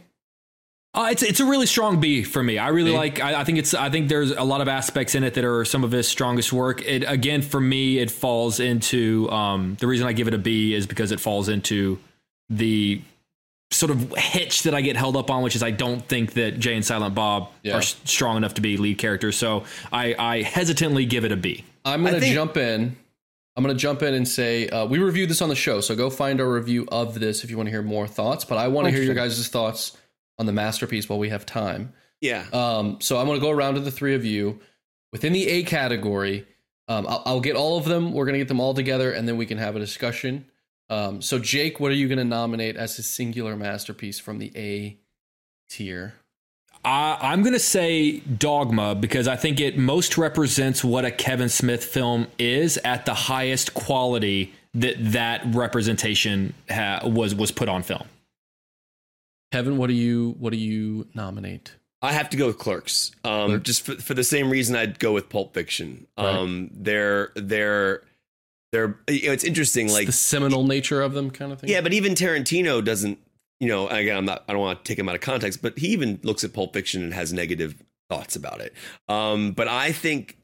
Uh, 0.95 1.09
it's 1.13 1.23
it's 1.23 1.39
a 1.41 1.45
really 1.45 1.67
strong 1.67 2.01
B 2.01 2.23
for 2.25 2.43
me. 2.43 2.59
I 2.59 2.69
really 2.69 2.91
B? 2.93 2.97
like. 2.97 3.21
I, 3.21 3.41
I 3.41 3.45
think 3.45 3.59
it's. 3.59 3.75
I 3.75 3.91
think 3.91 4.09
there's 4.09 4.31
a 4.31 4.43
lot 4.43 4.61
of 4.61 4.69
aspects 4.69 5.15
in 5.15 5.23
it 5.23 5.35
that 5.35 5.45
are 5.45 5.65
some 5.65 5.85
of 5.85 5.93
his 5.93 6.09
strongest 6.09 6.53
work. 6.53 6.83
It 6.83 7.05
again 7.07 7.43
for 7.43 7.61
me, 7.61 7.99
it 7.99 8.11
falls 8.11 8.59
into. 8.59 9.31
Um, 9.31 9.77
the 9.81 9.87
reason 9.87 10.07
I 10.07 10.13
give 10.13 10.29
it 10.29 10.35
a 10.35 10.39
B 10.39 10.75
is 10.75 10.87
because 10.87 11.13
it 11.13 11.21
falls 11.21 11.49
into 11.49 11.99
the 12.49 13.03
sort 13.71 13.91
of 13.91 14.15
hitch 14.17 14.63
that 14.63 14.75
I 14.75 14.81
get 14.81 14.97
held 14.97 15.15
up 15.15 15.31
on, 15.31 15.43
which 15.43 15.55
is 15.55 15.63
I 15.63 15.71
don't 15.73 16.01
think 16.01 16.33
that 16.33 16.59
Jay 16.59 16.75
and 16.75 16.85
Silent 16.85 17.15
Bob 17.15 17.51
Yeah. 17.63 17.77
are 17.77 17.83
strong 17.83 18.39
enough 18.39 18.55
to 18.55 18.63
be 18.63 18.79
lead 18.79 18.97
characters. 18.97 19.37
So 19.37 19.65
I, 19.93 20.15
I 20.19 20.43
hesitantly 20.43 21.05
give 21.05 21.27
it 21.27 21.33
a 21.33 21.37
B. 21.37 21.65
I'm 21.85 22.03
gonna 22.03 22.19
think- 22.19 22.35
jump 22.35 22.57
in. 22.57 22.97
I'm 23.57 23.63
gonna 23.65 23.75
jump 23.75 24.03
in 24.03 24.15
and 24.15 24.27
say 24.27 24.69
uh, 24.71 24.87
we 24.87 24.99
reviewed 24.99 25.29
this 25.29 25.43
on 25.43 25.49
the 25.51 25.55
show, 25.55 25.81
so 25.83 25.95
go 25.95 26.09
find 26.09 26.41
our 26.41 26.51
review 26.51 26.87
of 26.91 27.21
this 27.21 27.45
if 27.45 27.51
you 27.51 27.57
want 27.59 27.67
to 27.67 27.71
hear 27.73 27.83
more 27.83 28.07
thoughts. 28.07 28.45
But 28.47 28.57
I 28.57 28.69
want 28.69 28.87
to 28.87 28.91
hear 28.91 29.03
your 29.03 29.15
guys' 29.15 29.47
thoughts 29.49 29.97
on 30.39 30.47
the 30.47 30.53
masterpiece 30.53 31.09
while 31.09 31.19
we 31.19 31.29
have 31.29 31.45
time. 31.45 31.93
Yeah. 32.21 32.47
Um, 32.53 32.99
so 33.01 33.19
I'm 33.19 33.27
going 33.27 33.39
to 33.39 33.45
go 33.45 33.51
around 33.51 33.75
to 33.75 33.81
the 33.81 33.91
three 33.91 34.15
of 34.15 34.25
you 34.25 34.61
within 35.13 35.33
the 35.33 35.49
A 35.49 35.63
category. 35.63 36.47
Um, 36.89 37.07
I'll, 37.07 37.23
I'll 37.27 37.41
get 37.41 37.57
all 37.57 37.77
of 37.79 37.85
them. 37.85 38.13
We're 38.13 38.25
going 38.25 38.35
to 38.35 38.39
get 38.39 38.49
them 38.49 38.61
all 38.61 38.75
together, 38.75 39.13
and 39.13 39.29
then 39.29 39.37
we 39.37 39.47
can 39.47 39.59
have 39.59 39.77
a 39.77 39.79
discussion. 39.79 40.47
Um, 40.91 41.21
so 41.21 41.39
Jake, 41.39 41.81
what 41.81 41.93
are 41.93 41.97
you 41.97 42.09
going 42.09 42.19
to 42.19 42.25
nominate 42.25 42.77
as 42.77 42.97
his 42.97 43.09
singular 43.09 43.57
masterpiece 43.57 44.19
from 44.19 44.39
the 44.39 44.53
A 44.57 44.99
tier? 45.69 46.15
I, 46.85 47.19
I'm 47.21 47.43
going 47.43 47.55
to 47.55 47.61
say 47.61 48.21
Dogma 48.21 48.95
because 48.95 49.29
I 49.29 49.37
think 49.37 49.61
it 49.61 49.77
most 49.77 50.17
represents 50.17 50.83
what 50.83 51.05
a 51.05 51.11
Kevin 51.11 51.49
Smith 51.49 51.85
film 51.85 52.29
is 52.39 52.79
at 52.79 53.05
the 53.05 53.15
highest 53.15 53.75
quality 53.75 54.55
that 54.75 54.95
that 55.13 55.43
representation 55.55 56.55
ha- 56.71 57.01
was 57.05 57.35
was 57.35 57.51
put 57.51 57.69
on 57.69 57.83
film. 57.83 58.05
Kevin, 59.53 59.77
what 59.77 59.89
do 59.89 59.95
you 59.95 60.35
what 60.39 60.53
do 60.53 60.59
you 60.59 61.09
nominate? 61.15 61.75
I 62.01 62.13
have 62.13 62.31
to 62.31 62.37
go 62.37 62.47
with 62.47 62.59
Clerks. 62.59 63.11
Um, 63.25 63.49
Clerks. 63.49 63.65
just 63.65 63.83
for, 63.87 63.95
for 63.97 64.15
the 64.15 64.23
same 64.25 64.51
reason 64.51 64.77
I'd 64.77 64.99
go 64.99 65.13
with 65.13 65.29
Pulp 65.29 65.55
Fiction. 65.55 66.07
Um, 66.17 66.71
they're 66.73 67.33
they're 67.35 68.03
they're 68.73 68.99
you 69.09 69.27
know, 69.27 69.33
it's 69.33 69.45
interesting. 69.45 69.87
It's 69.87 69.95
like 69.95 70.07
the 70.07 70.13
seminal 70.13 70.65
nature 70.65 71.03
of 71.03 71.15
them, 71.15 71.31
kind 71.31 71.53
of 71.53 71.61
thing. 71.61 71.71
yeah, 71.71 71.81
but 71.81 71.93
even 71.93 72.15
Tarantino 72.15 72.85
doesn't. 72.85 73.19
You 73.61 73.69
know, 73.69 73.89
again, 73.89 74.17
I'm 74.17 74.25
not. 74.25 74.45
I 74.49 74.53
don't 74.53 74.63
want 74.63 74.85
to 74.85 74.89
take 74.89 74.99
him 74.99 75.09
out 75.09 75.17
of 75.17 75.21
context, 75.21 75.61
but 75.63 75.77
he 75.79 75.89
even 75.89 76.21
looks 76.23 76.45
at 76.45 76.53
Pulp 76.53 76.73
Fiction 76.75 77.03
and 77.03 77.13
has 77.15 77.33
negative 77.33 77.75
thoughts 78.09 78.37
about 78.37 78.61
it. 78.61 78.73
Um, 79.09 79.51
but 79.53 79.67
I 79.67 79.91
think 79.91 80.39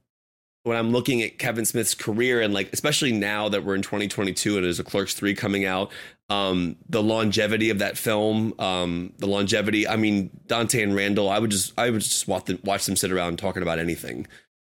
when 0.64 0.76
I'm 0.76 0.90
looking 0.90 1.22
at 1.22 1.38
Kevin 1.38 1.64
Smith's 1.64 1.94
career 1.94 2.40
and 2.40 2.52
like, 2.52 2.72
especially 2.72 3.12
now 3.12 3.48
that 3.50 3.64
we're 3.64 3.74
in 3.74 3.82
2022 3.82 4.56
and 4.56 4.64
there's 4.64 4.80
a 4.80 4.84
Clerks 4.84 5.14
three 5.14 5.34
coming 5.34 5.64
out, 5.64 5.92
um, 6.30 6.76
the 6.88 7.02
longevity 7.02 7.70
of 7.70 7.80
that 7.80 7.98
film, 7.98 8.54
um, 8.58 9.12
the 9.18 9.26
longevity. 9.26 9.86
I 9.86 9.96
mean, 9.96 10.30
Dante 10.46 10.82
and 10.82 10.94
Randall, 10.94 11.28
I 11.28 11.38
would 11.38 11.50
just, 11.50 11.72
I 11.78 11.90
would 11.90 12.00
just 12.00 12.26
watch 12.26 12.46
them, 12.46 12.58
watch 12.64 12.86
them 12.86 12.96
sit 12.96 13.12
around 13.12 13.38
talking 13.38 13.62
about 13.62 13.78
anything. 13.78 14.26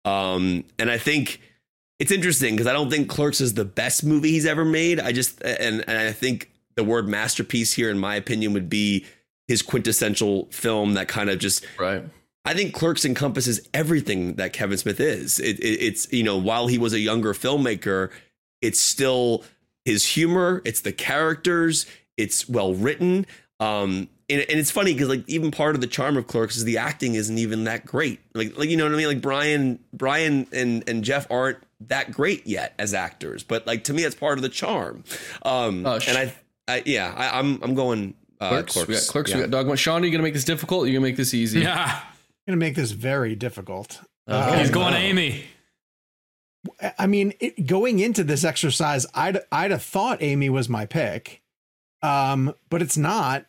Um, 0.05 0.63
and 0.79 0.89
I 0.89 0.97
think 0.97 1.41
it's 1.99 2.11
interesting 2.11 2.55
because 2.55 2.67
I 2.67 2.73
don't 2.73 2.89
think 2.89 3.09
Clerks 3.09 3.41
is 3.41 3.53
the 3.53 3.65
best 3.65 4.03
movie 4.03 4.31
he's 4.31 4.45
ever 4.45 4.65
made. 4.65 4.99
I 4.99 5.11
just, 5.11 5.41
and 5.43 5.83
and 5.87 5.97
I 5.97 6.11
think 6.11 6.51
the 6.75 6.83
word 6.83 7.07
masterpiece 7.07 7.73
here, 7.73 7.89
in 7.89 7.99
my 7.99 8.15
opinion, 8.15 8.53
would 8.53 8.69
be 8.69 9.05
his 9.47 9.61
quintessential 9.61 10.45
film 10.45 10.93
that 10.93 11.07
kind 11.07 11.29
of 11.29 11.37
just 11.39 11.65
right. 11.77 12.03
I 12.43 12.55
think 12.55 12.73
Clerks 12.73 13.05
encompasses 13.05 13.67
everything 13.73 14.35
that 14.35 14.51
Kevin 14.51 14.77
Smith 14.77 14.99
is. 14.99 15.39
It, 15.39 15.59
it, 15.59 15.81
it's 15.81 16.11
you 16.11 16.23
know 16.23 16.37
while 16.37 16.67
he 16.67 16.77
was 16.77 16.93
a 16.93 16.99
younger 16.99 17.33
filmmaker, 17.33 18.09
it's 18.61 18.79
still 18.79 19.43
his 19.85 20.05
humor, 20.05 20.61
it's 20.65 20.81
the 20.81 20.91
characters, 20.93 21.85
it's 22.17 22.47
well 22.49 22.73
written. 22.73 23.25
Um, 23.59 24.09
and, 24.29 24.41
and 24.49 24.59
it's 24.59 24.71
funny 24.71 24.93
because 24.93 25.09
like 25.09 25.27
even 25.27 25.51
part 25.51 25.75
of 25.75 25.81
the 25.81 25.87
charm 25.87 26.17
of 26.17 26.25
Clerks 26.27 26.55
is 26.57 26.63
the 26.63 26.77
acting 26.77 27.15
isn't 27.15 27.37
even 27.37 27.65
that 27.65 27.85
great. 27.85 28.19
Like 28.33 28.57
like 28.57 28.69
you 28.69 28.77
know 28.77 28.85
what 28.85 28.93
I 28.93 28.97
mean. 28.97 29.07
Like 29.07 29.21
Brian 29.21 29.79
Brian 29.93 30.47
and 30.53 30.87
and 30.89 31.03
Jeff 31.03 31.27
aren't 31.29 31.57
that 31.87 32.11
great 32.11 32.47
yet 32.47 32.73
as 32.79 32.93
actors, 32.93 33.43
but 33.43 33.67
like 33.67 33.83
to 33.85 33.93
me 33.93 34.03
that's 34.03 34.15
part 34.15 34.37
of 34.37 34.41
the 34.41 34.49
charm. 34.49 35.03
Um, 35.43 35.85
Oh, 35.85 35.99
sh- 35.99 36.07
and 36.09 36.17
I, 36.17 36.33
I 36.67 36.83
yeah 36.85 37.13
I, 37.15 37.39
I'm 37.39 37.61
I'm 37.61 37.75
going 37.75 38.13
uh, 38.39 38.49
Clerks. 38.49 38.73
Clerks. 38.73 38.87
We 38.87 38.93
got 38.95 39.03
Clerks. 39.07 39.29
Yeah. 39.31 39.35
We 39.37 39.41
got 39.43 39.51
Dogma. 39.51 39.75
Sean, 39.77 40.01
are 40.01 40.05
you 40.05 40.11
going 40.11 40.19
to 40.19 40.23
make 40.23 40.33
this 40.33 40.45
difficult? 40.45 40.81
Or 40.81 40.83
are 40.85 40.87
you 40.87 40.93
going 40.93 41.03
to 41.03 41.09
make 41.09 41.17
this 41.17 41.33
easy? 41.33 41.59
Yeah, 41.61 41.99
I'm 42.01 42.07
gonna 42.47 42.57
make 42.57 42.75
this 42.75 42.91
very 42.91 43.35
difficult. 43.35 44.01
Okay. 44.29 44.59
he's 44.59 44.69
Um, 44.69 44.73
going 44.73 44.93
Amy. 44.95 45.43
I 46.97 47.07
mean, 47.07 47.33
it, 47.39 47.65
going 47.65 47.99
into 47.99 48.23
this 48.23 48.43
exercise, 48.43 49.05
I'd 49.15 49.39
I'd 49.51 49.71
have 49.71 49.83
thought 49.83 50.21
Amy 50.21 50.49
was 50.49 50.69
my 50.69 50.85
pick, 50.85 51.41
um, 52.01 52.53
but 52.69 52.81
it's 52.81 52.97
not. 52.97 53.45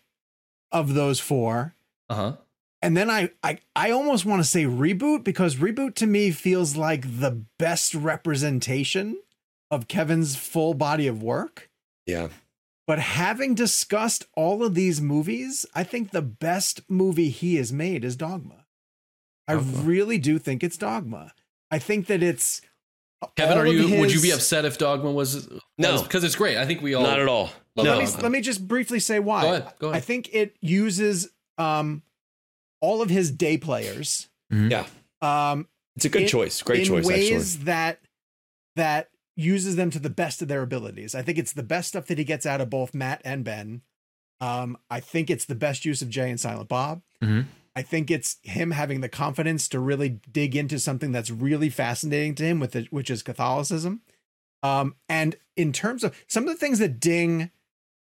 Of 0.74 0.94
those 0.94 1.20
four, 1.20 1.74
Uh 2.08 2.14
huh. 2.14 2.32
and 2.80 2.96
then 2.96 3.10
I 3.10 3.28
I 3.42 3.58
I 3.76 3.90
almost 3.90 4.24
want 4.24 4.40
to 4.42 4.48
say 4.48 4.64
reboot 4.64 5.22
because 5.22 5.56
reboot 5.56 5.94
to 5.96 6.06
me 6.06 6.30
feels 6.30 6.76
like 6.78 7.20
the 7.20 7.42
best 7.58 7.94
representation 7.94 9.18
of 9.70 9.86
Kevin's 9.86 10.34
full 10.34 10.72
body 10.72 11.06
of 11.06 11.22
work. 11.22 11.68
yeah. 12.06 12.28
But 12.86 12.98
having 13.00 13.54
discussed 13.54 14.24
all 14.34 14.64
of 14.64 14.74
these 14.74 15.00
movies, 15.02 15.64
I 15.74 15.84
think 15.84 16.10
the 16.10 16.22
best 16.22 16.80
movie 16.88 17.28
he 17.28 17.56
has 17.56 17.70
made 17.72 18.02
is 18.02 18.16
Dogma. 18.16 18.64
I 19.46 19.52
really 19.52 20.16
do 20.18 20.38
think 20.38 20.64
it's 20.64 20.78
Dogma. 20.78 21.32
I 21.70 21.78
think 21.78 22.06
that 22.06 22.22
it's 22.22 22.60
Kevin, 23.36 23.58
all 23.58 23.64
are 23.64 23.66
of 23.66 23.72
you? 23.74 24.00
Would 24.00 24.12
you 24.12 24.20
be 24.20 24.30
upset 24.30 24.64
if 24.64 24.78
Dogma 24.78 25.10
was? 25.12 25.48
No. 25.78 26.02
because 26.02 26.24
it's 26.24 26.36
great. 26.36 26.56
I 26.56 26.66
think 26.66 26.82
we 26.82 26.94
all 26.94 27.02
Not 27.02 27.20
at 27.20 27.28
all. 27.28 27.50
Love 27.76 27.86
No. 27.86 27.96
let 27.98 28.06
me 28.16 28.22
let 28.22 28.32
me 28.32 28.40
just 28.40 28.66
briefly 28.68 29.00
say 29.00 29.18
why. 29.18 29.42
Go 29.42 29.48
ahead, 29.54 29.72
go 29.78 29.88
ahead. 29.88 29.96
I 29.96 30.00
think 30.00 30.28
it 30.34 30.56
uses 30.60 31.30
um 31.58 32.02
all 32.80 33.00
of 33.02 33.08
his 33.10 33.30
day 33.30 33.56
players 33.58 34.28
Yeah. 34.50 34.86
um 35.22 35.68
It's 35.96 36.04
a 36.04 36.08
good 36.08 36.22
in- 36.22 36.28
choice. 36.28 36.60
Great 36.62 36.80
in 36.80 36.86
choice, 36.86 37.06
ways 37.06 37.54
actually. 37.54 37.64
that 37.64 38.00
that 38.76 39.08
uses 39.36 39.76
them 39.76 39.90
to 39.90 39.98
the 39.98 40.10
best 40.10 40.42
of 40.42 40.48
their 40.48 40.62
abilities. 40.62 41.14
I 41.14 41.22
think 41.22 41.38
it's 41.38 41.52
the 41.54 41.62
best 41.62 41.88
stuff 41.88 42.06
that 42.06 42.18
he 42.18 42.24
gets 42.24 42.44
out 42.44 42.60
of 42.60 42.68
both 42.68 42.92
Matt 42.94 43.22
and 43.24 43.44
Ben. 43.44 43.82
Um, 44.40 44.76
I 44.90 45.00
think 45.00 45.30
it's 45.30 45.44
the 45.46 45.54
best 45.54 45.84
use 45.84 46.02
of 46.02 46.10
Jay 46.10 46.28
and 46.28 46.38
Silent 46.40 46.68
Bob. 46.68 47.00
Mhm. 47.22 47.46
I 47.74 47.82
think 47.82 48.10
it's 48.10 48.36
him 48.42 48.72
having 48.72 49.00
the 49.00 49.08
confidence 49.08 49.66
to 49.68 49.80
really 49.80 50.20
dig 50.30 50.54
into 50.54 50.78
something 50.78 51.12
that's 51.12 51.30
really 51.30 51.70
fascinating 51.70 52.34
to 52.36 52.44
him, 52.44 52.60
with 52.60 52.76
it, 52.76 52.92
which 52.92 53.10
is 53.10 53.22
Catholicism. 53.22 54.02
Um, 54.62 54.96
and 55.08 55.36
in 55.56 55.72
terms 55.72 56.04
of 56.04 56.14
some 56.28 56.44
of 56.44 56.50
the 56.50 56.58
things 56.58 56.78
that 56.78 57.00
ding 57.00 57.50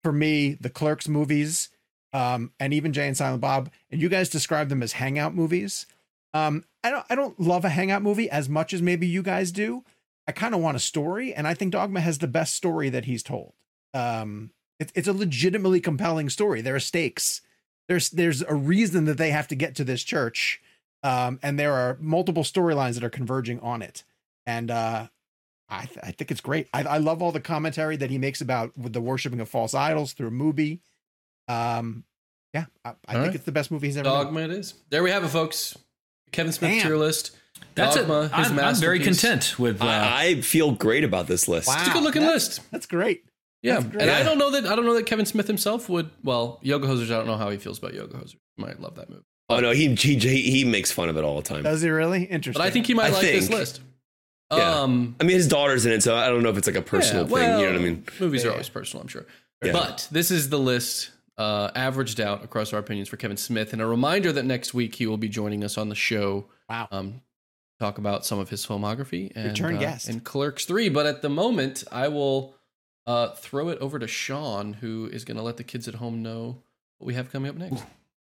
for 0.03 0.13
me, 0.13 0.55
the 0.61 0.71
Clerks 0.71 1.09
movies, 1.09 1.71
um, 2.13 2.53
and 2.61 2.73
even 2.73 2.93
Jay 2.93 3.07
and 3.07 3.17
Silent 3.17 3.41
Bob, 3.41 3.71
and 3.91 4.01
you 4.01 4.09
guys 4.09 4.29
describe 4.29 4.69
them 4.69 4.83
as 4.83 4.93
hangout 4.93 5.35
movies. 5.35 5.87
Um, 6.33 6.65
I 6.85 6.91
don't 6.91 7.07
I 7.11 7.15
don't 7.15 7.39
love 7.41 7.65
a 7.65 7.71
hangout 7.71 8.03
movie 8.03 8.31
as 8.31 8.49
much 8.49 8.73
as 8.73 8.81
maybe 8.81 9.07
you 9.07 9.23
guys 9.23 9.51
do. 9.51 9.85
I 10.29 10.33
kind 10.33 10.55
of 10.55 10.61
want 10.61 10.77
a 10.77 10.81
story, 10.81 11.35
and 11.35 11.47
I 11.47 11.55
think 11.55 11.73
Dogma 11.73 12.01
has 12.01 12.19
the 12.19 12.27
best 12.29 12.55
story 12.55 12.89
that 12.89 13.05
he's 13.05 13.23
told. 13.23 13.53
Um, 13.95 14.51
it, 14.79 14.93
it's 14.95 15.09
a 15.09 15.13
legitimately 15.13 15.81
compelling 15.81 16.29
story. 16.31 16.61
There 16.61 16.75
are 16.75 16.81
stakes. 16.81 17.43
There's 17.89 18.11
there's 18.11 18.43
a 18.43 18.55
reason 18.55 19.05
that 19.05 19.19
they 19.19 19.31
have 19.31 19.49
to 19.49 19.55
get 19.55 19.75
to 19.77 19.85
this 19.85 20.03
church, 20.03 20.61
um, 21.03 21.39
and 21.43 21.59
there 21.59 21.73
are 21.73 21.97
multiple 22.01 22.43
storylines 22.43 22.95
that 22.95 23.05
are 23.05 23.11
converging 23.11 23.61
on 23.61 23.83
it. 23.83 24.03
And 24.47 24.71
uh, 24.71 25.09
I, 25.69 25.85
th- 25.87 25.99
I 26.03 26.11
think 26.13 26.31
it's 26.31 26.41
great. 26.41 26.69
I, 26.73 26.83
I 26.85 26.99
love 26.99 27.23
all 27.23 27.33
the 27.33 27.41
commentary 27.41 27.97
that 27.97 28.11
he 28.11 28.19
makes 28.19 28.41
about 28.41 28.77
with 28.77 28.93
the 28.93 29.01
worshiping 29.01 29.41
of 29.41 29.49
false 29.49 29.75
idols 29.75 30.13
through 30.13 30.29
a 30.29 30.33
movie. 30.33 30.81
Um, 31.49 32.05
yeah, 32.55 32.67
I, 32.85 32.95
I 33.07 33.13
think 33.13 33.27
right. 33.27 33.35
it's 33.35 33.45
the 33.45 33.53
best 33.53 33.71
movie 33.71 33.89
he's 33.89 33.97
ever 33.97 34.05
Dogma 34.05 34.41
it 34.41 34.51
is. 34.51 34.75
There 34.91 35.03
we 35.03 35.11
have 35.11 35.25
it, 35.25 35.29
folks. 35.29 35.77
Kevin 36.33 36.53
Smith 36.53 36.71
Damn. 36.73 36.83
tier 36.83 36.97
list. 36.97 37.37
That's 37.75 37.97
Dogma, 37.97 38.23
it. 38.25 38.31
I'm, 38.33 38.59
I'm 38.59 38.75
very 38.77 39.01
content 39.01 39.59
with. 39.59 39.81
Uh, 39.81 39.87
I, 39.87 40.25
I 40.25 40.41
feel 40.41 40.73
great 40.73 41.05
about 41.05 41.27
this 41.27 41.49
list. 41.49 41.69
Wow. 41.69 41.77
It's 41.79 41.89
a 41.89 41.93
good 41.93 42.03
looking 42.03 42.23
That's- 42.23 42.49
list. 42.49 42.71
That's 42.71 42.87
great. 42.87 43.25
Yeah, 43.63 43.75
That's 43.75 43.87
great. 43.87 44.03
and 44.03 44.11
I 44.11 44.23
don't 44.23 44.39
know 44.39 44.51
that 44.53 44.67
I 44.67 44.77
don't 44.77 44.85
know 44.85 44.95
that 44.95 45.07
Kevin 45.07 45.27
Smith 45.27 45.47
himself 45.47 45.89
would. 45.89 46.11
Well, 46.23 46.61
Yoga 46.63 46.87
Hosers, 46.87 47.07
I 47.07 47.17
don't 47.17 47.27
know 47.27 47.37
how 47.37 47.51
he 47.51 47.57
feels 47.57 47.79
about 47.79 47.95
Yoga 47.95 48.17
Hosers. 48.17 48.37
He 48.57 48.63
might 48.63 48.81
love 48.81 48.95
that 48.97 49.11
movie, 49.11 49.25
Oh 49.49 49.61
no, 49.61 49.71
he, 49.71 49.95
he 49.95 50.17
he 50.17 50.65
makes 50.65 50.91
fun 50.91 51.09
of 51.09 51.17
it 51.17 51.25
all 51.25 51.37
the 51.37 51.43
time. 51.43 51.63
Does 51.63 51.83
he 51.83 51.89
really? 51.89 52.25
Interesting. 52.25 52.61
but 52.61 52.67
I 52.67 52.71
think 52.71 52.87
he 52.87 52.95
might 52.95 53.11
I 53.11 53.15
like 53.15 53.23
this 53.23 53.49
list. 53.49 53.81
Yeah. 54.53 54.81
Um, 54.83 55.17
I 55.21 55.25
mean, 55.25 55.37
his 55.37 55.49
daughter's 55.49 55.87
in 55.87 55.93
it, 55.93 56.03
so 56.03 56.17
I 56.17 56.29
don't 56.29 56.43
know 56.43 56.51
if 56.51 56.57
it's 56.57 56.67
like 56.67 56.77
a 56.77 56.83
personal 56.83 57.29
yeah, 57.29 57.35
thing. 57.35 57.61
you 57.61 57.67
know 57.67 57.73
what 57.73 57.81
I 57.81 57.85
mean? 57.85 58.05
Movies 58.21 58.45
are 58.45 58.53
always 58.53 58.69
personal, 58.69 59.03
I'm 59.03 59.09
sure. 59.09 59.27
Yeah. 59.65 59.73
But 59.73 60.07
this 60.13 60.31
is 60.31 60.51
the 60.51 60.59
list 60.59 61.11
uh, 61.39 61.71
averaged 61.75 62.21
out 62.21 62.45
across 62.45 62.73
our 62.73 62.79
opinions 62.79 63.09
for 63.09 63.17
Kevin 63.17 63.37
Smith, 63.37 63.73
and 63.73 63.83
a 63.83 63.87
reminder 63.87 64.33
that 64.33 64.45
next 64.45 64.75
week 64.75 64.95
he 64.97 65.07
will 65.07 65.17
be 65.17 65.29
joining 65.29 65.65
us 65.65 65.77
on 65.79 65.89
the 65.89 65.95
show. 65.95 66.47
Wow. 66.69 66.89
Um, 66.91 67.23
talk 67.81 67.99
about 67.99 68.25
some 68.25 68.39
of 68.39 68.49
his 68.49 68.67
filmography 68.67 69.33
and 69.35 69.49
Return 69.49 69.77
uh, 69.77 69.81
guest. 69.81 70.09
and 70.09 70.25
Clerks 70.25 70.65
Three. 70.65 70.89
But 70.89 71.07
at 71.07 71.23
the 71.23 71.29
moment, 71.29 71.85
I 71.93 72.09
will 72.09 72.56
uh, 73.07 73.29
throw 73.35 73.69
it 73.69 73.79
over 73.79 73.99
to 73.99 74.07
Sean, 74.09 74.75
who 74.75 75.07
is 75.13 75.25
going 75.25 75.37
to 75.37 75.43
let 75.43 75.57
the 75.57 75.65
kids 75.65 75.87
at 75.89 75.95
home 75.97 76.23
know 76.23 76.59
what 76.99 77.07
we 77.07 77.15
have 77.15 77.31
coming 77.31 77.51
up 77.51 77.57
next. 77.57 77.85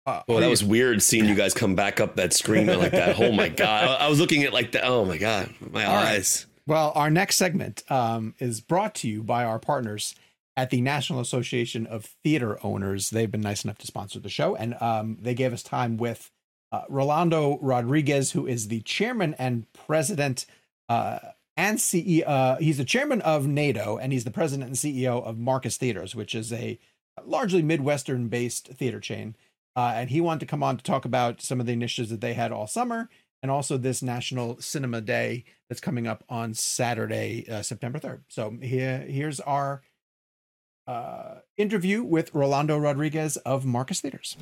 Uh, 0.06 0.22
Well, 0.26 0.40
that 0.40 0.48
was 0.48 0.64
weird 0.64 1.02
seeing 1.02 1.26
you 1.26 1.34
guys 1.34 1.52
come 1.54 1.74
back 1.74 2.00
up 2.00 2.16
that 2.16 2.32
screen 2.32 2.66
like 2.66 2.92
that. 2.92 3.18
Oh 3.20 3.30
my 3.32 3.48
god! 3.48 3.88
I, 3.88 4.06
I 4.06 4.08
was 4.08 4.18
looking 4.20 4.42
at 4.44 4.52
like 4.52 4.72
that. 4.72 4.84
Oh 4.84 5.04
my 5.04 5.18
god, 5.18 5.52
my 5.70 5.84
All 5.84 5.94
right. 5.96 6.14
eyes. 6.16 6.46
Well, 6.66 6.92
our 6.94 7.10
next 7.10 7.36
segment 7.36 7.82
um, 7.90 8.34
is 8.38 8.60
brought 8.60 8.94
to 8.96 9.08
you 9.08 9.22
by 9.22 9.44
our 9.44 9.58
partners 9.58 10.14
at 10.56 10.70
the 10.70 10.80
National 10.80 11.20
Association 11.20 11.86
of 11.86 12.04
Theater 12.24 12.58
Owners. 12.64 13.10
They've 13.10 13.30
been 13.30 13.40
nice 13.40 13.64
enough 13.64 13.78
to 13.78 13.86
sponsor 13.86 14.18
the 14.18 14.28
show, 14.28 14.54
and 14.54 14.74
um, 14.80 15.18
they 15.20 15.34
gave 15.34 15.52
us 15.52 15.62
time 15.62 15.96
with 15.96 16.30
uh, 16.72 16.82
Rolando 16.88 17.58
Rodriguez, 17.62 18.32
who 18.32 18.46
is 18.46 18.68
the 18.68 18.80
chairman 18.82 19.34
and 19.38 19.70
president 19.72 20.44
uh, 20.88 21.18
and 21.58 21.76
CEO. 21.78 22.22
Uh, 22.24 22.56
he's 22.56 22.78
the 22.78 22.84
chairman 22.84 23.20
of 23.22 23.46
NATO, 23.46 23.98
and 23.98 24.12
he's 24.12 24.24
the 24.24 24.30
president 24.30 24.68
and 24.68 24.76
CEO 24.76 25.22
of 25.22 25.36
Marcus 25.36 25.76
Theatres, 25.76 26.14
which 26.14 26.34
is 26.34 26.52
a 26.52 26.78
largely 27.26 27.62
Midwestern-based 27.62 28.68
theater 28.68 29.00
chain. 29.00 29.36
Uh, 29.76 29.92
and 29.96 30.10
he 30.10 30.20
wanted 30.20 30.40
to 30.40 30.46
come 30.46 30.62
on 30.62 30.76
to 30.76 30.84
talk 30.84 31.04
about 31.04 31.42
some 31.42 31.60
of 31.60 31.66
the 31.66 31.72
initiatives 31.72 32.10
that 32.10 32.20
they 32.20 32.34
had 32.34 32.52
all 32.52 32.66
summer 32.66 33.10
and 33.42 33.50
also 33.50 33.76
this 33.76 34.02
National 34.02 34.60
Cinema 34.60 35.00
Day 35.00 35.44
that's 35.68 35.80
coming 35.80 36.06
up 36.06 36.24
on 36.28 36.54
Saturday, 36.54 37.44
uh, 37.50 37.62
September 37.62 37.98
3rd. 37.98 38.20
So 38.28 38.56
here, 38.62 38.98
here's 38.98 39.40
our 39.40 39.82
uh, 40.86 41.40
interview 41.56 42.02
with 42.02 42.34
Rolando 42.34 42.78
Rodriguez 42.78 43.36
of 43.38 43.64
Marcus 43.66 44.00
Theatres. 44.00 44.36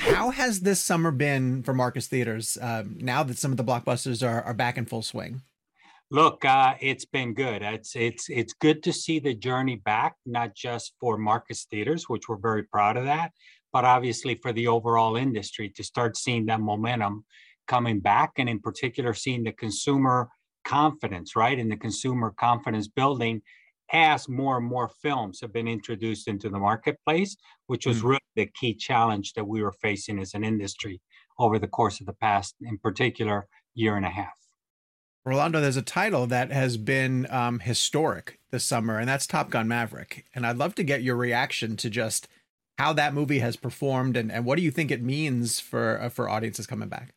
How 0.00 0.30
has 0.30 0.60
this 0.60 0.80
summer 0.80 1.10
been 1.10 1.62
for 1.62 1.74
Marcus 1.74 2.06
Theatres 2.06 2.56
um, 2.62 2.96
now 2.98 3.22
that 3.22 3.36
some 3.36 3.50
of 3.50 3.58
the 3.58 3.64
blockbusters 3.64 4.26
are, 4.26 4.42
are 4.42 4.54
back 4.54 4.78
in 4.78 4.86
full 4.86 5.02
swing? 5.02 5.42
Look, 6.10 6.42
uh, 6.44 6.74
it's 6.80 7.04
been 7.04 7.34
good. 7.34 7.62
It's 7.62 7.94
it's 7.94 8.30
it's 8.30 8.54
good 8.54 8.82
to 8.84 8.92
see 8.92 9.18
the 9.18 9.34
journey 9.34 9.76
back, 9.76 10.16
not 10.24 10.54
just 10.54 10.94
for 10.98 11.18
Marcus 11.18 11.66
Theatres, 11.70 12.08
which 12.08 12.28
we're 12.28 12.38
very 12.38 12.62
proud 12.64 12.96
of 12.96 13.04
that, 13.04 13.32
but 13.72 13.84
obviously 13.84 14.34
for 14.36 14.52
the 14.52 14.66
overall 14.66 15.16
industry 15.16 15.68
to 15.76 15.84
start 15.84 16.16
seeing 16.16 16.46
that 16.46 16.60
momentum 16.60 17.24
coming 17.68 18.00
back, 18.00 18.32
and 18.38 18.48
in 18.48 18.58
particular 18.58 19.12
seeing 19.12 19.44
the 19.44 19.52
consumer 19.52 20.30
confidence, 20.64 21.36
right, 21.36 21.58
and 21.58 21.70
the 21.70 21.76
consumer 21.76 22.34
confidence 22.36 22.88
building 22.88 23.42
as 23.92 24.28
more 24.28 24.56
and 24.58 24.66
more 24.66 24.88
films 24.88 25.40
have 25.40 25.52
been 25.52 25.68
introduced 25.68 26.28
into 26.28 26.48
the 26.48 26.58
marketplace, 26.58 27.36
which 27.66 27.86
was 27.86 28.02
really 28.02 28.20
the 28.36 28.50
key 28.54 28.74
challenge 28.74 29.32
that 29.34 29.46
we 29.46 29.62
were 29.62 29.72
facing 29.72 30.18
as 30.18 30.34
an 30.34 30.44
industry 30.44 31.00
over 31.38 31.58
the 31.58 31.68
course 31.68 32.00
of 32.00 32.06
the 32.06 32.12
past, 32.12 32.54
in 32.60 32.78
particular, 32.78 33.46
year 33.74 33.96
and 33.96 34.06
a 34.06 34.10
half. 34.10 34.34
Rolando, 35.24 35.60
there's 35.60 35.76
a 35.76 35.82
title 35.82 36.26
that 36.28 36.50
has 36.50 36.76
been 36.76 37.26
um, 37.30 37.60
historic 37.60 38.38
this 38.50 38.64
summer, 38.64 38.98
and 38.98 39.08
that's 39.08 39.26
Top 39.26 39.50
Gun 39.50 39.68
Maverick. 39.68 40.24
And 40.34 40.46
I'd 40.46 40.56
love 40.56 40.74
to 40.76 40.82
get 40.82 41.02
your 41.02 41.16
reaction 41.16 41.76
to 41.76 41.90
just 41.90 42.26
how 42.78 42.94
that 42.94 43.12
movie 43.12 43.40
has 43.40 43.56
performed 43.56 44.16
and, 44.16 44.32
and 44.32 44.46
what 44.46 44.56
do 44.56 44.62
you 44.62 44.70
think 44.70 44.90
it 44.90 45.02
means 45.02 45.60
for 45.60 46.00
uh, 46.00 46.08
for 46.08 46.30
audiences 46.30 46.66
coming 46.66 46.88
back? 46.88 47.12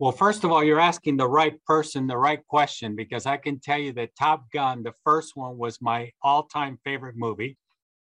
Well, 0.00 0.12
first 0.12 0.44
of 0.44 0.52
all, 0.52 0.62
you're 0.62 0.78
asking 0.78 1.16
the 1.16 1.26
right 1.26 1.60
person 1.64 2.06
the 2.06 2.16
right 2.16 2.44
question 2.46 2.94
because 2.94 3.26
I 3.26 3.36
can 3.36 3.58
tell 3.58 3.78
you 3.78 3.92
that 3.94 4.14
Top 4.16 4.44
Gun, 4.52 4.84
the 4.84 4.92
first 5.02 5.32
one, 5.34 5.58
was 5.58 5.82
my 5.82 6.12
all 6.22 6.44
time 6.44 6.78
favorite 6.84 7.16
movie. 7.16 7.56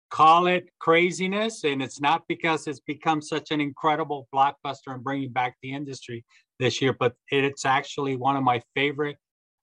Call 0.09 0.47
it 0.47 0.67
craziness, 0.79 1.63
and 1.63 1.83
it's 1.83 2.01
not 2.01 2.23
because 2.27 2.65
it's 2.65 2.79
become 2.79 3.21
such 3.21 3.51
an 3.51 3.61
incredible 3.61 4.27
blockbuster 4.33 4.87
and 4.87 5.03
bringing 5.03 5.31
back 5.31 5.57
the 5.61 5.73
industry 5.73 6.25
this 6.57 6.81
year, 6.81 6.95
but 6.97 7.13
it's 7.29 7.65
actually 7.65 8.15
one 8.15 8.35
of 8.35 8.43
my 8.43 8.63
favorite. 8.73 9.17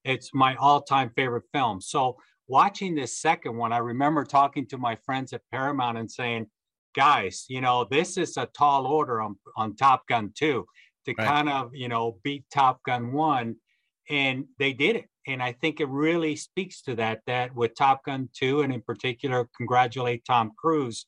It's 0.04 0.30
my 0.32 0.54
all 0.56 0.80
time 0.82 1.10
favorite 1.16 1.44
film. 1.52 1.80
So, 1.80 2.18
watching 2.46 2.94
this 2.94 3.20
second 3.20 3.56
one, 3.56 3.72
I 3.72 3.78
remember 3.78 4.24
talking 4.24 4.66
to 4.68 4.78
my 4.78 4.96
friends 5.04 5.32
at 5.32 5.42
Paramount 5.50 5.98
and 5.98 6.10
saying, 6.10 6.46
guys, 6.94 7.46
you 7.48 7.60
know, 7.60 7.84
this 7.90 8.16
is 8.16 8.36
a 8.36 8.46
tall 8.46 8.86
order 8.86 9.20
on, 9.20 9.36
on 9.56 9.74
Top 9.74 10.06
Gun 10.06 10.32
2 10.36 10.64
to 11.07 11.14
Right. 11.16 11.26
kind 11.26 11.48
of, 11.48 11.74
you 11.74 11.88
know, 11.88 12.18
beat 12.22 12.44
Top 12.50 12.82
Gun 12.84 13.12
1. 13.12 13.57
And 14.11 14.46
they 14.59 14.72
did 14.72 14.96
it. 14.96 15.09
And 15.26 15.42
I 15.42 15.53
think 15.53 15.80
it 15.80 15.88
really 15.88 16.34
speaks 16.34 16.82
to 16.82 16.96
that, 16.96 17.22
that 17.26 17.55
with 17.55 17.74
Top 17.76 18.05
Gun 18.05 18.28
2, 18.34 18.62
and 18.62 18.72
in 18.72 18.82
particular, 18.82 19.48
congratulate 19.57 20.24
Tom 20.24 20.53
Cruise 20.59 21.07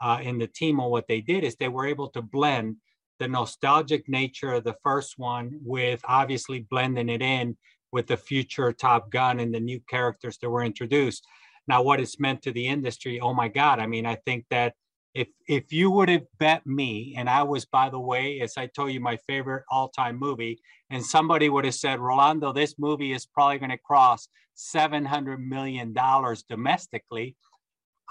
uh, 0.00 0.20
and 0.22 0.40
the 0.40 0.46
team 0.46 0.78
on 0.78 0.90
what 0.90 1.08
they 1.08 1.20
did, 1.20 1.42
is 1.42 1.56
they 1.56 1.68
were 1.68 1.86
able 1.86 2.08
to 2.10 2.22
blend 2.22 2.76
the 3.18 3.26
nostalgic 3.26 4.08
nature 4.08 4.52
of 4.52 4.64
the 4.64 4.76
first 4.82 5.14
one 5.16 5.58
with 5.62 6.00
obviously 6.04 6.60
blending 6.60 7.08
it 7.08 7.22
in 7.22 7.56
with 7.92 8.06
the 8.06 8.16
future 8.16 8.72
Top 8.72 9.10
Gun 9.10 9.40
and 9.40 9.52
the 9.54 9.60
new 9.60 9.80
characters 9.88 10.38
that 10.38 10.50
were 10.50 10.62
introduced. 10.62 11.26
Now, 11.66 11.82
what 11.82 11.98
it's 12.00 12.20
meant 12.20 12.42
to 12.42 12.52
the 12.52 12.66
industry, 12.66 13.20
oh 13.20 13.34
my 13.34 13.48
God. 13.48 13.80
I 13.80 13.86
mean, 13.86 14.06
I 14.06 14.16
think 14.26 14.44
that 14.50 14.74
if 15.16 15.28
if 15.48 15.72
you 15.72 15.90
would 15.90 16.10
have 16.10 16.26
bet 16.38 16.66
me, 16.66 17.14
and 17.16 17.28
I 17.28 17.42
was, 17.42 17.64
by 17.64 17.88
the 17.88 17.98
way, 17.98 18.40
as 18.42 18.58
I 18.58 18.66
told 18.66 18.92
you, 18.92 19.00
my 19.00 19.16
favorite 19.26 19.64
all-time 19.70 20.18
movie, 20.18 20.60
and 20.90 21.04
somebody 21.04 21.48
would 21.48 21.64
have 21.64 21.74
said, 21.74 22.00
Rolando, 22.00 22.52
this 22.52 22.74
movie 22.78 23.12
is 23.12 23.24
probably 23.24 23.58
going 23.58 23.70
to 23.70 23.78
cross 23.78 24.28
seven 24.54 25.06
hundred 25.06 25.40
million 25.40 25.94
dollars 25.94 26.42
domestically. 26.42 27.34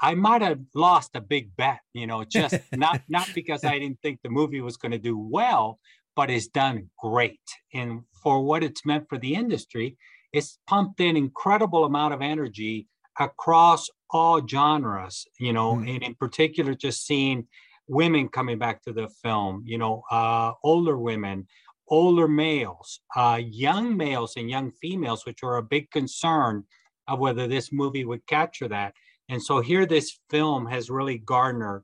I 0.02 0.16
might 0.16 0.42
have 0.42 0.60
lost 0.74 1.12
a 1.14 1.22
big 1.22 1.56
bet, 1.56 1.80
you 1.94 2.08
know, 2.08 2.24
just 2.24 2.56
not 2.74 3.02
not 3.08 3.30
because 3.36 3.64
I 3.64 3.78
didn't 3.78 4.02
think 4.02 4.22
the 4.24 4.30
movie 4.30 4.62
was 4.62 4.78
going 4.78 4.92
to 4.92 4.98
do 4.98 5.16
well, 5.16 5.80
but 6.16 6.32
it's 6.32 6.48
done 6.48 6.90
great. 6.98 7.48
And 7.72 8.02
for 8.24 8.44
what 8.44 8.64
it's 8.64 8.84
meant 8.84 9.08
for 9.10 9.20
the 9.20 9.36
industry, 9.36 9.96
it's 10.34 10.58
pumped 10.66 11.00
in 11.00 11.16
incredible 11.16 11.86
amount 11.86 12.16
of 12.16 12.24
energy 12.24 12.88
across 13.20 13.90
all 14.10 14.46
genres, 14.46 15.26
you 15.40 15.54
know, 15.54 15.76
Mm. 15.76 15.96
and 15.96 16.04
in 16.04 16.16
particular, 16.16 16.74
just 16.76 17.06
seeing 17.06 17.48
women 17.88 18.30
coming 18.30 18.58
back 18.58 18.82
to 18.84 18.94
the 18.94 19.10
film, 19.24 19.64
you 19.66 19.78
know, 19.78 20.04
uh, 20.12 20.54
older 20.64 20.98
women, 20.98 21.48
older 21.88 22.28
males, 22.28 23.00
uh, 23.16 23.40
young 23.46 23.96
males, 23.96 24.36
and 24.38 24.50
young 24.50 24.72
females, 24.72 25.26
which 25.26 25.44
are 25.44 25.58
a 25.58 25.64
big 25.64 25.90
concern 25.92 26.66
of 27.08 27.20
whether 27.20 27.48
this 27.48 27.72
movie 27.72 28.06
would 28.06 28.26
capture 28.26 28.68
that. 28.68 28.94
And 29.30 29.42
so 29.42 29.60
here, 29.60 29.86
this 29.86 30.20
film 30.30 30.66
has 30.68 30.90
really 30.90 31.18
garnered 31.18 31.84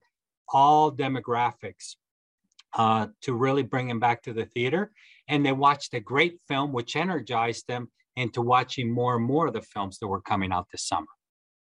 all 0.54 0.92
demographics 0.92 1.96
uh, 2.74 3.08
to 3.22 3.34
really 3.34 3.64
bring 3.64 3.88
them 3.88 4.00
back 4.00 4.24
to 4.24 4.34
the 4.34 4.46
theater. 4.46 4.92
And 5.28 5.46
they 5.46 5.52
watched 5.52 5.94
a 5.94 6.00
great 6.00 6.40
film, 6.48 6.72
which 6.72 6.96
energized 6.96 7.68
them 7.68 7.92
into 8.16 8.42
watching 8.42 8.92
more 8.92 9.16
and 9.16 9.26
more 9.26 9.48
of 9.48 9.54
the 9.54 9.62
films 9.62 10.00
that 10.00 10.08
were 10.08 10.22
coming 10.22 10.52
out 10.52 10.68
this 10.72 10.88
summer. 10.88 11.08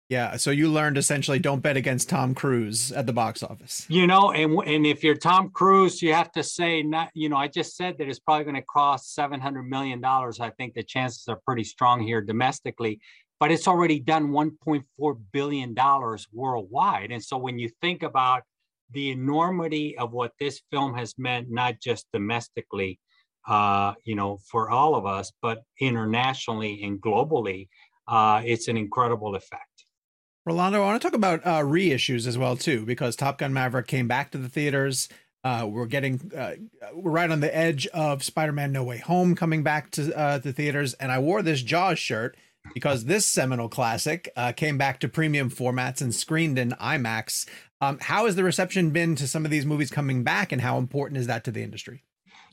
Yeah, 0.09 0.37
so 0.37 0.51
you 0.51 0.69
learned 0.69 0.97
essentially 0.97 1.37
don't 1.37 1.59
bet 1.59 1.75
against 1.75 2.07
Tom 2.07 2.33
Cruise 2.33 2.93
at 2.93 3.05
the 3.05 3.11
box 3.11 3.43
office. 3.43 3.85
You 3.89 4.07
know, 4.07 4.31
and 4.31 4.57
and 4.65 4.85
if 4.85 5.03
you're 5.03 5.17
Tom 5.17 5.49
Cruise, 5.49 6.01
you 6.01 6.13
have 6.13 6.31
to 6.31 6.43
say 6.43 6.81
not. 6.81 7.09
You 7.13 7.27
know, 7.27 7.35
I 7.35 7.49
just 7.49 7.75
said 7.75 7.97
that 7.97 8.07
it's 8.07 8.19
probably 8.19 8.45
going 8.45 8.55
to 8.55 8.61
cost 8.61 9.13
seven 9.13 9.41
hundred 9.41 9.63
million 9.63 9.99
dollars. 9.99 10.39
I 10.39 10.51
think 10.51 10.75
the 10.75 10.83
chances 10.83 11.27
are 11.27 11.41
pretty 11.45 11.65
strong 11.65 12.01
here 12.01 12.21
domestically, 12.21 13.01
but 13.37 13.51
it's 13.51 13.67
already 13.67 13.99
done 13.99 14.31
one 14.31 14.51
point 14.51 14.85
four 14.97 15.15
billion 15.33 15.73
dollars 15.73 16.25
worldwide. 16.31 17.11
And 17.11 17.21
so 17.21 17.37
when 17.37 17.59
you 17.59 17.69
think 17.81 18.01
about 18.01 18.43
the 18.91 19.11
enormity 19.11 19.97
of 19.97 20.13
what 20.13 20.31
this 20.39 20.61
film 20.71 20.93
has 20.95 21.15
meant, 21.17 21.51
not 21.51 21.81
just 21.81 22.07
domestically, 22.13 22.97
uh, 23.45 23.93
you 24.05 24.15
know, 24.15 24.39
for 24.49 24.69
all 24.69 24.95
of 24.95 25.05
us, 25.05 25.33
but 25.41 25.63
internationally 25.81 26.81
and 26.83 27.01
globally, 27.01 27.67
uh, 28.07 28.41
it's 28.45 28.69
an 28.69 28.77
incredible 28.77 29.35
effect. 29.35 29.76
Rolando, 30.47 30.81
I 30.81 30.85
want 30.85 31.01
to 31.01 31.05
talk 31.05 31.13
about 31.13 31.45
uh, 31.45 31.59
reissues 31.59 32.25
as 32.25 32.37
well 32.37 32.55
too, 32.55 32.85
because 32.85 33.17
Top 33.17 33.37
Gun 33.37 33.51
Maverick 33.51 33.85
came 33.85 34.07
back 34.07 34.31
to 34.31 34.37
the 34.37 34.47
theaters. 34.47 35.09
Uh, 35.43 35.67
we're 35.69 35.87
getting 35.87 36.31
uh, 36.33 36.53
we're 36.93 37.11
right 37.11 37.29
on 37.29 37.41
the 37.41 37.53
edge 37.53 37.85
of 37.87 38.23
Spider-Man: 38.23 38.71
No 38.71 38.81
Way 38.81 38.99
Home 38.99 39.35
coming 39.35 39.61
back 39.61 39.91
to 39.91 40.17
uh, 40.17 40.37
the 40.37 40.53
theaters, 40.53 40.93
and 40.93 41.11
I 41.11 41.19
wore 41.19 41.41
this 41.41 41.61
Jaws 41.61 41.99
shirt 41.99 42.37
because 42.73 43.03
this 43.03 43.25
seminal 43.25 43.67
classic 43.67 44.31
uh, 44.37 44.53
came 44.53 44.77
back 44.77 45.01
to 45.01 45.09
premium 45.09 45.49
formats 45.49 45.99
and 45.99 46.15
screened 46.15 46.57
in 46.57 46.71
IMAX. 46.71 47.45
Um, 47.81 47.97
how 47.99 48.25
has 48.25 48.37
the 48.37 48.45
reception 48.45 48.91
been 48.91 49.17
to 49.17 49.27
some 49.27 49.43
of 49.43 49.51
these 49.51 49.65
movies 49.65 49.91
coming 49.91 50.23
back, 50.23 50.53
and 50.53 50.61
how 50.61 50.77
important 50.77 51.17
is 51.17 51.27
that 51.27 51.43
to 51.43 51.51
the 51.51 51.61
industry? 51.61 52.05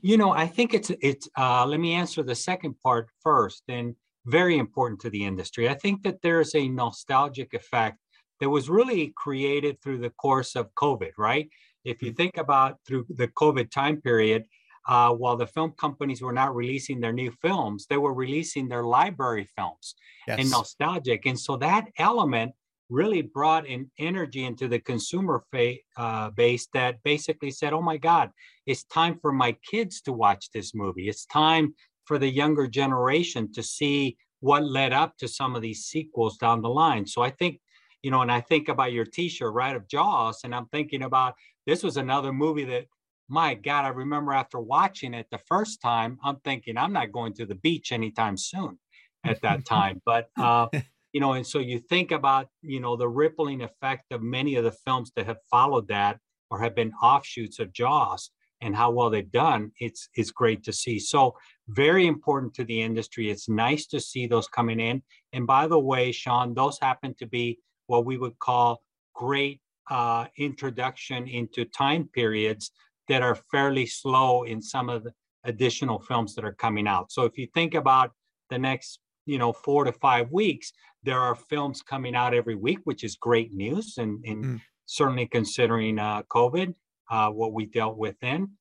You 0.03 0.17
know, 0.17 0.33
I 0.33 0.49
think 0.49 0.75
it's 0.75 0.91
it's. 1.01 1.29
Uh, 1.39 1.65
let 1.65 1.79
me 1.79 1.93
answer 1.93 2.25
the 2.25 2.35
second 2.35 2.75
part 2.83 3.07
first, 3.23 3.63
and 3.69 3.95
very 4.27 4.59
important 4.59 5.01
to 5.01 5.11
the 5.11 5.25
industry. 5.25 5.69
I 5.69 5.75
think 5.75 6.03
that 6.03 6.23
there's 6.23 6.55
a 6.55 6.69
nostalgic 6.69 7.55
effect 7.55 7.99
that 8.41 8.51
was 8.51 8.69
really 8.69 9.13
created 9.17 9.81
through 9.81 9.99
the 9.99 10.11
course 10.11 10.57
of 10.57 10.75
COVID, 10.75 11.13
right? 11.19 11.49
If 11.85 12.03
you 12.03 12.09
mm-hmm. 12.09 12.17
think 12.17 12.37
about 12.39 12.79
through 12.87 13.07
the 13.11 13.29
COVID 13.29 13.71
time 13.71 14.01
period, 14.01 14.45
uh, 14.87 15.11
while 15.11 15.37
the 15.37 15.47
film 15.47 15.73
companies 15.79 16.21
were 16.21 16.33
not 16.33 16.55
releasing 16.55 17.01
their 17.01 17.13
new 17.13 17.31
films, 17.43 17.87
they 17.89 17.97
were 17.97 18.13
releasing 18.13 18.69
their 18.69 18.85
library 18.85 19.49
films 19.57 19.95
yes. 20.27 20.39
and 20.41 20.51
nostalgic. 20.51 21.27
And 21.27 21.39
so 21.39 21.57
that 21.57 21.89
element 21.99 22.53
really 22.91 23.23
brought 23.23 23.67
an 23.67 23.91
energy 23.99 24.45
into 24.45 24.69
the 24.69 24.79
consumer 24.79 25.43
fa- 25.51 25.77
uh, 25.97 26.31
base 26.31 26.69
that 26.75 27.03
basically 27.03 27.51
said, 27.51 27.73
oh 27.73 27.81
my 27.81 27.97
God, 27.97 28.31
it's 28.67 28.85
time 28.85 29.19
for 29.21 29.33
my 29.33 29.57
kids 29.71 30.03
to 30.03 30.13
watch 30.13 30.51
this 30.53 30.75
movie. 30.75 31.09
It's 31.09 31.25
time 31.27 31.75
for 32.05 32.19
the 32.19 32.29
younger 32.29 32.67
generation 32.67 33.53
to 33.53 33.63
see 33.63 34.17
what 34.41 34.65
led 34.65 34.93
up 34.93 35.17
to 35.19 35.29
some 35.29 35.57
of 35.57 35.63
these 35.63 35.85
sequels 35.85 36.37
down 36.37 36.61
the 36.61 36.69
line. 36.69 37.07
So 37.07 37.23
I 37.23 37.31
think, 37.31 37.61
you 38.03 38.11
know, 38.11 38.21
and 38.21 38.31
I 38.31 38.41
think 38.41 38.69
about 38.69 38.93
your 38.93 39.07
t-shirt, 39.07 39.53
right, 39.53 39.75
of 39.75 39.89
Jaws, 39.89 40.41
and 40.45 40.55
I'm 40.55 40.67
thinking 40.67 41.03
about 41.03 41.35
this 41.67 41.83
was 41.83 41.97
another 41.97 42.33
movie 42.33 42.65
that, 42.65 42.87
my 43.29 43.55
God, 43.55 43.87
I 43.87 43.89
remember 43.89 44.33
after 44.33 44.61
watching 44.61 45.15
it 45.15 45.27
the 45.31 45.39
first 45.39 45.81
time, 45.81 46.19
I'm 46.23 46.37
thinking 46.45 46.77
I'm 46.77 46.93
not 46.93 47.11
going 47.11 47.33
to 47.35 47.47
the 47.47 47.55
beach 47.55 47.91
anytime 47.91 48.37
soon 48.37 48.79
at 49.25 49.41
that 49.41 49.65
time. 49.67 50.03
But 50.05 50.29
uh, 50.39 50.67
you 51.15 51.21
know, 51.21 51.33
and 51.33 51.47
so 51.47 51.61
you 51.61 51.79
think 51.79 52.11
about, 52.11 52.49
you 52.61 52.81
know, 52.81 52.97
the 52.97 53.09
rippling 53.09 53.63
effect 53.63 54.13
of 54.13 54.21
many 54.21 54.57
of 54.57 54.65
the 54.65 54.73
films 54.73 55.13
that 55.15 55.27
have 55.27 55.39
followed 55.49 55.89
that 55.89 56.19
or 56.51 56.61
have 56.61 56.75
been 56.75 56.93
offshoots 57.03 57.61
of 57.61 57.73
Jaws 57.73 58.31
and 58.65 58.75
how 58.75 58.91
well 58.91 59.11
they've 59.11 59.31
done, 59.31 59.71
it's 59.79 60.09
it's 60.15 60.31
great 60.31 60.65
to 60.65 60.73
see. 60.73 60.99
So 60.99 61.37
very 61.69 62.07
important 62.07 62.55
to 62.55 62.65
the 62.65 62.81
industry. 62.81 63.31
It's 63.31 63.49
nice 63.49 63.87
to 63.89 64.01
see 64.01 64.27
those 64.27 64.49
coming 64.49 64.81
in. 64.81 65.03
And 65.35 65.47
by 65.47 65.69
the 65.69 65.79
way, 65.79 66.13
Sean, 66.13 66.55
those 66.55 66.79
happen 66.81 67.15
to 67.19 67.27
be 67.27 67.59
what 67.87 68.07
we 68.07 68.17
would 68.17 68.39
call 68.39 68.83
great 69.15 69.61
uh, 69.91 70.27
introduction 70.39 71.29
into 71.29 71.65
time 71.67 72.09
periods 72.13 72.71
that 73.09 73.23
are 73.23 73.39
fairly 73.53 73.87
slow 73.87 74.45
in 74.45 74.63
some 74.63 74.89
of 74.89 75.05
the 75.05 75.13
additional 75.45 75.99
films 76.01 76.35
that 76.35 76.45
are 76.45 76.55
coming 76.55 76.87
out. 76.89 77.13
So 77.13 77.25
if 77.25 77.37
you 77.37 77.47
think 77.55 77.75
about 77.75 78.13
the 78.49 78.59
next, 78.59 78.99
you 79.27 79.39
know, 79.39 79.53
four 79.53 79.85
to 79.85 79.93
five 79.93 80.33
weeks, 80.33 80.73
there 81.03 81.21
are 81.21 81.35
films 81.35 81.83
coming 81.83 82.15
out 82.15 82.33
every 82.33 82.55
week, 82.55 82.79
which 82.85 83.05
is 83.05 83.17
great 83.17 83.53
news, 83.53 83.99
and, 83.99 84.25
and 84.25 84.45
mm. 84.45 84.61
certainly 84.87 85.27
considering 85.27 85.99
uh, 85.99 86.23
COVID 86.23 86.75
uh, 87.11 87.31
what 87.31 87.53
we 87.53 87.67
dealt 87.67 87.97
with 87.97 88.17
then. 88.21 88.53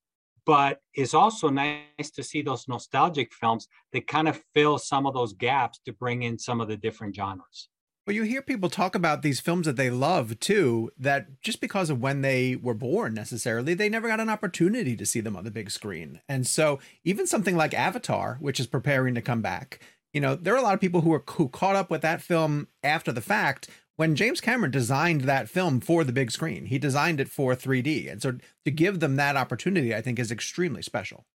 But 0.45 0.81
it's 0.93 1.13
also 1.13 1.49
nice 1.49 2.11
to 2.15 2.23
see 2.23 2.41
those 2.41 2.67
nostalgic 2.67 3.33
films 3.33 3.67
that 3.93 4.07
kind 4.07 4.27
of 4.27 4.41
fill 4.53 4.77
some 4.77 5.05
of 5.05 5.13
those 5.13 5.33
gaps 5.33 5.79
to 5.85 5.93
bring 5.93 6.23
in 6.23 6.37
some 6.37 6.59
of 6.59 6.67
the 6.67 6.75
different 6.75 7.15
genres. 7.15 7.69
Well, 8.05 8.15
you 8.15 8.23
hear 8.23 8.41
people 8.41 8.69
talk 8.69 8.95
about 8.95 9.21
these 9.21 9.39
films 9.39 9.65
that 9.65 9.77
they 9.77 9.89
love 9.89 10.37
too, 10.39 10.91
that 10.97 11.39
just 11.41 11.61
because 11.61 11.89
of 11.89 12.01
when 12.01 12.21
they 12.21 12.57
were 12.57 12.73
born 12.73 13.13
necessarily, 13.13 13.73
they 13.73 13.87
never 13.87 14.09
got 14.09 14.19
an 14.19 14.29
opportunity 14.29 14.97
to 14.97 15.05
see 15.05 15.21
them 15.21 15.37
on 15.37 15.45
the 15.45 15.51
big 15.51 15.71
screen. 15.71 16.19
And 16.27 16.45
so, 16.45 16.79
even 17.05 17.25
something 17.25 17.55
like 17.55 17.73
Avatar, 17.73 18.37
which 18.41 18.59
is 18.59 18.67
preparing 18.67 19.15
to 19.15 19.21
come 19.21 19.41
back, 19.41 19.79
you 20.11 20.19
know, 20.19 20.35
there 20.35 20.53
are 20.53 20.57
a 20.57 20.61
lot 20.61 20.73
of 20.73 20.81
people 20.81 20.99
who 20.99 21.13
are 21.13 21.23
who 21.31 21.47
caught 21.47 21.77
up 21.77 21.89
with 21.89 22.01
that 22.01 22.21
film 22.21 22.67
after 22.83 23.13
the 23.13 23.21
fact, 23.21 23.69
when 23.95 24.15
James 24.15 24.41
Cameron 24.41 24.71
designed 24.71 25.21
that 25.21 25.49
film 25.49 25.79
for 25.79 26.03
the 26.03 26.11
big 26.11 26.31
screen, 26.31 26.65
he 26.65 26.79
designed 26.79 27.19
it 27.19 27.29
for 27.29 27.55
3D. 27.55 28.11
And 28.11 28.21
so 28.21 28.37
to 28.65 28.71
give 28.71 28.99
them 28.99 29.17
that 29.17 29.35
opportunity, 29.35 29.93
I 29.93 30.01
think 30.01 30.19
is 30.19 30.31
extremely 30.31 30.81
special. 30.81 31.25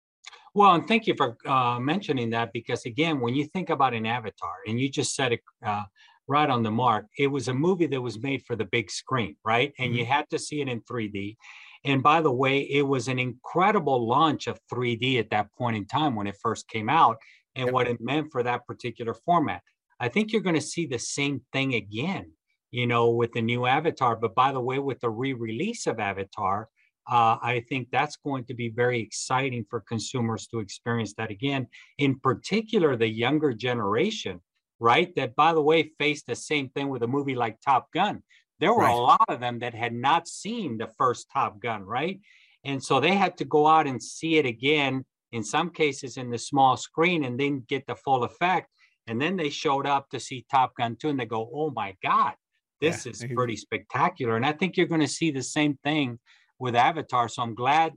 Well, 0.55 0.75
and 0.75 0.89
thank 0.89 1.07
you 1.07 1.15
for 1.17 1.37
uh, 1.47 1.79
mentioning 1.79 2.31
that 2.31 2.53
because, 2.53 2.85
again, 2.85 3.21
when 3.21 3.35
you 3.35 3.45
think 3.45 3.71
about 3.71 3.95
an 3.95 4.07
avatar, 4.07 4.55
and 4.67 4.81
you 4.81 4.91
just 4.91 5.15
said 5.15 5.33
it 5.33 5.41
uh, 5.65 5.85
right 6.27 6.51
on 6.51 6.63
the 6.63 6.71
mark, 6.71 7.07
it 7.17 7.29
was 7.29 7.49
a 7.49 7.55
movie 7.55 7.87
that 7.87 8.01
was 8.01 8.21
made 8.21 8.43
for 8.45 8.57
the 8.57 8.65
big 8.65 8.91
screen, 8.91 9.37
right? 9.45 9.73
And 9.79 9.91
mm-hmm. 9.91 9.99
you 9.99 10.07
had 10.07 10.29
to 10.31 10.39
see 10.39 10.61
it 10.61 10.69
in 10.69 10.81
3D. 10.81 11.37
And 11.85 12.03
by 12.03 12.21
the 12.21 12.33
way, 12.33 12.61
it 12.61 12.83
was 12.83 13.07
an 13.07 13.21
incredible 13.21 14.09
launch 14.09 14.49
of 14.49 14.59
3D 14.73 15.21
at 15.21 15.31
that 15.31 15.53
point 15.57 15.77
in 15.77 15.87
time 15.87 16.17
when 16.17 16.27
it 16.27 16.37
first 16.43 16.67
came 16.69 16.89
out 16.89 17.19
and 17.55 17.67
yep. 17.67 17.75
what 17.75 17.87
it 17.87 18.01
meant 18.01 18.33
for 18.33 18.43
that 18.43 18.67
particular 18.67 19.15
format. 19.15 19.63
I 20.01 20.09
think 20.09 20.33
you're 20.33 20.43
going 20.43 20.55
to 20.55 20.61
see 20.61 20.87
the 20.87 20.99
same 20.99 21.41
thing 21.53 21.75
again 21.75 22.33
you 22.71 22.87
know, 22.87 23.11
with 23.11 23.33
the 23.33 23.43
new 23.43 23.66
Avatar. 23.66 24.16
But 24.16 24.35
by 24.35 24.53
the 24.53 24.61
way, 24.61 24.79
with 24.79 25.01
the 25.01 25.11
re-release 25.11 25.87
of 25.87 25.99
Avatar, 26.01 26.69
uh, 27.11 27.39
I 27.41 27.64
think 27.69 27.89
that's 27.91 28.16
going 28.16 28.45
to 28.45 28.55
be 28.55 28.69
very 28.69 29.01
exciting 29.01 29.64
for 29.69 29.81
consumers 29.81 30.47
to 30.49 30.61
experience 30.61 31.14
that 31.14 31.31
again. 31.31 31.66
In 31.97 32.19
particular, 32.19 32.97
the 32.97 33.09
younger 33.09 33.55
generation, 33.55 34.41
right? 34.79 35.14
That, 35.16 35.35
by 35.35 35.55
the 35.55 35.62
way, 35.62 35.93
faced 35.99 36.27
the 36.27 36.37
same 36.37 36.69
thing 36.69 36.91
with 36.91 37.03
a 37.03 37.09
movie 37.09 37.35
like 37.35 37.61
Top 37.62 37.91
Gun. 37.93 38.23
There 38.61 38.75
were 38.75 38.83
right. 38.83 38.93
a 38.93 38.97
lot 38.97 39.25
of 39.29 39.41
them 39.41 39.61
that 39.61 39.75
had 39.75 39.95
not 39.95 40.29
seen 40.29 40.77
the 40.77 40.89
first 40.99 41.31
Top 41.33 41.61
Gun, 41.61 41.83
right? 41.83 42.21
And 42.64 42.83
so 42.83 43.01
they 43.01 43.14
had 43.14 43.39
to 43.39 43.45
go 43.45 43.66
out 43.66 43.87
and 43.87 44.03
see 44.03 44.37
it 44.37 44.45
again, 44.45 45.05
in 45.33 45.43
some 45.43 45.71
cases 45.71 46.19
in 46.19 46.29
the 46.29 46.39
small 46.39 46.77
screen, 46.77 47.25
and 47.25 47.41
then 47.41 47.64
get 47.69 47.87
the 47.87 47.95
full 47.95 48.25
effect. 48.25 48.69
And 49.07 49.21
then 49.21 49.37
they 49.37 49.49
showed 49.49 49.87
up 49.87 50.11
to 50.11 50.21
see 50.21 50.45
Top 50.51 50.77
Gun 50.77 50.97
2 50.97 51.09
and 51.09 51.21
they 51.21 51.25
go, 51.25 51.49
oh 51.55 51.71
my 51.71 51.97
God, 52.03 52.35
this 52.81 53.07
yeah. 53.07 53.12
is 53.12 53.26
pretty 53.35 53.57
spectacular. 53.57 54.37
And 54.37 54.47
I 54.47 54.53
think 54.53 54.76
you're 54.76 54.87
going 54.87 55.01
to 55.01 55.09
see 55.09 55.31
the 55.31 55.43
same 55.43 55.79
thing 55.83 56.18
with 56.59 56.74
Avatar. 56.74 57.29
So 57.29 57.43
I'm 57.43 57.55
glad 57.55 57.93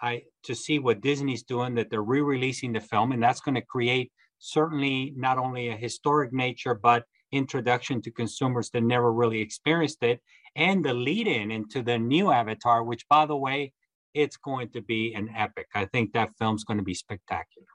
I 0.00 0.22
to 0.44 0.54
see 0.54 0.78
what 0.78 1.00
Disney's 1.00 1.44
doing 1.44 1.74
that 1.76 1.90
they're 1.90 2.02
re-releasing 2.02 2.72
the 2.72 2.80
film, 2.80 3.12
and 3.12 3.22
that's 3.22 3.40
going 3.40 3.54
to 3.54 3.62
create 3.62 4.12
certainly 4.38 5.14
not 5.16 5.38
only 5.38 5.68
a 5.68 5.76
historic 5.76 6.32
nature 6.32 6.74
but 6.74 7.04
introduction 7.32 8.02
to 8.02 8.10
consumers 8.10 8.70
that 8.70 8.82
never 8.82 9.12
really 9.12 9.40
experienced 9.40 10.02
it, 10.02 10.20
and 10.56 10.84
the 10.84 10.94
lead-in 10.94 11.50
into 11.50 11.82
the 11.82 11.98
new 11.98 12.30
Avatar, 12.30 12.84
which 12.84 13.08
by 13.08 13.26
the 13.26 13.36
way, 13.36 13.72
it's 14.14 14.36
going 14.36 14.68
to 14.70 14.80
be 14.80 15.12
an 15.14 15.28
epic. 15.36 15.66
I 15.74 15.86
think 15.86 16.12
that 16.12 16.30
film's 16.38 16.64
going 16.64 16.78
to 16.78 16.84
be 16.84 16.94
spectacular. 16.94 17.66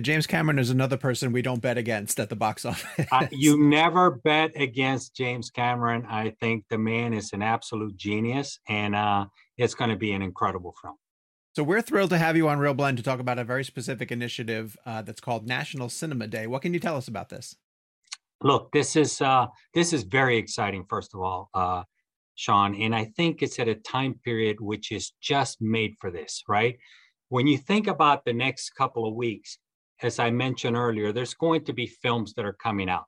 James 0.00 0.26
Cameron 0.26 0.58
is 0.58 0.70
another 0.70 0.96
person 0.96 1.32
we 1.32 1.42
don't 1.42 1.60
bet 1.60 1.76
against 1.76 2.18
at 2.18 2.30
the 2.30 2.36
box 2.36 2.64
office. 2.66 3.06
uh, 3.12 3.26
you 3.30 3.62
never 3.62 4.10
bet 4.10 4.52
against 4.56 5.14
James 5.14 5.50
Cameron. 5.50 6.06
I 6.08 6.30
think 6.40 6.64
the 6.70 6.78
man 6.78 7.12
is 7.12 7.32
an 7.32 7.42
absolute 7.42 7.96
genius, 7.96 8.58
and 8.68 8.94
uh, 8.94 9.26
it's 9.58 9.74
going 9.74 9.90
to 9.90 9.96
be 9.96 10.12
an 10.12 10.22
incredible 10.22 10.74
film. 10.80 10.96
So 11.54 11.62
we're 11.62 11.82
thrilled 11.82 12.08
to 12.10 12.18
have 12.18 12.38
you 12.38 12.48
on 12.48 12.58
ReelBlend 12.58 12.96
to 12.96 13.02
talk 13.02 13.20
about 13.20 13.38
a 13.38 13.44
very 13.44 13.62
specific 13.62 14.10
initiative 14.10 14.74
uh, 14.86 15.02
that's 15.02 15.20
called 15.20 15.46
National 15.46 15.90
Cinema 15.90 16.26
Day. 16.26 16.46
What 16.46 16.62
can 16.62 16.72
you 16.72 16.80
tell 16.80 16.96
us 16.96 17.08
about 17.08 17.28
this? 17.28 17.54
Look, 18.40 18.72
this 18.72 18.96
is 18.96 19.20
uh, 19.20 19.48
this 19.74 19.92
is 19.92 20.04
very 20.04 20.38
exciting. 20.38 20.86
First 20.88 21.14
of 21.14 21.20
all, 21.20 21.50
uh, 21.52 21.82
Sean, 22.34 22.74
and 22.74 22.94
I 22.94 23.04
think 23.16 23.42
it's 23.42 23.58
at 23.58 23.68
a 23.68 23.74
time 23.74 24.18
period 24.24 24.56
which 24.60 24.90
is 24.90 25.12
just 25.20 25.60
made 25.60 25.92
for 26.00 26.10
this. 26.10 26.42
Right? 26.48 26.78
When 27.28 27.46
you 27.46 27.58
think 27.58 27.86
about 27.86 28.24
the 28.24 28.32
next 28.32 28.70
couple 28.70 29.06
of 29.06 29.14
weeks, 29.14 29.58
as 30.02 30.18
I 30.18 30.30
mentioned 30.30 30.76
earlier, 30.76 31.12
there's 31.12 31.34
going 31.34 31.64
to 31.64 31.72
be 31.72 31.86
films 31.86 32.34
that 32.34 32.44
are 32.44 32.52
coming 32.52 32.88
out, 32.88 33.04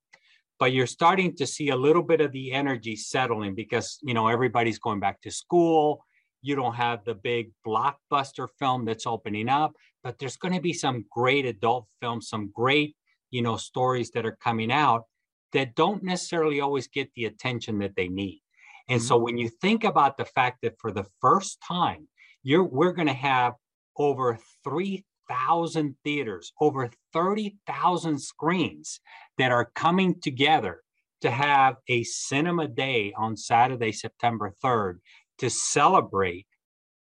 but 0.58 0.72
you're 0.72 0.86
starting 0.86 1.34
to 1.36 1.46
see 1.46 1.70
a 1.70 1.76
little 1.76 2.02
bit 2.02 2.20
of 2.20 2.32
the 2.32 2.52
energy 2.52 2.96
settling 2.96 3.54
because, 3.54 3.98
you 4.02 4.14
know, 4.14 4.28
everybody's 4.28 4.78
going 4.78 5.00
back 5.00 5.20
to 5.22 5.30
school. 5.30 6.04
You 6.42 6.54
don't 6.54 6.74
have 6.74 7.04
the 7.04 7.14
big 7.14 7.50
blockbuster 7.66 8.48
film 8.58 8.84
that's 8.84 9.06
opening 9.06 9.48
up, 9.48 9.72
but 10.02 10.18
there's 10.18 10.36
going 10.36 10.54
to 10.54 10.60
be 10.60 10.72
some 10.72 11.04
great 11.10 11.46
adult 11.46 11.88
films, 12.00 12.28
some 12.28 12.50
great, 12.54 12.96
you 13.30 13.42
know, 13.42 13.56
stories 13.56 14.10
that 14.12 14.24
are 14.24 14.38
coming 14.40 14.70
out 14.70 15.04
that 15.52 15.74
don't 15.74 16.02
necessarily 16.02 16.60
always 16.60 16.86
get 16.86 17.10
the 17.14 17.24
attention 17.24 17.78
that 17.78 17.96
they 17.96 18.08
need. 18.08 18.40
And 18.88 19.00
mm-hmm. 19.00 19.06
so 19.06 19.16
when 19.16 19.38
you 19.38 19.48
think 19.48 19.84
about 19.84 20.16
the 20.16 20.24
fact 20.24 20.58
that 20.62 20.78
for 20.78 20.92
the 20.92 21.06
first 21.20 21.62
time, 21.66 22.08
you're 22.42 22.64
we're 22.64 22.92
going 22.92 23.08
to 23.08 23.14
have 23.14 23.54
over 23.96 24.38
3 24.64 25.04
thousand 25.28 25.96
theaters, 26.05 26.52
over 26.60 26.90
30,000 27.12 28.18
screens 28.20 29.01
that 29.38 29.52
are 29.52 29.70
coming 29.74 30.20
together 30.20 30.82
to 31.20 31.30
have 31.30 31.76
a 31.88 32.02
cinema 32.05 32.68
day 32.68 33.12
on 33.16 33.36
Saturday, 33.36 33.92
September 33.92 34.52
3rd 34.62 34.98
to 35.38 35.51
celebrate 35.51 36.46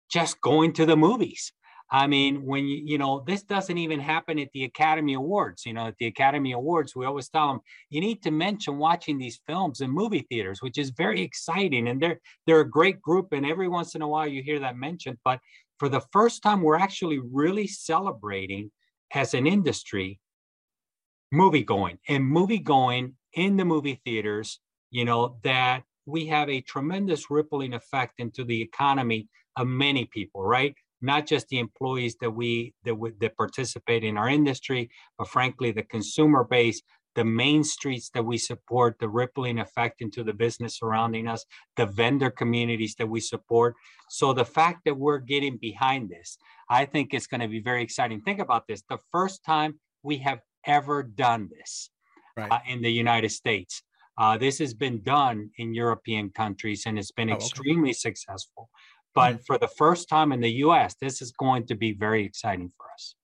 just 0.09 0.41
going 0.41 0.73
to 0.73 0.85
the 0.85 0.97
movies. 0.97 1.53
I 1.89 2.07
mean, 2.07 2.45
when 2.45 2.65
you, 2.65 2.81
you 2.83 2.97
know, 2.97 3.23
this 3.25 3.43
doesn't 3.43 3.77
even 3.77 3.99
happen 3.99 4.39
at 4.39 4.49
the 4.53 4.65
Academy 4.65 5.13
Awards. 5.13 5.65
You 5.65 5.73
know, 5.73 5.87
at 5.87 5.95
the 5.99 6.07
Academy 6.07 6.51
Awards, 6.51 6.95
we 6.95 7.05
always 7.05 7.29
tell 7.29 7.47
them 7.47 7.59
you 7.89 8.01
need 8.01 8.21
to 8.23 8.31
mention 8.31 8.77
watching 8.77 9.17
these 9.17 9.39
films 9.47 9.79
in 9.79 9.89
movie 9.89 10.25
theaters, 10.29 10.61
which 10.61 10.77
is 10.77 10.89
very 10.89 11.21
exciting. 11.21 11.87
And 11.87 12.01
they're 12.01 12.19
they're 12.45 12.59
a 12.59 12.69
great 12.69 13.01
group. 13.01 13.27
And 13.31 13.45
every 13.45 13.69
once 13.69 13.95
in 13.95 14.01
a 14.01 14.07
while 14.07 14.27
you 14.27 14.43
hear 14.43 14.59
that 14.59 14.75
mentioned. 14.75 15.17
But 15.23 15.39
for 15.79 15.89
the 15.89 16.01
first 16.11 16.41
time, 16.41 16.61
we're 16.61 16.77
actually 16.77 17.19
really 17.19 17.67
celebrating 17.67 18.71
as 19.13 19.33
an 19.33 19.47
industry 19.47 20.19
movie 21.31 21.63
going 21.63 21.97
and 22.07 22.25
movie 22.25 22.59
going 22.59 23.13
in 23.33 23.57
the 23.57 23.65
movie 23.65 24.01
theaters, 24.05 24.59
you 24.91 25.05
know, 25.05 25.37
that 25.43 25.83
we 26.05 26.25
have 26.27 26.49
a 26.49 26.61
tremendous 26.61 27.29
rippling 27.29 27.73
effect 27.73 28.13
into 28.17 28.43
the 28.43 28.61
economy 28.61 29.27
of 29.57 29.67
many 29.67 30.05
people, 30.05 30.43
right? 30.43 30.73
Not 31.01 31.27
just 31.27 31.47
the 31.49 31.59
employees 31.59 32.15
that 32.21 32.31
we 32.31 32.73
that, 32.85 32.95
that 33.19 33.37
participate 33.37 34.03
in 34.03 34.17
our 34.17 34.29
industry, 34.29 34.89
but 35.17 35.27
frankly, 35.27 35.71
the 35.71 35.83
consumer 35.83 36.43
base, 36.43 36.81
the 37.17 37.25
main 37.25 37.63
streets 37.63 38.09
that 38.13 38.23
we 38.23 38.37
support, 38.37 38.99
the 38.99 39.09
rippling 39.09 39.57
effect 39.57 40.01
into 40.01 40.23
the 40.23 40.33
business 40.33 40.77
surrounding 40.77 41.27
us, 41.27 41.43
the 41.75 41.87
vendor 41.87 42.29
communities 42.29 42.93
that 42.99 43.09
we 43.09 43.19
support. 43.19 43.75
So 44.07 44.33
the 44.33 44.45
fact 44.45 44.81
that 44.85 44.95
we're 44.95 45.17
getting 45.17 45.57
behind 45.57 46.09
this, 46.09 46.37
I 46.69 46.85
think 46.85 47.13
it's 47.13 47.25
going 47.25 47.41
to 47.41 47.47
be 47.47 47.59
very 47.59 47.81
exciting. 47.81 48.21
Think 48.21 48.39
about 48.39 48.67
this: 48.67 48.83
the 48.87 48.99
first 49.11 49.43
time 49.43 49.79
we 50.03 50.17
have 50.19 50.41
ever 50.67 51.01
done 51.01 51.49
this 51.57 51.89
right. 52.37 52.51
uh, 52.51 52.59
in 52.67 52.83
the 52.83 52.91
United 52.91 53.31
States. 53.31 53.81
Uh, 54.19 54.37
this 54.37 54.59
has 54.59 54.73
been 54.75 55.01
done 55.01 55.49
in 55.57 55.73
European 55.73 56.29
countries 56.29 56.83
and 56.85 56.97
it's 56.97 57.11
been 57.11 57.29
oh, 57.29 57.35
extremely 57.35 57.89
okay. 57.89 57.93
successful. 58.07 58.69
But 59.13 59.33
mm-hmm. 59.33 59.43
for 59.45 59.57
the 59.57 59.67
first 59.67 60.09
time 60.09 60.31
in 60.31 60.41
the 60.41 60.51
US, 60.65 60.95
this 61.01 61.21
is 61.21 61.31
going 61.31 61.65
to 61.67 61.75
be 61.75 61.93
very 61.93 62.23
exciting 62.25 62.71
for 62.77 62.85
us. 62.93 63.15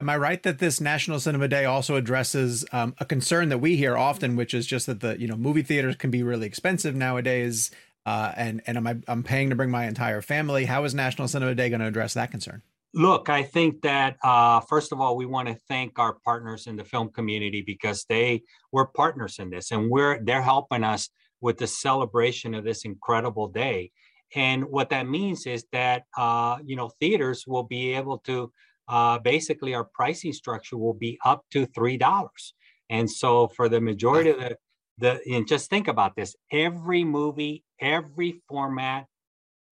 Am 0.00 0.08
I 0.08 0.16
right 0.16 0.42
that 0.44 0.58
this 0.60 0.80
National 0.80 1.20
Cinema 1.20 1.46
Day 1.46 1.66
also 1.66 1.96
addresses 1.96 2.64
um, 2.72 2.94
a 2.98 3.04
concern 3.04 3.50
that 3.50 3.58
we 3.58 3.76
hear 3.76 3.98
often, 3.98 4.34
which 4.34 4.54
is 4.54 4.66
just 4.66 4.86
that 4.86 5.00
the 5.00 5.20
you 5.20 5.28
know 5.28 5.36
movie 5.36 5.62
theaters 5.62 5.96
can 5.96 6.10
be 6.10 6.22
really 6.22 6.46
expensive 6.46 6.94
nowadays, 6.94 7.70
uh, 8.06 8.32
and 8.34 8.62
and 8.66 8.78
am 8.78 8.86
I 8.86 8.96
I'm 9.06 9.22
paying 9.22 9.50
to 9.50 9.56
bring 9.56 9.70
my 9.70 9.86
entire 9.86 10.22
family? 10.22 10.64
How 10.64 10.84
is 10.84 10.94
National 10.94 11.28
Cinema 11.28 11.54
Day 11.54 11.68
going 11.68 11.80
to 11.80 11.86
address 11.86 12.14
that 12.14 12.30
concern? 12.30 12.62
Look, 12.94 13.28
I 13.28 13.42
think 13.42 13.82
that 13.82 14.16
uh, 14.24 14.60
first 14.60 14.90
of 14.90 15.02
all, 15.02 15.18
we 15.18 15.26
want 15.26 15.48
to 15.48 15.54
thank 15.68 15.98
our 15.98 16.14
partners 16.24 16.66
in 16.66 16.76
the 16.76 16.84
film 16.84 17.10
community 17.10 17.60
because 17.60 18.06
they 18.08 18.42
were 18.72 18.86
partners 18.86 19.38
in 19.38 19.50
this, 19.50 19.70
and 19.70 19.90
we're 19.90 20.24
they're 20.24 20.40
helping 20.40 20.82
us 20.82 21.10
with 21.42 21.58
the 21.58 21.66
celebration 21.66 22.54
of 22.54 22.64
this 22.64 22.86
incredible 22.86 23.48
day. 23.48 23.90
And 24.34 24.64
what 24.64 24.90
that 24.90 25.08
means 25.08 25.44
is 25.46 25.66
that 25.72 26.04
uh, 26.16 26.56
you 26.64 26.74
know 26.74 26.90
theaters 27.00 27.44
will 27.46 27.64
be 27.64 27.92
able 27.92 28.16
to 28.20 28.50
uh, 28.90 29.20
basically 29.20 29.72
our 29.72 29.84
pricing 29.84 30.32
structure 30.32 30.76
will 30.76 30.94
be 30.94 31.16
up 31.24 31.44
to 31.52 31.64
three 31.64 31.96
dollars. 31.96 32.54
And 32.90 33.08
so 33.08 33.46
for 33.46 33.68
the 33.68 33.80
majority 33.80 34.30
of 34.30 34.40
the 34.40 34.56
the 34.98 35.20
and 35.32 35.46
just 35.46 35.70
think 35.70 35.86
about 35.86 36.16
this: 36.16 36.34
every 36.50 37.04
movie, 37.04 37.64
every 37.80 38.42
format, 38.48 39.06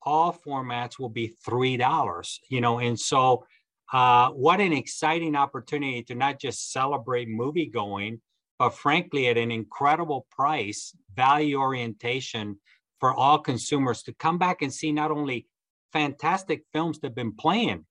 all 0.03 0.33
formats 0.33 1.01
will 1.01 1.09
be 1.09 1.35
three 1.45 1.77
dollars. 1.77 2.39
You 2.49 2.61
know, 2.61 2.79
and 2.79 2.99
so 2.99 3.45
uh, 3.93 4.31
what 4.31 4.61
an 4.61 4.73
exciting 4.73 5.35
opportunity 5.35 6.05
to 6.05 6.15
not 6.15 6.39
just 6.39 6.73
celebrate 6.73 7.29
movie 7.29 7.67
going, 7.67 8.21
but 8.59 8.71
frankly 8.71 9.27
at 9.27 9.37
an 9.37 9.51
incredible 9.51 10.27
price, 10.31 10.95
value 11.13 11.59
orientation 11.59 12.61
for 13.01 13.13
all 13.13 13.39
consumers 13.39 14.03
to 14.05 14.13
come 14.15 14.39
back 14.39 14.63
and 14.63 14.73
see 14.73 14.93
not 14.93 15.11
only 15.11 15.47
fantastic 15.93 16.63
films 16.73 17.01
that 17.01 17.09
have 17.09 17.15
been 17.17 17.35
playing 17.35 17.85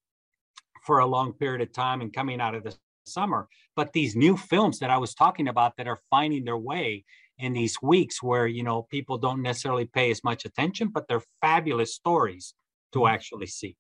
for 0.87 0.99
a 0.99 1.05
long 1.05 1.33
period 1.33 1.61
of 1.61 1.71
time 1.73 2.01
and 2.01 2.13
coming 2.13 2.41
out 2.41 2.55
of 2.55 2.63
the 2.63 2.75
summer. 3.05 3.47
But 3.75 3.93
these 3.93 4.15
new 4.15 4.37
films 4.37 4.79
that 4.79 4.89
I 4.89 4.97
was 4.97 5.13
talking 5.13 5.49
about 5.49 5.73
that 5.77 5.87
are 5.87 5.99
finding 6.09 6.45
their 6.45 6.57
way 6.57 7.03
in 7.37 7.53
these 7.53 7.77
weeks 7.81 8.23
where, 8.23 8.47
you 8.47 8.63
know, 8.63 8.83
people 8.83 9.17
don't 9.17 9.41
necessarily 9.41 9.85
pay 9.85 10.09
as 10.09 10.23
much 10.23 10.45
attention, 10.45 10.87
but 10.87 11.07
they're 11.07 11.23
fabulous 11.41 11.93
stories 11.93 12.53
to 12.93 12.99
mm-hmm. 12.99 13.13
actually 13.13 13.47
see. 13.47 13.75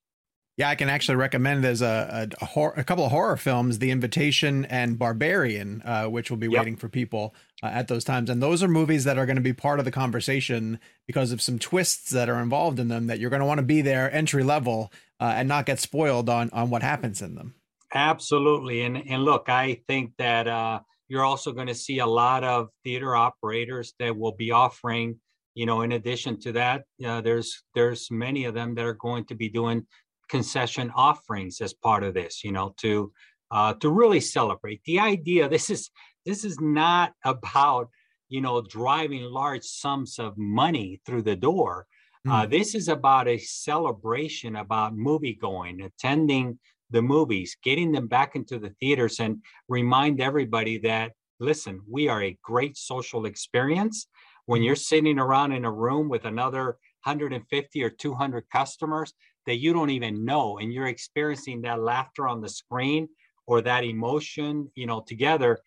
Yeah, 0.57 0.69
I 0.69 0.75
can 0.75 0.89
actually 0.89 1.17
recommend 1.17 1.63
there's 1.63 1.83
a 1.83 2.29
a, 2.39 2.43
a, 2.43 2.45
hor- 2.45 2.73
a 2.75 2.83
couple 2.83 3.05
of 3.05 3.11
horror 3.11 3.37
films, 3.37 3.77
The 3.77 3.91
Invitation 3.91 4.65
and 4.65 4.97
Barbarian, 4.97 5.83
uh, 5.85 6.05
which 6.05 6.31
will 6.31 6.37
be 6.37 6.47
yep. 6.47 6.61
waiting 6.61 6.75
for 6.75 6.89
people 6.89 7.35
uh, 7.61 7.67
at 7.67 7.87
those 7.87 8.03
times. 8.03 8.29
And 8.29 8.41
those 8.41 8.63
are 8.63 8.67
movies 8.67 9.03
that 9.03 9.19
are 9.19 9.27
going 9.27 9.35
to 9.35 9.41
be 9.41 9.53
part 9.53 9.77
of 9.77 9.85
the 9.85 9.91
conversation 9.91 10.79
because 11.05 11.31
of 11.31 11.43
some 11.43 11.59
twists 11.59 12.09
that 12.09 12.27
are 12.27 12.41
involved 12.41 12.79
in 12.79 12.87
them 12.87 13.05
that 13.05 13.19
you're 13.19 13.29
going 13.29 13.39
to 13.39 13.45
want 13.45 13.59
to 13.59 13.63
be 13.63 13.81
there 13.81 14.11
entry 14.11 14.43
level 14.43 14.91
uh, 15.19 15.33
and 15.35 15.47
not 15.47 15.67
get 15.67 15.79
spoiled 15.79 16.27
on 16.27 16.49
on 16.49 16.71
what 16.71 16.81
happens 16.81 17.21
in 17.21 17.35
them. 17.35 17.53
Absolutely, 17.93 18.81
and 18.81 18.97
and 18.97 19.23
look, 19.23 19.49
I 19.49 19.81
think 19.87 20.13
that 20.17 20.47
uh, 20.47 20.79
you're 21.07 21.23
also 21.23 21.51
going 21.51 21.67
to 21.67 21.75
see 21.75 21.99
a 21.99 22.05
lot 22.07 22.43
of 22.43 22.69
theater 22.83 23.15
operators 23.15 23.93
that 23.99 24.17
will 24.17 24.35
be 24.35 24.51
offering. 24.51 25.19
You 25.53 25.65
know, 25.65 25.81
in 25.81 25.91
addition 25.93 26.39
to 26.41 26.51
that, 26.53 26.83
uh, 27.05 27.21
there's 27.21 27.63
there's 27.73 28.09
many 28.11 28.45
of 28.45 28.53
them 28.53 28.75
that 28.75 28.85
are 28.85 28.93
going 28.93 29.25
to 29.25 29.35
be 29.35 29.49
doing 29.49 29.85
concession 30.29 30.91
offerings 30.95 31.61
as 31.61 31.73
part 31.73 32.03
of 32.03 32.13
this. 32.13 32.43
You 32.43 32.51
know, 32.51 32.73
to 32.77 33.11
uh, 33.51 33.73
to 33.75 33.89
really 33.89 34.19
celebrate 34.19 34.81
the 34.85 34.99
idea. 34.99 35.49
This 35.49 35.69
is 35.69 35.89
this 36.25 36.43
is 36.43 36.59
not 36.59 37.13
about 37.23 37.89
you 38.29 38.41
know 38.41 38.61
driving 38.61 39.23
large 39.23 39.63
sums 39.63 40.19
of 40.19 40.37
money 40.37 41.01
through 41.05 41.23
the 41.23 41.35
door 41.35 41.87
uh, 42.27 42.45
mm. 42.45 42.49
this 42.49 42.75
is 42.75 42.89
about 42.89 43.27
a 43.27 43.37
celebration 43.37 44.57
about 44.57 44.95
movie 44.95 45.33
going, 45.33 45.81
attending 45.81 46.59
the 46.89 47.01
movies, 47.01 47.55
getting 47.63 47.91
them 47.91 48.07
back 48.07 48.35
into 48.35 48.59
the 48.59 48.69
theaters, 48.81 49.19
and 49.19 49.41
remind 49.69 50.19
everybody 50.19 50.77
that 50.79 51.13
listen, 51.39 51.79
we 51.89 52.09
are 52.09 52.23
a 52.23 52.37
great 52.41 52.75
social 52.75 53.25
experience. 53.25 54.07
When 54.45 54.63
you're 54.63 54.75
sitting 54.75 55.19
around 55.19 55.51
in 55.51 55.65
a 55.65 55.71
room 55.71 56.09
with 56.09 56.25
another 56.25 56.77
150 57.03 57.83
or 57.83 57.89
200 57.89 58.49
customers 58.49 59.13
that 59.47 59.57
you 59.57 59.73
don't 59.73 59.89
even 59.89 60.23
know, 60.23 60.59
and 60.59 60.71
you're 60.71 60.87
experiencing 60.87 61.61
that 61.61 61.81
laughter 61.81 62.27
on 62.27 62.41
the 62.41 62.49
screen 62.49 63.09
or 63.47 63.61
that 63.61 63.83
emotion, 63.83 64.69
you 64.75 64.85
know, 64.85 65.03
together, 65.07 65.59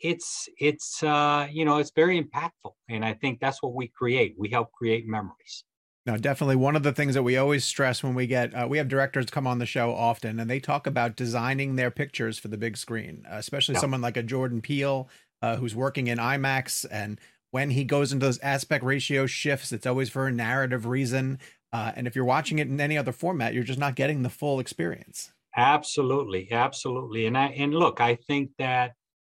it's 0.00 0.48
it's 0.58 1.02
uh, 1.02 1.46
you 1.50 1.64
know 1.64 1.78
it's 1.78 1.92
very 1.94 2.22
impactful, 2.22 2.72
and 2.88 3.04
I 3.04 3.14
think 3.14 3.40
that's 3.40 3.62
what 3.62 3.74
we 3.74 3.88
create. 3.88 4.34
We 4.38 4.48
help 4.48 4.72
create 4.72 5.06
memories. 5.06 5.64
No, 6.06 6.16
definitely. 6.16 6.56
One 6.56 6.76
of 6.76 6.82
the 6.82 6.92
things 6.92 7.14
that 7.14 7.22
we 7.22 7.36
always 7.36 7.64
stress 7.64 8.02
when 8.02 8.14
we 8.14 8.26
get, 8.26 8.54
uh, 8.54 8.66
we 8.68 8.78
have 8.78 8.88
directors 8.88 9.26
come 9.26 9.46
on 9.46 9.58
the 9.58 9.66
show 9.66 9.92
often, 9.92 10.40
and 10.40 10.48
they 10.48 10.58
talk 10.58 10.86
about 10.86 11.14
designing 11.14 11.76
their 11.76 11.90
pictures 11.90 12.38
for 12.38 12.48
the 12.48 12.56
big 12.56 12.78
screen, 12.78 13.26
uh, 13.30 13.36
especially 13.36 13.74
yeah. 13.74 13.80
someone 13.80 14.00
like 14.00 14.16
a 14.16 14.22
Jordan 14.22 14.62
Peele, 14.62 15.08
uh, 15.42 15.56
who's 15.56 15.76
working 15.76 16.06
in 16.06 16.18
IMAX. 16.18 16.86
And 16.90 17.20
when 17.50 17.70
he 17.70 17.84
goes 17.84 18.12
into 18.12 18.24
those 18.24 18.38
aspect 18.38 18.82
ratio 18.82 19.26
shifts, 19.26 19.72
it's 19.72 19.86
always 19.86 20.08
for 20.08 20.26
a 20.26 20.32
narrative 20.32 20.86
reason. 20.86 21.38
Uh, 21.72 21.92
and 21.94 22.06
if 22.06 22.16
you're 22.16 22.24
watching 22.24 22.58
it 22.58 22.68
in 22.68 22.80
any 22.80 22.98
other 22.98 23.12
format, 23.12 23.54
you're 23.54 23.62
just 23.64 23.78
not 23.78 23.94
getting 23.94 24.22
the 24.22 24.30
full 24.30 24.60
experience. 24.60 25.32
Absolutely, 25.56 26.50
absolutely. 26.50 27.26
And 27.26 27.36
I 27.36 27.46
and 27.48 27.74
look, 27.74 28.00
I 28.00 28.14
think 28.14 28.50
that 28.58 28.92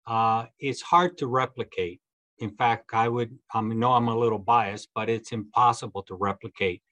uh, 0.06 0.46
it's 0.58 0.82
hard 0.82 1.18
to 1.18 1.26
replicate 1.26 2.00
in 2.40 2.50
fact, 2.50 2.90
I 2.94 3.08
would 3.08 3.38
I 3.54 3.60
know 3.60 3.92
I'm 3.92 4.08
a 4.08 4.16
little 4.18 4.38
biased, 4.38 4.88
but 4.94 5.08
it's 5.08 5.32
impossible 5.32 6.02
to 6.04 6.14
replicate 6.14 6.82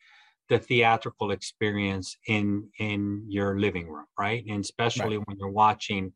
the 0.48 0.58
theatrical 0.58 1.30
experience 1.32 2.16
in 2.26 2.70
in 2.78 3.24
your 3.26 3.58
living 3.58 3.88
room, 3.88 4.06
right? 4.18 4.44
And 4.48 4.60
especially 4.60 5.18
right. 5.18 5.26
when 5.26 5.38
you're 5.38 5.50
watching 5.50 6.12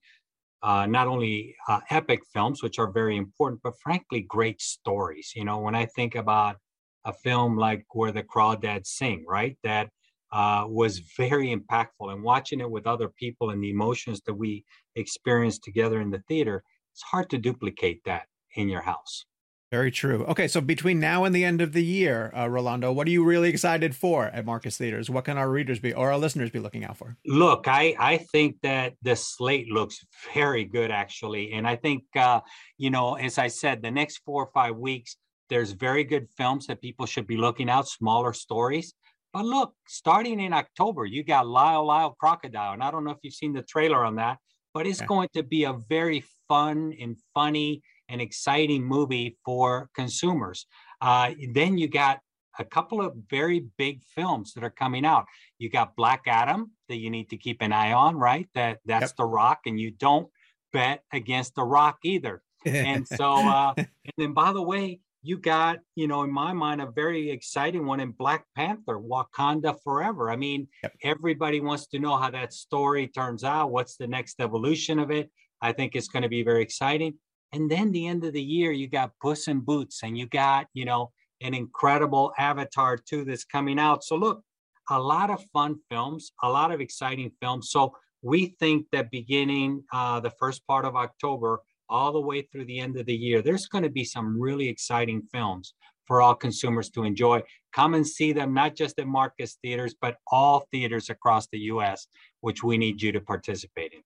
uh, 0.62 0.86
not 0.86 1.08
only 1.08 1.56
uh, 1.68 1.80
epic 1.90 2.20
films, 2.32 2.62
which 2.62 2.78
are 2.78 2.92
very 2.92 3.16
important, 3.16 3.62
but 3.62 3.74
frankly, 3.82 4.22
great 4.22 4.60
stories. 4.60 5.32
You 5.34 5.44
know, 5.44 5.58
when 5.58 5.74
I 5.74 5.86
think 5.86 6.14
about 6.14 6.56
a 7.04 7.12
film 7.12 7.56
like 7.56 7.84
Where 7.92 8.12
the 8.12 8.22
Crawdads 8.22 8.86
Sing, 8.86 9.24
right, 9.28 9.56
that 9.62 9.88
uh, 10.32 10.64
was 10.66 11.00
very 11.16 11.54
impactful, 11.54 12.12
and 12.12 12.22
watching 12.22 12.60
it 12.60 12.70
with 12.70 12.86
other 12.86 13.08
people 13.08 13.50
and 13.50 13.62
the 13.62 13.70
emotions 13.70 14.20
that 14.26 14.34
we 14.34 14.64
experienced 14.96 15.62
together 15.62 16.00
in 16.00 16.10
the 16.10 16.22
theater, 16.28 16.62
it's 16.92 17.02
hard 17.02 17.30
to 17.30 17.38
duplicate 17.38 18.02
that 18.04 18.26
in 18.54 18.68
your 18.68 18.82
house. 18.82 19.24
Very 19.72 19.90
true. 19.90 20.26
Okay, 20.26 20.48
so 20.48 20.60
between 20.60 21.00
now 21.00 21.24
and 21.24 21.34
the 21.34 21.46
end 21.46 21.62
of 21.62 21.72
the 21.72 21.82
year, 21.82 22.30
uh, 22.36 22.46
Rolando, 22.46 22.92
what 22.92 23.06
are 23.06 23.10
you 23.10 23.24
really 23.24 23.48
excited 23.48 23.96
for 23.96 24.26
at 24.26 24.44
Marcus 24.44 24.76
Theatres? 24.76 25.08
What 25.08 25.24
can 25.24 25.38
our 25.38 25.48
readers 25.48 25.78
be 25.78 25.94
or 25.94 26.12
our 26.12 26.18
listeners 26.18 26.50
be 26.50 26.58
looking 26.58 26.84
out 26.84 26.98
for? 26.98 27.16
Look, 27.24 27.68
I 27.68 27.96
I 27.98 28.18
think 28.18 28.56
that 28.62 28.92
the 29.00 29.16
slate 29.16 29.68
looks 29.68 30.04
very 30.34 30.66
good 30.66 30.90
actually, 30.90 31.52
and 31.52 31.66
I 31.66 31.76
think 31.76 32.04
uh, 32.14 32.42
you 32.76 32.90
know, 32.90 33.14
as 33.14 33.38
I 33.38 33.48
said, 33.48 33.80
the 33.80 33.90
next 33.90 34.18
four 34.26 34.44
or 34.44 34.50
five 34.52 34.76
weeks, 34.76 35.16
there's 35.52 35.72
very 35.72 36.02
good 36.02 36.28
films 36.38 36.66
that 36.66 36.80
people 36.80 37.04
should 37.04 37.26
be 37.26 37.36
looking 37.36 37.68
out, 37.68 37.86
smaller 37.86 38.32
stories. 38.32 38.94
But 39.34 39.44
look, 39.44 39.74
starting 39.86 40.40
in 40.40 40.54
October, 40.54 41.04
you 41.04 41.22
got 41.22 41.46
Lyle 41.46 41.84
Lyle 41.84 42.16
Crocodile, 42.18 42.72
and 42.72 42.82
I 42.82 42.90
don't 42.90 43.04
know 43.04 43.10
if 43.10 43.18
you've 43.20 43.34
seen 43.34 43.52
the 43.52 43.60
trailer 43.60 44.02
on 44.02 44.14
that, 44.16 44.38
but 44.72 44.86
it's 44.86 45.00
okay. 45.00 45.06
going 45.06 45.28
to 45.34 45.42
be 45.42 45.64
a 45.64 45.74
very 45.90 46.24
fun 46.48 46.94
and 46.98 47.18
funny 47.34 47.82
and 48.08 48.18
exciting 48.22 48.82
movie 48.82 49.36
for 49.44 49.90
consumers. 49.94 50.64
Uh, 51.02 51.32
then 51.52 51.76
you 51.76 51.86
got 51.86 52.20
a 52.58 52.64
couple 52.64 53.02
of 53.02 53.12
very 53.28 53.66
big 53.76 54.02
films 54.14 54.54
that 54.54 54.64
are 54.64 54.70
coming 54.70 55.04
out. 55.04 55.26
You 55.58 55.68
got 55.68 55.96
Black 55.96 56.22
Adam 56.26 56.70
that 56.88 56.96
you 56.96 57.10
need 57.10 57.28
to 57.28 57.36
keep 57.36 57.60
an 57.60 57.74
eye 57.74 57.92
on, 57.92 58.16
right? 58.16 58.48
That 58.54 58.78
that's 58.86 59.10
yep. 59.10 59.16
The 59.18 59.26
Rock, 59.26 59.60
and 59.66 59.78
you 59.78 59.90
don't 59.90 60.30
bet 60.72 61.02
against 61.12 61.56
The 61.56 61.64
Rock 61.64 61.98
either. 62.04 62.42
and 62.64 63.06
so, 63.06 63.34
uh, 63.34 63.74
and 63.76 63.86
then 64.16 64.32
by 64.32 64.54
the 64.54 64.62
way, 64.62 65.00
you 65.22 65.38
got, 65.38 65.78
you 65.94 66.08
know, 66.08 66.22
in 66.22 66.32
my 66.32 66.52
mind, 66.52 66.80
a 66.80 66.90
very 66.90 67.30
exciting 67.30 67.86
one 67.86 68.00
in 68.00 68.10
Black 68.10 68.44
Panther, 68.56 68.98
Wakanda 68.98 69.76
Forever. 69.84 70.30
I 70.30 70.36
mean, 70.36 70.66
yep. 70.82 70.92
everybody 71.04 71.60
wants 71.60 71.86
to 71.88 72.00
know 72.00 72.16
how 72.16 72.30
that 72.30 72.52
story 72.52 73.06
turns 73.06 73.44
out. 73.44 73.70
What's 73.70 73.96
the 73.96 74.08
next 74.08 74.40
evolution 74.40 74.98
of 74.98 75.12
it? 75.12 75.30
I 75.60 75.72
think 75.72 75.94
it's 75.94 76.08
going 76.08 76.24
to 76.24 76.28
be 76.28 76.42
very 76.42 76.62
exciting. 76.62 77.14
And 77.52 77.70
then 77.70 77.92
the 77.92 78.08
end 78.08 78.24
of 78.24 78.32
the 78.32 78.42
year, 78.42 78.72
you 78.72 78.88
got 78.88 79.12
Puss 79.22 79.46
in 79.46 79.60
Boots, 79.60 80.00
and 80.02 80.18
you 80.18 80.26
got, 80.26 80.66
you 80.74 80.84
know, 80.84 81.12
an 81.40 81.54
incredible 81.54 82.32
Avatar 82.38 82.96
2 82.96 83.24
that's 83.24 83.44
coming 83.44 83.78
out. 83.78 84.02
So 84.02 84.16
look, 84.16 84.42
a 84.90 84.98
lot 84.98 85.30
of 85.30 85.44
fun 85.52 85.76
films, 85.88 86.32
a 86.42 86.48
lot 86.48 86.72
of 86.72 86.80
exciting 86.80 87.30
films. 87.40 87.70
So 87.70 87.94
we 88.22 88.56
think 88.58 88.86
that 88.92 89.10
beginning 89.10 89.84
uh, 89.92 90.20
the 90.20 90.30
first 90.30 90.66
part 90.66 90.84
of 90.84 90.96
October, 90.96 91.60
all 91.88 92.12
the 92.12 92.20
way 92.20 92.42
through 92.42 92.64
the 92.66 92.80
end 92.80 92.96
of 92.96 93.06
the 93.06 93.14
year, 93.14 93.42
there's 93.42 93.66
going 93.66 93.84
to 93.84 93.90
be 93.90 94.04
some 94.04 94.40
really 94.40 94.68
exciting 94.68 95.22
films 95.32 95.74
for 96.06 96.20
all 96.20 96.34
consumers 96.34 96.90
to 96.90 97.04
enjoy. 97.04 97.42
Come 97.74 97.94
and 97.94 98.06
see 98.06 98.32
them, 98.32 98.52
not 98.52 98.76
just 98.76 98.98
at 98.98 99.06
Marcus 99.06 99.58
Theatres, 99.62 99.94
but 100.00 100.16
all 100.30 100.66
theaters 100.70 101.10
across 101.10 101.46
the 101.48 101.58
US, 101.60 102.06
which 102.40 102.62
we 102.62 102.76
need 102.76 103.00
you 103.00 103.12
to 103.12 103.20
participate 103.20 103.92
in. 103.92 104.00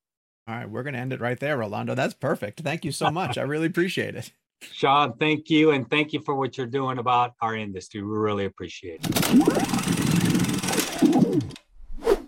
All 0.48 0.54
right, 0.54 0.70
we're 0.70 0.84
going 0.84 0.94
to 0.94 1.00
end 1.00 1.12
it 1.12 1.20
right 1.20 1.40
there, 1.40 1.58
Rolando. 1.58 1.94
That's 1.94 2.14
perfect. 2.14 2.60
Thank 2.60 2.84
you 2.84 2.92
so 2.92 3.10
much. 3.10 3.36
I 3.36 3.42
really 3.54 3.66
appreciate 3.66 4.14
it. 4.14 4.32
Sean, 4.62 5.14
thank 5.18 5.50
you. 5.50 5.72
And 5.72 5.88
thank 5.90 6.12
you 6.12 6.20
for 6.20 6.34
what 6.34 6.56
you're 6.56 6.66
doing 6.66 6.98
about 6.98 7.34
our 7.42 7.56
industry. 7.56 8.02
We 8.02 8.16
really 8.16 8.44
appreciate 8.44 9.00
it. 9.02 9.95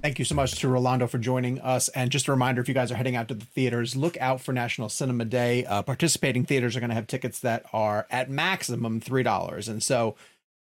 Thank 0.09 0.19
you 0.19 0.25
so 0.25 0.35
much 0.35 0.53
to 0.53 0.69
Rolando 0.69 1.07
for 1.07 1.19
joining 1.19 1.61
us. 1.61 1.91
And 1.91 2.11
just 2.11 2.29
a 2.29 2.31
reminder 2.31 2.63
if 2.63 2.69
you 2.69 2.73
guys 2.73 2.91
are 2.91 2.95
heading 2.95 3.15
out 3.15 3.29
to 3.29 3.35
the 3.35 3.45
theaters, 3.45 3.95
look 3.95 4.17
out 4.23 4.41
for 4.41 4.55
National 4.55 4.89
Cinema 4.89 5.27
Day. 5.27 5.67
Uh, 5.67 5.83
participating 5.83 6.47
theaters 6.47 6.75
are 6.75 6.81
going 6.81 6.89
to 6.89 6.95
have 6.95 7.07
tickets 7.07 7.41
that 7.41 7.67
are 7.75 8.07
at 8.09 8.31
maximum 8.31 9.03
$3. 9.03 9.69
And 9.69 9.83
so 9.83 10.17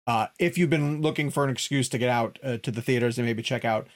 uh, 0.06 0.26
if 0.38 0.58
you've 0.58 0.68
been 0.68 1.00
looking 1.00 1.30
for 1.30 1.44
an 1.44 1.50
excuse 1.50 1.88
to 1.88 1.96
get 1.96 2.10
out 2.10 2.38
uh, 2.42 2.58
to 2.58 2.70
the 2.70 2.82
theaters 2.82 3.16
and 3.16 3.26
maybe 3.26 3.42
check 3.42 3.64
out 3.64 3.86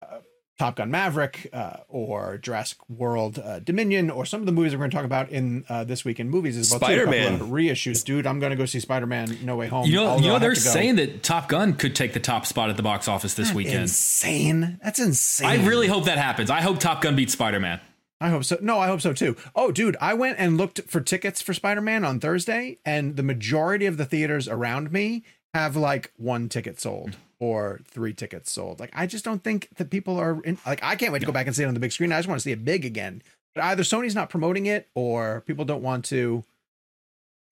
uh, 0.00 0.18
Top 0.60 0.76
Gun 0.76 0.90
Maverick 0.90 1.48
uh, 1.54 1.78
or 1.88 2.36
Jurassic 2.36 2.76
World 2.90 3.38
uh, 3.38 3.60
Dominion 3.60 4.10
or 4.10 4.26
some 4.26 4.40
of 4.40 4.46
the 4.46 4.52
movies 4.52 4.74
we're 4.74 4.80
going 4.80 4.90
to 4.90 4.94
talk 4.94 5.06
about 5.06 5.30
in 5.30 5.64
uh, 5.70 5.84
this 5.84 6.04
week 6.04 6.20
in 6.20 6.28
movies 6.28 6.54
is 6.54 6.70
about 6.70 6.86
Spider 6.86 7.06
Man 7.06 7.38
reissues. 7.38 8.04
Dude, 8.04 8.26
I'm 8.26 8.40
going 8.40 8.50
to 8.50 8.56
go 8.56 8.66
see 8.66 8.78
Spider 8.78 9.06
Man 9.06 9.38
No 9.42 9.56
Way 9.56 9.68
Home. 9.68 9.86
You 9.86 9.94
know, 9.94 10.18
you 10.18 10.28
know 10.28 10.38
they're 10.38 10.54
saying 10.54 10.96
that 10.96 11.22
Top 11.22 11.48
Gun 11.48 11.72
could 11.72 11.96
take 11.96 12.12
the 12.12 12.20
top 12.20 12.44
spot 12.44 12.68
at 12.68 12.76
the 12.76 12.82
box 12.82 13.08
office 13.08 13.32
this 13.32 13.54
weekend. 13.54 13.84
That's 13.84 13.92
insane. 13.92 14.78
That's 14.84 14.98
insane. 14.98 15.48
I 15.48 15.66
really 15.66 15.86
hope 15.86 16.04
that 16.04 16.18
happens. 16.18 16.50
I 16.50 16.60
hope 16.60 16.78
Top 16.78 17.00
Gun 17.00 17.16
beats 17.16 17.32
Spider 17.32 17.58
Man. 17.58 17.80
I 18.20 18.28
hope 18.28 18.44
so. 18.44 18.58
No, 18.60 18.78
I 18.78 18.88
hope 18.88 19.00
so 19.00 19.14
too. 19.14 19.36
Oh, 19.56 19.72
dude, 19.72 19.96
I 19.98 20.12
went 20.12 20.38
and 20.38 20.58
looked 20.58 20.82
for 20.86 21.00
tickets 21.00 21.40
for 21.40 21.54
Spider 21.54 21.80
Man 21.80 22.04
on 22.04 22.20
Thursday, 22.20 22.80
and 22.84 23.16
the 23.16 23.22
majority 23.22 23.86
of 23.86 23.96
the 23.96 24.04
theaters 24.04 24.46
around 24.46 24.92
me 24.92 25.24
have 25.54 25.74
like 25.74 26.12
one 26.18 26.50
ticket 26.50 26.78
sold 26.78 27.16
or 27.40 27.80
three 27.86 28.12
tickets 28.12 28.52
sold. 28.52 28.78
Like 28.78 28.90
I 28.92 29.06
just 29.06 29.24
don't 29.24 29.42
think 29.42 29.68
that 29.76 29.90
people 29.90 30.18
are 30.18 30.40
in, 30.42 30.58
like 30.64 30.84
I 30.84 30.94
can't 30.94 31.12
wait 31.12 31.20
to 31.20 31.26
go 31.26 31.32
back 31.32 31.46
and 31.46 31.56
see 31.56 31.64
it 31.64 31.66
on 31.66 31.74
the 31.74 31.80
big 31.80 31.90
screen. 31.90 32.12
I 32.12 32.18
just 32.18 32.28
want 32.28 32.38
to 32.38 32.44
see 32.44 32.52
it 32.52 32.64
big 32.64 32.84
again. 32.84 33.22
But 33.54 33.64
either 33.64 33.82
Sony's 33.82 34.14
not 34.14 34.30
promoting 34.30 34.66
it 34.66 34.88
or 34.94 35.42
people 35.46 35.64
don't 35.64 35.82
want 35.82 36.04
to 36.06 36.44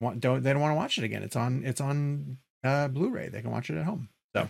want 0.00 0.20
don't 0.20 0.42
they 0.42 0.52
don't 0.52 0.62
want 0.62 0.72
to 0.72 0.76
watch 0.76 0.98
it 0.98 1.04
again. 1.04 1.22
It's 1.22 1.34
on 1.34 1.64
it's 1.64 1.80
on 1.80 2.38
uh 2.62 2.88
Blu-ray. 2.88 3.30
They 3.30 3.40
can 3.40 3.50
watch 3.50 3.70
it 3.70 3.78
at 3.78 3.84
home. 3.84 4.10
So 4.36 4.46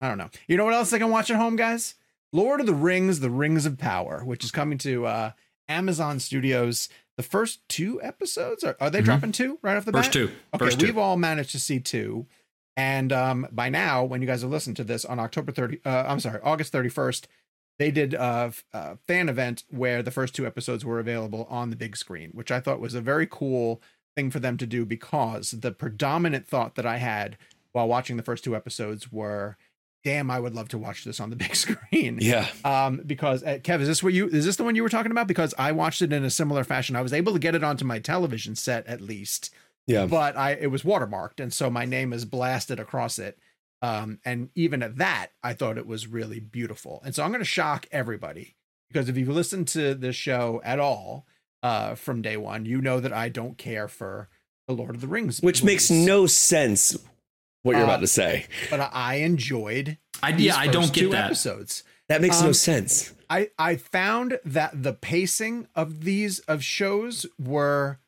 I 0.00 0.08
don't 0.08 0.18
know. 0.18 0.30
You 0.46 0.56
know 0.56 0.64
what 0.64 0.74
else 0.74 0.90
they 0.90 0.98
can 0.98 1.10
watch 1.10 1.30
at 1.30 1.36
home, 1.36 1.56
guys? 1.56 1.94
Lord 2.34 2.60
of 2.60 2.66
the 2.66 2.74
Rings, 2.74 3.20
The 3.20 3.30
Rings 3.30 3.66
of 3.66 3.78
Power, 3.78 4.22
which 4.24 4.44
is 4.44 4.50
coming 4.50 4.78
to 4.78 5.06
uh 5.06 5.30
Amazon 5.68 6.20
Studios. 6.20 6.88
The 7.16 7.22
first 7.22 7.66
two 7.68 8.00
episodes 8.02 8.64
are, 8.64 8.76
are 8.80 8.88
they 8.88 8.98
mm-hmm. 8.98 9.04
dropping 9.06 9.32
two 9.32 9.58
right 9.62 9.76
off 9.76 9.84
the 9.84 9.92
first 9.92 10.08
bat? 10.08 10.12
Two. 10.12 10.30
Okay, 10.54 10.64
first 10.64 10.82
we've 10.82 10.98
all 10.98 11.16
managed 11.16 11.52
to 11.52 11.60
see 11.60 11.80
two. 11.80 12.26
And 12.76 13.12
um, 13.12 13.46
by 13.52 13.68
now, 13.68 14.04
when 14.04 14.22
you 14.22 14.26
guys 14.26 14.42
are 14.42 14.48
listening 14.48 14.76
to 14.76 14.84
this 14.84 15.04
on 15.04 15.18
October 15.18 15.52
30, 15.52 15.80
uh, 15.84 16.04
I'm 16.06 16.20
sorry, 16.20 16.40
August 16.42 16.72
31st, 16.72 17.26
they 17.78 17.90
did 17.90 18.14
a, 18.14 18.52
a, 18.72 18.96
fan 19.06 19.28
event 19.28 19.64
where 19.68 20.02
the 20.02 20.10
first 20.10 20.34
two 20.34 20.46
episodes 20.46 20.84
were 20.84 20.98
available 20.98 21.46
on 21.50 21.70
the 21.70 21.76
big 21.76 21.96
screen, 21.96 22.30
which 22.32 22.50
I 22.50 22.60
thought 22.60 22.80
was 22.80 22.94
a 22.94 23.00
very 23.00 23.26
cool 23.26 23.82
thing 24.14 24.30
for 24.30 24.40
them 24.40 24.56
to 24.58 24.66
do 24.66 24.84
because 24.84 25.52
the 25.52 25.72
predominant 25.72 26.46
thought 26.46 26.74
that 26.76 26.86
I 26.86 26.98
had 26.98 27.36
while 27.72 27.88
watching 27.88 28.16
the 28.16 28.22
first 28.22 28.44
two 28.44 28.54
episodes 28.54 29.10
were, 29.10 29.56
damn, 30.04 30.30
I 30.30 30.38
would 30.38 30.54
love 30.54 30.68
to 30.70 30.78
watch 30.78 31.04
this 31.04 31.20
on 31.20 31.30
the 31.30 31.36
big 31.36 31.56
screen. 31.56 32.18
Yeah. 32.20 32.48
Um, 32.64 33.02
because 33.06 33.42
uh, 33.42 33.58
Kev, 33.62 33.80
is 33.80 33.88
this 33.88 34.02
what 34.02 34.12
you 34.12 34.28
is 34.28 34.44
this 34.44 34.56
the 34.56 34.64
one 34.64 34.76
you 34.76 34.82
were 34.82 34.88
talking 34.88 35.12
about? 35.12 35.28
Because 35.28 35.54
I 35.58 35.72
watched 35.72 36.02
it 36.02 36.12
in 36.12 36.24
a 36.24 36.30
similar 36.30 36.64
fashion. 36.64 36.96
I 36.96 37.02
was 37.02 37.12
able 37.12 37.32
to 37.32 37.38
get 37.38 37.54
it 37.54 37.64
onto 37.64 37.84
my 37.84 37.98
television 37.98 38.54
set 38.54 38.86
at 38.86 39.00
least 39.00 39.50
yeah. 39.86 40.06
But 40.06 40.36
I 40.36 40.52
it 40.52 40.70
was 40.70 40.82
watermarked, 40.82 41.40
and 41.40 41.52
so 41.52 41.70
my 41.70 41.84
name 41.84 42.12
is 42.12 42.24
blasted 42.24 42.78
across 42.78 43.18
it. 43.18 43.38
Um, 43.82 44.20
and 44.24 44.50
even 44.54 44.82
at 44.82 44.96
that, 44.98 45.28
I 45.42 45.54
thought 45.54 45.76
it 45.76 45.86
was 45.86 46.06
really 46.06 46.38
beautiful. 46.38 47.02
And 47.04 47.14
so 47.14 47.24
I'm 47.24 47.30
going 47.30 47.40
to 47.40 47.44
shock 47.44 47.86
everybody 47.90 48.54
because 48.88 49.08
if 49.08 49.16
you've 49.16 49.28
listened 49.28 49.66
to 49.68 49.94
this 49.94 50.14
show 50.14 50.60
at 50.64 50.78
all 50.78 51.26
uh, 51.64 51.96
from 51.96 52.22
day 52.22 52.36
one, 52.36 52.64
you 52.64 52.80
know 52.80 53.00
that 53.00 53.12
I 53.12 53.28
don't 53.28 53.58
care 53.58 53.88
for 53.88 54.28
the 54.68 54.74
Lord 54.74 54.94
of 54.94 55.00
the 55.00 55.08
Rings, 55.08 55.40
which 55.40 55.64
movies. 55.64 55.90
makes 55.90 55.90
no 55.90 56.26
sense. 56.26 56.96
What 57.64 57.72
you're 57.72 57.82
uh, 57.82 57.86
about 57.86 58.00
to 58.00 58.08
say, 58.08 58.46
but 58.70 58.80
I 58.92 59.16
enjoyed. 59.16 59.98
I 60.22 60.30
yeah, 60.30 60.56
I 60.56 60.66
don't 60.66 60.92
get 60.92 61.10
that 61.12 61.26
episodes. 61.26 61.84
That 62.08 62.20
makes 62.20 62.40
um, 62.40 62.46
no 62.46 62.52
sense. 62.52 63.12
I 63.30 63.50
I 63.56 63.76
found 63.76 64.38
that 64.44 64.82
the 64.82 64.92
pacing 64.92 65.68
of 65.74 66.02
these 66.02 66.40
of 66.40 66.64
shows 66.64 67.24
were 67.38 68.00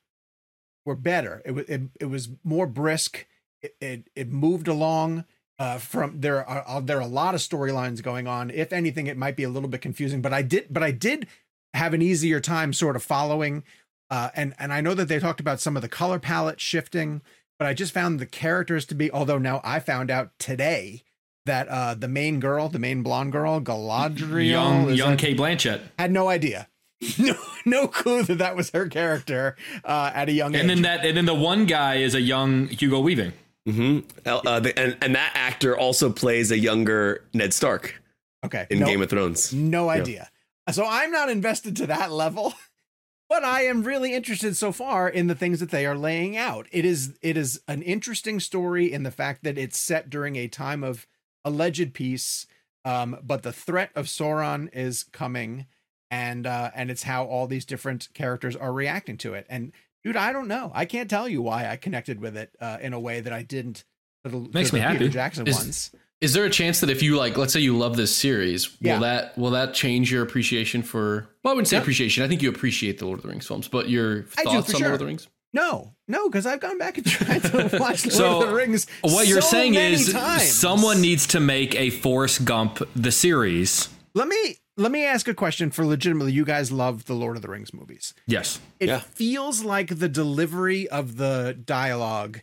were 0.84 0.96
better. 0.96 1.42
It 1.44 1.52
was 1.52 1.64
it, 1.68 1.82
it 2.00 2.06
was 2.06 2.28
more 2.42 2.66
brisk. 2.66 3.26
It, 3.62 3.76
it, 3.80 4.10
it 4.14 4.28
moved 4.30 4.68
along. 4.68 5.24
Uh, 5.58 5.78
from 5.78 6.20
there 6.20 6.44
are 6.48 6.64
uh, 6.66 6.80
there 6.80 6.98
are 6.98 7.02
a 7.02 7.06
lot 7.06 7.34
of 7.34 7.40
storylines 7.40 8.02
going 8.02 8.26
on. 8.26 8.50
If 8.50 8.72
anything, 8.72 9.06
it 9.06 9.16
might 9.16 9.36
be 9.36 9.44
a 9.44 9.48
little 9.48 9.68
bit 9.68 9.80
confusing, 9.80 10.20
but 10.20 10.32
I 10.32 10.42
did 10.42 10.66
but 10.70 10.82
I 10.82 10.90
did 10.90 11.26
have 11.74 11.94
an 11.94 12.02
easier 12.02 12.40
time 12.40 12.72
sort 12.72 12.96
of 12.96 13.02
following. 13.02 13.62
Uh, 14.10 14.30
and 14.34 14.54
and 14.58 14.72
I 14.72 14.80
know 14.80 14.94
that 14.94 15.08
they 15.08 15.18
talked 15.18 15.40
about 15.40 15.60
some 15.60 15.76
of 15.76 15.82
the 15.82 15.88
color 15.88 16.18
palette 16.18 16.60
shifting, 16.60 17.22
but 17.58 17.66
I 17.66 17.74
just 17.74 17.92
found 17.92 18.18
the 18.18 18.26
characters 18.26 18.84
to 18.86 18.94
be. 18.94 19.10
Although 19.10 19.38
now 19.38 19.60
I 19.64 19.78
found 19.80 20.10
out 20.10 20.32
today 20.38 21.04
that 21.46 21.68
uh, 21.68 21.94
the 21.94 22.08
main 22.08 22.40
girl, 22.40 22.68
the 22.68 22.78
main 22.78 23.02
blonde 23.02 23.32
girl, 23.32 23.60
Galadriel, 23.60 24.50
young 24.50 24.90
young 24.90 25.16
Cate 25.16 25.36
Blanchett, 25.38 25.80
had 25.98 26.10
no 26.10 26.28
idea. 26.28 26.68
no 27.18 27.34
no 27.64 27.88
clue 27.88 28.22
that 28.22 28.38
that 28.38 28.56
was 28.56 28.70
her 28.70 28.88
character 28.88 29.56
uh, 29.84 30.10
at 30.14 30.28
a 30.28 30.32
young 30.32 30.54
and 30.54 30.56
age. 30.56 30.60
And 30.62 30.70
then 30.70 30.82
that 30.82 31.04
and 31.04 31.16
then 31.16 31.26
the 31.26 31.34
one 31.34 31.66
guy 31.66 31.96
is 31.96 32.14
a 32.14 32.20
young 32.20 32.68
Hugo 32.68 33.00
Weaving. 33.00 33.32
Mm-hmm. 33.68 34.00
Uh, 34.26 34.60
the, 34.60 34.78
and 34.78 34.96
and 35.00 35.14
that 35.14 35.32
actor 35.34 35.76
also 35.76 36.12
plays 36.12 36.50
a 36.50 36.58
younger 36.58 37.24
Ned 37.32 37.54
Stark. 37.54 38.02
Okay. 38.44 38.66
In 38.68 38.80
Game 38.80 39.00
of 39.00 39.08
Thrones. 39.08 39.54
No 39.54 39.88
idea. 39.88 40.28
Yeah. 40.68 40.72
So 40.74 40.84
I'm 40.86 41.10
not 41.10 41.30
invested 41.30 41.76
to 41.76 41.86
that 41.86 42.12
level, 42.12 42.52
but 43.28 43.42
I 43.42 43.62
am 43.62 43.82
really 43.82 44.12
interested 44.12 44.54
so 44.54 44.70
far 44.70 45.08
in 45.08 45.28
the 45.28 45.34
things 45.34 45.60
that 45.60 45.70
they 45.70 45.86
are 45.86 45.96
laying 45.96 46.36
out. 46.36 46.66
It 46.70 46.84
is 46.84 47.16
it 47.22 47.36
is 47.36 47.60
an 47.66 47.82
interesting 47.82 48.40
story 48.40 48.92
in 48.92 49.02
the 49.02 49.10
fact 49.10 49.44
that 49.44 49.56
it's 49.56 49.78
set 49.78 50.10
during 50.10 50.36
a 50.36 50.48
time 50.48 50.84
of 50.84 51.06
alleged 51.42 51.94
peace, 51.94 52.46
um, 52.84 53.18
but 53.22 53.42
the 53.42 53.52
threat 53.52 53.90
of 53.94 54.06
Sauron 54.06 54.68
is 54.74 55.04
coming 55.04 55.66
and 56.14 56.46
uh, 56.46 56.70
and 56.74 56.90
it's 56.90 57.02
how 57.02 57.24
all 57.24 57.48
these 57.48 57.64
different 57.64 58.08
characters 58.14 58.54
are 58.54 58.72
reacting 58.72 59.16
to 59.18 59.34
it. 59.34 59.46
And 59.48 59.72
dude, 60.04 60.16
I 60.16 60.32
don't 60.32 60.46
know. 60.46 60.70
I 60.72 60.84
can't 60.84 61.10
tell 61.10 61.28
you 61.28 61.42
why 61.42 61.66
I 61.68 61.76
connected 61.76 62.20
with 62.20 62.36
it 62.36 62.54
uh, 62.60 62.78
in 62.80 62.92
a 62.92 63.00
way 63.00 63.20
that 63.20 63.32
I 63.32 63.42
didn't. 63.42 63.84
The, 64.22 64.48
Makes 64.54 64.72
me 64.72 64.78
happy. 64.80 64.98
Peter 64.98 65.10
Jackson 65.10 65.46
is, 65.46 65.56
ones. 65.56 65.90
Is 66.20 66.32
there 66.32 66.44
a 66.44 66.50
chance 66.50 66.80
that 66.80 66.88
if 66.88 67.02
you 67.02 67.16
like, 67.16 67.36
let's 67.36 67.52
say 67.52 67.60
you 67.60 67.76
love 67.76 67.96
this 67.96 68.14
series, 68.14 68.80
will 68.80 68.88
yeah. 68.88 68.98
that 69.00 69.36
will 69.36 69.50
that 69.50 69.74
change 69.74 70.10
your 70.12 70.22
appreciation 70.22 70.82
for? 70.82 71.26
Well, 71.42 71.52
I 71.52 71.54
wouldn't 71.54 71.68
say 71.68 71.76
appreciation. 71.76 72.22
I 72.22 72.28
think 72.28 72.42
you 72.42 72.48
appreciate 72.48 72.98
the 72.98 73.06
Lord 73.06 73.18
of 73.18 73.24
the 73.24 73.28
Rings 73.28 73.46
films, 73.46 73.66
but 73.66 73.88
your 73.88 74.22
thoughts 74.22 74.72
on 74.72 74.78
sure. 74.78 74.80
Lord 74.80 74.92
of 74.94 74.98
the 75.00 75.06
Rings. 75.06 75.28
No, 75.52 75.94
no, 76.08 76.28
because 76.28 76.46
I've 76.46 76.60
gone 76.60 76.78
back 76.78 76.96
and 76.96 77.06
tried 77.10 77.42
to 77.42 77.78
watch 77.78 77.98
so 77.98 78.30
Lord 78.30 78.44
of 78.44 78.50
the 78.50 78.56
Rings. 78.56 78.86
What 79.02 79.26
you're 79.26 79.40
so 79.40 79.48
saying 79.48 79.74
is 79.74 80.12
times. 80.12 80.50
someone 80.50 81.00
needs 81.00 81.26
to 81.28 81.40
make 81.40 81.74
a 81.74 81.90
Forrest 81.90 82.44
Gump 82.44 82.82
the 82.94 83.12
series. 83.12 83.88
Let 84.14 84.28
me 84.28 84.56
let 84.76 84.90
me 84.90 85.04
ask 85.04 85.28
a 85.28 85.34
question 85.34 85.70
for 85.70 85.84
legitimately 85.84 86.32
you 86.32 86.44
guys 86.44 86.72
love 86.72 87.04
the 87.04 87.14
Lord 87.14 87.36
of 87.36 87.42
the 87.42 87.48
Rings 87.48 87.72
movies. 87.72 88.14
Yes. 88.26 88.60
It 88.80 88.88
yeah. 88.88 88.98
feels 88.98 89.64
like 89.64 89.98
the 89.98 90.08
delivery 90.08 90.88
of 90.88 91.16
the 91.16 91.58
dialogue 91.64 92.40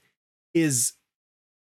is 0.53 0.93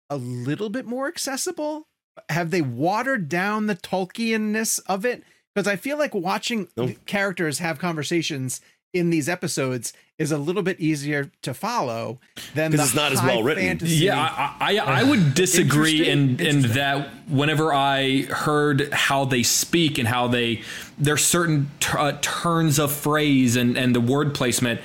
a 0.09 0.17
little 0.17 0.69
bit 0.69 0.85
more 0.85 1.07
accessible. 1.07 1.87
Have 2.29 2.51
they 2.51 2.61
watered 2.61 3.27
down 3.27 3.67
the 3.67 3.75
Tolkienness 3.75 4.79
of 4.87 5.05
it? 5.05 5.23
Because 5.53 5.67
I 5.67 5.75
feel 5.75 5.97
like 5.97 6.15
watching 6.15 6.67
nope. 6.77 6.91
characters 7.05 7.59
have 7.59 7.77
conversations 7.77 8.61
in 8.93 9.09
these 9.09 9.27
episodes 9.27 9.91
is 10.19 10.31
a 10.31 10.37
little 10.37 10.61
bit 10.61 10.79
easier 10.79 11.31
to 11.41 11.53
follow 11.53 12.19
than 12.53 12.71
the 12.71 12.77
it's 12.81 12.93
not 12.93 13.11
as 13.11 13.21
well 13.21 13.41
written. 13.41 13.63
Fantasy. 13.63 14.05
Yeah, 14.05 14.21
I, 14.21 14.77
I, 14.77 14.99
I 14.99 15.03
would 15.03 15.33
disagree 15.35 16.07
in 16.07 16.39
in 16.39 16.61
that 16.73 17.09
whenever 17.27 17.73
I 17.73 18.21
heard 18.23 18.93
how 18.93 19.25
they 19.25 19.41
speak 19.41 19.97
and 19.97 20.07
how 20.07 20.27
they 20.27 20.61
there's 20.99 21.25
certain 21.25 21.71
t- 21.79 21.97
uh, 21.97 22.17
turns 22.21 22.77
of 22.77 22.91
phrase 22.91 23.55
and 23.55 23.75
and 23.75 23.95
the 23.95 24.01
word 24.01 24.35
placement 24.35 24.81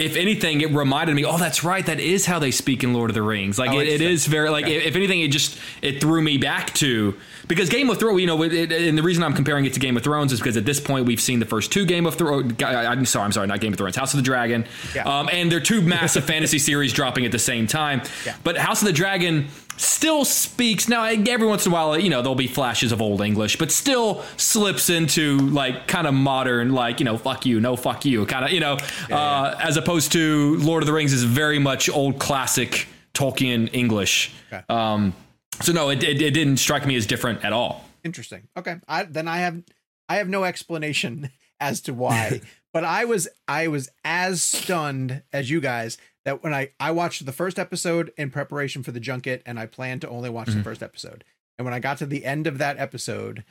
if 0.00 0.16
anything, 0.16 0.60
it 0.62 0.70
reminded 0.72 1.14
me, 1.14 1.24
oh, 1.24 1.36
that's 1.38 1.62
right, 1.62 1.84
that 1.86 2.00
is 2.00 2.24
how 2.26 2.38
they 2.38 2.50
speak 2.50 2.82
in 2.82 2.94
Lord 2.94 3.10
of 3.10 3.14
the 3.14 3.22
Rings. 3.22 3.58
Like 3.58 3.70
Oh, 3.70 3.78
it, 3.78 3.86
it 3.88 4.00
is 4.00 4.26
very 4.26 4.48
like 4.50 4.66
if 4.66 4.96
anything, 4.96 5.20
it 5.20 5.28
just 5.28 5.58
it 5.82 6.00
threw 6.00 6.22
me 6.22 6.38
back 6.38 6.72
to 6.74 7.14
because 7.48 7.68
Game 7.68 7.90
of 7.90 7.98
Thrones, 7.98 8.20
you 8.20 8.26
know, 8.26 8.42
it- 8.42 8.72
and 8.72 8.96
the 8.96 9.02
reason 9.02 9.22
I'm 9.22 9.34
comparing 9.34 9.64
it 9.66 9.74
to 9.74 9.80
Game 9.80 9.96
of 9.96 10.02
Thrones 10.02 10.32
is 10.32 10.40
because 10.40 10.56
at 10.56 10.64
this 10.64 10.80
point 10.80 11.06
we've 11.06 11.20
seen 11.20 11.38
the 11.38 11.46
first 11.46 11.70
two 11.72 11.84
Game 11.84 12.06
of 12.06 12.14
Thrones. 12.14 12.54
I'm 12.62 13.04
sorry, 13.04 13.24
I'm 13.26 13.32
sorry, 13.32 13.46
not 13.46 13.60
Game 13.60 13.72
of 13.72 13.78
Thrones, 13.78 13.96
House 13.96 14.14
of 14.14 14.18
the 14.18 14.24
Dragon, 14.24 14.64
Yeah. 14.94 15.02
um, 15.02 15.28
and 15.32 15.52
they're 15.52 15.60
two 15.60 15.82
massive 15.82 16.24
fantasy 16.32 16.58
series 16.58 16.92
dropping 16.92 17.26
at 17.26 17.32
the 17.32 17.38
same 17.38 17.66
time. 17.66 18.02
Yeah. 18.24 18.36
But 18.42 18.56
House 18.56 18.80
of 18.82 18.86
the 18.86 18.92
Dragon 18.94 19.48
still 19.80 20.24
speaks 20.24 20.88
now. 20.88 21.04
Every 21.04 21.46
once 21.46 21.66
in 21.66 21.72
a 21.72 21.74
while, 21.74 21.98
you 21.98 22.10
know, 22.10 22.22
there'll 22.22 22.34
be 22.34 22.46
flashes 22.46 22.92
of 22.92 23.00
old 23.00 23.20
English, 23.20 23.56
but 23.56 23.72
still 23.72 24.22
slips 24.36 24.90
into 24.90 25.38
like 25.38 25.88
kind 25.88 26.06
of 26.06 26.14
modern, 26.14 26.72
like 26.72 27.00
you 27.00 27.04
know, 27.04 27.16
fuck 27.16 27.46
you, 27.46 27.60
no 27.60 27.76
fuck 27.76 28.04
you, 28.04 28.26
kind 28.26 28.44
of, 28.44 28.50
you 28.52 28.60
know, 28.60 28.76
uh, 29.10 29.58
as 29.60 29.76
opposed 29.76 30.12
to 30.12 30.56
Lord 30.58 30.82
of 30.82 30.86
the 30.86 30.92
Rings 30.92 31.12
is 31.12 31.24
very 31.24 31.58
much 31.58 31.88
old 31.88 32.18
classic 32.18 32.86
Tolkien 33.14 33.70
English. 33.72 34.32
Okay. 34.52 34.62
Um, 34.68 35.14
so 35.62 35.72
no, 35.72 35.90
it, 35.90 36.02
it, 36.02 36.20
it 36.20 36.32
didn't 36.32 36.58
strike 36.58 36.86
me 36.86 36.96
as 36.96 37.06
different 37.06 37.44
at 37.44 37.52
all. 37.52 37.84
Interesting. 38.04 38.48
Okay. 38.56 38.76
I 38.86 39.04
then 39.04 39.28
I 39.28 39.38
have 39.38 39.62
I 40.08 40.16
have 40.16 40.28
no 40.28 40.44
explanation 40.44 41.30
as 41.60 41.80
to 41.82 41.94
why, 41.94 42.40
but 42.72 42.84
I 42.84 43.04
was 43.04 43.28
I 43.48 43.68
was 43.68 43.88
as 44.04 44.42
stunned 44.42 45.22
as 45.32 45.50
you 45.50 45.60
guys 45.60 45.98
that 46.24 46.42
when 46.42 46.54
I 46.54 46.70
I 46.78 46.90
watched 46.90 47.24
the 47.24 47.32
first 47.32 47.58
episode 47.58 48.12
in 48.16 48.30
preparation 48.30 48.82
for 48.82 48.92
the 48.92 49.00
junket 49.00 49.42
and 49.46 49.58
I 49.58 49.66
planned 49.66 50.00
to 50.02 50.08
only 50.08 50.30
watch 50.30 50.48
the 50.48 50.62
first 50.62 50.82
episode. 50.82 51.24
And 51.58 51.64
when 51.64 51.74
I 51.74 51.78
got 51.78 51.98
to 51.98 52.06
the 52.06 52.24
end 52.24 52.46
of 52.46 52.58
that 52.58 52.78
episode, 52.78 53.44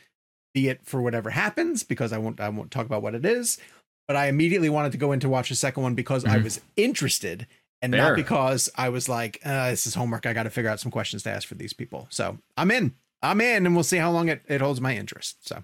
be 0.53 0.67
it 0.67 0.81
for 0.83 1.01
whatever 1.01 1.29
happens 1.29 1.83
because 1.83 2.11
I 2.11 2.17
won't 2.17 2.39
I 2.39 2.49
won't 2.49 2.71
talk 2.71 2.85
about 2.85 3.01
what 3.01 3.15
it 3.15 3.25
is, 3.25 3.59
but 4.07 4.15
I 4.15 4.27
immediately 4.27 4.69
wanted 4.69 4.91
to 4.93 4.97
go 4.97 5.11
in 5.11 5.19
to 5.19 5.29
watch 5.29 5.49
the 5.49 5.55
second 5.55 5.83
one 5.83 5.95
because 5.95 6.25
I 6.25 6.37
was 6.37 6.61
interested 6.75 7.47
and 7.81 7.93
Fair. 7.93 8.01
not 8.01 8.15
because 8.15 8.69
I 8.75 8.89
was 8.89 9.07
like, 9.07 9.39
uh, 9.45 9.69
this 9.69 9.87
is 9.87 9.95
homework. 9.95 10.25
I 10.25 10.33
got 10.33 10.43
to 10.43 10.49
figure 10.49 10.69
out 10.69 10.79
some 10.79 10.91
questions 10.91 11.23
to 11.23 11.29
ask 11.29 11.47
for 11.47 11.55
these 11.55 11.73
people. 11.73 12.07
So 12.09 12.37
I'm 12.57 12.71
in. 12.71 12.93
I'm 13.21 13.41
in, 13.41 13.65
and 13.65 13.75
we'll 13.75 13.83
see 13.83 13.97
how 13.97 14.11
long 14.11 14.29
it, 14.29 14.41
it 14.47 14.61
holds 14.61 14.79
my 14.79 14.95
interest. 14.95 15.47
So 15.47 15.63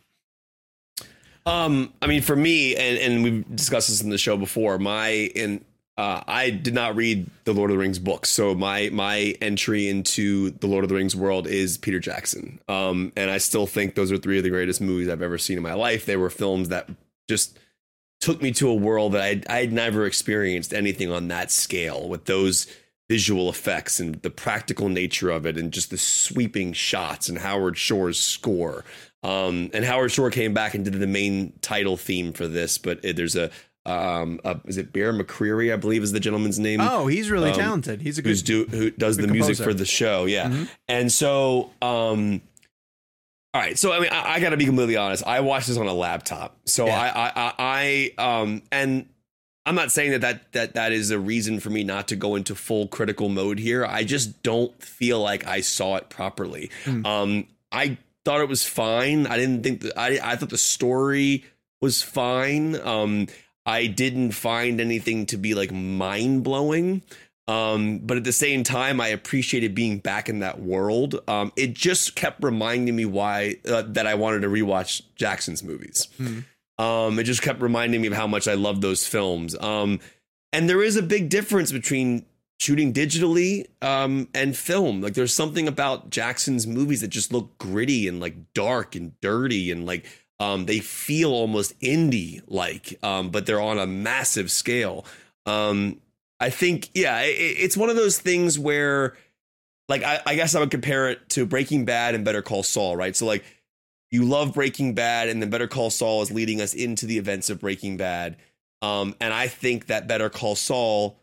Um, 1.46 1.94
I 2.02 2.08
mean, 2.08 2.22
for 2.22 2.36
me, 2.36 2.76
and, 2.76 2.98
and 2.98 3.24
we've 3.24 3.56
discussed 3.56 3.90
this 3.90 4.02
in 4.02 4.10
the 4.10 4.18
show 4.18 4.38
before. 4.38 4.78
My 4.80 5.10
in 5.10 5.64
uh, 5.98 6.22
I 6.28 6.50
did 6.50 6.74
not 6.74 6.96
read 6.96 7.30
the 7.46 7.54
Lord 7.54 7.72
of 7.72 7.76
the 7.76 7.82
Rings 7.82 8.00
books, 8.00 8.30
so 8.30 8.54
my 8.54 8.90
my 8.92 9.36
entry 9.42 9.88
into 9.88 10.52
the 10.52 10.68
Lord 10.68 10.84
of 10.84 10.90
the 10.90 10.96
Rings 10.96 11.16
world 11.16 11.48
is 11.48 11.78
Peter 11.78 12.00
Jackson. 12.00 12.60
Um, 12.68 13.14
and 13.16 13.32
I 13.32 13.38
still 13.38 13.66
think 13.66 13.96
those 13.96 14.12
are 14.12 14.18
three 14.18 14.38
of 14.38 14.44
the 14.44 14.50
greatest 14.50 14.82
movies 14.82 15.08
I've 15.08 15.22
ever 15.22 15.38
seen 15.38 15.58
in 15.58 15.64
my 15.64 15.74
life. 15.74 16.06
They 16.06 16.18
were 16.18 16.30
films 16.30 16.70
that 16.70 16.90
just 17.30 17.58
took 18.20 18.42
me 18.42 18.52
to 18.54 18.70
a 18.70 18.74
world 18.76 19.14
that 19.14 19.22
I'd, 19.22 19.48
I'd 19.48 19.74
never 19.74 20.06
experienced 20.06 20.74
anything 20.74 21.12
on 21.12 21.30
that 21.30 21.52
scale 21.52 22.10
with 22.10 22.26
those 22.26 22.68
visual 23.08 23.50
effects 23.50 24.00
and 24.00 24.16
the 24.16 24.30
practical 24.30 24.90
nature 24.90 25.30
of 25.30 25.46
it 25.46 25.58
and 25.58 25.72
just 25.72 25.92
the 25.92 25.98
sweeping 25.98 26.74
shots 26.74 27.30
and 27.30 27.38
Howard 27.38 27.78
Shore's 27.78 28.20
score. 28.20 28.84
Um, 29.22 29.70
and 29.74 29.86
Howard 29.86 30.12
Shore 30.12 30.32
came 30.32 30.54
back 30.54 30.74
and 30.74 30.84
did 30.84 30.94
the 30.94 31.08
main 31.08 31.54
title 31.62 31.98
theme 31.98 32.34
for 32.34 32.48
this, 32.48 32.78
but 32.78 33.00
it, 33.04 33.16
there's 33.16 33.36
a, 33.36 33.52
um, 33.86 34.40
a, 34.44 34.60
is 34.66 34.78
it 34.78 34.92
Bear 34.92 35.14
McCreary, 35.14 35.72
I 35.74 35.76
believe 35.78 36.02
is 36.04 36.12
the 36.12 36.20
gentleman's 36.20 36.58
name 36.60 36.82
oh, 36.82 37.08
he's 37.08 37.30
really 37.30 37.52
Um, 37.52 37.58
talented. 37.58 38.02
He's 38.02 38.18
a 38.20 38.22
who's 38.22 38.42
good. 38.42 38.72
do 38.72 38.78
who 38.78 38.90
does 38.92 39.18
the 39.18 39.24
good 39.24 39.32
music 39.32 39.58
composer. 39.58 39.64
for 39.64 39.74
the 39.74 39.86
show. 39.86 40.26
Yeah. 40.26 40.50
Mhm. 40.50 40.70
And 40.88 41.12
so 41.12 41.72
um 41.82 42.42
all 43.54 43.62
right, 43.62 43.78
so 43.78 43.94
I 43.94 44.00
mean 44.00 44.10
I, 44.12 44.34
I 44.34 44.40
gotta 44.40 44.58
be 44.58 44.66
completely 44.66 44.98
honest. 44.98 45.24
I 45.26 45.40
watched 45.42 45.68
this 45.68 45.78
on 45.78 45.88
a 45.88 45.94
laptop. 45.94 46.58
So 46.66 46.88
Yeah. 46.88 47.00
I, 47.00 47.30
I 47.30 47.32
I 47.58 48.14
I 48.18 48.40
um 48.42 48.62
and 48.72 49.08
I'm 49.68 49.76
not 49.76 49.92
saying 49.92 50.12
that, 50.12 50.22
that 50.22 50.52
that 50.54 50.74
that 50.76 50.92
is 50.92 51.10
a 51.12 51.18
reason 51.20 51.60
for 51.60 51.70
me 51.70 51.84
not 51.84 52.08
to 52.10 52.16
go 52.16 52.36
into 52.36 52.54
full 52.56 52.88
critical 52.88 53.30
mode 53.30 53.58
here. 53.60 53.86
I 53.86 54.04
just 54.04 54.44
don't 54.44 54.80
feel 54.84 55.20
like 55.22 55.48
I 55.48 55.62
saw 55.62 55.96
it 55.96 56.10
properly. 56.10 56.70
Hmm. 56.84 57.06
Um 57.06 57.48
I 57.72 57.98
thought 58.26 58.42
it 58.42 58.50
was 58.50 58.64
fine. 58.66 59.28
I 59.28 59.38
didn't 59.38 59.64
think 59.64 59.82
that 59.82 59.98
I 59.98 60.20
I 60.24 60.36
thought 60.36 60.50
the 60.50 60.58
story 60.58 61.46
was 61.82 62.02
fine. 62.02 62.76
Um 62.82 63.28
I 63.66 63.88
didn't 63.88 64.32
find 64.32 64.80
anything 64.80 65.26
to 65.28 65.38
be 65.38 65.54
like 65.56 65.72
mind 65.72 66.44
blowing. 66.44 67.02
Um, 67.48 68.00
but 68.00 68.18
at 68.18 68.24
the 68.24 68.34
same 68.34 68.64
time, 68.64 69.00
I 69.00 69.10
appreciated 69.10 69.76
being 69.76 70.00
back 70.00 70.30
in 70.30 70.40
that 70.40 70.60
world. 70.60 71.22
Um, 71.28 71.52
it 71.56 71.74
just 71.74 72.16
kept 72.16 72.44
reminding 72.44 72.96
me 72.96 73.06
why 73.06 73.58
uh, 73.68 73.84
that 73.90 74.08
I 74.08 74.16
wanted 74.16 74.42
to 74.42 74.48
rewatch 74.48 75.04
Jackson's 75.16 75.64
movies. 75.64 76.08
Um, 76.78 77.20
it 77.20 77.24
just 77.24 77.42
kept 77.42 77.62
reminding 77.62 78.02
me 78.02 78.08
of 78.08 78.14
how 78.14 78.28
much 78.28 78.48
I 78.48 78.56
love 78.56 78.82
those 78.82 79.06
films. 79.06 79.56
Um, 79.60 80.00
and 80.52 80.70
there 80.70 80.82
is 80.82 80.96
a 80.96 81.04
big 81.04 81.30
difference 81.30 81.72
between 81.72 82.26
shooting 82.60 82.94
digitally 82.94 83.68
um, 83.82 84.28
and 84.34 84.58
film. 84.58 85.02
Like 85.02 85.14
there's 85.14 85.34
something 85.34 85.68
about 85.68 86.10
Jackson's 86.10 86.66
movies 86.66 87.02
that 87.02 87.10
just 87.10 87.32
look 87.32 87.58
gritty 87.58 88.08
and 88.08 88.20
like 88.20 88.54
dark 88.54 88.96
and 88.96 89.20
dirty 89.22 89.72
and 89.72 89.86
like 89.86 90.06
um, 90.40 90.66
they 90.66 90.80
feel 90.80 91.32
almost 91.32 91.80
indie 91.80 92.42
like, 92.48 92.98
um, 93.04 93.30
but 93.30 93.46
they're 93.46 93.62
on 93.62 93.80
a 93.80 93.88
massive 93.88 94.52
scale. 94.52 95.06
Um, 95.46 96.02
I 96.40 96.50
think, 96.50 96.90
yeah, 96.94 97.22
it, 97.22 97.32
it's 97.32 97.78
one 97.78 97.90
of 97.90 97.96
those 97.96 98.20
things 98.20 98.60
where, 98.60 99.16
like, 99.88 100.04
I, 100.04 100.20
I 100.26 100.36
guess 100.36 100.56
I 100.56 100.60
would 100.60 100.72
compare 100.72 101.10
it 101.10 101.30
to 101.30 101.46
Breaking 101.46 101.86
Bad 101.86 102.16
and 102.16 102.26
Better 102.26 102.42
Call 102.42 102.64
Saul, 102.64 102.98
right? 102.98 103.16
So, 103.16 103.26
like, 103.26 103.46
you 104.12 104.24
love 104.26 104.54
Breaking 104.54 104.94
Bad, 104.94 105.30
and 105.30 105.42
then 105.42 105.50
Better 105.50 105.68
Call 105.68 105.90
Saul 105.90 106.22
is 106.22 106.32
leading 106.32 106.62
us 106.62 106.74
into 106.74 107.06
the 107.06 107.18
events 107.18 107.50
of 107.50 107.60
Breaking 107.60 107.98
Bad. 107.98 108.38
Um, 108.82 109.16
and 109.22 109.34
I 109.34 109.48
think 109.48 109.88
that 109.88 110.08
Better 110.08 110.30
Call 110.30 110.56
Saul 110.56 111.18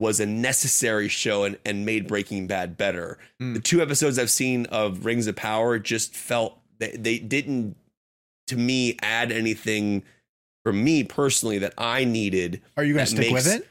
was 0.00 0.18
a 0.18 0.26
necessary 0.26 1.08
show 1.08 1.44
and, 1.44 1.58
and 1.64 1.86
made 1.86 2.08
Breaking 2.08 2.46
Bad 2.46 2.76
better. 2.76 3.18
Mm. 3.40 3.54
The 3.54 3.60
two 3.60 3.80
episodes 3.82 4.18
I've 4.18 4.30
seen 4.30 4.66
of 4.66 5.04
Rings 5.04 5.26
of 5.26 5.36
Power 5.36 5.78
just 5.78 6.14
felt 6.14 6.58
they, 6.78 6.92
they 6.92 7.18
didn't, 7.18 7.76
to 8.52 8.56
me, 8.58 8.96
add 9.02 9.32
anything 9.32 10.02
for 10.64 10.72
me 10.72 11.02
personally 11.04 11.58
that 11.58 11.74
I 11.76 12.04
needed. 12.04 12.62
Are 12.76 12.84
you 12.84 12.94
going 12.94 13.06
to 13.06 13.10
stick 13.10 13.32
with 13.32 13.46
it? 13.48 13.68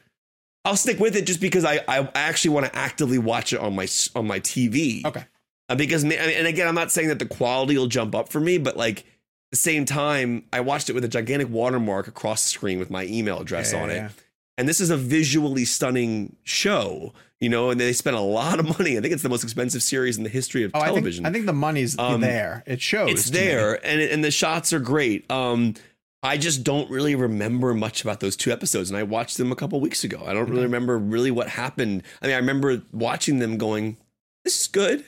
I'll 0.65 0.75
stick 0.75 0.99
with 0.99 1.15
it 1.15 1.25
just 1.25 1.41
because 1.41 1.65
I, 1.65 1.79
I 1.87 2.07
actually 2.13 2.51
want 2.51 2.67
to 2.67 2.75
actively 2.75 3.17
watch 3.17 3.51
it 3.53 3.59
on 3.59 3.75
my 3.75 3.87
on 4.15 4.27
my 4.27 4.39
TV. 4.39 5.03
Okay. 5.05 5.23
Uh, 5.69 5.75
because 5.75 6.03
ma- 6.05 6.15
I 6.21 6.27
mean, 6.27 6.37
and 6.37 6.47
again, 6.47 6.67
I'm 6.67 6.75
not 6.75 6.91
saying 6.91 7.07
that 7.07 7.17
the 7.19 7.25
quality 7.25 7.77
will 7.77 7.87
jump 7.87 8.13
up 8.13 8.29
for 8.29 8.39
me, 8.39 8.57
but 8.59 8.77
like 8.77 8.99
at 8.99 9.05
the 9.51 9.57
same 9.57 9.85
time, 9.85 10.43
I 10.53 10.59
watched 10.59 10.89
it 10.89 10.93
with 10.93 11.03
a 11.03 11.07
gigantic 11.07 11.49
watermark 11.49 12.07
across 12.07 12.43
the 12.43 12.49
screen 12.49 12.77
with 12.77 12.89
my 12.91 13.05
email 13.05 13.39
address 13.39 13.73
Yeah, 13.73 13.81
on 13.83 13.89
it. 13.89 13.95
yeah. 13.95 14.09
And 14.57 14.67
this 14.67 14.79
is 14.81 14.89
a 14.89 14.97
visually 14.97 15.65
stunning 15.65 16.35
show, 16.43 17.13
you 17.39 17.49
know, 17.49 17.69
and 17.71 17.79
they 17.79 17.93
spent 17.93 18.15
a 18.15 18.19
lot 18.21 18.59
of 18.59 18.77
money. 18.77 18.97
I 18.97 19.01
think 19.01 19.13
it's 19.13 19.23
the 19.23 19.29
most 19.29 19.43
expensive 19.43 19.81
series 19.81 20.17
in 20.17 20.23
the 20.23 20.29
history 20.29 20.63
of 20.63 20.71
Oh, 20.73 20.79
I 20.79 20.83
think, 20.85 20.95
television 20.95 21.25
I 21.25 21.31
think 21.31 21.45
the 21.47 21.53
money's 21.53 21.97
Um, 21.97 22.21
there. 22.21 22.63
It 22.67 22.81
shows. 22.81 23.09
it's 23.11 23.31
me. 23.31 23.37
there 23.39 23.83
and 23.85 23.99
it, 24.01 24.11
and 24.11 24.23
the 24.23 24.29
shots 24.31 24.71
are 24.73 24.79
great 24.79 25.29
um 25.31 25.73
i 26.21 26.37
just 26.37 26.63
don't 26.63 26.87
really 26.91 27.15
remember 27.15 27.73
much 27.73 28.03
about 28.03 28.19
those 28.19 28.35
two 28.35 28.51
episodes 28.51 28.91
and 28.91 28.97
i 28.97 29.01
watched 29.01 29.37
them 29.37 29.51
a 29.51 29.55
couple 29.55 29.79
weeks 29.81 30.03
ago 30.03 30.21
i 30.27 30.33
don't 30.33 30.49
really 30.49 30.61
remember 30.63 30.95
really 30.99 31.31
what 31.31 31.47
happened 31.49 32.03
i 32.21 32.27
mean 32.27 32.35
i 32.35 32.37
remember 32.37 32.83
watching 32.91 33.39
them 33.39 33.57
going 33.57 33.97
this 34.45 34.61
is 34.61 34.67
good 34.67 35.03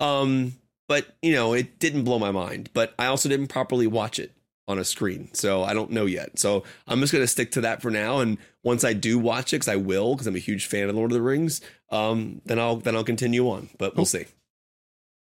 um 0.00 0.54
but 0.88 1.06
you 1.22 1.32
know 1.32 1.52
it 1.52 1.78
didn't 1.78 2.02
blow 2.02 2.18
my 2.18 2.32
mind 2.32 2.70
but 2.74 2.92
i 2.98 3.06
also 3.06 3.28
didn't 3.28 3.46
properly 3.46 3.86
watch 3.86 4.18
it 4.18 4.32
on 4.68 4.78
a 4.78 4.84
screen 4.84 5.28
so 5.32 5.64
i 5.64 5.74
don't 5.74 5.90
know 5.90 6.06
yet 6.06 6.38
so 6.38 6.62
i'm 6.86 7.00
just 7.00 7.12
going 7.12 7.22
to 7.22 7.28
stick 7.28 7.50
to 7.50 7.60
that 7.60 7.82
for 7.82 7.90
now 7.90 8.20
and 8.20 8.38
once 8.62 8.84
i 8.84 8.92
do 8.92 9.18
watch 9.18 9.52
it 9.52 9.56
because 9.56 9.68
i 9.68 9.76
will 9.76 10.14
because 10.14 10.26
i'm 10.26 10.36
a 10.36 10.40
huge 10.40 10.66
fan 10.66 10.88
of 10.88 10.94
lord 10.94 11.10
of 11.10 11.14
the 11.14 11.22
rings 11.22 11.60
um 11.90 12.40
then 12.44 12.58
i'll 12.58 12.76
then 12.76 12.94
i'll 12.94 13.04
continue 13.04 13.48
on 13.48 13.68
but 13.78 13.96
we'll 13.96 14.06
see 14.06 14.26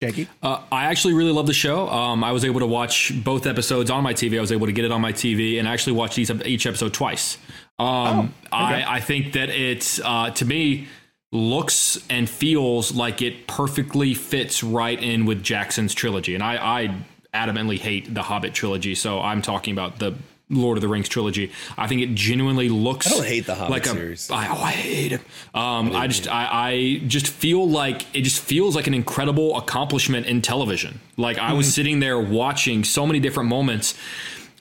Jakey. 0.01 0.28
Uh, 0.44 0.62
I 0.70 0.85
actually 0.85 1.15
really 1.15 1.32
love 1.32 1.48
the 1.48 1.52
show. 1.52 1.89
Um, 1.89 2.23
I 2.23 2.31
was 2.31 2.44
able 2.44 2.60
to 2.60 2.69
watch 2.69 3.12
both 3.24 3.47
episodes 3.47 3.90
on 3.90 4.05
my 4.05 4.15
TV. 4.15 4.39
I 4.39 4.40
was 4.40 4.52
able 4.52 4.66
to 4.66 4.73
get 4.73 4.85
it 4.85 4.93
on 4.93 5.01
my 5.01 5.12
TV 5.12 5.59
and 5.59 5.66
actually 5.66 5.94
watch 5.94 6.16
each, 6.19 6.31
each 6.47 6.66
episode 6.66 6.94
twice. 6.94 7.36
Um, 7.81 8.32
I, 8.52 8.85
I 8.86 9.01
think 9.01 9.32
that 9.32 9.51
it, 9.51 9.98
uh, 10.05 10.31
to 10.31 10.44
me, 10.44 10.86
looks 11.32 11.98
and 12.09 12.28
feels 12.28 12.93
like 12.93 13.23
it 13.23 13.47
perfectly 13.47 14.15
fits 14.15 14.62
right 14.62 15.02
in 15.02 15.27
with 15.27 15.43
Jackson's 15.43 15.94
trilogy. 15.94 16.35
And 16.35 16.44
I, 16.44 16.56
I 16.56 16.94
adamantly 17.34 17.78
hate 17.78 18.12
the 18.12 18.22
Hobbit 18.22 18.55
trilogy, 18.55 18.94
so 18.94 19.20
I'm 19.20 19.42
talking 19.42 19.72
about 19.72 19.98
the 19.98 20.14
Lord 20.50 20.78
of 20.78 20.82
the 20.82 20.88
Rings 20.88 21.09
trilogy. 21.09 21.52
I 21.76 21.86
think 21.86 22.00
it 22.00 22.14
genuinely 22.14 22.68
looks. 22.68 23.06
I 23.06 23.10
don't 23.10 23.26
hate 23.26 23.46
the 23.46 23.55
Hobbit 23.55 23.70
like 23.70 23.86
a, 23.86 23.90
series. 23.90 24.30
I, 24.30 24.48
oh, 24.48 24.62
I 24.62 24.70
hate 24.70 25.12
it. 25.12 25.20
Um, 25.55 25.94
I 25.94 26.06
just, 26.06 26.28
I, 26.28 26.48
I 26.50 27.02
just 27.06 27.26
feel 27.28 27.68
like 27.68 28.06
it 28.16 28.22
just 28.22 28.40
feels 28.40 28.74
like 28.74 28.86
an 28.86 28.94
incredible 28.94 29.56
accomplishment 29.59 30.26
in 30.26 30.40
television. 30.40 31.00
Like 31.16 31.38
I 31.38 31.52
was 31.52 31.72
sitting 31.72 32.00
there 32.00 32.18
watching 32.18 32.84
so 32.84 33.06
many 33.06 33.20
different 33.20 33.50
moments, 33.50 33.94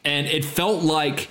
and 0.03 0.27
it 0.27 0.43
felt 0.43 0.83
like 0.83 1.29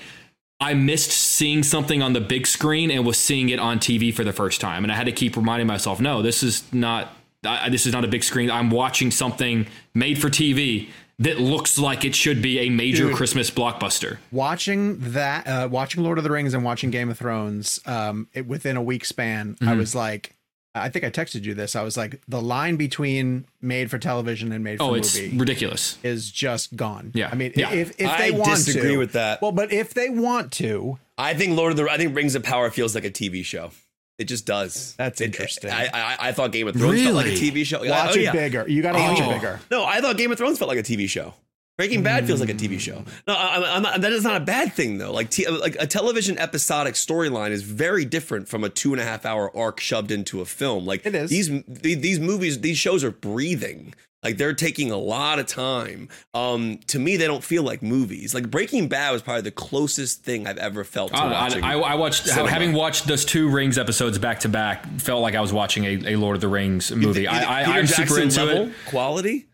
I 0.59 0.73
missed 0.73 1.11
seeing 1.11 1.63
something 1.63 2.01
on 2.01 2.15
the 2.15 2.21
big 2.21 2.47
screen 2.47 2.91
and 2.91 3.05
was 3.05 3.19
seeing 3.19 3.51
it 3.51 3.59
on 3.59 3.79
TV 3.79 4.13
for 4.15 4.25
the 4.25 4.33
first 4.33 4.61
time. 4.61 4.85
And 4.85 4.93
I 4.93 4.97
had 4.97 5.05
to 5.05 5.13
keep 5.13 5.37
reminding 5.37 5.67
myself, 5.67 6.01
no, 6.01 6.23
this 6.23 6.43
is 6.43 6.63
not. 6.73 7.13
I, 7.45 7.69
this 7.69 7.87
is 7.87 7.93
not 7.93 8.05
a 8.05 8.09
big 8.09 8.25
screen. 8.25 8.51
I'm 8.51 8.71
watching 8.71 9.11
something 9.13 9.67
made 9.95 10.21
for 10.21 10.29
TV 10.29 10.89
that 11.19 11.39
looks 11.41 11.79
like 11.79 12.05
it 12.05 12.15
should 12.15 12.43
be 12.43 12.59
a 12.61 12.69
major 12.69 13.07
Dude. 13.09 13.17
Christmas 13.17 13.51
blockbuster. 13.51 14.19
watching 14.31 14.99
that 15.13 15.47
uh 15.47 15.69
watching 15.71 16.03
lord 16.03 16.19
of 16.19 16.25
the 16.25 16.31
rings 16.31 16.53
and 16.55 16.63
watching 16.65 16.91
game 16.91 17.09
of 17.11 17.19
thrones 17.19 17.81
um 17.87 18.29
it, 18.35 18.47
within 18.47 18.77
a 18.77 18.83
week 18.83 19.05
span 19.05 19.57
i 19.63 19.65
Mhm. 19.67 19.79
was 19.79 19.95
like 19.95 20.35
i 20.75 20.91
think 20.91 21.05
i 21.07 21.11
texted 21.11 21.45
you 21.45 21.55
this 21.55 21.75
i 21.75 21.83
was 21.83 21.97
like 21.97 22.21
the 22.29 22.43
line 22.43 22.77
between 22.77 23.47
made 23.63 23.91
for 23.91 23.99
television 23.99 24.53
and 24.53 24.63
made 24.63 24.77
for 24.79 24.85
Oh, 24.85 24.95
it's 24.95 25.17
movie 25.19 25.39
ridiculous. 25.39 25.97
is 26.03 26.31
just 26.31 26.77
gone 26.77 27.13
Yeah. 27.15 27.31
i 27.33 27.35
mean 27.35 27.53
Yeah. 27.57 27.73
if 27.73 27.91
if 27.93 27.97
they 28.19 28.29
I 28.29 28.31
want 28.33 28.57
disagree 28.57 28.93
to 28.93 28.99
with 28.99 29.13
that. 29.13 29.41
well 29.41 29.53
but 29.53 29.73
if 29.73 29.95
they 29.95 30.11
want 30.11 30.53
to 30.53 30.99
I 31.19 31.33
think 31.33 31.57
Lord 31.57 31.71
of 31.71 31.79
the 31.79 31.91
I 31.91 31.97
think 31.97 32.15
Rings 32.15 32.35
of 32.35 32.43
Power 32.43 32.71
feels 32.71 32.95
like 32.95 33.07
a 33.07 33.11
TV 33.11 33.43
show. 33.43 33.71
It 34.19 34.25
just 34.25 34.47
does. 34.47 34.95
That's 34.97 35.21
It- 35.21 35.27
interesting. 35.27 35.71
I, 35.71 35.89
I 35.93 36.17
I 36.29 36.33
thought 36.33 36.51
Game 36.53 36.69
of 36.69 36.75
Thrones 36.75 37.03
felt 37.03 37.15
like 37.15 37.27
a 37.27 37.31
TV 37.31 37.65
show. 37.67 37.81
watch 37.81 38.11
oh, 38.17 38.19
it 38.19 38.23
yeah. 38.23 38.33
bigger 38.33 38.65
you 38.67 38.83
gotta 38.83 38.99
oh, 38.99 39.03
watch 39.03 39.21
Oh. 39.21 39.31
it 39.31 39.35
bigger 39.35 39.61
No, 39.71 39.85
I 39.85 40.01
thought 40.01 40.17
Game 40.17 40.33
of 40.33 40.39
Thrones 40.39 40.59
felt 40.59 40.69
like 40.69 40.79
a 40.79 40.83
TV 40.83 41.09
show. 41.09 41.35
Breaking 41.77 42.03
Bad 42.03 42.27
feels 42.27 42.41
like 42.41 42.49
a 42.49 42.55
TV 42.55 42.81
show. 42.81 43.05
No, 43.27 43.35
I, 43.35 43.77
I'm 43.77 43.83
not, 43.83 44.01
that 44.01 44.13
is 44.13 44.25
not 44.25 44.37
a 44.37 44.45
bad 44.45 44.73
thing 44.73 44.97
though. 44.99 45.13
Like, 45.13 45.29
t- 45.31 45.47
like 45.49 45.77
a 45.79 45.87
television 45.87 46.39
episodic 46.39 46.95
storyline 46.95 47.51
is 47.51 47.63
very 47.63 48.05
different 48.07 48.49
from 48.49 48.65
a 48.65 48.69
two 48.71 48.93
and 48.93 49.01
a 49.01 49.05
half 49.05 49.27
hour 49.27 49.55
arc 49.57 49.79
shoved 49.81 50.11
into 50.11 50.41
a 50.41 50.47
film. 50.47 50.87
Like 50.87 51.05
It 51.05 51.15
is. 51.15 51.29
these 51.31 51.49
these, 51.69 52.01
these 52.01 52.19
movies, 52.21 52.61
these 52.61 52.79
shows 52.79 53.05
are 53.05 53.11
breathing. 53.11 53.95
Like 54.23 54.39
they're 54.39 54.55
taking 54.55 54.91
a 54.91 54.97
lot 54.97 55.39
of 55.39 55.47
time. 55.47 56.09
Um, 56.35 56.79
to 56.89 56.99
me, 56.99 57.17
they 57.17 57.27
don't 57.27 57.45
feel 57.45 57.63
like 57.63 57.83
movies. 57.83 58.35
Like 58.35 58.51
Breaking 58.51 58.89
Bad 58.89 59.13
was 59.13 59.23
probably 59.23 59.43
the 59.43 59.51
closest 59.53 60.25
thing 60.25 60.47
I've 60.49 60.57
ever 60.59 60.83
felt 60.83 61.13
to 61.13 61.19
I, 61.19 61.31
watching. 61.31 61.63
I, 61.63 61.75
I 61.75 61.95
watched 61.95 62.25
cinema. 62.27 62.51
having 62.51 62.73
watched 62.73 63.07
those 63.07 63.25
two 63.25 63.49
Rings 63.51 63.77
episodes 63.79 64.19
back 64.19 64.41
to 64.41 64.49
back. 64.49 64.85
Felt 64.99 65.21
like 65.23 65.35
I 65.35 65.41
was 65.43 65.53
watching 65.53 65.85
a, 65.85 66.15
a 66.15 66.17
Lord 66.17 66.35
of 66.37 66.41
the 66.41 66.49
Rings 66.49 66.91
movie. 66.91 67.23
You- 67.23 67.29
I, 67.29 67.63
I, 67.63 67.79
I'm 67.79 67.87
super 67.87 68.19
into 68.19 68.45
level 68.45 68.63
it. 68.69 68.73
Quality. 68.87 69.47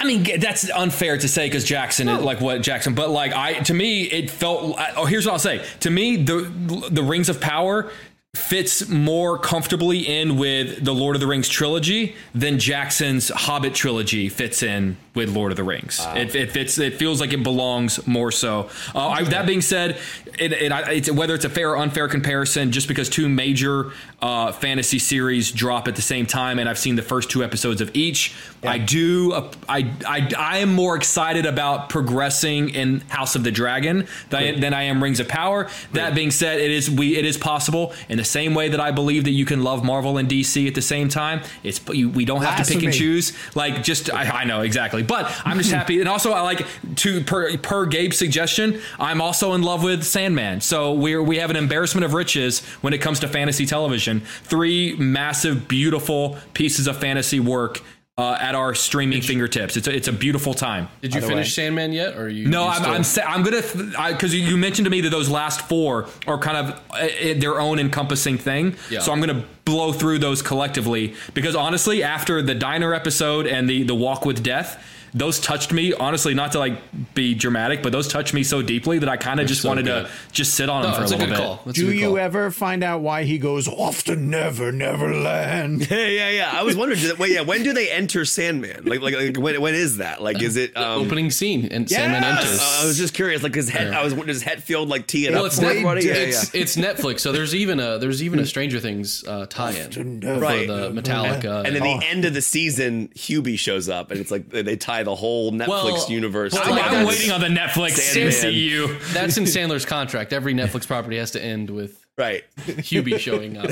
I 0.00 0.04
mean, 0.04 0.40
that's 0.40 0.70
unfair 0.70 1.18
to 1.18 1.26
say 1.26 1.46
because 1.46 1.64
Jackson, 1.64 2.06
like 2.22 2.40
what 2.40 2.62
Jackson, 2.62 2.94
but 2.94 3.10
like 3.10 3.32
I, 3.32 3.54
to 3.54 3.74
me, 3.74 4.04
it 4.04 4.30
felt. 4.30 4.78
Oh, 4.96 5.06
here's 5.06 5.26
what 5.26 5.32
I'll 5.32 5.38
say. 5.40 5.64
To 5.80 5.90
me, 5.90 6.16
the 6.16 6.42
the 6.90 7.02
Rings 7.02 7.28
of 7.28 7.40
Power 7.40 7.90
fits 8.36 8.88
more 8.88 9.38
comfortably 9.38 10.00
in 10.00 10.36
with 10.36 10.84
the 10.84 10.94
Lord 10.94 11.16
of 11.16 11.20
the 11.20 11.26
Rings 11.26 11.48
trilogy 11.48 12.14
than 12.34 12.58
Jackson's 12.58 13.30
Hobbit 13.30 13.74
trilogy 13.74 14.28
fits 14.28 14.62
in 14.62 14.96
with 15.14 15.30
Lord 15.30 15.50
of 15.50 15.56
the 15.56 15.64
Rings. 15.64 16.00
It, 16.14 16.34
it 16.34 16.52
fits. 16.52 16.78
It 16.78 16.94
feels 16.94 17.20
like 17.20 17.32
it 17.32 17.42
belongs 17.42 18.06
more 18.06 18.30
so. 18.30 18.70
Uh, 18.94 19.08
I, 19.08 19.22
that 19.24 19.46
being 19.46 19.62
said, 19.62 19.98
it, 20.38 20.52
it, 20.52 20.70
it's 20.72 21.10
whether 21.10 21.34
it's 21.34 21.46
a 21.46 21.50
fair 21.50 21.70
or 21.70 21.78
unfair 21.78 22.06
comparison, 22.06 22.70
just 22.70 22.86
because 22.86 23.08
two 23.08 23.28
major 23.28 23.92
uh, 24.20 24.50
fantasy 24.50 24.98
series 24.98 25.52
drop 25.52 25.86
at 25.86 25.94
the 25.94 26.02
same 26.02 26.26
time, 26.26 26.58
and 26.58 26.68
I've 26.68 26.78
seen 26.78 26.96
the 26.96 27.02
first 27.02 27.30
two 27.30 27.44
episodes 27.44 27.80
of 27.80 27.94
each. 27.94 28.34
I 28.64 28.78
do. 28.78 29.32
Uh, 29.32 29.52
I, 29.68 29.92
I 30.04 30.28
I 30.36 30.58
am 30.58 30.74
more 30.74 30.96
excited 30.96 31.46
about 31.46 31.88
progressing 31.88 32.70
in 32.70 33.00
House 33.02 33.36
of 33.36 33.44
the 33.44 33.52
Dragon 33.52 34.08
than, 34.30 34.42
I, 34.42 34.58
than 34.58 34.74
I 34.74 34.84
am 34.84 35.00
Rings 35.00 35.20
of 35.20 35.28
Power. 35.28 35.68
That 35.92 36.16
being 36.16 36.32
said, 36.32 36.58
it 36.58 36.72
is 36.72 36.90
we 36.90 37.16
it 37.16 37.24
is 37.24 37.36
possible 37.36 37.92
in 38.08 38.16
the 38.16 38.24
same 38.24 38.54
way 38.54 38.68
that 38.70 38.80
I 38.80 38.90
believe 38.90 39.22
that 39.24 39.30
you 39.30 39.44
can 39.44 39.62
love 39.62 39.84
Marvel 39.84 40.18
and 40.18 40.28
DC 40.28 40.66
at 40.66 40.74
the 40.74 40.82
same 40.82 41.08
time. 41.08 41.42
It's 41.62 41.80
you, 41.90 42.08
we 42.08 42.24
don't 42.24 42.42
have 42.42 42.66
to 42.66 42.74
pick 42.74 42.82
and 42.82 42.92
choose. 42.92 43.32
Like 43.54 43.84
just 43.84 44.12
I, 44.12 44.40
I 44.40 44.44
know 44.44 44.62
exactly, 44.62 45.04
but 45.04 45.32
I'm 45.44 45.58
just 45.58 45.70
happy. 45.70 46.00
And 46.00 46.08
also 46.08 46.32
I 46.32 46.40
like 46.40 46.66
to 46.96 47.22
per 47.22 47.56
per 47.58 47.86
Gabe's 47.86 48.18
suggestion. 48.18 48.80
I'm 48.98 49.20
also 49.20 49.52
in 49.52 49.62
love 49.62 49.84
with 49.84 50.02
Sandman. 50.02 50.60
So 50.60 50.92
we're 50.94 51.22
we 51.22 51.38
have 51.38 51.50
an 51.50 51.56
embarrassment 51.56 52.04
of 52.04 52.14
riches 52.14 52.66
when 52.80 52.92
it 52.92 52.98
comes 52.98 53.20
to 53.20 53.28
fantasy 53.28 53.64
television. 53.64 54.07
Three 54.44 54.96
massive, 54.96 55.68
beautiful 55.68 56.38
pieces 56.54 56.86
of 56.86 56.96
fantasy 56.98 57.40
work. 57.40 57.80
Uh, 58.16 58.36
at 58.40 58.56
our 58.56 58.74
streaming 58.74 59.22
fingertips, 59.22 59.76
it's 59.76 59.86
a, 59.86 59.94
it's 59.94 60.08
a 60.08 60.12
beautiful 60.12 60.52
time. 60.52 60.88
Did 61.02 61.14
you 61.14 61.20
finish 61.20 61.36
way. 61.36 61.44
Sandman 61.44 61.92
yet? 61.92 62.16
Or 62.16 62.22
are 62.22 62.28
you? 62.28 62.48
No, 62.48 62.64
you 62.64 62.68
I'm 62.70 62.74
still- 62.82 62.92
I'm, 62.94 63.04
sa- 63.04 63.22
I'm 63.32 63.42
gonna 63.44 64.12
because 64.12 64.34
you 64.34 64.56
mentioned 64.56 64.86
to 64.86 64.90
me 64.90 65.00
that 65.02 65.10
those 65.10 65.28
last 65.28 65.60
four 65.68 66.08
are 66.26 66.36
kind 66.36 66.56
of 66.56 66.80
uh, 66.90 67.06
their 67.38 67.60
own 67.60 67.78
encompassing 67.78 68.36
thing. 68.36 68.74
Yeah. 68.90 68.98
So 69.02 69.12
I'm 69.12 69.20
gonna 69.20 69.44
blow 69.64 69.92
through 69.92 70.18
those 70.18 70.42
collectively 70.42 71.14
because 71.32 71.54
honestly, 71.54 72.02
after 72.02 72.42
the 72.42 72.56
diner 72.56 72.92
episode 72.92 73.46
and 73.46 73.70
the 73.70 73.84
the 73.84 73.94
walk 73.94 74.24
with 74.24 74.42
death. 74.42 74.84
Those 75.14 75.40
touched 75.40 75.72
me, 75.72 75.92
honestly, 75.92 76.34
not 76.34 76.52
to 76.52 76.58
like 76.58 76.78
be 77.14 77.34
dramatic, 77.34 77.82
but 77.82 77.92
those 77.92 78.08
touched 78.08 78.34
me 78.34 78.42
so 78.42 78.62
deeply 78.62 78.98
that 78.98 79.08
I 79.08 79.16
kind 79.16 79.40
of 79.40 79.46
just 79.46 79.62
so 79.62 79.68
wanted 79.68 79.86
good. 79.86 80.06
to 80.06 80.10
just 80.32 80.54
sit 80.54 80.68
on 80.68 80.82
No, 80.82 80.88
them 80.88 80.94
for 80.96 81.00
a 81.00 81.08
that's 81.08 81.12
a 81.12 81.16
little 81.16 81.36
good 81.36 81.56
bit. 81.56 81.64
That's 81.66 81.78
do 81.78 81.92
you 81.92 82.08
call. 82.08 82.18
ever 82.18 82.50
find 82.50 82.82
out 82.84 83.00
why 83.00 83.24
he 83.24 83.38
goes 83.38 83.66
off 83.68 84.04
to 84.04 84.16
never 84.16 84.72
neverland 84.72 85.88
Yeah, 85.90 86.06
yeah, 86.06 86.30
yeah. 86.30 86.50
I 86.52 86.62
was 86.62 86.76
wondering. 86.76 87.00
Wait, 87.18 87.32
yeah. 87.32 87.40
When 87.42 87.62
do 87.62 87.72
they 87.72 87.90
enter 87.90 88.24
Sandman? 88.24 88.84
Like, 88.84 89.00
like, 89.00 89.14
like 89.14 89.36
when, 89.36 89.60
when 89.60 89.74
is 89.74 89.98
that? 89.98 90.22
Like, 90.22 90.42
is 90.42 90.56
it? 90.56 90.76
Um, 90.76 91.02
opening 91.06 91.30
scene 91.30 91.66
and 91.70 91.88
Sandman 91.88 92.22
Yes! 92.22 92.44
enters. 92.44 92.60
I 92.82 92.86
was 92.86 92.98
just 92.98 93.14
curious. 93.14 93.42
Like, 93.42 93.54
his 93.54 93.68
head. 93.68 93.92
I 93.94 94.04
was. 94.04 94.14
Does 94.14 94.42
Hetfield 94.42 94.88
like 94.88 95.06
tee 95.06 95.26
it 95.26 95.32
well, 95.32 95.40
up 95.42 95.46
it's, 95.46 95.56
for 95.56 95.62
net, 95.62 95.70
everybody? 95.72 96.06
Yeah, 96.06 96.12
it's, 96.14 96.54
yeah. 96.54 96.60
it's 96.60 96.76
Netflix, 96.76 97.20
so 97.20 97.32
there's 97.32 97.54
even 97.54 97.80
a 97.80 97.98
there's 97.98 98.22
even 98.22 98.38
a 98.40 98.46
Stranger 98.46 98.78
Things 98.80 99.24
uh, 99.26 99.46
tie-in 99.46 100.20
for 100.20 100.38
Right. 100.38 100.66
the 100.66 100.90
Metallica. 100.90 101.64
And 101.64 101.74
then 101.74 101.82
the 101.82 102.06
end 102.06 102.24
of 102.24 102.34
the 102.34 102.42
season, 102.42 103.08
Hubie 103.14 103.58
shows 103.58 103.88
up, 103.88 104.10
and 104.10 104.20
it's 104.20 104.30
like 104.30 104.48
they 104.50 104.62
they 104.62 104.76
tie 104.76 105.02
the 105.08 105.14
whole 105.14 105.52
Netflix 105.52 105.68
Well, 105.68 106.10
universe. 106.10 106.52
well, 106.52 106.64
I'm, 106.64 106.70
like 106.70 106.90
I'm 106.92 107.06
waiting 107.06 107.30
on 107.30 107.40
the 107.40 107.46
Netflix 107.46 107.92
Sandman. 107.92 108.52
MCU. 108.52 109.12
that's 109.14 109.38
in 109.38 109.44
Sandler's 109.44 109.86
contract. 109.86 110.34
Every 110.34 110.52
Netflix 110.52 110.86
property 110.86 111.16
has 111.16 111.30
to 111.30 111.42
end 111.42 111.70
with 111.70 112.04
right. 112.18 112.44
Hubie 112.58 113.18
showing 113.18 113.56
up. 113.56 113.70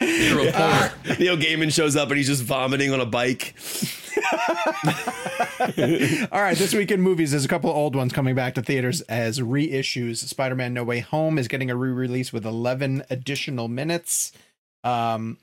He's 0.00 0.32
a 0.32 0.36
reporter. 0.36 0.92
Neil 1.20 1.36
Gaiman 1.36 1.72
shows 1.72 1.94
up, 1.94 2.08
and 2.08 2.16
he's 2.16 2.26
just 2.26 2.42
vomiting 2.42 2.92
on 2.92 3.00
a 3.00 3.06
bike. 3.06 3.54
All 6.32 6.40
right, 6.42 6.56
this 6.56 6.74
week 6.74 6.90
in 6.90 7.00
movies, 7.00 7.30
there's 7.30 7.44
a 7.44 7.48
couple 7.48 7.70
of 7.70 7.76
old 7.76 7.94
ones 7.94 8.12
coming 8.12 8.34
back 8.34 8.54
to 8.54 8.62
theaters 8.62 9.00
as 9.02 9.38
reissues. 9.40 10.16
Spider-Man: 10.16 10.74
No 10.74 10.82
Way 10.84 11.00
Home 11.00 11.38
is 11.38 11.46
getting 11.48 11.70
a 11.70 11.76
re-release 11.76 12.32
with 12.32 12.44
11 12.44 13.04
additional 13.10 13.68
minutes. 13.68 14.32
Um, 14.82 15.38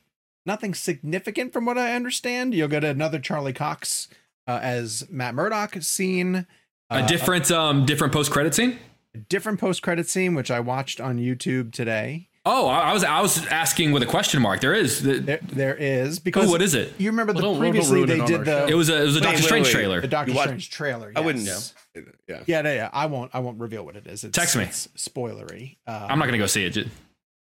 nothing 0.45 0.73
significant 0.73 1.53
from 1.53 1.65
what 1.65 1.77
I 1.77 1.93
understand. 1.95 2.53
You'll 2.53 2.67
get 2.67 2.83
another 2.83 3.19
Charlie 3.19 3.53
Cox 3.53 4.07
uh, 4.51 4.59
as 4.61 5.07
Matt 5.09 5.35
Murdock 5.35 5.81
scene. 5.81 6.45
A 6.89 7.05
different 7.07 7.49
um 7.51 7.85
different 7.85 8.11
post 8.13 8.31
credit 8.31 8.53
scene. 8.53 8.77
A 9.13 9.17
different 9.17 9.59
post-credit 9.59 10.07
scene, 10.07 10.35
which 10.35 10.49
I 10.49 10.61
watched 10.61 11.01
on 11.01 11.17
YouTube 11.17 11.73
today. 11.73 12.29
Oh, 12.45 12.67
I, 12.67 12.91
I 12.91 12.93
was 12.93 13.03
I 13.03 13.19
was 13.21 13.45
asking 13.47 13.91
with 13.91 14.01
a 14.03 14.05
question 14.05 14.41
mark. 14.41 14.61
There 14.61 14.73
is. 14.73 15.03
The, 15.03 15.19
There, 15.19 15.39
there 15.43 15.75
is 15.75 16.17
because 16.19 16.47
Oh, 16.47 16.51
what 16.51 16.61
is 16.61 16.73
it? 16.75 16.93
You 16.97 17.11
remember 17.11 17.33
Well, 17.33 17.41
the 17.41 17.47
don't- 17.47 17.53
don't 17.55 17.59
previously 17.61 18.05
they 18.05 18.25
did 18.25 18.39
our 18.47 18.65
the 18.65 18.67
it 18.67 18.73
was 18.73 18.89
a 18.89 19.01
it 19.01 19.05
was 19.05 19.17
a 19.17 19.19
Wait, 19.19 19.23
Doctor 19.23 19.37
wait, 19.41 19.43
Strange 19.45 19.65
wait. 19.67 19.71
trailer. 19.73 20.01
the 20.01 20.07
Doctor 20.07 20.31
You 20.31 20.37
watch- 20.37 20.45
Strange 20.47 20.69
trailer. 20.69 21.11
I 21.15 21.19
wouldn't 21.19 21.45
know. 21.45 21.59
Yeah. 21.95 22.03
Yeah, 22.27 22.41
yeah, 22.47 22.61
yeah. 22.73 22.89
I 22.93 23.05
won't. 23.07 23.31
I 23.33 23.39
won't 23.39 23.59
reveal 23.59 23.83
what 23.83 23.95
it 23.97 24.07
is. 24.07 24.23
It's, 24.23 24.35
Text 24.37 24.55
me. 24.55 24.63
It's 24.63 24.87
spoilery. 24.97 25.75
Um, 25.85 26.05
I'm 26.09 26.19
not 26.19 26.25
gonna 26.25 26.37
go 26.37 26.45
see 26.47 26.63
it. 26.65 26.77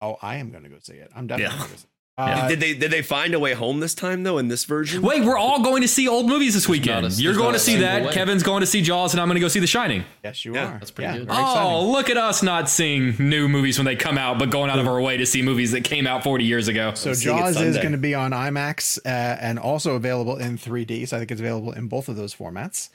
Oh, 0.01 0.17
I 0.21 0.37
am 0.37 0.49
going 0.49 0.63
to 0.63 0.69
go 0.69 0.77
see 0.81 0.93
it. 0.93 1.11
I'm 1.15 1.27
definitely 1.27 1.53
Yeah. 1.53 1.59
going 1.59 1.69
to 1.69 1.75
go 1.75 1.77
see 1.79 1.83
it. 1.83 1.90
Uh, 2.17 2.47
Did 2.49 2.59
they 2.59 2.73
did 2.75 2.91
they 2.91 3.01
find 3.01 3.33
a 3.33 3.39
way 3.39 3.53
home 3.53 3.79
this 3.79 3.95
time 3.95 4.21
though 4.23 4.37
in 4.37 4.47
this 4.47 4.65
version? 4.65 5.01
Wait, 5.01 5.23
we're 5.23 5.37
all 5.37 5.63
going 5.63 5.81
to 5.81 5.87
see 5.87 6.07
old 6.07 6.27
movies 6.27 6.53
this 6.53 6.65
not 6.67 6.71
weekend. 6.71 7.05
a- 7.07 7.09
You're 7.09 7.35
going 7.35 7.53
to 7.53 7.59
see 7.59 7.77
that. 7.77 8.03
way. 8.03 8.11
Kevin's 8.13 8.43
going 8.43 8.59
to 8.59 8.67
see 8.67 8.81
Jaws, 8.81 9.13
and 9.13 9.21
I'm 9.21 9.27
going 9.27 9.35
to 9.35 9.39
go 9.41 9.47
see 9.47 9.61
The 9.61 9.65
Shining. 9.65 10.03
Yes, 10.23 10.43
you 10.45 10.53
Yeah, 10.53 10.65
are. 10.67 10.77
that's 10.77 10.91
pretty 10.91 11.11
Yeah, 11.11 11.17
good. 11.19 11.27
very 11.29 11.39
Oh, 11.39 11.41
exciting. 11.51 11.87
look 11.93 12.09
at 12.11 12.17
us 12.17 12.43
not 12.43 12.69
seeing 12.69 13.15
new 13.17 13.47
movies 13.47 13.79
when 13.79 13.85
they 13.85 13.95
come 13.95 14.17
out, 14.19 14.37
but 14.37 14.51
going 14.51 14.69
out 14.69 14.77
of 14.77 14.87
our 14.87 15.01
way 15.01 15.17
to 15.17 15.25
see 15.25 15.41
movies 15.41 15.71
that 15.71 15.83
came 15.85 16.05
out 16.05 16.21
40 16.23 16.43
years 16.43 16.67
ago. 16.67 16.93
So 16.95 17.13
seeing 17.13 17.35
it 17.37 17.39
Jaws 17.39 17.59
is 17.61 17.77
going 17.77 17.93
to 17.93 17.97
be 17.97 18.13
on 18.13 18.31
IMAX 18.31 18.99
uh, 19.05 19.09
and 19.09 19.57
also 19.57 19.95
available 19.95 20.35
in 20.37 20.57
3D. 20.57 21.07
So 21.07 21.15
I 21.15 21.19
think 21.21 21.31
it's 21.31 21.41
available 21.41 21.71
in 21.71 21.87
both 21.87 22.07
of 22.09 22.17
those 22.17 22.35
formats. 22.35 22.89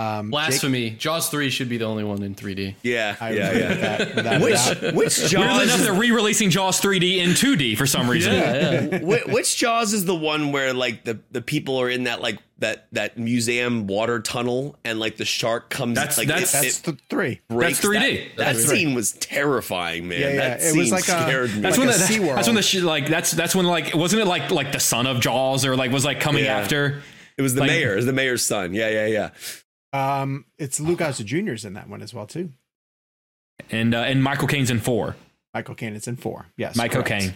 Um, 0.00 0.26
Jake- 0.26 0.30
Blasphemy. 0.30 0.90
Jaws 0.90 1.28
3 1.28 1.50
should 1.50 1.68
be 1.68 1.76
the 1.78 1.84
only 1.84 2.04
one 2.04 2.22
in 2.22 2.34
3D. 2.34 2.74
Yeah, 2.82 3.16
I 3.20 3.32
yeah, 3.32 3.52
yeah. 3.52 3.68
with 3.68 3.80
that, 3.80 4.14
without 4.14 4.36
a 4.40 4.44
Which 4.44 4.54
doubt. 4.54 4.94
which 4.94 5.18
Weirdly 5.18 5.28
Jaws? 5.28 5.62
enough, 5.64 5.80
they're 5.80 5.92
re-releasing 5.94 6.50
Jaws 6.50 6.80
3D 6.80 7.18
in 7.18 7.30
2D 7.30 7.76
for 7.76 7.86
some 7.86 8.08
reason. 8.08 9.04
which, 9.06 9.24
which 9.26 9.56
Jaws 9.56 9.92
is 9.92 10.04
the 10.04 10.14
one 10.14 10.52
where 10.52 10.72
like 10.72 11.04
the 11.04 11.18
the 11.30 11.42
people 11.42 11.80
are 11.80 11.88
in 11.90 12.04
that 12.04 12.20
like 12.22 12.38
that 12.58 12.86
that 12.92 13.18
museum 13.18 13.86
water 13.86 14.20
tunnel 14.20 14.76
and 14.84 15.00
like 15.00 15.16
the 15.16 15.24
shark 15.24 15.70
comes 15.70 15.94
That's- 15.96 16.18
like 16.18 16.28
that's- 16.28 16.54
it, 16.54 16.62
That's 16.62 16.78
it 16.80 16.82
the 16.84 16.98
three. 17.08 17.40
That's 17.48 17.80
3D. 17.80 17.92
That, 17.92 18.36
that 18.36 18.54
That's 18.54 18.66
scene 18.66 18.94
was 18.94 19.12
terrifying, 19.12 20.08
man. 20.08 20.20
Yeah, 20.20 20.28
yeah. 20.28 20.36
That 20.58 20.62
It 20.62 20.76
was 20.76 20.90
like 20.92 21.08
a- 21.08 21.48
me. 21.52 21.60
That's 21.62 21.78
Like 21.78 21.86
when 21.86 21.88
a 21.88 21.92
the, 21.98 22.04
SeaWorld. 22.04 22.34
that's 22.36 22.48
when 22.48 22.56
the 22.56 22.62
sh- 22.62 22.74
like 22.76 23.06
that's 23.08 23.30
that's 23.32 23.54
when 23.54 23.66
like 23.66 23.94
wasn't 23.94 24.22
it 24.22 24.26
like 24.26 24.50
like 24.50 24.72
the 24.72 24.80
son 24.80 25.06
of 25.06 25.20
Jaws 25.20 25.64
or 25.64 25.74
like 25.76 25.90
was 25.90 26.04
like 26.04 26.20
coming 26.20 26.44
Yeah. 26.44 26.58
after 26.58 27.02
it 27.38 27.42
was 27.42 27.54
the 27.54 27.60
like- 27.62 27.70
mayor. 27.70 27.94
It 27.94 27.96
was 27.96 28.06
the 28.06 28.12
mayor's 28.12 28.44
son. 28.44 28.74
Yeah, 28.74 28.90
yeah, 28.90 29.06
yeah. 29.06 29.30
Um, 29.92 30.44
it's 30.58 30.78
Lou 30.80 30.96
Gossett 30.96 31.26
Jr.'s 31.26 31.64
in 31.64 31.74
that 31.74 31.88
one 31.88 32.02
as 32.02 32.14
well 32.14 32.26
too. 32.26 32.50
and 33.70 33.94
uh, 33.94 33.98
and 33.98 34.22
Michael 34.22 34.48
Caine's 34.48 34.70
in 34.70 34.78
four. 34.80 35.16
Michael 35.52 35.74
Caine 35.74 35.94
is 35.94 36.06
in 36.06 36.16
four. 36.16 36.46
Yes, 36.56 36.76
Michael 36.76 37.02
correct. 37.02 37.22
Caine. 37.24 37.34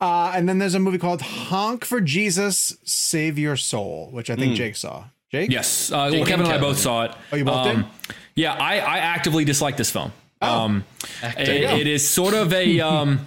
Uh, 0.00 0.32
and 0.34 0.48
then 0.48 0.58
there's 0.58 0.74
a 0.74 0.80
movie 0.80 0.98
called 0.98 1.22
Honk 1.22 1.84
for 1.84 2.00
Jesus, 2.00 2.76
Save 2.82 3.38
Your 3.38 3.56
Soul, 3.56 4.08
which 4.10 4.30
I 4.30 4.34
think 4.36 4.56
Jake 4.56 4.74
saw. 4.74 5.04
Jake, 5.30 5.50
Yes. 5.50 5.92
Uh, 5.92 6.08
well, 6.12 6.24
Kevin 6.26 6.40
and 6.46 6.54
and 6.54 6.54
I 6.54 6.58
both 6.60 6.78
saw 6.78 7.04
it. 7.04 7.12
Oh, 7.32 7.36
you 7.36 7.44
both 7.44 7.64
did? 7.76 7.84
Yeah, 8.34 8.52
I, 8.54 8.78
I 8.80 8.98
actively 8.98 9.44
dislike 9.44 9.76
this 9.76 9.90
film. 9.92 10.12
Um, 10.40 10.84
Active. 11.22 11.48
it- 11.48 11.80
it 11.82 11.86
is 11.86 12.06
sort 12.08 12.34
of 12.34 12.52
a. 12.52 12.80
Um, 12.80 13.26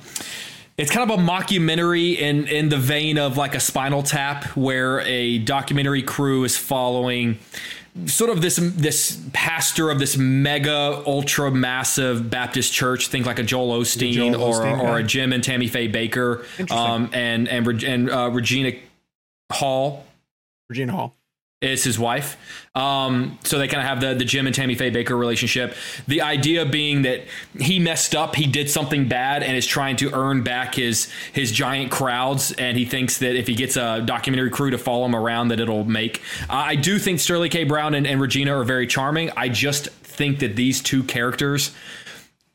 it's 0.77 0.91
kind 0.91 1.09
of 1.09 1.17
a 1.17 1.21
mockumentary 1.21 2.17
in 2.17 2.47
in 2.49 2.67
the 2.67 2.77
vein 2.77 3.17
of 3.17 3.37
like 3.37 3.55
a 3.55 3.59
Spinal 3.61 4.03
Tap, 4.03 4.43
where 4.57 4.99
a 4.99 5.37
documentary 5.39 6.03
crew 6.03 6.43
is 6.43 6.57
following 6.57 7.39
sort 8.05 8.29
of 8.29 8.41
this 8.41 8.57
this 8.57 9.21
pastor 9.33 9.89
of 9.89 9.99
this 9.99 10.17
mega 10.17 11.01
ultra 11.05 11.49
massive 11.51 12.29
Baptist 12.29 12.73
church. 12.73 13.07
Think 13.07 13.25
like 13.25 13.39
a 13.39 13.43
Joel 13.43 13.79
Osteen, 13.79 14.13
Joel 14.13 14.35
or 14.35 14.53
Osteen 14.53 14.79
or 14.81 14.97
a 14.99 15.03
Jim 15.03 15.33
and 15.33 15.43
Tammy 15.43 15.67
Faye 15.67 15.89
Bakker, 15.89 16.43
um, 16.71 17.09
and 17.13 17.47
and 17.47 17.83
and 17.83 18.09
uh, 18.09 18.29
Regina 18.31 18.73
Hall 19.51 20.05
Regina 20.69 20.91
Hall. 20.91 21.15
Is 21.65 21.83
his 21.83 21.97
wife. 21.97 22.37
Um, 22.75 23.39
so 23.43 23.57
they 23.57 23.67
kind 23.67 23.81
of 23.81 23.87
have 23.87 24.01
the 24.01 24.13
the 24.13 24.25
Jim 24.25 24.45
and 24.45 24.55
Tammy 24.55 24.75
Faye 24.75 24.91
Bakker 24.91 25.17
relationship. 25.17 25.73
The 26.07 26.21
idea 26.21 26.65
being 26.65 27.01
that 27.03 27.21
he 27.57 27.79
messed 27.79 28.13
up, 28.13 28.35
he 28.35 28.45
did 28.45 28.69
something 28.69 29.07
bad, 29.07 29.41
and 29.41 29.57
is 29.57 29.65
trying 29.65 29.95
to 29.97 30.13
earn 30.13 30.43
back 30.43 30.75
his 30.75 31.09
his 31.33 31.51
giant 31.51 31.91
crowds. 31.91 32.51
And 32.51 32.77
he 32.77 32.85
thinks 32.85 33.17
that 33.17 33.35
if 33.35 33.47
he 33.47 33.55
gets 33.55 33.77
a 33.77 34.01
documentary 34.05 34.51
crew 34.51 34.69
to 34.69 34.77
follow 34.77 35.05
him 35.05 35.15
around, 35.15 35.47
that 35.47 35.59
it'll 35.59 35.85
make. 35.85 36.21
I 36.49 36.75
do 36.75 36.99
think 36.99 37.19
Sterling 37.19 37.49
K. 37.49 37.63
Brown 37.63 37.95
and, 37.95 38.05
and 38.05 38.21
Regina 38.21 38.55
are 38.55 38.63
very 38.63 38.85
charming. 38.85 39.31
I 39.35 39.49
just 39.49 39.87
think 39.87 40.39
that 40.39 40.55
these 40.55 40.81
two 40.81 41.03
characters. 41.03 41.71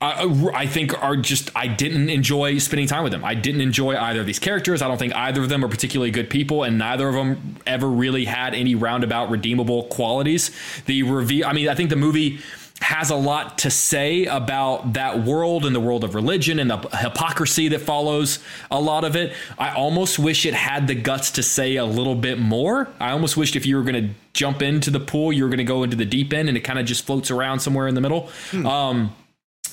I, 0.03 0.51
I 0.55 0.67
think 0.67 1.01
are 1.03 1.17
just 1.17 1.51
I 1.55 1.67
didn't 1.67 2.09
enjoy 2.09 2.57
spending 2.57 2.87
time 2.87 3.03
with 3.03 3.13
them. 3.13 3.23
I 3.23 3.35
didn't 3.35 3.61
enjoy 3.61 3.97
either 3.97 4.21
of 4.21 4.27
these 4.27 4.39
characters. 4.39 4.81
I 4.81 4.89
don't 4.89 4.97
think 4.97 5.15
either 5.15 5.43
of 5.43 5.51
them 5.51 5.63
are 5.63 5.69
particularly 5.69 6.11
good 6.11 6.31
people, 6.31 6.65
and 6.65 6.79
neither 6.79 7.07
of 7.07 7.15
them 7.15 7.57
ever 7.67 7.87
really 7.87 8.25
had 8.25 8.55
any 8.55 8.75
roundabout 8.75 9.31
redeemable 9.31 9.85
qualities. 9.85 10.53
The 10.87 11.03
review, 11.03 11.45
I 11.45 11.53
mean, 11.53 11.69
I 11.69 11.75
think 11.75 11.91
the 11.91 11.97
movie 11.97 12.41
has 12.81 13.11
a 13.11 13.15
lot 13.15 13.59
to 13.59 13.71
say 13.71 14.25
about 14.25 14.95
that 14.95 15.23
world 15.23 15.67
and 15.67 15.77
the 15.77 15.81
world 15.81 16.03
of 16.03 16.15
religion 16.15 16.59
and 16.59 16.71
the 16.71 16.79
hypocrisy 16.79 17.69
that 17.69 17.81
follows 17.81 18.39
a 18.71 18.81
lot 18.81 19.05
of 19.05 19.17
it. 19.17 19.35
I 19.59 19.75
almost 19.75 20.19
wish 20.19 20.47
it 20.47 20.55
had 20.55 20.89
the 20.89 20.95
guts 20.95 21.33
to 21.33 21.43
say 21.43 21.77
a 21.77 21.85
little 21.85 22.15
bit 22.15 22.39
more. 22.39 22.89
I 22.99 23.11
almost 23.11 23.37
wished 23.37 23.55
if 23.55 23.67
you 23.67 23.77
were 23.77 23.83
going 23.83 24.09
to 24.09 24.15
jump 24.33 24.63
into 24.63 24.91
the 24.91 25.01
pool, 25.01 25.31
you 25.31 25.43
were 25.43 25.51
going 25.51 25.59
to 25.59 25.65
go 25.65 25.83
into 25.83 25.97
the 25.97 26.07
deep 26.07 26.33
end 26.33 26.49
and 26.49 26.57
it 26.57 26.63
kind 26.63 26.79
of 26.79 26.87
just 26.87 27.05
floats 27.05 27.31
around 27.31 27.61
somewhere 27.61 27.87
in 27.87 27.95
the 27.95 28.01
middle. 28.01 28.31
Um, 28.65 29.15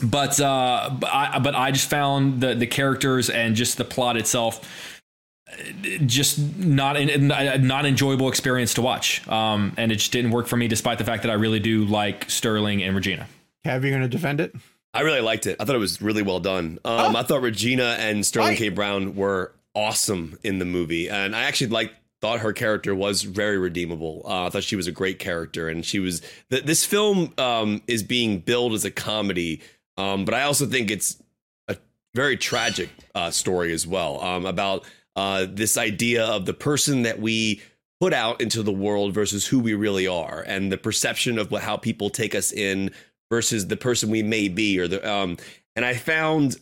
but 0.04 0.40
uh, 0.40 0.90
but 1.00 1.14
I, 1.14 1.40
but 1.40 1.56
I 1.56 1.72
just 1.72 1.90
found 1.90 2.42
the 2.42 2.56
the 2.56 2.68
characters 2.68 3.30
and 3.30 3.56
just 3.56 3.78
the 3.78 3.86
plot 3.86 4.18
itself 4.18 4.62
uh, 5.50 5.54
just 6.06 6.40
not 6.58 6.98
an, 6.98 7.28
not 7.28 7.86
enjoyable 7.86 8.28
experience 8.30 8.74
to 8.76 8.82
watch. 8.82 9.28
Um, 9.28 9.74
and 9.78 9.92
it 9.92 9.96
just 9.96 10.12
didn't 10.12 10.32
work 10.32 10.48
for 10.48 10.58
me, 10.58 10.68
despite 10.68 10.98
the 10.98 11.06
fact 11.06 11.24
that 11.24 11.30
I 11.30 11.36
really 11.36 11.60
do 11.60 11.86
like 11.86 12.30
Sterling 12.30 12.84
and 12.84 12.96
Regina. 12.96 13.28
Have 13.64 13.84
you 13.84 13.92
going 13.92 14.02
to 14.02 14.08
defend 14.08 14.40
it? 14.42 14.56
I 14.94 15.02
really 15.02 15.22
liked 15.22 15.46
it. 15.46 15.58
I 15.60 15.66
thought 15.66 15.76
it 15.76 15.80
was 15.80 16.02
really 16.02 16.24
well 16.24 16.40
done. 16.40 16.80
Um, 16.84 17.16
I 17.16 17.24
thought 17.24 17.42
Regina 17.42 17.96
and 18.00 18.26
Sterling 18.26 18.50
Right. 18.50 18.58
K. 18.58 18.70
Brown 18.70 19.16
were 19.16 19.54
awesome 19.76 20.40
in 20.44 20.60
the 20.60 20.66
movie, 20.66 21.10
and 21.10 21.36
I 21.36 21.44
actually 21.44 21.68
like 21.68 21.94
thought 22.20 22.40
her 22.40 22.52
character 22.52 22.96
was 22.96 23.22
very 23.22 23.58
redeemable. 23.58 24.24
Uh, 24.26 24.46
I 24.46 24.50
thought 24.50 24.64
she 24.64 24.76
was 24.76 24.88
a 24.88 24.92
great 24.92 25.20
character, 25.20 25.70
and 25.70 25.86
she 25.86 26.00
was. 26.00 26.22
Th- 26.50 26.64
this 26.64 26.84
film 26.84 27.34
um, 27.38 27.82
is 27.88 28.02
being 28.02 28.40
billed 28.40 28.74
as 28.74 28.86
a 28.86 28.92
comedy, 28.92 29.62
um, 29.98 30.26
but 30.26 30.34
I 30.34 30.44
also 30.44 30.66
think 30.66 30.92
it's 30.92 31.22
a 31.68 31.78
very 32.14 32.38
tragic 32.38 32.90
uh, 33.16 33.32
story 33.32 33.74
as 33.74 33.88
well 33.88 34.22
um, 34.22 34.46
about 34.46 34.86
uh, 35.16 35.46
this 35.50 35.78
idea 35.78 36.26
of 36.26 36.46
the 36.46 36.54
person 36.54 37.04
that 37.04 37.20
we 37.20 37.62
put 38.00 38.14
out 38.14 38.42
into 38.42 38.62
the 38.62 38.72
world 38.72 39.14
versus 39.14 39.48
who 39.48 39.60
we 39.60 39.74
really 39.74 40.08
are, 40.08 40.44
and 40.48 40.72
the 40.72 40.78
perception 40.78 41.40
of 41.40 41.50
what, 41.50 41.64
how 41.64 41.76
people 41.78 42.10
take 42.10 42.36
us 42.36 42.54
in 42.54 42.92
versus 43.32 43.68
the 43.68 43.78
person 43.78 44.10
we 44.12 44.24
may 44.24 44.48
be, 44.48 44.80
or 44.80 44.88
the 44.88 45.12
um. 45.12 45.38
And 45.76 45.84
I 45.86 45.96
found 45.96 46.58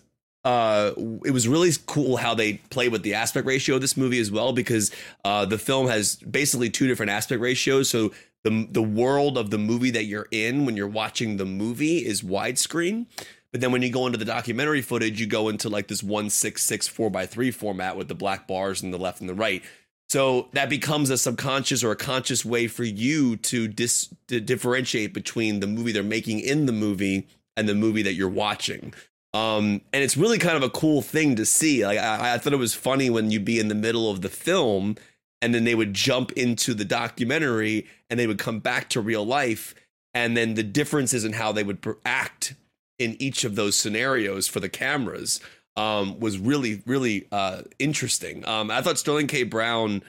uh, 0.45 0.91
it 1.25 1.31
was 1.31 1.47
really 1.47 1.71
cool 1.87 2.17
how 2.17 2.35
they 2.35 2.53
play 2.69 2.87
with 2.87 3.03
the 3.03 3.15
aspect 3.15 3.47
ratio 3.47 3.75
of 3.75 3.81
this 3.81 3.97
movie 3.97 4.19
as 4.19 4.31
well, 4.31 4.53
because 4.53 4.91
uh, 5.25 5.45
the 5.45 5.57
film 5.57 5.87
has 5.87 6.15
basically 6.17 6.69
two 6.69 6.87
different 6.87 7.11
aspect 7.11 7.41
ratios. 7.41 7.89
So 7.89 8.11
the 8.45 8.67
the 8.69 8.83
world 8.83 9.37
of 9.37 9.49
the 9.49 9.57
movie 9.57 9.89
that 9.89 10.05
you're 10.05 10.27
in 10.29 10.65
when 10.65 10.77
you're 10.77 10.87
watching 10.87 11.35
the 11.35 11.45
movie 11.45 11.97
is 11.97 12.21
widescreen. 12.21 13.07
But 13.51 13.61
then 13.61 13.71
when 13.71 13.81
you 13.81 13.89
go 13.89 14.05
into 14.05 14.19
the 14.19 14.25
documentary 14.25 14.81
footage, 14.81 15.19
you 15.19 15.25
go 15.25 15.49
into 15.49 15.67
like 15.67 15.87
this 15.87 16.03
one 16.03 16.29
six 16.29 16.63
six 16.63 16.87
four 16.87 17.09
by 17.09 17.25
three 17.25 17.49
format 17.49 17.97
with 17.97 18.07
the 18.07 18.15
black 18.15 18.47
bars 18.47 18.83
in 18.83 18.91
the 18.91 18.99
left 18.99 19.19
and 19.19 19.27
the 19.27 19.33
right. 19.33 19.63
So 20.09 20.49
that 20.53 20.69
becomes 20.69 21.09
a 21.09 21.17
subconscious 21.17 21.83
or 21.83 21.91
a 21.91 21.95
conscious 21.95 22.45
way 22.45 22.67
for 22.67 22.83
you 22.83 23.35
to 23.37 23.67
dis 23.67 24.13
to 24.27 24.39
differentiate 24.39 25.11
between 25.11 25.59
the 25.59 25.67
movie 25.67 25.91
they're 25.91 26.03
making 26.03 26.39
in 26.39 26.67
the 26.67 26.71
movie 26.71 27.27
and 27.57 27.67
the 27.67 27.73
movie 27.73 28.03
that 28.03 28.13
you're 28.13 28.29
watching. 28.29 28.93
Um, 29.33 29.81
and 29.91 30.03
it's 30.03 30.15
really 30.15 30.37
kind 30.37 30.55
of 30.55 30.61
a 30.61 30.69
cool 30.69 31.01
thing 31.01 31.35
to 31.37 31.45
see. 31.47 31.83
Like 31.83 31.97
I, 31.97 32.35
I 32.35 32.37
thought 32.37 32.53
it 32.53 32.57
was 32.57 32.75
funny 32.75 33.09
when 33.09 33.31
you'd 33.31 33.43
be 33.43 33.59
in 33.59 33.69
the 33.69 33.75
middle 33.75 34.11
of 34.11 34.21
the 34.21 34.29
film 34.29 34.97
and 35.41 35.53
then 35.53 35.63
they 35.63 35.75
would 35.75 35.93
jump 35.93 36.31
into 36.33 36.73
the 36.73 36.85
documentary 36.85 37.87
and 38.09 38.19
they 38.19 38.27
would 38.27 38.37
come 38.37 38.59
back 38.59 38.89
to 38.89 39.01
real 39.01 39.25
life 39.25 39.75
and 40.15 40.35
then 40.35 40.53
the 40.53 40.63
differences 40.63 41.25
in 41.25 41.33
how 41.33 41.51
they 41.51 41.63
would 41.63 41.85
act 42.05 42.55
in 42.97 43.21
each 43.21 43.43
of 43.43 43.55
those 43.55 43.75
scenarios 43.75 44.47
for 44.47 44.59
the 44.61 44.69
cameras 44.69 45.41
um, 45.75 46.19
was 46.19 46.39
really 46.39 46.81
really 46.85 47.27
uh, 47.31 47.61
interesting. 47.77 48.47
Um, 48.47 48.71
I 48.71 48.81
thought 48.81 48.97
Sterling 48.97 49.27
K. 49.27 49.43
Brown. 49.43 50.01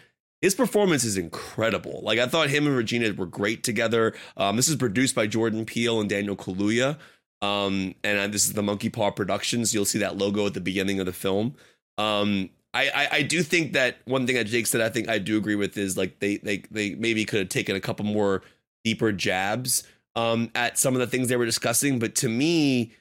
His 0.43 0.55
performance 0.55 1.03
is 1.03 1.17
incredible. 1.17 2.01
Like 2.05 2.19
I 2.19 2.27
thought 2.27 2.51
him 2.51 2.67
and 2.67 2.77
Regina 2.77 3.13
were 3.15 3.27
great 3.27 3.65
together. 3.65 4.15
Um, 4.37 4.57
this 4.57 4.69
is 4.69 4.77
produced 4.77 5.15
by 5.15 5.27
Jordan 5.27 5.65
Peele 5.65 5.99
and 5.99 6.11
Daniel 6.11 6.37
Kaluuya, 6.37 6.99
um, 7.43 7.95
and 8.05 8.19
uh, 8.19 8.27
this 8.29 8.47
is 8.47 8.53
the 8.53 8.63
Monkey 8.63 8.91
Paw 8.91 9.11
Productions. 9.11 9.75
You'll 9.75 9.87
see 9.87 9.99
that 9.99 10.19
logo 10.19 10.47
at 10.47 10.55
the 10.55 10.61
beginning 10.61 11.01
of 11.01 11.07
the 11.07 11.13
film. 11.13 11.57
Um, 11.99 12.51
I, 12.77 12.91
I, 12.95 13.09
I 13.13 13.23
do 13.23 13.43
think 13.43 13.73
that 13.73 13.97
one 14.05 14.27
thing 14.27 14.37
that 14.37 14.45
Jake 14.45 14.67
said, 14.67 14.83
I 14.83 14.91
think 14.91 15.09
I 15.09 15.19
do 15.19 15.39
agree 15.39 15.55
with 15.55 15.79
is 15.79 15.97
like 15.97 16.19
they 16.19 16.37
they 16.37 16.59
they 16.71 16.95
maybe 16.95 17.25
could 17.25 17.39
have 17.39 17.49
taken 17.49 17.75
a 17.75 17.81
couple 17.81 18.05
more 18.05 18.43
deeper 18.85 19.13
jabs 19.13 19.83
um, 20.15 20.51
at 20.55 20.79
some 20.79 20.95
of 20.95 21.01
the 21.01 21.07
things 21.07 21.29
they 21.29 21.37
were 21.37 21.47
discussing. 21.47 21.99
But 21.99 22.15
to 22.17 22.29
me, 22.29 22.93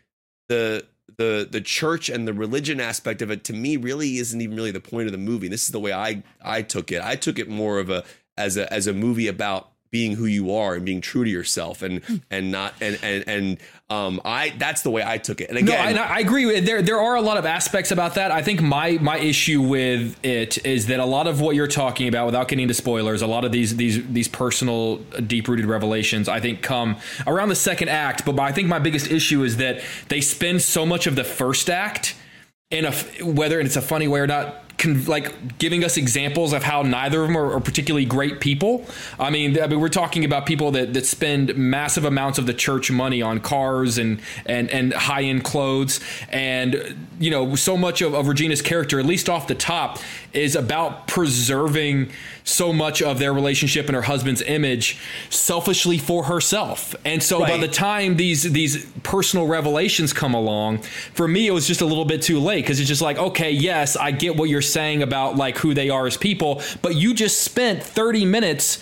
the 0.47 0.85
the 1.17 1.47
the 1.51 1.59
church 1.59 2.09
and 2.09 2.25
the 2.25 2.33
religion 2.33 2.79
aspect 2.79 3.21
of 3.21 3.29
it 3.29 3.43
to 3.45 3.53
me 3.53 3.75
really 3.75 4.17
isn't 4.17 4.39
even 4.39 4.55
really 4.55 4.71
the 4.71 4.79
point 4.79 5.07
of 5.07 5.11
the 5.11 5.17
movie. 5.17 5.49
This 5.49 5.63
is 5.63 5.71
the 5.71 5.79
way 5.79 5.91
I 5.91 6.23
I 6.41 6.61
took 6.61 6.91
it. 6.91 7.01
I 7.01 7.15
took 7.17 7.37
it 7.37 7.49
more 7.49 7.79
of 7.79 7.89
a 7.89 8.05
as 8.37 8.55
a 8.55 8.71
as 8.71 8.87
a 8.87 8.93
movie 8.93 9.27
about 9.27 9.71
being 9.91 10.13
who 10.15 10.25
you 10.25 10.53
are 10.53 10.75
and 10.75 10.85
being 10.85 11.01
true 11.01 11.23
to 11.23 11.29
yourself 11.29 11.81
and 11.81 12.01
and 12.31 12.51
not 12.51 12.73
and 12.81 12.97
and 13.01 13.23
and 13.27 13.57
um 13.91 14.19
I 14.25 14.49
that's 14.57 14.81
the 14.81 14.89
way 14.89 15.03
I 15.05 15.19
took 15.19 15.41
it. 15.41 15.49
And 15.51 15.63
No, 15.63 15.73
again, 15.73 15.89
and 15.89 15.99
I 15.99 16.15
I 16.15 16.19
agree. 16.19 16.45
with 16.47 16.65
There, 16.65 16.81
there 16.81 16.99
are 16.99 17.15
a 17.15 17.21
lot 17.21 17.37
of 17.37 17.45
aspects 17.45 17.91
about 17.91 18.15
that. 18.15 18.31
I 18.31 18.41
think 18.41 18.61
my 18.61 18.93
my 18.93 19.19
issue 19.19 19.61
with 19.61 20.17
it 20.25 20.65
is 20.65 20.87
that 20.87 20.99
a 20.99 21.05
lot 21.05 21.27
of 21.27 21.39
what 21.39 21.55
you're 21.55 21.67
talking 21.67 22.07
about, 22.07 22.25
without 22.25 22.47
getting 22.47 22.63
into 22.63 22.73
spoilers, 22.73 23.21
a 23.21 23.27
lot 23.27 23.45
of 23.45 23.51
these 23.51 23.75
these 23.75 24.03
these 24.07 24.27
personal, 24.27 24.97
deep 25.27 25.47
rooted 25.47 25.65
revelations, 25.67 26.27
I 26.27 26.39
think, 26.39 26.63
come 26.63 26.97
around 27.27 27.49
the 27.49 27.55
second 27.55 27.89
act. 27.89 28.25
But 28.25 28.39
I 28.39 28.51
think 28.51 28.67
my 28.67 28.79
biggest 28.79 29.11
issue 29.11 29.43
is 29.43 29.57
that 29.57 29.81
they 30.09 30.21
spend 30.21 30.63
so 30.63 30.83
much 30.85 31.05
of 31.05 31.15
the 31.15 31.23
first 31.23 31.69
act 31.69 32.15
in 32.71 32.85
a 32.85 32.91
whether 33.23 33.59
it's 33.59 33.75
a 33.75 33.81
funny 33.83 34.07
way 34.07 34.19
or 34.19 34.27
not. 34.27 34.63
Con, 34.85 35.05
like 35.05 35.57
giving 35.57 35.83
us 35.83 35.97
examples 35.97 36.53
of 36.53 36.63
how 36.63 36.81
neither 36.81 37.21
of 37.21 37.27
them 37.27 37.37
are, 37.37 37.53
are 37.53 37.59
particularly 37.59 38.05
great 38.05 38.39
people. 38.39 38.85
I 39.19 39.29
mean, 39.29 39.61
I 39.61 39.67
mean, 39.67 39.79
we're 39.79 39.89
talking 39.89 40.23
about 40.23 40.45
people 40.45 40.71
that, 40.71 40.93
that 40.93 41.05
spend 41.05 41.55
massive 41.57 42.05
amounts 42.05 42.37
of 42.37 42.45
the 42.45 42.53
church 42.53 42.91
money 42.91 43.21
on 43.21 43.39
cars 43.39 43.97
and 43.97 44.19
and 44.45 44.69
and 44.69 44.93
high 44.93 45.23
end 45.23 45.43
clothes, 45.43 45.99
and 46.29 46.95
you 47.19 47.31
know, 47.31 47.55
so 47.55 47.77
much 47.77 48.01
of, 48.01 48.13
of 48.13 48.27
Regina's 48.27 48.61
character, 48.61 48.99
at 48.99 49.05
least 49.05 49.29
off 49.29 49.47
the 49.47 49.55
top, 49.55 49.99
is 50.33 50.55
about 50.55 51.07
preserving 51.07 52.11
so 52.45 52.71
much 52.71 53.01
of 53.01 53.19
their 53.19 53.33
relationship 53.33 53.87
and 53.87 53.95
her 53.95 54.03
husband's 54.03 54.41
image 54.43 54.97
selfishly 55.29 55.97
for 55.97 56.25
herself. 56.25 56.95
And 57.03 57.21
so 57.21 57.39
by 57.39 57.57
the 57.57 57.67
time 57.67 58.15
these 58.15 58.43
these 58.43 58.85
personal 59.03 59.47
revelations 59.47 60.13
come 60.13 60.33
along, 60.33 60.83
for 61.13 61.27
me 61.27 61.47
it 61.47 61.51
was 61.51 61.67
just 61.67 61.81
a 61.81 61.85
little 61.85 62.05
bit 62.05 62.21
too 62.21 62.39
late 62.39 62.61
because 62.61 62.79
it's 62.79 62.87
just 62.87 63.01
like, 63.01 63.17
okay, 63.17 63.51
yes, 63.51 63.97
I 63.97 64.11
get 64.11 64.37
what 64.37 64.49
you're 64.49 64.61
saying 64.61 65.01
about 65.01 65.35
like 65.35 65.57
who 65.57 65.73
they 65.73 65.89
are 65.89 66.05
as 66.05 66.15
people, 66.15 66.61
but 66.81 66.95
you 66.95 67.13
just 67.13 67.41
spent 67.41 67.83
30 67.83 68.25
minutes 68.25 68.79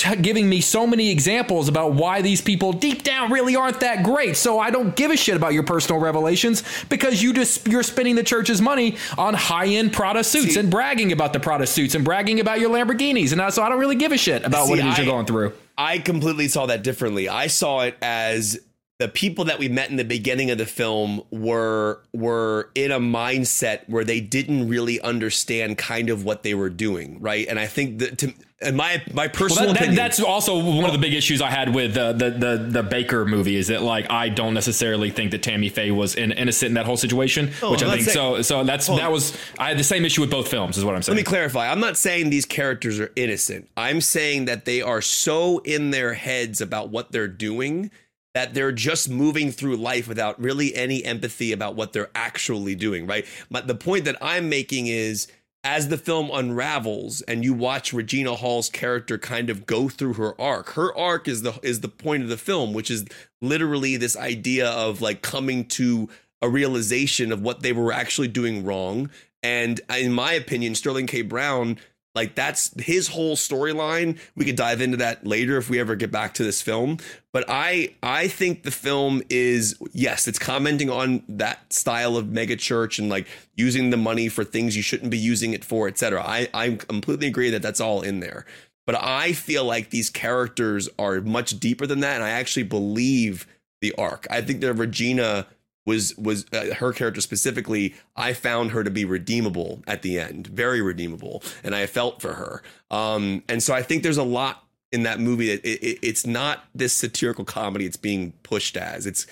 t- 0.00 0.16
giving 0.16 0.48
me 0.48 0.60
so 0.60 0.86
many 0.86 1.10
examples 1.10 1.68
about 1.68 1.92
why 1.94 2.22
these 2.22 2.40
people 2.40 2.72
deep 2.72 3.02
down 3.02 3.30
really 3.32 3.56
aren't 3.56 3.80
that 3.80 4.02
great. 4.04 4.36
So 4.36 4.58
I 4.58 4.70
don't 4.70 4.94
give 4.96 5.10
a 5.10 5.16
shit 5.16 5.36
about 5.36 5.52
your 5.52 5.62
personal 5.62 6.00
revelations 6.00 6.62
because 6.88 7.22
you 7.22 7.32
just 7.32 7.66
you're 7.66 7.82
spending 7.82 8.14
the 8.14 8.22
church's 8.22 8.60
money 8.60 8.96
on 9.16 9.34
high-end 9.34 9.92
Prada 9.92 10.24
suits 10.24 10.54
See- 10.54 10.60
and 10.60 10.70
bragging 10.70 11.12
about 11.12 11.32
the 11.32 11.40
Prada 11.40 11.66
suits 11.66 11.94
and 11.94 12.04
bragging 12.04 12.40
about 12.40 12.60
your 12.60 12.70
Lamborghinis 12.70 13.32
and 13.32 13.40
I, 13.42 13.50
so 13.50 13.62
I 13.62 13.68
don't 13.68 13.80
really 13.80 13.96
give 13.96 14.12
a 14.12 14.18
shit 14.18 14.44
about 14.44 14.68
what 14.68 14.78
See, 14.78 14.86
it 14.86 14.90
is 14.90 14.98
you're 14.98 15.06
going 15.06 15.26
through. 15.26 15.52
I 15.76 15.98
completely 15.98 16.48
saw 16.48 16.66
that 16.66 16.82
differently. 16.82 17.28
I 17.28 17.46
saw 17.46 17.80
it 17.80 17.96
as 18.02 18.58
the 18.98 19.08
people 19.08 19.44
that 19.44 19.60
we 19.60 19.68
met 19.68 19.90
in 19.90 19.96
the 19.96 20.04
beginning 20.04 20.50
of 20.50 20.58
the 20.58 20.66
film 20.66 21.22
were 21.30 22.00
were 22.12 22.70
in 22.74 22.90
a 22.90 22.98
mindset 22.98 23.88
where 23.88 24.02
they 24.04 24.20
didn't 24.20 24.68
really 24.68 25.00
understand 25.00 25.78
kind 25.78 26.10
of 26.10 26.24
what 26.24 26.42
they 26.42 26.52
were 26.54 26.68
doing, 26.70 27.20
right? 27.20 27.46
And 27.48 27.60
I 27.60 27.66
think 27.66 28.00
that 28.00 28.18
to 28.18 28.34
and 28.60 28.76
my 28.76 29.00
my 29.12 29.28
personal 29.28 29.66
Well, 29.66 29.74
that, 29.74 29.78
that, 29.78 29.84
opinion, 29.84 29.94
that's 29.94 30.20
also 30.20 30.58
one 30.58 30.84
of 30.84 30.92
the 30.92 30.98
big 30.98 31.14
issues 31.14 31.40
I 31.40 31.48
had 31.48 31.72
with 31.72 31.96
uh, 31.96 32.12
the 32.12 32.30
the 32.30 32.82
the 32.82 32.82
Bakker 32.82 33.24
movie 33.24 33.54
is 33.54 33.68
that 33.68 33.82
like 33.82 34.10
I 34.10 34.30
don't 34.30 34.52
necessarily 34.52 35.10
think 35.10 35.30
that 35.30 35.44
Tammy 35.44 35.68
Faye 35.68 35.92
was 35.92 36.16
in, 36.16 36.32
innocent 36.32 36.70
in 36.70 36.74
that 36.74 36.84
whole 36.84 36.96
situation, 36.96 37.52
Oh, 37.62 37.70
which 37.70 37.84
I 37.84 37.90
think 37.92 38.02
saying- 38.02 38.14
so. 38.14 38.42
So 38.42 38.64
that's 38.64 38.88
Hold 38.88 38.98
that 38.98 39.12
was 39.12 39.32
I 39.60 39.68
had 39.68 39.78
the 39.78 39.84
same 39.84 40.04
issue 40.04 40.22
with 40.22 40.30
both 40.32 40.48
films, 40.48 40.76
is 40.76 40.84
what 40.84 40.96
I'm 40.96 41.02
saying. 41.02 41.14
Let 41.16 41.20
me 41.20 41.24
clarify. 41.24 41.70
I'm 41.70 41.78
not 41.78 41.96
saying 41.96 42.30
these 42.30 42.46
characters 42.46 42.98
are 42.98 43.12
innocent. 43.14 43.68
I'm 43.76 44.00
saying 44.00 44.46
that 44.46 44.64
they 44.64 44.82
are 44.82 45.02
so 45.02 45.58
in 45.58 45.92
their 45.92 46.14
heads 46.14 46.60
about 46.60 46.88
what 46.90 47.12
they're 47.12 47.28
doing 47.28 47.92
that 48.34 48.54
they're 48.54 48.72
just 48.72 49.08
moving 49.08 49.50
through 49.50 49.76
life 49.76 50.06
without 50.06 50.40
really 50.40 50.74
any 50.74 51.04
empathy 51.04 51.52
about 51.52 51.74
what 51.74 51.92
they're 51.92 52.10
actually 52.14 52.74
doing, 52.74 53.06
right? 53.06 53.26
But 53.50 53.66
the 53.66 53.74
point 53.74 54.04
that 54.04 54.16
I'm 54.20 54.48
making 54.48 54.86
is 54.86 55.26
as 55.64 55.88
the 55.88 55.98
film 55.98 56.30
unravels 56.32 57.20
and 57.22 57.44
you 57.44 57.52
watch 57.52 57.92
Regina 57.92 58.34
Hall's 58.34 58.68
character 58.68 59.18
kind 59.18 59.50
of 59.50 59.66
go 59.66 59.88
through 59.88 60.14
her 60.14 60.40
arc. 60.40 60.70
Her 60.70 60.96
arc 60.96 61.26
is 61.26 61.42
the 61.42 61.58
is 61.62 61.80
the 61.80 61.88
point 61.88 62.22
of 62.22 62.28
the 62.28 62.36
film, 62.36 62.72
which 62.72 62.90
is 62.90 63.04
literally 63.42 63.96
this 63.96 64.16
idea 64.16 64.68
of 64.70 65.00
like 65.00 65.22
coming 65.22 65.64
to 65.66 66.08
a 66.40 66.48
realization 66.48 67.32
of 67.32 67.42
what 67.42 67.62
they 67.62 67.72
were 67.72 67.92
actually 67.92 68.28
doing 68.28 68.64
wrong. 68.64 69.10
And 69.42 69.80
in 69.96 70.12
my 70.12 70.32
opinion, 70.32 70.74
Sterling 70.74 71.06
K. 71.06 71.22
Brown, 71.22 71.78
like 72.18 72.34
that's 72.34 72.72
his 72.82 73.06
whole 73.06 73.36
storyline. 73.36 74.18
We 74.34 74.44
could 74.44 74.56
dive 74.56 74.80
into 74.80 74.96
that 74.96 75.24
later 75.24 75.56
if 75.56 75.70
we 75.70 75.78
ever 75.78 75.94
get 75.94 76.10
back 76.10 76.34
to 76.34 76.42
this 76.42 76.60
film. 76.60 76.98
But 77.32 77.44
I 77.46 77.94
I 78.02 78.26
think 78.26 78.64
the 78.64 78.72
film 78.72 79.22
is 79.30 79.76
yes, 79.92 80.26
it's 80.26 80.38
commenting 80.38 80.90
on 80.90 81.22
that 81.28 81.72
style 81.72 82.16
of 82.16 82.28
mega 82.28 82.56
church 82.56 82.98
and 82.98 83.08
like 83.08 83.28
using 83.54 83.90
the 83.90 83.96
money 83.96 84.28
for 84.28 84.42
things 84.42 84.76
you 84.76 84.82
shouldn't 84.82 85.12
be 85.12 85.18
using 85.18 85.52
it 85.52 85.64
for, 85.64 85.86
etc. 85.86 86.24
I 86.26 86.48
I 86.52 86.70
completely 86.70 87.28
agree 87.28 87.50
that 87.50 87.62
that's 87.62 87.80
all 87.80 88.02
in 88.02 88.18
there. 88.18 88.44
But 88.84 88.96
I 89.00 89.32
feel 89.32 89.64
like 89.64 89.90
these 89.90 90.10
characters 90.10 90.88
are 90.98 91.20
much 91.20 91.60
deeper 91.60 91.86
than 91.86 92.00
that, 92.00 92.16
and 92.16 92.24
I 92.24 92.30
actually 92.30 92.64
believe 92.64 93.46
the 93.80 93.94
arc. 93.96 94.26
I 94.28 94.40
think 94.40 94.60
that 94.62 94.74
Regina 94.74 95.46
was 95.88 96.16
was 96.18 96.44
uh, 96.52 96.74
her 96.74 96.92
character 96.92 97.20
specifically 97.20 97.94
i 98.16 98.32
found 98.32 98.70
her 98.70 98.82
to 98.84 98.90
be 98.90 99.04
redeemable 99.04 99.82
at 99.86 100.02
the 100.02 100.18
end 100.26 100.46
very 100.46 100.80
redeemable 100.82 101.42
and 101.64 101.74
i 101.74 101.86
felt 101.86 102.20
for 102.22 102.34
her. 102.34 102.62
Um 102.90 103.42
and 103.48 103.62
so 103.62 103.74
i 103.74 103.82
think 103.82 104.02
there's 104.02 104.22
a 104.26 104.30
lot 104.40 104.54
in 104.92 105.02
that 105.02 105.18
movie 105.20 105.48
that 105.54 105.64
it, 105.68 105.78
it, 105.82 105.98
it's 106.02 106.24
not 106.26 106.64
this 106.74 106.92
satirical 106.92 107.44
comedy 107.44 107.84
it's 107.86 107.96
being 108.10 108.32
pushed 108.42 108.76
as. 108.76 109.06
It's 109.06 109.26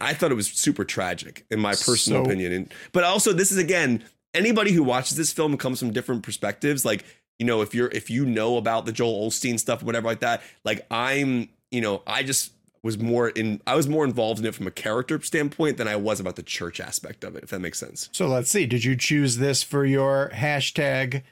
i 0.00 0.12
thought 0.14 0.30
it 0.30 0.36
was 0.42 0.48
super 0.48 0.84
tragic 0.84 1.44
in 1.50 1.58
my 1.60 1.72
personal 1.72 2.20
So- 2.20 2.24
opinion. 2.26 2.52
And 2.52 2.74
but 2.92 3.04
also 3.04 3.32
this 3.32 3.50
is 3.52 3.58
again 3.58 4.04
anybody 4.34 4.72
who 4.72 4.82
watches 4.82 5.16
this 5.16 5.32
film 5.32 5.56
comes 5.56 5.78
from 5.80 5.92
different 5.92 6.22
perspectives. 6.22 6.84
Like 6.84 7.04
you 7.38 7.46
know 7.46 7.62
if 7.62 7.74
you're 7.74 7.88
if 8.00 8.10
you 8.10 8.26
know 8.26 8.56
about 8.58 8.84
the 8.86 8.92
Joel 8.92 9.28
Osteen 9.28 9.58
stuff 9.58 9.82
whatever 9.82 10.06
like 10.12 10.20
that 10.20 10.42
like 10.64 10.86
i'm 10.90 11.48
you 11.70 11.80
know 11.80 12.02
i 12.06 12.22
just 12.22 12.52
was 12.82 12.98
more 12.98 13.28
in 13.30 13.60
I 13.66 13.74
was 13.74 13.88
more 13.88 14.04
involved 14.04 14.40
in 14.40 14.46
it 14.46 14.54
from 14.54 14.66
a 14.66 14.70
character 14.70 15.20
standpoint 15.20 15.76
than 15.76 15.86
I 15.88 15.96
was 15.96 16.18
about 16.20 16.36
the 16.36 16.42
church 16.42 16.80
aspect 16.80 17.24
of 17.24 17.36
it, 17.36 17.44
if 17.44 17.50
that 17.50 17.60
makes 17.60 17.78
sense. 17.78 18.08
So 18.12 18.26
let's 18.26 18.50
see. 18.50 18.66
Did 18.66 18.84
you 18.84 18.96
choose 18.96 19.36
this 19.36 19.62
for 19.62 19.84
your 19.84 20.30
hashtag 20.34 21.22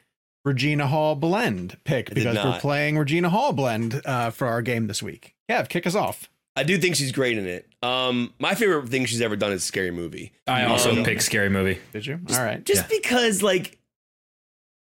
Regina 0.45 0.87
Hall 0.87 1.15
blend 1.15 1.79
pick? 1.85 2.13
Because 2.13 2.37
we're 2.37 2.59
playing 2.61 2.99
Regina 2.99 3.31
Hall 3.31 3.53
blend 3.53 4.03
uh, 4.05 4.31
for 4.31 4.47
our 4.47 4.61
game 4.63 4.87
this 4.89 5.03
week. 5.03 5.35
Kev, 5.51 5.69
kick 5.69 5.87
us 5.87 5.95
off. 5.95 6.29
I 6.55 6.65
do 6.65 6.77
think 6.77 6.97
she's 6.97 7.13
great 7.13 7.39
in 7.39 7.47
it. 7.47 7.69
Um, 7.83 8.35
my 8.41 8.55
favorite 8.55 8.89
thing 8.89 9.05
she's 9.07 9.21
ever 9.21 9.37
done 9.37 9.53
is 9.53 9.63
Scary 9.63 9.93
Movie. 9.93 10.33
I 10.47 10.65
also 10.65 10.91
Um, 10.91 11.05
picked 11.05 11.23
Scary 11.23 11.49
Movie. 11.49 11.79
Did 11.93 12.05
you? 12.05 12.19
All 12.33 12.43
right. 12.43 12.65
just 12.65 12.89
because 12.89 13.43
like 13.43 13.79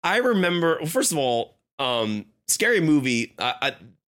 I 0.03 0.17
remember 0.19 0.79
well, 0.81 0.87
first 0.89 1.13
of 1.13 1.19
all, 1.19 1.59
um, 1.79 2.25
Scary 2.49 2.81
Movie, 2.81 3.35
I, 3.39 3.55
I, 3.61 3.73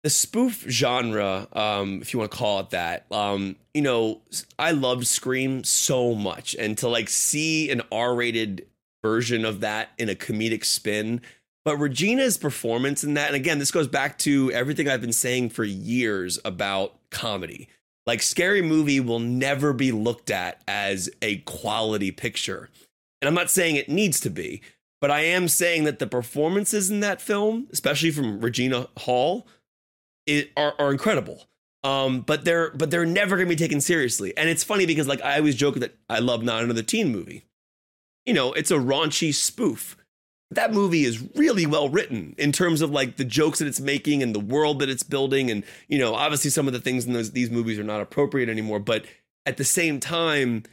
the 0.07 0.11
spoof 0.11 0.65
genre, 0.69 1.49
um, 1.53 2.01
if 2.01 2.13
you 2.13 2.21
want 2.21 2.31
to 2.31 2.39
call 2.39 2.61
it 2.61 2.71
that, 2.71 3.07
um, 3.11 3.57
you 3.75 3.83
know, 3.83 4.21
I 4.57 4.71
loved 4.71 5.05
Scream 5.05 5.65
so 5.65 6.15
much, 6.15 6.55
and 6.55 6.79
to 6.79 6.89
like 6.89 7.09
see 7.09 7.73
an 7.73 7.83
R-rated 7.91 8.69
version 9.03 9.45
of 9.45 9.59
that 9.63 9.89
in 9.99 10.09
a 10.09 10.15
comedic 10.15 10.65
spin. 10.65 11.23
But 11.65 11.79
Regina's 11.79 12.39
performance 12.39 13.03
in 13.03 13.15
that, 13.15 13.27
and 13.27 13.35
again, 13.35 13.59
this 13.59 13.73
goes 13.73 13.89
back 13.89 14.17
to 14.19 14.53
everything 14.53 14.89
I've 14.89 15.01
been 15.01 15.13
saying 15.13 15.51
for 15.51 15.65
years 15.65 16.39
about 16.45 16.95
comedy. 17.11 17.69
Like, 18.07 18.23
Scary 18.23 18.63
Movie 18.63 19.01
will 19.01 19.19
never 19.19 19.73
be 19.73 19.91
looked 19.91 20.31
at 20.31 20.63
as 20.69 21.11
a 21.21 21.39
quality 21.39 22.13
picture. 22.13 22.71
And 23.21 23.29
I'm 23.29 23.35
not 23.35 23.51
saying 23.51 23.75
it 23.75 23.89
needs 23.89 24.21
to 24.21 24.31
be, 24.31 24.63
but 25.01 25.11
I 25.11 25.23
am 25.23 25.49
saying 25.49 25.83
that 25.83 25.99
the 25.99 26.07
performances 26.07 26.91
in 26.91 27.01
that 27.01 27.21
film, 27.21 27.67
especially 27.73 28.13
from 28.13 28.41
Regina 28.41 28.87
Hall, 28.99 29.49
it, 30.27 30.51
are, 30.57 30.75
are 30.79 30.93
incredible. 30.93 31.47
Um, 31.85 32.23
but 32.23 32.45
they're 32.45 32.71
but 32.71 32.91
they're 32.91 33.07
never 33.07 33.39
to 33.39 33.47
be 33.47 33.55
taken 33.55 33.81
seriously. 33.81 34.37
And 34.37 34.49
it's 34.49 34.65
funny 34.65 34.87
because 34.87 35.07
like 35.07 35.23
I 35.23 35.39
always 35.39 35.55
joke 35.55 35.77
that 35.77 35.97
I 36.09 36.19
love 36.19 36.43
not 36.43 36.65
another 36.65 36.83
teen 36.83 37.13
movie. 37.13 37.45
You 38.25 38.35
know, 38.35 38.53
it's 38.53 38.73
a 38.73 38.77
raunchy 38.77 39.33
spoof. 39.33 39.97
That 40.51 40.73
movie 40.73 41.05
is 41.05 41.23
really 41.37 41.65
well 41.65 41.89
written 41.89 42.35
in 42.39 42.51
terms 42.51 42.81
of 42.81 42.91
like 42.91 43.17
the 43.17 43.25
jokes 43.25 43.61
that 43.61 43.69
it's 43.69 43.81
making 43.81 44.23
and 44.23 44.35
the 44.35 44.41
world 44.41 44.81
that 44.81 44.89
it's 44.89 45.05
building. 45.05 45.49
And 45.51 45.63
you 45.87 45.99
know, 45.99 46.15
obviously 46.15 46.51
some 46.51 46.67
of 46.67 46.73
the 46.73 46.81
things 46.81 47.07
in 47.07 47.13
those 47.13 47.31
these 47.31 47.51
movies 47.51 47.79
are 47.79 47.85
not 47.85 48.01
appropriate 48.01 48.49
anymore. 48.49 48.81
But 48.81 49.05
at 49.45 49.57
the 49.57 49.65
same 49.65 50.01
time, 50.01 50.65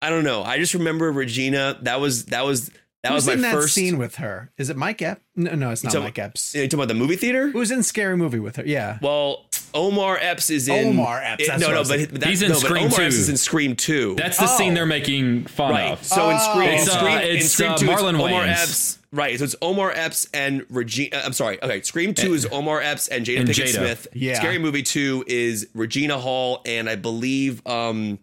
I 0.00 0.08
don't 0.08 0.24
know. 0.24 0.42
I 0.42 0.56
just 0.56 0.72
remember 0.72 1.12
Regina. 1.12 1.78
That 1.82 2.00
was 2.00 2.26
that 2.26 2.46
was 2.46 2.70
that 3.02 3.12
Who's 3.12 3.16
was 3.16 3.26
my 3.28 3.32
in 3.34 3.40
that 3.42 3.52
first 3.54 3.74
scene 3.74 3.96
with 3.98 4.16
her? 4.16 4.50
Is 4.58 4.68
it 4.70 4.76
Mike 4.76 5.00
Epps? 5.02 5.20
No, 5.36 5.54
no, 5.54 5.70
it's 5.70 5.82
not 5.82 5.90
talking- 5.92 6.04
Mike 6.04 6.18
Epps. 6.18 6.54
You 6.54 6.62
talking 6.66 6.78
about 6.80 6.88
the 6.88 6.94
movie 6.94 7.16
theater? 7.16 7.48
Who's 7.48 7.70
in 7.70 7.82
Scary 7.82 8.16
Movie 8.16 8.38
with 8.40 8.56
her? 8.56 8.62
Yeah. 8.66 8.98
Well, 9.00 9.46
Omar 9.72 10.18
Epps 10.20 10.50
is 10.50 10.68
in 10.68 10.88
Omar 10.88 11.22
Epps, 11.22 11.44
it- 11.44 11.46
that's 11.48 11.60
no, 11.60 11.68
what 11.68 11.72
I 11.72 11.74
no, 11.74 11.80
was 11.80 11.88
but, 11.88 11.96
thinking. 11.98 12.12
but 12.14 12.20
that's, 12.20 12.30
He's 12.30 12.42
in 12.42 12.48
no, 12.50 12.60
but 12.60 12.70
Omar 12.72 12.88
2. 12.90 13.02
Epps 13.02 13.14
is 13.14 13.28
in 13.28 13.36
Scream 13.36 13.76
Two. 13.76 14.14
That's 14.16 14.36
the 14.38 14.46
scene 14.48 14.74
they're 14.74 14.84
making 14.86 15.46
fun 15.46 15.70
right. 15.72 15.92
of. 15.92 16.02
So 16.04 16.28
in 16.30 16.38
Scream, 16.40 16.68
in 16.68 16.74
It's, 16.74 16.88
uh, 16.88 16.98
Scream, 16.98 17.18
in 17.18 17.36
it's, 17.36 17.50
Scream 17.50 17.70
uh, 17.72 17.76
2, 17.76 17.86
Marlon 17.86 18.14
it's 18.14 18.22
Omar 18.24 18.30
Wayans. 18.44 18.62
Epps. 18.62 18.98
Right. 19.12 19.38
So 19.38 19.44
it's 19.44 19.56
Omar 19.62 19.90
Epps 19.92 20.28
and 20.34 20.66
Regina. 20.70 21.16
uh, 21.16 21.22
I'm 21.24 21.32
sorry. 21.32 21.60
Okay. 21.62 21.80
Scream 21.82 22.14
Two 22.14 22.32
is 22.34 22.46
Omar 22.52 22.80
Epps 22.80 23.08
and 23.08 23.24
Jada 23.26 23.40
And 23.40 23.48
Pinkett 23.48 23.64
Jada. 23.64 23.68
Smith. 23.74 24.06
Yeah. 24.12 24.34
Scary 24.34 24.58
Movie 24.58 24.82
Two 24.84 25.24
is 25.26 25.66
Regina 25.74 26.16
Hall 26.18 26.60
and 26.64 26.88
I 26.88 26.94
believe 26.96 27.64
um 27.66 28.18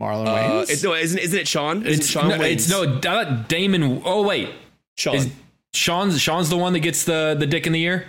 Marlon 0.00 0.26
uh, 0.26 0.34
Wayans. 0.34 0.70
it's, 0.70 0.82
no 0.82 0.94
isn't 0.94 1.18
isn't 1.18 1.38
it 1.38 1.46
Sean? 1.48 1.86
Isn't 1.86 2.00
It's 2.00 2.08
Sean 2.08 2.28
no, 2.28 2.38
Wayans? 2.38 2.52
it's 2.52 2.70
no 2.70 3.00
I 3.06 3.44
Damon. 3.48 4.02
Oh 4.04 4.22
wait, 4.26 4.50
Sean. 4.96 5.14
is 5.16 5.30
Sean's 5.74 6.20
Sean's 6.20 6.48
the 6.48 6.56
one 6.56 6.72
that 6.72 6.80
gets 6.80 7.04
the 7.04 7.36
the 7.38 7.46
dick 7.46 7.66
in 7.66 7.72
the 7.72 7.82
ear? 7.82 8.06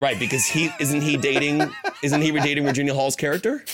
right 0.00 0.18
because 0.18 0.44
he 0.46 0.68
isn't 0.80 1.00
he 1.02 1.16
dating 1.16 1.62
isn't 2.02 2.22
he 2.22 2.32
dating 2.32 2.64
Virginia 2.64 2.92
Hall's 2.94 3.14
character? 3.16 3.64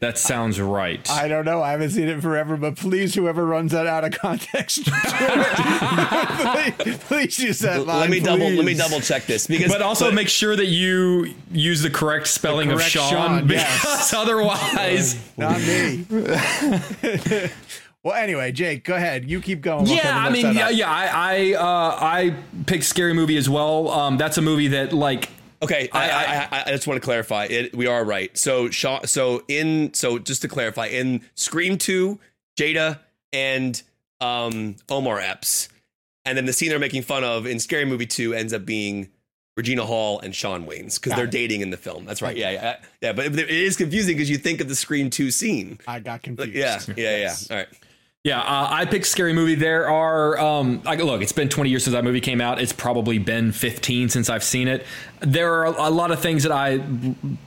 That 0.00 0.18
sounds 0.18 0.60
right. 0.60 1.08
I 1.10 1.28
don't 1.28 1.44
know. 1.44 1.62
I 1.62 1.72
haven't 1.72 1.90
seen 1.90 2.08
it 2.08 2.20
forever, 2.20 2.56
but 2.56 2.76
please, 2.76 3.14
whoever 3.14 3.44
runs 3.44 3.72
that 3.72 3.86
out 3.86 4.04
of 4.04 4.12
context, 4.12 4.84
please, 6.84 6.98
please 6.98 7.38
use 7.38 7.58
that 7.60 7.86
line. 7.86 8.00
let 8.00 8.10
me 8.10 8.20
double 8.20 8.48
let 8.48 8.64
me 8.64 8.74
double 8.74 9.00
check 9.00 9.26
this 9.26 9.46
because 9.46 9.70
but 9.72 9.82
also 9.82 10.10
make 10.10 10.28
sure 10.28 10.54
that 10.56 10.66
you 10.66 11.34
use 11.50 11.82
the 11.82 11.90
correct 11.90 12.26
spelling 12.26 12.68
correct 12.68 12.86
of 12.86 12.90
Sean, 12.90 13.10
Sean, 13.10 13.46
because 13.46 13.62
yes. 13.62 14.12
otherwise, 14.16 15.16
Not 15.36 15.60
me. 15.60 16.06
well, 18.02 18.14
anyway, 18.14 18.52
Jake, 18.52 18.84
go 18.84 18.94
ahead. 18.94 19.28
You 19.28 19.40
keep 19.40 19.60
going. 19.60 19.84
while 19.86 19.94
yeah, 19.94 20.18
I 20.18 20.30
mean, 20.30 20.54
yeah, 20.54 20.68
yeah, 20.70 20.90
I 20.90 21.06
I 21.06 21.52
uh, 21.54 21.96
I 22.00 22.36
picked 22.66 22.84
Scary 22.84 23.14
Movie 23.14 23.36
as 23.36 23.48
well. 23.48 23.88
Um, 23.88 24.16
that's 24.16 24.38
a 24.38 24.42
movie 24.42 24.68
that 24.68 24.92
like 24.92 25.28
Okay, 25.62 25.88
I, 25.92 26.10
I- 26.10 26.48
I, 26.58 26.62
I, 26.66 26.70
just 26.72 26.86
want 26.86 27.00
to 27.00 27.04
clarify. 27.04 27.44
It, 27.44 27.74
we 27.76 27.86
are 27.86 28.04
right. 28.04 28.36
So, 28.36 28.68
Shaw, 28.70 29.00
so 29.06 29.42
in 29.48 29.94
so 29.94 30.18
just 30.18 30.42
to 30.42 30.48
clarify, 30.48 30.86
in 30.86 31.22
Scream 31.36 31.78
Two, 31.78 32.18
Jada 32.58 32.98
and 33.32 33.80
um, 34.20 34.76
Omar 34.90 35.20
Epps, 35.20 35.68
and 36.24 36.36
then 36.36 36.46
the 36.46 36.52
scene 36.52 36.68
they're 36.70 36.78
making 36.78 37.02
fun 37.02 37.22
of 37.24 37.46
in 37.46 37.58
Scary 37.60 37.84
Movie 37.84 38.06
Two 38.06 38.34
ends 38.34 38.52
up 38.52 38.64
being 38.66 39.08
Regina 39.56 39.84
Hall 39.86 40.18
and 40.20 40.34
Sean 40.34 40.66
Wayans 40.66 41.00
because 41.00 41.14
they're 41.14 41.26
it. 41.26 41.30
dating 41.30 41.60
in 41.60 41.70
the 41.70 41.76
film. 41.76 42.06
That's 42.06 42.22
right. 42.22 42.36
Yeah, 42.36 42.50
yeah, 42.50 42.76
yeah. 43.00 43.12
But 43.12 43.26
it 43.26 43.50
is 43.50 43.76
confusing 43.76 44.16
because 44.16 44.30
you 44.30 44.38
think 44.38 44.60
of 44.60 44.68
the 44.68 44.74
Scream 44.74 45.10
Two 45.10 45.30
scene. 45.30 45.78
I 45.86 46.00
got 46.00 46.14
Like, 46.14 46.22
confused. 46.22 46.54
yeah, 46.56 46.80
yeah, 46.96 47.16
Yes. 47.18 47.46
yeah. 47.50 47.56
All 47.56 47.62
right. 47.62 47.68
Yeah, 48.24 48.38
uh, 48.38 48.68
I 48.70 48.84
picked 48.84 49.06
Scary 49.06 49.32
Movie. 49.32 49.56
There 49.56 49.88
are, 49.88 50.38
um, 50.38 50.80
like, 50.84 51.00
look, 51.00 51.22
it's 51.22 51.32
been 51.32 51.48
20 51.48 51.70
years 51.70 51.82
since 51.82 51.92
that 51.92 52.04
movie 52.04 52.20
came 52.20 52.40
out. 52.40 52.60
It's 52.60 52.72
probably 52.72 53.18
been 53.18 53.50
15 53.50 54.10
since 54.10 54.30
I've 54.30 54.44
seen 54.44 54.68
it. 54.68 54.86
There 55.18 55.52
are 55.54 55.66
a, 55.66 55.88
a 55.88 55.90
lot 55.90 56.12
of 56.12 56.20
things 56.20 56.44
that 56.44 56.52
I 56.52 56.80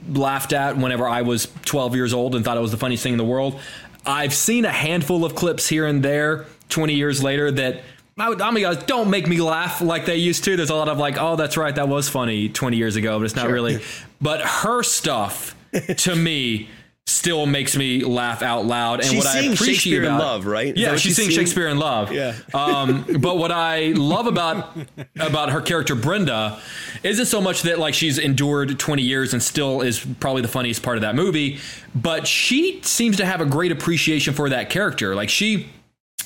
laughed 0.10 0.52
at 0.52 0.76
whenever 0.76 1.08
I 1.08 1.22
was 1.22 1.48
12 1.64 1.96
years 1.96 2.14
old 2.14 2.36
and 2.36 2.44
thought 2.44 2.58
it 2.58 2.62
was 2.62 2.72
the 2.72 2.78
funniest 2.78 3.04
thing 3.04 3.14
in 3.14 3.18
the 3.18 3.24
world. 3.24 3.58
I've 4.06 4.34
seen 4.34 4.66
a 4.66 4.72
handful 4.72 5.24
of 5.24 5.34
clips 5.34 5.70
here 5.70 5.86
and 5.86 6.04
there 6.04 6.46
20 6.68 6.94
years 6.94 7.24
later 7.24 7.52
that. 7.52 7.82
I 8.18 8.30
would, 8.30 8.42
I 8.42 8.54
guys, 8.54 8.84
don't 8.84 9.10
make 9.10 9.28
me 9.28 9.42
laugh 9.42 9.82
like 9.82 10.06
they 10.06 10.18
used 10.18 10.44
to. 10.46 10.58
There's 10.58 10.70
a 10.70 10.76
lot 10.76 10.90
of 10.90 10.98
like, 10.98 11.18
oh, 11.18 11.38
that's 11.38 11.58
right, 11.58 11.76
that 11.76 11.88
was 11.88 12.08
funny 12.08 12.48
20 12.48 12.76
years 12.76 12.96
ago, 12.98 13.18
but 13.20 13.26
it's 13.26 13.36
not 13.36 13.50
really. 13.50 13.82
But 14.22 14.42
her 14.42 14.84
stuff, 14.84 15.56
to 15.98 16.16
me, 16.16 16.70
still 17.08 17.46
makes 17.46 17.78
me 17.78 18.04
laugh 18.04 18.42
out 18.42 18.66
loud. 18.66 19.00
And 19.00 19.10
She's 19.10 19.18
what 19.18 19.28
I 19.28 19.40
seeing 19.42 19.54
appreciate 19.54 19.76
Shakespeare 19.76 20.00
in 20.02 20.06
about, 20.08 20.20
Love, 20.20 20.46
right? 20.46 20.68
Is 20.76 20.82
Yeah, 20.82 20.96
she's 20.96 21.16
she's? 21.16 21.34
Shakespeare 21.34 21.68
in 21.68 21.78
Love. 21.78 22.12
Yeah. 22.12 22.34
Um, 22.54 23.06
but 23.20 23.38
what 23.38 23.52
I 23.52 23.90
love 23.90 24.26
about 24.26 24.76
about 25.20 25.52
her 25.52 25.62
character 25.62 25.94
Brenda 25.94 26.60
isn't 27.04 27.28
so 27.28 27.42
much 27.42 27.62
that 27.64 27.78
like 27.78 27.94
she's 27.94 28.18
endured 28.18 28.80
20 28.80 29.04
years 29.04 29.34
and 29.34 29.42
still 29.44 29.82
is 29.82 30.04
probably 30.20 30.42
the 30.42 30.48
funniest 30.48 30.82
part 30.82 30.98
of 30.98 31.02
that 31.02 31.16
movie, 31.16 31.60
but 31.94 32.26
she 32.28 32.80
seems 32.82 33.18
to 33.18 33.26
have 33.26 33.40
a 33.40 33.46
great 33.46 33.72
appreciation 33.72 34.34
for 34.34 34.50
that 34.50 34.70
character. 34.72 35.14
Like 35.16 35.30
she 35.30 35.70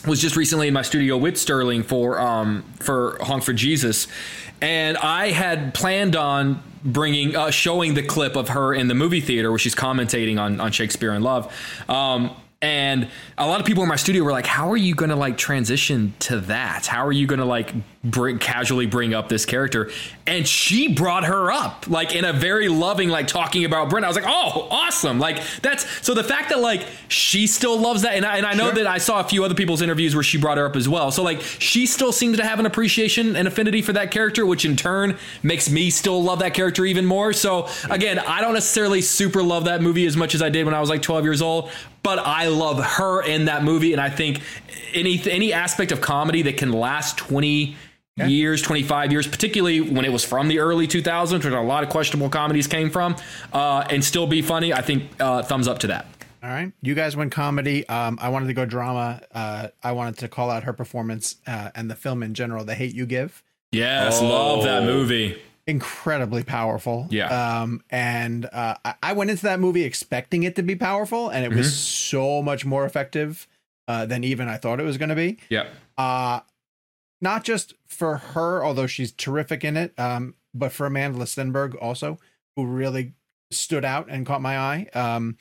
was 0.08 0.22
just 0.22 0.38
recently 0.38 0.70
in 0.70 0.74
my 0.74 0.82
studio 0.82 1.18
with 1.18 1.38
Sterling 1.38 1.84
for 1.84 2.20
um 2.22 2.64
for 2.80 3.18
Honk 3.22 3.44
for 3.44 3.52
Jesus, 3.52 4.08
and 4.62 4.96
I 4.98 5.32
had 5.32 5.74
planned 5.74 6.16
on 6.16 6.64
bringing 6.84 7.36
uh, 7.36 7.52
showing 7.52 7.94
the 7.94 8.04
clip 8.04 8.36
of 8.36 8.50
her 8.50 8.74
in 8.74 8.88
the 8.88 8.96
movie 8.96 9.22
theater 9.22 9.50
where 9.50 9.60
she's 9.60 9.76
commentating 9.76 10.40
on 10.40 10.60
on 10.60 10.72
Shakespeare 10.72 11.14
in 11.14 11.24
Love. 11.24 11.54
Um, 11.88 12.36
and 12.62 13.08
a 13.38 13.48
lot 13.48 13.62
of 13.62 13.66
people 13.66 13.84
in 13.84 13.90
my 13.90 13.96
studio 13.96 14.24
were 14.24 14.34
like, 14.34 14.46
"How 14.46 14.70
are 14.72 14.78
you 14.78 14.94
going 14.94 15.12
to 15.12 15.16
like 15.16 15.38
transition 15.38 16.14
to 16.20 16.42
that? 16.42 16.86
How 16.86 17.06
are 17.06 17.12
you 17.12 17.26
going 17.26 17.40
to 17.40 17.46
like 17.46 17.74
bring 18.04 18.40
casually 18.40 18.86
bring 18.86 19.14
up 19.14 19.30
this 19.30 19.46
character?" 19.46 19.92
And 20.26 20.48
she 20.48 20.94
brought 20.94 21.26
her 21.26 21.52
up 21.52 21.88
like 21.88 22.16
in 22.16 22.26
a 22.26 22.34
very 22.34 22.70
loving, 22.70 23.10
like 23.10 23.28
talking 23.28 23.66
about 23.66 23.90
Brent. 23.90 24.06
I 24.06 24.08
was 24.08 24.16
like, 24.16 24.28
"Oh, 24.28 24.68
awesome!" 24.70 25.20
Like 25.20 25.42
that's 25.62 25.86
so 26.06 26.14
the 26.14 26.24
fact 26.24 26.50
that 26.50 26.60
like 26.60 26.86
she 27.08 27.48
still 27.48 27.80
loves 27.80 28.04
that, 28.04 28.14
and 28.14 28.26
I, 28.26 28.38
and 28.38 28.46
I 28.46 28.54
know 28.54 28.72
that 28.72 28.88
I 28.88 28.98
saw 28.98 29.20
a 29.20 29.24
few 29.24 29.44
other 29.44 29.56
people's 29.56 29.82
interviews 29.82 30.16
where 30.16 30.24
she 30.24 30.38
brought 30.38 30.58
her 30.58 30.66
up 30.66 30.76
as 30.76 30.88
well. 30.88 31.12
So 31.12 31.24
like 31.24 31.42
she 31.42 31.86
still 31.86 32.12
seems 32.12 32.38
to 32.38 32.44
have 32.44 32.60
an 32.60 32.66
appreciation 32.66 33.36
and 33.36 33.48
affinity 33.48 33.82
for 33.82 33.94
that 33.94 34.12
character, 34.12 34.46
which 34.46 34.66
in 34.66 34.76
turn 34.76 35.18
makes 35.44 35.70
me 35.70 35.90
still 35.90 36.22
love 36.22 36.40
that 36.40 36.54
character 36.54 36.86
even 36.86 37.06
more. 37.06 37.34
So 37.34 37.68
again, 37.90 38.20
I 38.20 38.42
don't 38.42 38.54
necessarily 38.54 39.02
super 39.02 39.44
love 39.44 39.66
that 39.66 39.82
movie 39.82 40.06
as 40.06 40.16
much 40.16 40.36
as 40.36 40.42
I 40.42 40.50
did 40.50 40.66
when 40.66 40.74
I 40.74 40.80
was 40.80 40.90
like 40.90 41.02
12 41.02 41.24
years 41.24 41.42
old, 41.42 41.72
but 42.04 42.20
I 42.20 42.48
love 42.48 42.84
her 42.84 43.22
in 43.24 43.46
that 43.46 43.64
movie, 43.64 43.94
and 43.94 44.02
I 44.02 44.10
think 44.10 44.42
any 44.94 45.22
any 45.30 45.54
aspect 45.54 45.92
of 45.92 46.02
comedy 46.02 46.42
that 46.44 46.58
can 46.58 46.72
last 46.72 47.18
20 47.18 47.76
years, 48.28 48.62
25 48.62 49.12
years, 49.12 49.28
particularly 49.28 49.82
when 49.82 50.06
it 50.06 50.12
was 50.12 50.26
from 50.26 50.48
the 50.48 50.60
early 50.60 50.88
2000s, 50.88 51.44
where 51.44 51.58
a 51.58 51.64
lot 51.64 51.84
of 51.84 51.90
questionable 51.90 52.30
comedies 52.30 52.68
came 52.68 52.90
from, 52.90 53.16
uh, 53.54 53.86
and 53.90 54.04
still 54.04 54.28
be 54.28 54.42
funny, 54.42 54.74
I 54.74 54.82
think 54.82 55.04
uh, 55.20 55.44
thumbs 55.44 55.68
up 55.68 55.80
to 55.80 55.88
that. 55.88 56.06
All 56.42 56.50
right. 56.50 56.72
You 56.82 56.96
guys 56.96 57.16
went 57.18 57.32
comedy. 57.34 57.88
Um, 57.90 58.18
I 58.22 58.30
wanted 58.30 58.48
to 58.48 58.54
go 58.54 58.66
drama. 58.66 59.22
Uh, 59.34 59.68
I 59.84 59.92
wanted 59.92 60.18
to 60.20 60.28
call 60.30 60.50
out 60.50 60.64
her 60.64 60.72
performance 60.74 61.36
uh, 61.46 61.70
and 61.76 61.92
the 61.92 61.96
film 61.96 62.24
in 62.24 62.34
general, 62.34 62.64
The 62.64 62.76
Hate 62.76 62.94
You 62.96 63.06
Give. 63.06 63.44
Yes, 63.74 64.22
love 64.22 64.64
that 64.64 64.84
movie. 64.84 65.42
Incredibly 65.68 66.44
powerful. 66.44 67.08
Yeah. 67.12 67.28
Um, 67.62 67.84
and 67.92 68.46
uh, 68.52 68.76
I- 68.84 68.96
I 69.04 69.14
went 69.14 69.30
into 69.30 69.44
that 69.44 69.60
movie 69.60 69.84
expecting 69.84 70.44
it 70.44 70.56
to 70.56 70.64
be 70.64 70.76
powerful, 70.76 71.30
and 71.30 71.46
it 71.46 71.54
was 71.56 71.78
so 71.78 72.42
much 72.42 72.66
more 72.66 72.86
effective 72.86 73.48
uh, 73.88 74.06
than 74.06 74.24
even 74.24 74.48
I 74.48 74.58
thought 74.58 74.80
it 74.80 74.84
was 74.84 74.98
going 74.98 75.10
to 75.10 75.16
be. 75.16 75.38
Yeah. 75.50 75.68
uh 75.98 76.40
not 77.22 77.44
just 77.44 77.74
for 77.88 78.18
her 78.18 78.64
although 78.64 78.88
she's 78.88 79.12
terrific 79.12 79.64
in 79.64 79.76
it 79.78 79.94
um 80.00 80.36
but 80.54 80.72
for 80.72 80.90
Amandla 80.90 81.24
Stenberg 81.28 81.76
also 81.82 82.18
who 82.56 82.66
really 82.66 83.14
stood 83.52 83.86
out 83.86 84.08
and 84.10 84.26
caught 84.26 84.42
my 84.42 84.58
eye 84.58 84.88
um 84.94 85.38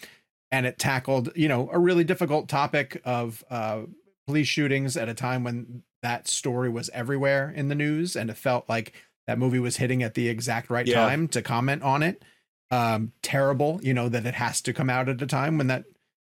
and 0.51 0.67
it 0.67 0.79
tackled 0.79 1.31
you 1.37 1.49
know 1.49 1.69
a 1.73 1.79
really 1.79 2.05
difficult 2.05 2.49
topic 2.49 3.01
of 3.05 3.45
uh 3.51 3.83
police 4.27 4.49
shootings 4.49 4.97
at 4.97 5.09
a 5.09 5.15
time 5.15 5.45
when 5.45 5.83
that 6.03 6.29
story 6.29 6.69
was 6.69 6.89
everywhere 6.91 7.51
in 7.51 7.69
the 7.69 7.75
news 7.75 8.15
and 8.17 8.31
it 8.31 8.37
felt 8.37 8.69
like 8.69 8.93
that 9.27 9.39
movie 9.39 9.59
was 9.59 9.77
hitting 9.77 10.03
at 10.03 10.15
the 10.15 10.29
exact 10.29 10.71
right 10.71 10.87
Yeah. 10.87 10.95
time 11.05 11.29
to 11.29 11.43
comment 11.43 11.83
on 11.83 12.03
it 12.03 12.23
um 12.71 13.13
terrible 13.23 13.81
you 13.83 13.95
know 13.95 14.09
that 14.09 14.27
it 14.27 14.35
has 14.35 14.61
to 14.63 14.73
come 14.73 14.91
out 14.91 15.09
at 15.09 15.23
a 15.23 15.27
time 15.27 15.59
when 15.59 15.67
that 15.69 15.85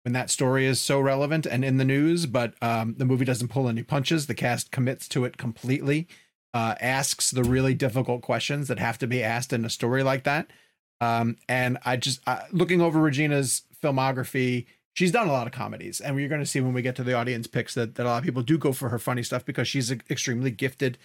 when 0.06 0.12
that 0.12 0.30
story 0.30 0.66
is 0.66 0.78
so 0.78 1.00
relevant 1.00 1.46
and 1.46 1.64
in 1.64 1.78
the 1.78 1.84
news, 1.84 2.26
but 2.26 2.54
um, 2.62 2.94
the 2.96 3.04
movie 3.04 3.24
doesn't 3.24 3.48
pull 3.48 3.68
any 3.68 3.82
punches. 3.82 4.28
The 4.28 4.36
cast 4.36 4.70
commits 4.70 5.08
to 5.08 5.24
it 5.24 5.36
completely, 5.36 6.06
uh, 6.54 6.76
asks 6.80 7.32
the 7.32 7.42
really 7.42 7.74
difficult 7.74 8.22
questions 8.22 8.68
that 8.68 8.78
have 8.78 8.98
to 8.98 9.08
be 9.08 9.20
asked 9.20 9.52
in 9.52 9.64
a 9.64 9.68
story 9.68 10.04
like 10.04 10.22
that. 10.22 10.52
Um, 11.00 11.38
and 11.48 11.76
I 11.84 11.96
just 11.96 12.20
uh, 12.24 12.42
looking 12.52 12.80
over 12.80 13.00
Regina's 13.00 13.62
filmography, 13.82 14.66
she's 14.92 15.10
done 15.10 15.26
a 15.26 15.32
lot 15.32 15.48
of 15.48 15.52
comedies, 15.52 16.00
and 16.00 16.14
we're 16.14 16.28
going 16.28 16.40
to 16.40 16.46
see 16.46 16.60
when 16.60 16.72
we 16.72 16.82
get 16.82 16.94
to 16.96 17.02
the 17.02 17.14
audience 17.14 17.48
picks 17.48 17.74
that, 17.74 17.96
that 17.96 18.06
a 18.06 18.08
lot 18.08 18.18
of 18.18 18.24
people 18.24 18.42
do 18.42 18.58
go 18.58 18.72
for 18.72 18.90
her 18.90 19.00
funny 19.00 19.24
stuff 19.24 19.44
because 19.44 19.66
she's 19.66 19.90
an 19.90 20.02
extremely 20.08 20.52
gifted 20.52 20.98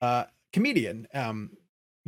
uh, 0.00 0.24
comedian. 0.52 1.06
Um, 1.14 1.57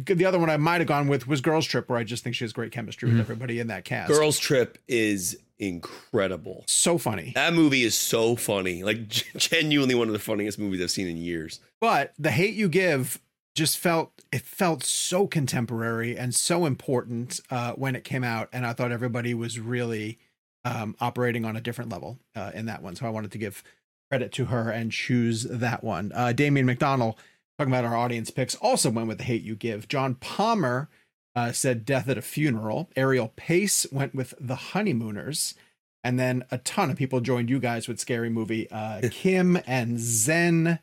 the 0.06 0.24
other 0.24 0.39
one 0.39 0.51
I 0.51 0.56
might 0.56 0.81
have 0.81 0.89
gone 0.89 1.09
with 1.09 1.27
was 1.27 1.40
Girls 1.40 1.66
Trip, 1.66 1.89
where 1.89 1.98
I 1.98 2.05
just 2.05 2.22
think 2.24 2.35
she 2.36 2.44
has 2.44 2.52
great 2.52 2.72
chemistry 2.72 3.09
with 3.10 3.20
everybody 3.20 3.59
in 3.60 3.66
that 3.68 3.85
cast. 3.85 4.09
Girls 4.10 4.39
Trip 4.39 4.78
is 4.89 5.39
incredible. 5.59 6.64
so 6.66 6.98
funny. 6.98 7.32
That 7.35 7.52
movie 7.55 7.82
is 7.82 7.94
so 7.94 8.36
funny. 8.36 8.82
Like 8.82 9.09
genuinely 9.09 9.94
one 9.94 10.09
of 10.09 10.12
the 10.12 10.18
funniest 10.18 10.59
movies 10.59 10.81
I've 10.82 10.90
seen 10.90 11.06
in 11.06 11.16
years. 11.16 11.60
but 11.81 12.12
the 12.18 12.31
hate 12.31 12.55
you 12.55 12.68
give 12.68 13.20
just 13.55 13.78
felt 13.78 14.12
it 14.32 14.43
felt 14.43 14.85
so 14.85 15.27
contemporary 15.27 16.16
and 16.16 16.35
so 16.35 16.64
important 16.66 17.40
uh, 17.51 17.72
when 17.72 17.97
it 17.97 18.05
came 18.05 18.22
out 18.22 18.48
and 18.52 18.64
i 18.64 18.72
thought 18.72 18.93
everybody 18.93 19.35
was 19.35 19.59
really 19.59 20.18
um, 20.64 20.94
operating 21.01 21.44
on 21.44 21.56
a 21.56 21.60
different 21.60 21.90
level 21.90 22.16
uh, 22.36 22.52
in 22.55 22.66
that 22.66 22.81
one 22.81 22.94
so 22.94 23.05
i 23.06 23.10
wanted 23.10 23.32
to 23.32 23.39
give 23.39 23.64
credit 24.09 24.31
to 24.31 24.47
her 24.47 24.70
and 24.70 24.93
choose 24.93 25.43
that 25.43 25.82
one 25.82 26.12
uh, 26.14 26.32
damien 26.32 26.64
mcdonald 26.64 27.16
talking 27.60 27.72
about 27.72 27.84
our 27.84 27.96
audience 27.96 28.30
picks 28.30 28.54
also 28.56 28.90
went 28.90 29.08
with 29.08 29.18
the 29.18 29.24
hate 29.24 29.42
you 29.42 29.54
give 29.54 29.88
john 29.88 30.14
palmer 30.14 30.88
uh, 31.36 31.52
said 31.52 31.84
death 31.84 32.08
at 32.08 32.18
a 32.18 32.22
funeral 32.22 32.90
ariel 32.96 33.32
pace 33.36 33.86
went 33.92 34.14
with 34.14 34.34
the 34.40 34.56
honeymooners 34.56 35.54
and 36.02 36.18
then 36.18 36.42
a 36.50 36.58
ton 36.58 36.90
of 36.90 36.96
people 36.96 37.20
joined 37.20 37.50
you 37.50 37.60
guys 37.60 37.86
with 37.86 38.00
scary 38.00 38.30
movie 38.30 38.70
uh, 38.70 39.00
kim 39.10 39.58
and 39.66 40.00
zen 40.00 40.78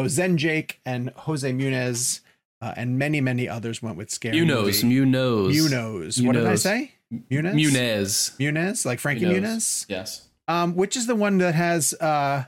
Oh, 0.00 0.08
Zen 0.08 0.38
Jake 0.38 0.80
and 0.86 1.10
Jose 1.10 1.50
Munez 1.52 2.20
uh, 2.62 2.72
and 2.76 2.98
many, 2.98 3.20
many 3.20 3.48
others 3.48 3.82
went 3.82 3.96
with 3.96 4.10
Scary 4.10 4.38
Munoz, 4.40 4.82
Movie. 4.82 5.00
Munoz. 5.00 5.54
Munoz. 5.56 6.22
What 6.22 6.32
did 6.32 6.46
I 6.46 6.54
say? 6.54 6.92
Munez? 7.12 7.54
Munez. 7.54 8.36
Munez, 8.38 8.86
like 8.86 8.98
Frankie 8.98 9.26
Muniz? 9.26 9.84
Yes. 9.88 10.28
Um, 10.48 10.74
which 10.74 10.96
is 10.96 11.06
the 11.06 11.14
one 11.14 11.38
that 11.38 11.54
has 11.54 11.92
uh, 11.94 12.44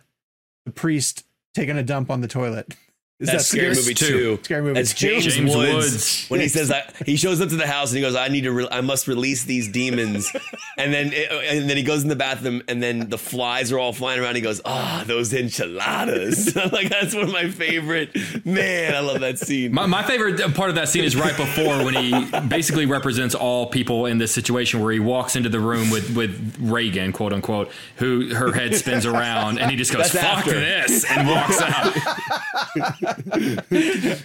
the 0.64 0.72
priest 0.72 1.26
taking 1.54 1.76
a 1.76 1.82
dump 1.82 2.10
on 2.10 2.20
the 2.20 2.28
toilet? 2.28 2.74
Is 3.22 3.28
That's 3.28 3.46
Scary 3.46 3.68
Movie 3.68 3.94
two. 3.94 4.38
Scary 4.42 4.62
Movie 4.62 4.74
That's? 4.74 4.94
James, 4.94 5.24
James 5.24 5.54
Woods, 5.54 5.72
Woods. 5.74 6.26
when 6.28 6.40
he 6.40 6.48
says 6.48 6.68
that 6.70 6.92
he 7.06 7.14
shows 7.16 7.40
up 7.40 7.50
to 7.50 7.56
the 7.56 7.68
house 7.68 7.90
and 7.90 7.96
he 7.98 8.02
goes, 8.02 8.16
"I 8.16 8.26
need 8.26 8.40
to, 8.42 8.50
re- 8.52 8.68
I 8.68 8.80
must 8.80 9.06
release 9.06 9.44
these 9.44 9.68
demons," 9.68 10.28
and 10.76 10.92
then 10.92 11.12
and 11.14 11.70
then 11.70 11.76
he 11.76 11.84
goes 11.84 12.02
in 12.02 12.08
the 12.08 12.16
bathroom 12.16 12.62
and 12.66 12.82
then 12.82 13.08
the 13.10 13.18
flies 13.18 13.70
are 13.70 13.78
all 13.78 13.92
flying 13.92 14.18
around. 14.20 14.34
He 14.34 14.40
goes, 14.40 14.60
"Ah, 14.64 15.04
those 15.06 15.32
enchiladas!" 15.32 16.56
like 16.72 16.88
that's 16.88 17.14
one 17.14 17.22
of 17.24 17.32
my 17.32 17.48
favorite. 17.48 18.10
Man, 18.44 18.94
I 18.94 18.98
love 18.98 19.20
that 19.20 19.38
scene. 19.38 19.72
My, 19.72 19.86
my 19.86 20.02
favorite 20.02 20.40
part 20.56 20.70
of 20.70 20.74
that 20.74 20.88
scene 20.88 21.04
is 21.04 21.14
right 21.14 21.36
before 21.36 21.84
when 21.84 21.94
he 21.94 22.26
basically 22.48 22.86
represents 22.86 23.36
all 23.36 23.66
people 23.66 24.06
in 24.06 24.18
this 24.18 24.32
situation 24.32 24.80
where 24.80 24.92
he 24.92 24.98
walks 24.98 25.36
into 25.36 25.48
the 25.48 25.60
room 25.60 25.90
with, 25.90 26.16
with 26.16 26.56
Reagan, 26.60 27.12
quote 27.12 27.32
unquote, 27.32 27.70
who 27.98 28.34
her 28.34 28.52
head 28.52 28.74
spins 28.74 29.06
around 29.06 29.58
and 29.60 29.70
he 29.70 29.76
just 29.76 29.92
goes, 29.92 30.10
That's 30.10 30.24
fuck 30.26 30.38
after. 30.38 30.58
this, 30.58 31.04
and 31.08 31.28
walks 31.28 31.60
out. 31.60 31.94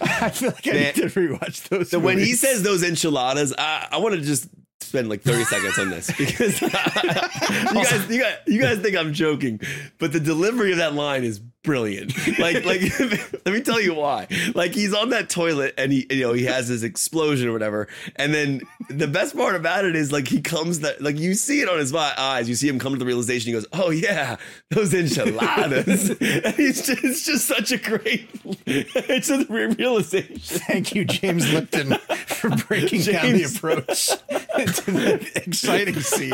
I 0.00 0.30
feel 0.30 0.50
like 0.50 0.66
I 0.66 0.72
need 0.72 0.94
to 0.96 1.06
rewatch 1.06 1.68
those. 1.68 1.90
So 1.90 1.98
when 1.98 2.18
he 2.18 2.32
says 2.34 2.62
those 2.62 2.82
enchiladas, 2.82 3.54
I, 3.56 3.88
I 3.92 3.98
want 3.98 4.14
to 4.14 4.20
just 4.20 4.48
spend 4.80 5.08
like 5.08 5.22
30 5.22 5.44
seconds 5.44 5.78
on 5.78 5.90
this 5.90 6.06
because 6.16 6.60
you 6.62 6.68
guys, 6.70 8.10
you 8.10 8.20
guys, 8.20 8.36
you 8.46 8.60
guys 8.60 8.78
think 8.78 8.96
I'm 8.96 9.12
joking, 9.12 9.60
but 9.98 10.12
the 10.12 10.20
delivery 10.20 10.72
of 10.72 10.78
that 10.78 10.94
line 10.94 11.24
is 11.24 11.40
brilliant. 11.62 12.12
Like, 12.38 12.64
like, 12.64 12.82
let 13.00 13.46
me 13.46 13.60
tell 13.62 13.80
you 13.80 13.94
why. 13.94 14.28
Like, 14.54 14.72
he's 14.72 14.94
on 14.94 15.10
that 15.10 15.28
toilet 15.28 15.74
and 15.76 15.90
he, 15.90 16.06
you 16.08 16.20
know, 16.20 16.32
he 16.32 16.44
has 16.44 16.68
his 16.68 16.84
explosion 16.84 17.48
or 17.48 17.52
whatever, 17.52 17.88
and 18.16 18.32
then 18.32 18.60
the 18.90 19.08
best 19.08 19.36
part 19.36 19.56
about 19.56 19.84
it 19.84 19.96
is 19.96 20.12
like 20.12 20.28
he 20.28 20.40
comes 20.40 20.80
that, 20.80 21.00
like 21.00 21.18
you 21.18 21.34
see 21.34 21.60
it 21.60 21.68
on 21.68 21.78
his 21.78 21.92
eyes, 21.92 22.48
you 22.48 22.54
see 22.54 22.68
him 22.68 22.78
come 22.78 22.92
to 22.92 22.98
the 22.98 23.04
realization. 23.04 23.48
He 23.48 23.52
goes, 23.52 23.66
"Oh 23.72 23.90
yeah, 23.90 24.36
those 24.70 24.94
enchiladas." 24.94 26.10
and 26.20 26.54
he's 26.54 26.86
just, 26.86 27.02
it's 27.04 27.24
just 27.26 27.46
such 27.46 27.72
a 27.72 27.78
great, 27.78 28.28
it's 28.66 29.30
a 29.30 29.44
re- 29.46 29.66
realization. 29.66 30.38
Thank 30.38 30.94
you, 30.94 31.04
James 31.04 31.52
Lipton, 31.52 31.94
for 32.26 32.50
breaking 32.50 33.02
down 33.02 33.32
the 33.32 33.44
approach 33.44 34.06
to 34.06 34.90
the 34.92 35.42
exciting 35.44 36.00
scene. 36.00 36.32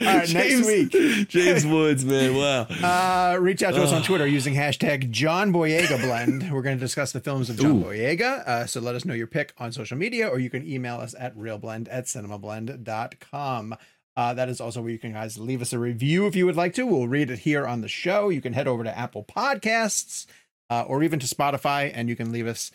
All 0.00 0.06
right, 0.06 0.32
next 0.32 0.64
week. 0.66 1.28
James 1.28 1.66
Woods, 1.66 2.04
man, 2.04 2.36
wow. 2.36 2.66
Uh, 2.70 3.36
reach 3.40 3.64
out 3.64 3.74
to 3.74 3.82
us 3.82 3.92
on 3.92 4.02
Twitter 4.02 4.27
using 4.28 4.54
hashtag 4.54 5.10
John 5.10 5.52
Boyega 5.52 6.00
Blend. 6.00 6.50
We're 6.52 6.62
going 6.62 6.76
to 6.76 6.80
discuss 6.80 7.12
the 7.12 7.20
films 7.20 7.50
of 7.50 7.58
John 7.58 7.82
Boyega. 7.82 8.46
Uh, 8.46 8.66
so 8.66 8.80
let 8.80 8.94
us 8.94 9.04
know 9.04 9.14
your 9.14 9.26
pick 9.26 9.52
on 9.58 9.72
social 9.72 9.96
media, 9.96 10.28
or 10.28 10.38
you 10.38 10.50
can 10.50 10.66
email 10.66 10.96
us 10.96 11.14
at 11.18 11.36
reelblend 11.36 11.88
at 11.90 12.04
cinemablend.com. 12.04 13.76
Uh, 14.16 14.34
that 14.34 14.48
is 14.48 14.60
also 14.60 14.82
where 14.82 14.90
you 14.90 14.98
can 14.98 15.12
guys 15.12 15.38
leave 15.38 15.62
us 15.62 15.72
a 15.72 15.78
review 15.78 16.26
if 16.26 16.34
you 16.34 16.44
would 16.44 16.56
like 16.56 16.74
to. 16.74 16.86
We'll 16.86 17.08
read 17.08 17.30
it 17.30 17.40
here 17.40 17.66
on 17.66 17.80
the 17.80 17.88
show. 17.88 18.28
You 18.28 18.40
can 18.40 18.52
head 18.52 18.66
over 18.66 18.82
to 18.82 18.98
Apple 18.98 19.24
Podcasts 19.24 20.26
uh, 20.70 20.84
or 20.86 21.02
even 21.02 21.18
to 21.20 21.26
Spotify, 21.26 21.90
and 21.94 22.08
you 22.08 22.16
can 22.16 22.32
leave 22.32 22.46
us 22.46 22.70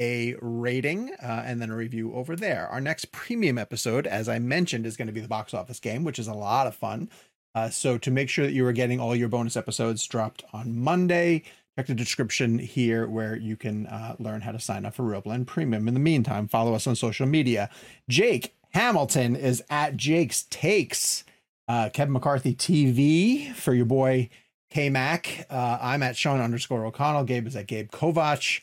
a 0.00 0.36
rating 0.40 1.12
uh, 1.22 1.42
and 1.44 1.60
then 1.60 1.70
a 1.70 1.76
review 1.76 2.14
over 2.14 2.36
there. 2.36 2.68
Our 2.68 2.80
next 2.80 3.12
premium 3.12 3.58
episode, 3.58 4.06
as 4.06 4.28
I 4.28 4.38
mentioned, 4.38 4.86
is 4.86 4.96
going 4.96 5.08
to 5.08 5.12
be 5.12 5.20
the 5.20 5.28
box 5.28 5.54
office 5.54 5.80
game, 5.80 6.04
which 6.04 6.18
is 6.18 6.28
a 6.28 6.34
lot 6.34 6.66
of 6.66 6.74
fun. 6.74 7.10
Uh, 7.58 7.68
so 7.68 7.98
to 7.98 8.10
make 8.12 8.28
sure 8.28 8.46
that 8.46 8.52
you 8.52 8.64
are 8.64 8.72
getting 8.72 9.00
all 9.00 9.16
your 9.16 9.28
bonus 9.28 9.56
episodes 9.56 10.06
dropped 10.06 10.44
on 10.52 10.78
Monday, 10.78 11.42
check 11.76 11.88
the 11.88 11.94
description 11.94 12.56
here 12.56 13.08
where 13.08 13.34
you 13.34 13.56
can 13.56 13.88
uh, 13.88 14.14
learn 14.20 14.42
how 14.42 14.52
to 14.52 14.60
sign 14.60 14.86
up 14.86 14.94
for 14.94 15.02
ReelBlend 15.02 15.46
Premium. 15.46 15.88
In 15.88 15.94
the 15.94 15.98
meantime, 15.98 16.46
follow 16.46 16.72
us 16.74 16.86
on 16.86 16.94
social 16.94 17.26
media. 17.26 17.68
Jake 18.08 18.54
Hamilton 18.74 19.34
is 19.34 19.60
at 19.70 19.96
Jake's 19.96 20.44
Takes. 20.44 21.24
Uh, 21.66 21.90
Kevin 21.92 22.12
McCarthy 22.12 22.54
TV 22.54 23.52
for 23.54 23.74
your 23.74 23.86
boy 23.86 24.30
K 24.70 24.88
Mac. 24.88 25.44
Uh, 25.50 25.78
I'm 25.80 26.04
at 26.04 26.16
Sean 26.16 26.40
underscore 26.40 26.86
O'Connell. 26.86 27.24
Gabe 27.24 27.48
is 27.48 27.56
at 27.56 27.66
Gabe 27.66 27.90
Kovach. 27.90 28.60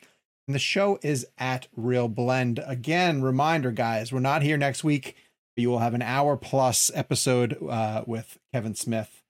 And 0.47 0.55
the 0.55 0.59
show 0.59 0.99
is 1.01 1.27
at 1.38 1.67
ReelBlend. 1.77 2.63
Again, 2.65 3.22
reminder, 3.22 3.72
guys, 3.72 4.13
we're 4.13 4.19
not 4.22 4.41
here 4.41 4.57
next 4.57 4.85
week. 4.85 5.17
You 5.56 5.69
will 5.69 5.80
have 5.80 5.94
an 5.94 6.02
hour 6.02 6.36
plus 6.38 6.91
episode 6.94 7.57
uh, 7.69 8.03
with 8.06 8.38
Kevin 8.53 8.76
Smith. 8.76 9.22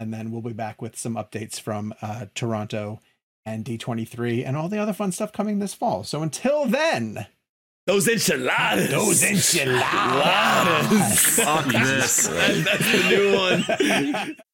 And 0.00 0.12
then 0.12 0.30
we'll 0.32 0.42
be 0.42 0.52
back 0.52 0.82
with 0.82 0.98
some 0.98 1.14
updates 1.14 1.60
from 1.60 1.94
uh, 2.02 2.26
Toronto 2.34 3.00
and 3.46 3.64
D23 3.64 4.44
and 4.46 4.56
all 4.56 4.68
the 4.68 4.78
other 4.78 4.92
fun 4.92 5.12
stuff 5.12 5.32
coming 5.32 5.58
this 5.58 5.74
fall. 5.74 6.02
So 6.04 6.22
until 6.22 6.64
then, 6.66 7.26
Those 7.86 8.08
enchiladas. 8.08 8.90
those 8.90 9.22
enchiladas. 9.22 9.76
Fuck 11.36 11.66
this. 11.66 12.26
That's 12.26 12.92
the 12.92 13.08
new 13.08 13.36
one. 13.36 14.36